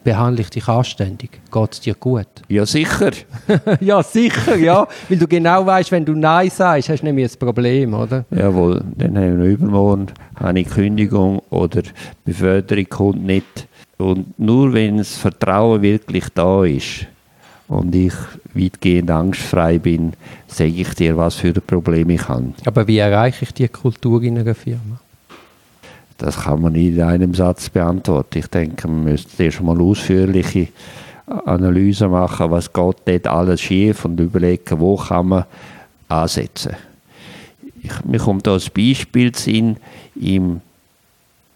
behandle 0.06 0.42
ich 0.42 0.50
dich 0.50 0.68
anständig? 0.68 1.30
Geht 1.50 1.72
es 1.72 1.80
dir 1.80 1.94
gut? 1.94 2.28
Ja, 2.48 2.64
sicher. 2.64 3.10
ja, 3.80 4.02
sicher, 4.04 4.56
ja. 4.56 4.86
Weil 5.08 5.18
du 5.18 5.26
genau 5.26 5.66
weißt, 5.66 5.90
wenn 5.90 6.04
du 6.04 6.12
Nein 6.14 6.48
sagst, 6.48 6.88
hast 6.88 7.00
du 7.00 7.06
nämlich 7.06 7.32
ein 7.32 7.38
Problem, 7.38 7.92
oder? 7.92 8.24
Jawohl, 8.30 8.84
dann 8.96 9.16
habe 9.16 9.26
ich 9.26 9.32
einen 9.32 9.44
Übermorgen, 9.44 10.06
eine 10.36 10.64
Kündigung 10.64 11.42
oder 11.50 11.82
Beförderung 12.24 12.88
kommt 12.88 13.26
nicht. 13.26 13.66
Und 13.98 14.38
nur 14.38 14.72
wenn 14.72 14.98
das 14.98 15.16
Vertrauen 15.16 15.82
wirklich 15.82 16.26
da 16.34 16.64
ist 16.64 17.06
und 17.66 17.92
ich 17.94 18.14
weitgehend 18.54 19.10
angstfrei 19.10 19.78
bin, 19.78 20.12
sage 20.46 20.70
ich 20.70 20.94
dir, 20.94 21.16
was 21.16 21.34
für 21.34 21.52
Probleme 21.52 22.14
ich 22.14 22.28
habe. 22.28 22.52
Aber 22.64 22.86
wie 22.86 22.98
erreiche 22.98 23.44
ich 23.44 23.54
die 23.54 23.66
Kultur 23.66 24.22
in 24.22 24.38
einer 24.38 24.54
Firma? 24.54 25.00
Das 26.18 26.42
kann 26.42 26.62
man 26.62 26.72
nicht 26.72 26.94
in 26.94 27.02
einem 27.02 27.34
Satz 27.34 27.68
beantworten. 27.68 28.38
Ich 28.38 28.46
denke, 28.46 28.88
man 28.88 29.04
müsste 29.04 29.44
erst 29.44 29.60
mal 29.60 29.80
ausführliche 29.80 30.68
Analyse 31.26 32.08
machen, 32.08 32.50
was 32.50 32.72
geht 32.72 32.96
dort 33.04 33.26
alles 33.26 33.60
schief 33.60 34.04
und 34.04 34.18
überlegen, 34.20 34.80
wo 34.80 34.96
kann 34.96 35.28
man 35.28 35.44
ansetzen. 36.08 36.76
Ich, 37.82 38.04
mir 38.04 38.18
kommt 38.18 38.46
da 38.46 38.54
ein 38.54 38.62
Beispiel 38.74 39.32
in, 39.46 39.76
im, 40.14 40.60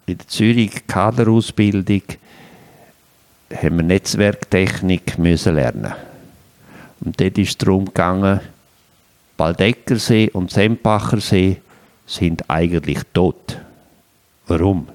in 0.05 0.17
der 0.17 0.27
Zürich 0.27 0.85
Kaderausbildung 0.87 2.03
haben 3.55 3.77
wir 3.77 3.83
Netzwerktechnik 3.83 5.17
müssen 5.17 5.55
lernen. 5.55 5.93
Und 7.01 7.19
dort 7.19 7.37
ist 7.37 7.49
es 7.49 7.57
darum 7.57 7.85
gegangen, 7.85 8.39
Baldeckersee 9.37 10.29
und 10.31 10.51
Sempachersee 10.51 11.57
sind 12.05 12.49
eigentlich 12.49 12.99
tot. 13.13 13.57
Warum? 14.51 14.85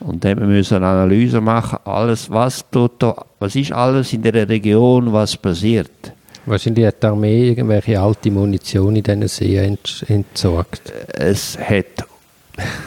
Und 0.00 0.24
dann 0.24 0.38
müssen 0.38 0.70
wir 0.70 0.76
eine 0.78 0.86
Analyse 0.86 1.42
machen, 1.42 1.78
alles, 1.84 2.30
was, 2.30 2.64
tut 2.70 2.92
da, 3.02 3.14
was 3.38 3.54
ist 3.54 3.70
alles 3.70 4.14
in 4.14 4.22
der 4.22 4.48
Region, 4.48 5.12
was 5.12 5.36
passiert. 5.36 6.14
Wahrscheinlich 6.46 6.86
hat 6.86 7.02
die 7.02 7.06
Armee 7.06 7.48
irgendwelche 7.48 8.00
alte 8.00 8.30
Munition 8.30 8.96
in 8.96 9.02
diesen 9.02 9.28
See 9.28 9.76
entsorgt. 10.08 10.90
Es 11.12 11.58
hat 11.58 12.06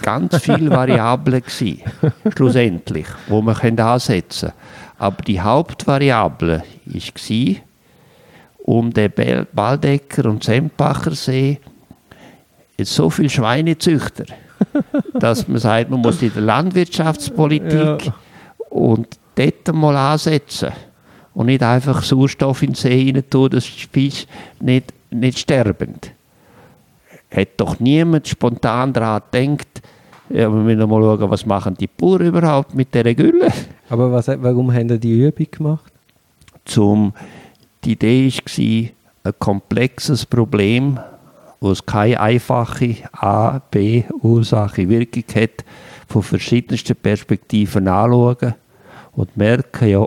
ganz 0.01 0.41
viele 0.41 0.71
Variablen 0.71 1.43
gewesen, 1.45 1.81
schlussendlich, 2.35 3.05
wo 3.27 3.43
man 3.43 3.55
ansetzen 3.79 4.49
können. 4.49 4.59
Aber 4.97 5.21
die 5.21 5.39
Hauptvariable 5.39 6.63
war, 6.85 7.55
um 8.63 8.91
den 8.91 9.11
Baldecker 9.53 10.25
und 10.31 10.43
Sempacher 10.43 11.11
See 11.11 11.59
so 12.81 13.11
viele 13.11 13.29
Schweinezüchter 13.29 14.25
dass 15.19 15.47
man 15.47 15.57
sagt, 15.57 15.89
man 15.89 16.01
muss 16.01 16.21
in 16.21 16.33
der 16.33 16.41
Landwirtschaftspolitik 16.41 18.05
ja. 18.05 18.15
und 18.69 19.07
dort 19.35 19.73
mal 19.73 19.95
ansetzen 19.95 20.71
und 21.33 21.47
nicht 21.47 21.63
einfach 21.63 22.03
Sauerstoff 22.03 22.61
in 22.61 22.69
den 22.69 22.75
See 22.75 23.11
rein 23.13 23.23
tun, 23.29 23.49
dass 23.49 23.65
die 23.65 23.87
Fische 23.91 24.27
nicht, 24.59 24.93
nicht 25.09 25.39
sterben. 25.39 25.95
Hat 27.31 27.49
doch 27.57 27.79
niemand 27.79 28.27
spontan 28.27 28.93
daran 28.93 29.21
gedacht, 29.31 29.81
ja, 30.29 30.51
wir 30.51 30.61
müssen 30.61 30.89
mal 30.89 31.01
schauen, 31.01 31.29
was 31.29 31.45
machen 31.45 31.75
die 31.79 31.87
Bauern 31.87 32.27
überhaupt 32.27 32.73
mit 32.73 32.93
dieser 32.93 33.13
Gülle. 33.13 33.49
Aber 33.89 34.11
was, 34.11 34.27
warum 34.27 34.73
haben 34.73 34.87
die 34.87 34.99
die 34.99 35.21
Übung 35.21 35.47
gemacht? 35.51 35.91
Zum 36.65 37.13
Die 37.83 37.93
Idee 37.93 38.31
war, 38.31 39.31
ein 39.31 39.39
komplexes 39.39 40.25
Problem, 40.25 40.99
wo 41.63 41.71
es 41.71 41.85
keine 41.85 42.19
einfache 42.19 42.95
A, 43.13 43.59
B 43.59 44.03
Ursache 44.21 44.89
Wirkung 44.89 45.23
hat, 45.33 45.63
von 46.09 46.21
verschiedensten 46.21 46.93
Perspektiven 46.93 47.87
anschauen 47.87 48.55
und 49.13 49.37
merken, 49.37 49.87
ja, 49.87 50.05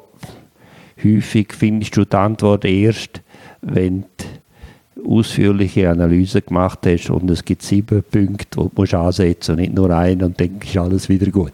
häufig 1.03 1.55
findest 1.55 1.97
du 1.97 2.05
die 2.05 2.15
Antwort 2.15 2.67
erst, 2.67 3.23
wenn 3.63 4.05
du 4.19 5.09
ausführliche 5.09 5.89
Analyse 5.89 6.43
gemacht 6.43 6.81
hast 6.85 7.09
und 7.09 7.31
es 7.31 7.43
gibt 7.43 7.63
sieben 7.63 8.03
Punkte, 8.03 8.71
die 8.77 8.85
du 8.87 8.99
ansetzen 8.99 9.31
musst 9.39 9.49
und 9.49 9.57
nicht 9.57 9.75
nur 9.75 9.91
einen 9.91 10.25
und 10.25 10.39
dann 10.39 10.61
ist 10.63 10.77
alles 10.77 11.09
wieder 11.09 11.31
gut. 11.31 11.53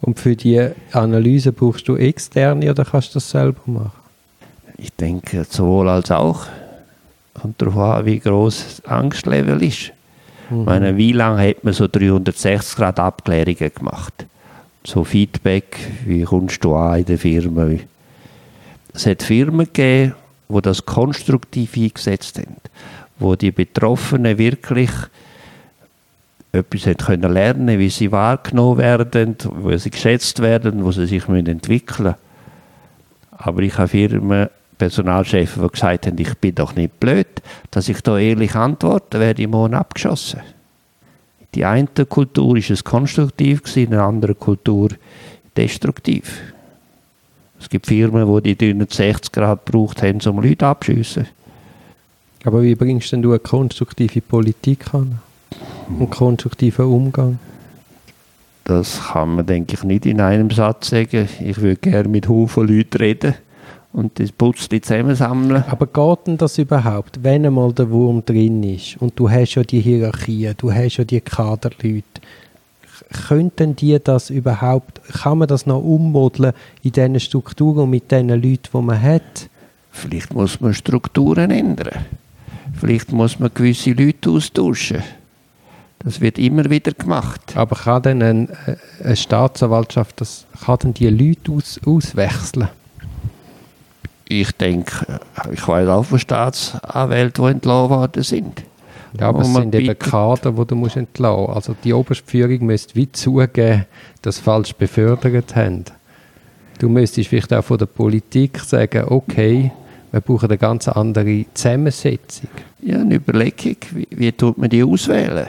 Und 0.00 0.18
für 0.18 0.34
die 0.34 0.60
Analyse 0.90 1.52
brauchst 1.52 1.86
du 1.86 1.94
externe 1.94 2.68
oder 2.68 2.84
kannst 2.84 3.10
du 3.10 3.14
das 3.14 3.30
selber 3.30 3.60
machen? 3.66 3.92
Ich 4.76 4.92
denke, 4.92 5.44
sowohl 5.48 5.88
als 5.88 6.10
auch. 6.10 6.46
Kommt 7.40 7.60
darauf 7.60 7.76
an, 7.76 8.06
wie 8.06 8.18
groß 8.18 8.80
das 8.82 8.84
Angstlevel 8.90 9.62
ist. 9.62 9.92
Mhm. 10.50 10.64
meine, 10.64 10.96
wie 10.96 11.12
lange 11.12 11.48
hat 11.48 11.64
man 11.64 11.74
so 11.74 11.88
360 11.88 12.76
Grad 12.76 13.00
Abklärungen 13.00 13.72
gemacht? 13.74 14.26
So 14.84 15.02
Feedback, 15.02 15.76
wie 16.04 16.22
kommst 16.22 16.64
du 16.64 16.74
an 16.74 17.00
in 17.00 17.04
der 17.04 17.18
Firma? 17.18 17.68
Es 18.94 19.06
hat 19.06 19.22
Firmen 19.22 19.66
gegeben, 19.66 20.14
die 20.48 20.62
das 20.62 20.86
konstruktiv 20.86 21.76
eingesetzt 21.76 22.38
haben, 22.38 22.56
wo 23.18 23.34
die 23.34 23.50
Betroffenen 23.50 24.38
wirklich 24.38 24.90
etwas 26.52 26.86
haben 26.86 26.96
können 26.96 27.32
lernen, 27.32 27.78
wie 27.78 27.90
sie 27.90 28.12
wahrgenommen 28.12 28.78
werden, 28.78 29.36
wo 29.44 29.76
sie 29.76 29.90
geschätzt 29.90 30.40
werden, 30.40 30.84
wo 30.84 30.92
sie 30.92 31.06
sich 31.06 31.28
entwickeln 31.28 32.04
müssen. 32.04 32.14
Aber 33.32 33.62
ich 33.62 33.76
habe 33.76 33.88
Firmen, 33.88 34.48
Personalchefs, 34.78 35.54
die 35.54 35.68
gesagt 35.68 36.06
haben, 36.06 36.18
ich 36.18 36.34
bin 36.36 36.54
doch 36.54 36.74
nicht 36.74 37.00
blöd, 37.00 37.26
dass 37.70 37.88
ich 37.88 38.00
da 38.02 38.18
ehrlich 38.18 38.54
antworte, 38.54 39.20
werde 39.20 39.42
ich 39.42 39.48
morgen 39.48 39.74
abgeschossen. 39.74 40.40
Die 41.54 41.64
eine 41.64 41.86
Kultur 41.86 42.54
war 42.54 42.56
es 42.56 42.84
konstruktiv, 42.84 43.76
in 43.76 43.90
der 43.90 44.02
anderen 44.02 44.38
Kultur 44.38 44.90
destruktiv. 45.56 46.40
Es 47.58 47.70
gibt 47.70 47.86
Firmen, 47.86 48.42
die 48.42 48.54
die 48.54 48.72
360 48.74 49.32
Grad 49.32 49.64
gebraucht 49.64 50.02
haben, 50.02 50.20
um 50.26 50.42
Leute 50.42 50.66
abzuschiessen. 50.66 51.26
Aber 52.44 52.62
wie 52.62 52.74
bringst 52.74 53.10
denn 53.12 53.22
du 53.22 53.30
eine 53.30 53.38
konstruktive 53.38 54.20
Politik 54.20 54.92
an? 54.92 55.18
Einen 55.88 56.10
konstruktiven 56.10 56.84
Umgang? 56.84 57.38
Das 58.64 59.00
kann 59.00 59.36
man, 59.36 59.46
denke 59.46 59.74
ich, 59.74 59.84
nicht 59.84 60.06
in 60.06 60.20
einem 60.20 60.50
Satz 60.50 60.90
sagen. 60.90 61.28
Ich 61.40 61.60
würde 61.60 61.76
gerne 61.76 62.08
mit 62.08 62.28
Haufen 62.28 62.68
Leuten 62.68 62.98
reden 62.98 63.34
und 63.96 64.20
das 64.20 64.30
Putzli 64.30 64.82
zusammensammeln. 64.82 65.64
Aber 65.68 65.86
geht 65.86 66.26
denn 66.26 66.36
das 66.36 66.58
überhaupt, 66.58 67.24
wenn 67.24 67.46
einmal 67.46 67.72
der 67.72 67.90
Wurm 67.90 68.22
drin 68.24 68.62
ist 68.62 68.96
und 69.00 69.18
du 69.18 69.30
hast 69.30 69.54
ja 69.54 69.62
die 69.64 69.80
Hierarchie, 69.80 70.52
du 70.56 70.70
hast 70.70 70.98
ja 70.98 71.04
die 71.04 71.22
Kaderleute, 71.22 72.04
könnten 73.26 73.74
die 73.74 73.98
das 74.02 74.28
überhaupt, 74.28 75.00
kann 75.22 75.38
man 75.38 75.48
das 75.48 75.64
noch 75.64 75.82
ummodeln 75.82 76.52
in 76.82 76.92
diesen 76.92 77.18
Strukturen 77.20 77.84
und 77.84 77.90
mit 77.90 78.12
den 78.12 78.28
Leuten, 78.28 78.68
die 78.72 78.78
man 78.78 79.00
hat? 79.00 79.48
Vielleicht 79.90 80.34
muss 80.34 80.60
man 80.60 80.74
Strukturen 80.74 81.50
ändern. 81.50 82.04
Vielleicht 82.78 83.12
muss 83.12 83.38
man 83.38 83.50
gewisse 83.54 83.92
Leute 83.92 84.28
austauschen. 84.28 85.02
Das 86.00 86.20
wird 86.20 86.38
immer 86.38 86.68
wieder 86.68 86.92
gemacht. 86.92 87.56
Aber 87.56 87.76
kann 87.76 88.02
denn 88.02 88.22
eine, 88.22 88.48
eine 89.02 89.16
Staatsanwaltschaft 89.16 90.20
das, 90.20 90.46
kann 90.66 90.78
denn 90.82 90.94
die 90.94 91.08
Leute 91.08 91.52
aus, 91.52 91.80
auswechseln? 91.86 92.68
Ich 94.28 94.52
denke, 94.52 95.20
ich 95.52 95.66
weiß 95.66 95.88
auch 95.88 96.04
von 96.04 96.18
Staatsanwälten, 96.18 97.44
die 97.44 97.50
entlassen 97.52 97.90
worden 97.90 98.22
sind. 98.22 98.62
Ja, 99.18 99.28
aber 99.28 99.40
es 99.40 99.52
sind 99.52 99.74
eben 99.74 99.98
Kader, 99.98 100.52
die 100.52 100.66
du 100.66 100.74
musst 100.74 100.96
entlassen 100.96 101.42
musst. 101.42 101.56
Also 101.56 101.76
die 101.82 101.92
Oberstführung 101.92 102.66
müsste 102.66 102.94
wie 102.96 103.10
zugeben, 103.10 103.86
dass 104.22 104.36
sie 104.36 104.42
falsch 104.42 104.74
befördert 104.74 105.54
haben. 105.54 105.84
Du 106.78 106.88
müsstest 106.88 107.28
vielleicht 107.28 107.52
auch 107.54 107.64
von 107.64 107.78
der 107.78 107.86
Politik 107.86 108.58
sagen, 108.58 109.04
okay, 109.08 109.70
wir 110.12 110.20
brauchen 110.20 110.48
eine 110.48 110.58
ganz 110.58 110.88
andere 110.88 111.46
Zusammensetzung. 111.54 112.48
Ja, 112.82 113.00
eine 113.00 113.16
Überlegung, 113.16 113.76
wie, 113.92 114.08
wie 114.10 114.32
tut 114.32 114.58
man 114.58 114.68
die 114.68 114.82
auswählen? 114.82 115.46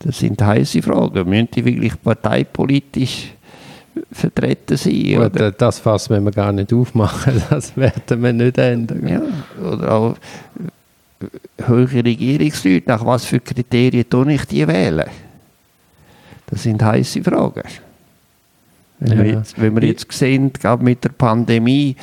Das 0.00 0.18
sind 0.18 0.40
heiße 0.40 0.82
Fragen. 0.82 1.28
Müssen 1.28 1.48
die 1.54 1.64
wirklich 1.64 2.00
parteipolitisch 2.00 3.32
vertreten 4.10 4.76
sein. 4.76 5.14
Gut, 5.14 5.36
oder? 5.36 5.52
das 5.52 5.78
Fass 5.78 6.10
wenn 6.10 6.24
wir 6.24 6.32
gar 6.32 6.52
nicht 6.52 6.72
aufmachen, 6.72 7.42
das 7.50 7.76
werden 7.76 8.22
wir 8.22 8.32
nicht 8.32 8.58
ändern. 8.58 9.06
Ja, 9.06 9.22
oder 9.62 9.92
auch 9.92 10.16
höhere 11.64 12.04
Regierungsleute, 12.04 12.88
nach 12.88 13.04
was 13.04 13.24
für 13.24 13.40
Kriterien 13.40 14.08
tue 14.08 14.34
ich 14.34 14.44
die 14.44 14.66
wählen? 14.66 15.08
Das 16.46 16.62
sind 16.62 16.82
heiße 16.82 17.22
Fragen. 17.22 17.62
Wenn, 19.00 19.18
ja. 19.18 19.24
wir 19.24 19.32
jetzt, 19.32 19.60
wenn 19.60 19.74
wir 19.80 19.88
jetzt 19.88 20.10
sehen, 20.12 20.52
gerade 20.52 20.82
mit 20.82 21.04
der 21.04 21.10
Pandemie, 21.10 21.96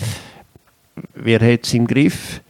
wer 1.16 1.40
hat 1.40 1.64
es 1.64 1.74
im 1.74 1.88
Griff? 1.88 2.42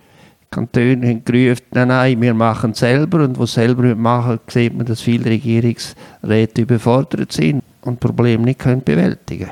Die 0.41 0.55
Kantone 0.55 1.07
haben 1.07 1.26
gerufen, 1.26 1.63
nein, 1.72 1.88
nein, 1.88 2.22
wir 2.22 2.34
machen 2.34 2.72
es 2.72 2.80
selber. 2.80 3.23
Und 3.23 3.39
was 3.39 3.53
selber 3.53 3.95
machen, 3.95 4.39
sieht 4.47 4.76
man, 4.76 4.85
dass 4.85 5.01
viele 5.01 5.26
Regierungsräte 5.26 6.61
überfordert 6.61 7.31
sind 7.31 7.63
und 7.85 7.99
Probleme 7.99 8.43
nicht 8.43 8.59
können 8.59 8.83
bewältigen. 8.83 9.51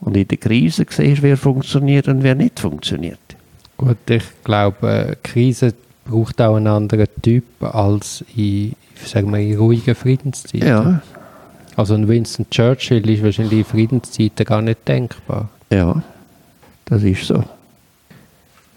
Und 0.00 0.16
in 0.16 0.26
der 0.26 0.38
Krise 0.38 0.84
siehst 0.88 1.18
du, 1.18 1.22
wer 1.22 1.36
funktioniert 1.36 2.08
und 2.08 2.22
wer 2.22 2.34
nicht 2.34 2.58
funktioniert. 2.58 3.18
Gut, 3.76 3.98
ich 4.08 4.24
glaube, 4.44 5.16
Krise 5.22 5.74
braucht 6.04 6.40
auch 6.40 6.56
einen 6.56 6.66
anderen 6.66 7.06
Typ 7.22 7.44
als 7.60 8.24
in, 8.36 8.74
sagen 9.04 9.30
wir, 9.30 9.38
in 9.38 9.56
ruhigen 9.56 9.94
Friedenszeiten. 9.94 10.68
Ja. 10.68 11.02
Also 11.76 11.94
ein 11.94 12.08
Winston 12.08 12.46
Churchill 12.50 13.08
ist 13.08 13.22
wahrscheinlich 13.22 13.60
in 13.60 13.64
Friedenszeiten 13.64 14.44
gar 14.44 14.60
nicht 14.60 14.86
denkbar. 14.86 15.48
Ja, 15.70 16.02
das 16.84 17.02
ist 17.02 17.26
so. 17.26 17.44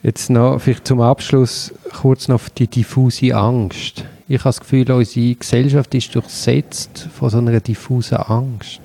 Jetzt 0.03 0.29
noch, 0.29 0.59
vielleicht 0.59 0.87
zum 0.87 1.01
Abschluss 1.01 1.73
kurz 1.91 2.27
noch 2.27 2.47
die 2.49 2.67
diffuse 2.67 3.35
Angst. 3.35 4.05
Ich 4.27 4.39
habe 4.39 4.49
das 4.49 4.59
Gefühl, 4.59 4.91
unsere 4.91 5.35
Gesellschaft 5.35 5.93
ist 5.93 6.15
durchsetzt 6.15 7.07
von 7.13 7.29
so 7.29 7.37
einer 7.37 7.59
diffusen 7.59 8.17
Angst. 8.17 8.81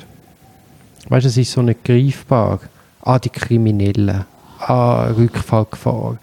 Weißt 1.09 1.25
du, 1.25 1.29
es 1.29 1.37
ist 1.39 1.53
so 1.53 1.63
nicht 1.63 1.83
greifbar. 1.83 2.61
Ah, 3.01 3.19
die 3.19 3.31
Kriminellen. 3.31 4.27
Ah, 4.59 5.07
Rückfallgefahr. 5.07 6.19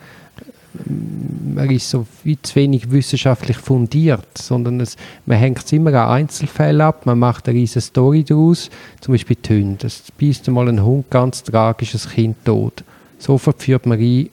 Man 0.85 1.69
ist 1.72 1.89
so 1.89 2.06
wie 2.23 2.39
zu 2.39 2.56
wenig 2.57 2.91
wissenschaftlich 2.91 3.57
fundiert, 3.57 4.38
sondern 4.38 4.80
es, 4.80 4.95
man 5.26 5.39
hängt 5.39 5.65
es 5.65 5.72
immer 5.72 5.91
an 5.95 6.10
Einzelfällen 6.10 6.81
ab, 6.81 7.07
man 7.07 7.18
macht 7.18 7.49
eine 7.49 7.57
riesige 7.57 7.81
Story 7.81 8.23
daraus, 8.23 8.69
zum 9.02 9.15
Beispiel 9.15 9.38
die 9.44 9.64
Hunde. 9.64 9.88
Es 9.88 10.03
beißt 10.19 10.48
mal 10.49 10.69
ein 10.69 10.84
Hund 10.84 11.10
ganz 11.10 11.41
tragisches 11.41 12.07
Kind 12.07 12.45
tot. 12.45 12.84
Sofort 13.18 13.64
führt 13.64 13.88
man 13.88 13.99
ein 13.99 14.30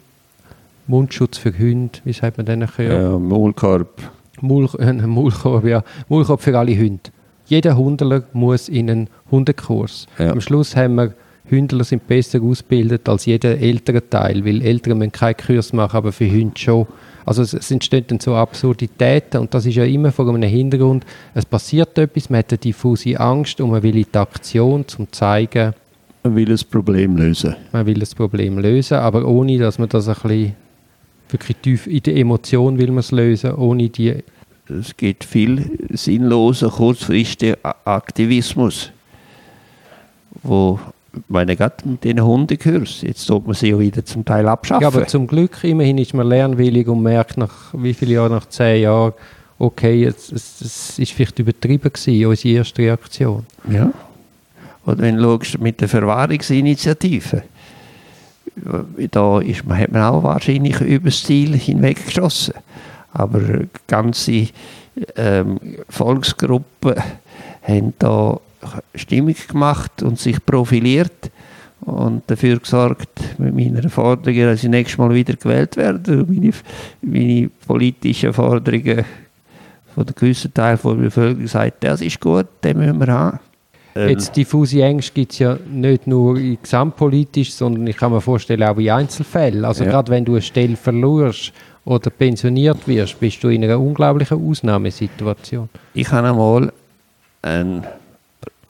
Mundschutz 0.86 1.38
für 1.38 1.56
Hunde, 1.56 1.98
wie 2.04 2.12
sagt 2.12 2.36
man 2.36 2.44
denn? 2.44 2.68
Ja, 2.76 3.18
Maulkorb. 3.18 4.12
Äh, 4.78 4.92
Maulkorb, 4.92 5.64
ja. 5.64 5.82
Maulkorb 6.08 6.40
für 6.40 6.58
alle 6.58 6.76
Hunde. 6.76 7.10
Jeder 7.46 7.76
Hundler 7.76 8.24
muss 8.32 8.68
in 8.68 8.90
einen 8.90 9.10
Hundekurs. 9.30 10.06
Ja. 10.18 10.30
Am 10.30 10.40
Schluss 10.40 10.76
haben 10.76 10.94
wir 10.94 11.14
Hündler 11.46 11.84
sind 11.84 12.06
besser 12.06 12.40
ausgebildet 12.42 13.08
als 13.08 13.26
jeder 13.26 13.58
ältere 13.58 14.08
Teil, 14.08 14.44
weil 14.44 14.62
Ältere 14.62 14.94
müssen 14.94 15.12
keinen 15.12 15.36
Kurs 15.36 15.72
machen, 15.72 15.96
aber 15.96 16.12
für 16.12 16.30
Hunde 16.30 16.58
schon. 16.58 16.86
Also 17.26 17.42
es, 17.42 17.54
es 17.54 17.70
entstehen 17.70 18.04
dann 18.06 18.20
so 18.20 18.34
Absurditäten 18.34 19.40
und 19.40 19.52
das 19.54 19.66
ist 19.66 19.76
ja 19.76 19.84
immer 19.84 20.12
vor 20.12 20.28
einem 20.28 20.42
Hintergrund, 20.42 21.04
es 21.34 21.44
passiert 21.44 21.96
etwas, 21.98 22.28
man 22.28 22.40
hat 22.40 22.52
eine 22.52 22.58
diffuse 22.58 23.18
Angst 23.18 23.60
und 23.60 23.70
man 23.70 23.82
will 23.82 23.96
in 23.96 24.06
die 24.10 24.18
Aktion, 24.18 24.80
um 24.80 24.88
zu 24.88 25.06
zeigen... 25.10 25.74
Man 26.22 26.36
will 26.36 26.46
das 26.46 26.64
Problem 26.64 27.16
lösen. 27.16 27.54
Man 27.72 27.84
will 27.86 27.98
das 27.98 28.14
Problem 28.14 28.58
lösen, 28.58 28.96
aber 28.96 29.26
ohne, 29.26 29.58
dass 29.58 29.78
man 29.78 29.88
das 29.88 30.08
ein 30.08 30.14
bisschen 30.14 30.54
wirklich 31.28 31.56
tief 31.58 31.86
in 31.86 32.02
der 32.02 32.16
Emotion 32.16 32.78
will 32.78 32.88
man 32.88 32.98
es 32.98 33.10
lösen, 33.10 33.54
ohne 33.54 33.88
die... 33.88 34.16
Es 34.68 34.96
gibt 34.96 35.24
viel 35.24 35.78
sinnloser, 35.90 36.70
kurzfristiger 36.70 37.58
Aktivismus, 37.84 38.90
wo 40.42 40.78
meine 41.28 41.54
gerade 41.54 41.76
mit 41.84 42.04
den 42.04 42.22
Hundekurs, 42.22 43.02
jetzt 43.02 43.26
tut 43.26 43.46
man 43.46 43.54
sie 43.54 43.70
ja 43.70 43.78
wieder 43.78 44.04
zum 44.04 44.24
Teil 44.24 44.48
abschaffen. 44.48 44.82
Ja, 44.82 44.88
aber 44.88 45.06
zum 45.06 45.26
Glück, 45.26 45.62
immerhin 45.62 45.98
ist 45.98 46.14
man 46.14 46.28
lernwillig 46.28 46.88
und 46.88 47.02
merkt 47.02 47.36
nach 47.36 47.72
wie 47.74 47.94
vielen 47.94 48.12
Jahren, 48.12 48.32
nach 48.32 48.46
zehn 48.46 48.82
Jahren, 48.82 49.12
okay, 49.58 50.02
jetzt, 50.02 50.32
es, 50.32 50.60
es 50.60 50.98
ist 50.98 51.12
vielleicht 51.12 51.38
übertrieben 51.38 51.92
gewesen, 51.92 52.26
unsere 52.26 52.54
erste 52.54 52.82
Reaktion. 52.82 53.46
Ja. 53.70 53.92
Oder 54.86 54.98
wenn 54.98 55.16
du 55.16 55.22
schaust, 55.22 55.60
mit 55.60 55.80
der 55.80 55.88
Verwahrungsinitiative 55.88 57.42
da 59.10 59.40
ist 59.40 59.66
man, 59.66 59.78
hat 59.78 59.92
man 59.92 60.02
auch 60.02 60.22
wahrscheinlich 60.22 60.80
über 60.80 61.10
das 61.10 61.22
Ziel 61.22 61.56
hinweg 61.56 62.04
geschossen. 62.06 62.54
Aber 63.14 63.40
ganze 63.86 64.48
ähm, 65.16 65.58
Volksgruppen 65.88 66.94
haben 67.62 67.94
da 67.98 68.38
Stimmung 68.94 69.34
gemacht 69.48 70.02
und 70.02 70.18
sich 70.18 70.44
profiliert 70.44 71.30
und 71.80 72.22
dafür 72.26 72.58
gesorgt 72.58 73.38
mit 73.38 73.54
meiner 73.54 73.88
Forderung, 73.88 74.38
dass 74.40 74.64
ich 74.64 74.70
nächstes 74.70 74.98
Mal 74.98 75.14
wieder 75.14 75.34
gewählt 75.34 75.76
werde. 75.76 76.18
Und 76.18 76.30
meine, 76.30 76.52
meine 77.02 77.50
politischen 77.66 78.32
Forderungen 78.32 79.04
von 79.94 80.06
der 80.06 80.14
gewissen 80.14 80.52
Teil 80.52 80.78
der 80.82 80.90
Bevölkerung 80.94 81.46
sagt, 81.46 81.84
das 81.84 82.00
ist 82.00 82.20
gut, 82.20 82.46
den 82.62 82.78
müssen 82.78 82.98
wir 83.00 83.12
haben. 83.12 83.38
Ähm. 83.94 84.10
Jetzt 84.10 84.36
diffuse 84.36 84.82
Ängste 84.82 85.12
gibt 85.12 85.32
es 85.32 85.38
ja 85.38 85.56
nicht 85.70 86.06
nur 86.06 86.34
gesamtpolitisch, 86.34 87.52
sondern 87.52 87.86
ich 87.86 87.96
kann 87.96 88.12
mir 88.12 88.20
vorstellen 88.20 88.64
auch 88.64 88.78
in 88.78 88.90
Einzelfällen. 88.90 89.64
Also 89.64 89.84
ja. 89.84 89.90
gerade 89.90 90.10
wenn 90.10 90.24
du 90.24 90.32
eine 90.32 90.42
Stelle 90.42 90.76
verlierst 90.76 91.52
oder 91.84 92.10
pensioniert 92.10 92.86
wirst, 92.88 93.20
bist 93.20 93.42
du 93.44 93.48
in 93.48 93.64
einer 93.64 93.78
unglaublichen 93.78 94.48
Ausnahmesituation. 94.48 95.68
Ich 95.92 96.10
habe 96.10 96.28
einmal 96.28 96.72
einen 97.42 97.84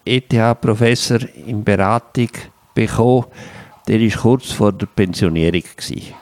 ETH-Professor 0.04 1.20
in 1.46 1.62
Beratung 1.64 2.30
bekommen, 2.74 3.26
der 3.86 4.00
war 4.00 4.20
kurz 4.20 4.52
vor 4.52 4.72
der 4.72 4.86
Pensionierung. 4.86 5.62
Gewesen. 5.76 6.14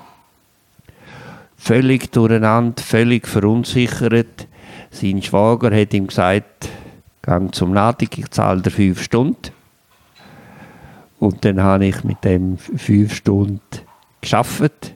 Völlig 1.56 2.10
durcheinander, 2.10 2.82
völlig 2.82 3.28
verunsichert. 3.28 4.48
Sein 4.90 5.22
Schwager 5.22 5.74
hat 5.74 5.94
ihm 5.94 6.08
gesagt, 6.08 6.68
gang 7.22 7.54
zum 7.54 7.72
Nadig, 7.72 8.18
ich 8.18 8.30
zahle 8.30 8.62
dir 8.62 8.70
fünf 8.70 9.00
Stunden. 9.00 9.52
Und 11.20 11.44
dann 11.44 11.62
habe 11.62 11.86
ich 11.86 12.02
mit 12.02 12.24
dem 12.24 12.58
fünf 12.58 13.14
Stunden 13.14 13.60
geschafft. 14.20 14.94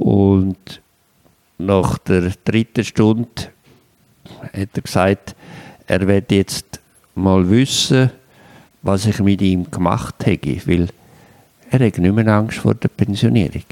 Und 0.00 0.80
nach 1.58 1.98
der 1.98 2.32
dritten 2.44 2.84
Stunde 2.84 3.28
hat 4.52 4.68
er 4.74 4.82
gesagt, 4.82 5.34
er 5.86 6.06
wird 6.06 6.30
jetzt 6.30 6.80
mal 7.14 7.48
wissen, 7.50 8.10
was 8.82 9.06
ich 9.06 9.18
mit 9.20 9.42
ihm 9.42 9.70
gemacht 9.70 10.14
hätte, 10.24 10.66
weil 10.66 10.88
er 11.70 11.86
hat 11.86 11.98
nicht 11.98 12.14
mehr 12.14 12.28
Angst 12.28 12.58
vor 12.58 12.74
der 12.74 12.88
Pensionierung. 12.88 13.64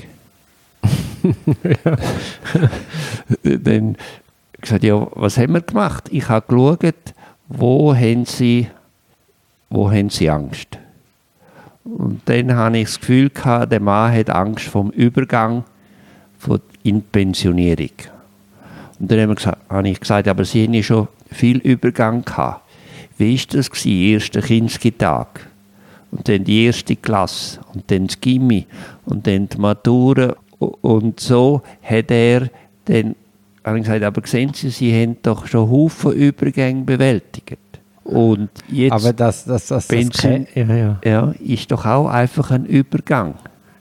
Dann 3.42 3.96
gesagt, 4.60 4.84
ja, 4.84 5.06
was 5.14 5.38
haben 5.38 5.54
wir 5.54 5.60
gemacht? 5.60 6.08
Ich 6.10 6.28
habe 6.28 6.46
geschaut, 6.46 6.94
wo 7.48 7.94
haben 7.94 8.24
sie, 8.24 8.68
wo 9.70 9.90
haben 9.90 10.10
sie 10.10 10.28
Angst? 10.28 10.78
Und 11.84 12.20
dann 12.24 12.54
habe 12.54 12.78
ich 12.78 12.88
das 12.88 12.98
Gefühl 12.98 13.30
gehabt, 13.30 13.70
der 13.70 13.78
Mann 13.80 14.12
hat 14.12 14.28
Angst 14.30 14.66
vom 14.66 14.90
Übergang 14.90 15.62
von 16.38 16.60
in 16.82 17.02
Pensionierung. 17.02 17.90
Und 18.98 19.10
dann 19.10 19.36
habe 19.68 19.88
ich 19.88 20.00
gesagt, 20.00 20.28
aber 20.28 20.44
Sie 20.44 20.64
haben 20.64 20.74
ja 20.74 20.82
schon 20.82 21.08
viel 21.30 21.58
Übergang 21.58 22.24
gehabt. 22.24 22.62
Wie 23.18 23.38
war 23.38 23.44
das? 23.50 23.70
Gewesen? 23.70 23.90
Erster 23.90 24.42
Kindstag 24.42 25.46
und 26.10 26.28
dann 26.28 26.44
die 26.44 26.64
erste 26.64 26.96
Klasse 26.96 27.60
und 27.74 27.90
dann 27.90 28.06
das 28.06 28.20
Gimmi 28.20 28.66
und 29.04 29.26
dann 29.26 29.48
die 29.48 29.58
Matura 29.58 30.36
und 30.58 31.20
so 31.20 31.62
hat 31.82 32.10
er 32.10 32.48
dann 32.86 33.16
habe 33.64 33.78
ich 33.78 33.84
gesagt, 33.84 34.04
aber 34.04 34.26
sehen 34.26 34.52
Sie, 34.54 34.70
Sie 34.70 34.92
haben 34.92 35.16
doch 35.22 35.46
schon 35.46 35.68
Haufen 35.68 36.12
Übergänge 36.12 36.84
bewältigt. 36.84 37.58
Und 38.04 38.48
jetzt 38.68 38.92
aber 38.92 39.12
das, 39.12 39.44
das, 39.44 39.66
das, 39.66 39.88
das 39.88 40.22
ja, 40.22 40.64
ja. 40.64 41.00
ja, 41.04 41.34
ist 41.40 41.72
doch 41.72 41.84
auch 41.84 42.06
einfach 42.06 42.52
ein 42.52 42.64
Übergang. 42.64 43.34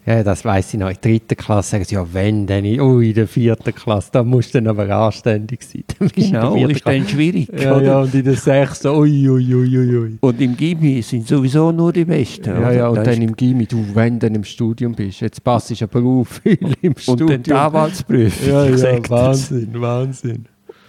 Ja, 0.05 0.21
das 0.21 0.45
weiß 0.45 0.75
ich 0.75 0.79
noch. 0.79 0.89
In 0.89 0.97
der 1.01 1.11
dritten 1.11 1.35
Klasse 1.35 1.71
sagen 1.71 1.83
sie, 1.83 1.95
ja, 1.95 2.05
wenn, 2.13 2.45
dann 2.45 2.63
in, 2.63 2.79
oh, 2.79 2.99
in 2.99 3.15
der 3.15 3.27
vierten 3.27 3.73
Klasse, 3.73 4.09
da 4.11 4.23
musst 4.23 4.53
du 4.53 4.61
dann 4.61 4.67
aber 4.67 4.87
anständig 4.95 5.63
sein. 5.63 5.83
Dann 5.99 6.09
genau, 6.09 6.55
ist 6.55 6.83
Klasse. 6.83 6.99
dann 6.99 7.07
schwierig. 7.07 7.49
Ja, 7.57 7.81
ja, 7.81 7.99
und 8.01 8.13
in 8.13 8.23
der 8.23 8.35
sechsten, 8.35 8.89
ui, 8.89 9.29
ui, 9.29 9.55
ui, 9.55 9.97
ui. 9.97 10.17
Und 10.19 10.41
im 10.41 10.55
Gimmi 10.55 11.01
sind 11.01 11.27
sowieso 11.27 11.71
nur 11.71 11.91
die 11.91 12.05
Besten. 12.05 12.49
Ja, 12.49 12.71
ja, 12.71 12.87
und 12.89 12.97
das 12.97 13.05
dann 13.05 13.21
im 13.21 13.35
Gimmi, 13.35 13.65
du, 13.65 13.83
wenn 13.95 14.19
du 14.19 14.27
im 14.27 14.43
Studium 14.43 14.93
bist, 14.93 15.21
jetzt 15.21 15.43
passt 15.43 15.71
du 15.71 15.83
aber 15.83 16.03
auf, 16.03 16.41
viel 16.43 16.75
im 16.81 16.95
Studium. 16.97 17.29
Und 17.29 17.33
dann 17.33 17.43
die 17.43 17.53
Anwaltsprüfung. 17.53 18.47
Ja, 18.47 18.65
ja, 18.69 19.09
Wahnsinn, 19.09 19.69
das. 19.73 19.81
Wahnsinn. 19.81 20.45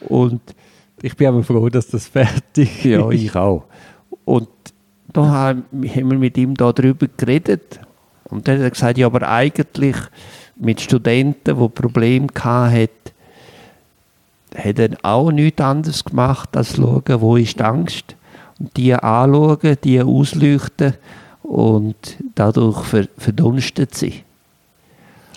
Und 0.08 0.42
ich 1.00 1.16
bin 1.16 1.28
aber 1.28 1.42
froh, 1.42 1.68
dass 1.70 1.88
das 1.88 2.06
fertig 2.06 2.84
ist. 2.84 2.84
Ja, 2.84 3.08
ich 3.10 3.34
auch. 3.34 3.64
Und 4.26 4.48
da 5.12 5.24
haben 5.24 5.64
wir 5.70 6.04
mit 6.04 6.36
ihm 6.36 6.54
darüber 6.54 7.06
geredet 7.16 7.80
und 8.30 8.46
dann 8.46 8.56
hat 8.56 8.62
er 8.64 8.70
gesagt, 8.70 8.98
ja, 8.98 9.06
aber 9.06 9.28
eigentlich 9.28 9.96
mit 10.56 10.80
Studenten, 10.80 11.58
die 11.58 11.68
Probleme 11.68 12.28
hatten, 12.42 12.88
hat 14.56 14.78
er 14.78 14.90
auch 15.02 15.30
nichts 15.30 15.60
anderes 15.60 16.04
gemacht, 16.04 16.56
als 16.56 16.76
schauen, 16.76 17.20
wo 17.20 17.36
ist 17.36 17.58
die 17.58 17.64
Angst. 17.64 18.16
Und 18.58 18.76
die 18.76 18.94
anschauen, 18.94 19.76
die 19.84 20.00
ausleuchten 20.00 20.94
und 21.42 22.16
dadurch 22.34 22.84
verdunstet 23.18 23.94
sie. 23.94 24.22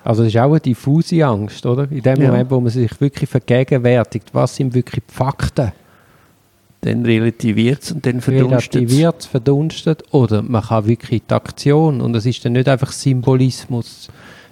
Also 0.04 0.24
das 0.24 0.34
ist 0.34 0.40
auch 0.40 0.52
eine 0.52 0.60
diffuse 0.62 1.26
Angst, 1.26 1.66
oder? 1.66 1.92
In 1.92 2.02
dem 2.02 2.22
ja. 2.22 2.32
Moment, 2.32 2.50
wo 2.50 2.60
man 2.60 2.72
sich 2.72 3.00
wirklich 3.02 3.30
vergegenwärtigt, 3.30 4.30
was 4.34 4.56
sind 4.56 4.74
wirklich 4.74 5.04
die 5.08 5.14
Fakten? 5.14 5.74
Dann 6.82 7.06
relativiert 7.06 7.84
es 7.84 7.92
und 7.92 8.06
dann 8.06 8.22
verdunstet 8.22 8.76
es. 8.76 8.82
Relativiert, 8.82 9.24
verdunstet 9.26 10.04
oder 10.12 10.42
man 10.42 10.64
kann 10.64 10.88
wirklich 10.88 11.24
die 11.30 11.34
Aktion 11.34 12.02
und 12.02 12.16
es 12.16 12.26
ist 12.26 12.44
dann 12.46 12.54
nicht 12.54 12.70
einfach 12.70 12.92
Symbolismus. 12.92 14.10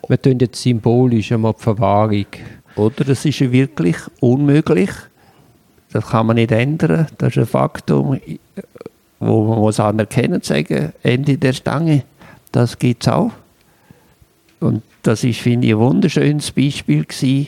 Wir 0.08 0.22
tun 0.22 0.38
jetzt 0.40 0.62
symbolisch 0.62 1.32
einmal 1.32 1.54
die 1.54 1.64
Verwahrung. 1.64 2.26
Oder 2.76 3.10
es 3.10 3.26
ist 3.26 3.40
ja 3.40 3.52
wirklich 3.52 3.98
unmöglich. 4.20 4.92
Das 5.92 6.08
kann 6.08 6.28
man 6.28 6.36
nicht 6.36 6.52
ändern. 6.52 7.08
Das 7.18 7.30
ist 7.30 7.38
ein 7.40 7.46
Faktum, 7.46 8.20
wo 9.20 9.46
man 9.46 9.60
muss 9.60 9.80
anerkennen 9.80 10.36
und 10.36 10.46
sagen, 10.46 10.94
Ende 11.04 11.38
der 11.38 11.54
Stange, 11.54 12.04
das 12.52 12.78
gibt 12.78 13.04
es 13.04 13.10
auch. 13.12 13.32
Und 14.60 14.84
das 15.04 15.24
ist, 15.24 15.40
finde 15.40 15.68
ich, 15.68 15.74
ein 15.74 15.80
wunderschönes 15.80 16.52
Beispiel 16.52 17.06
gewesen. 17.06 17.48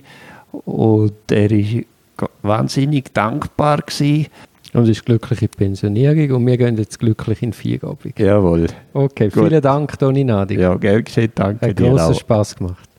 Und 0.51 1.13
er 1.31 1.49
war 1.51 2.29
wahnsinnig 2.41 3.13
dankbar 3.13 3.81
gewesen, 3.81 4.27
und 4.73 4.87
ist 4.87 5.05
glücklich 5.05 5.41
in 5.41 5.49
Pensionierung 5.49 6.37
und 6.37 6.47
wir 6.47 6.57
gehen 6.57 6.77
jetzt 6.77 6.99
glücklich 6.99 7.41
in 7.41 7.53
Feierabend. 7.53 8.17
Jawohl. 8.17 8.67
Okay, 8.93 9.29
vielen 9.31 9.61
Dank, 9.61 9.97
Toni 9.97 10.23
Nadig. 10.23 10.59
Ja, 10.59 10.75
gern 10.75 11.03
geschehen, 11.03 11.31
danke 11.35 11.69
Hat 11.69 11.79
dir 11.79 11.89
großen 11.89 12.15
Spaß 12.15 12.55
gemacht. 12.55 12.89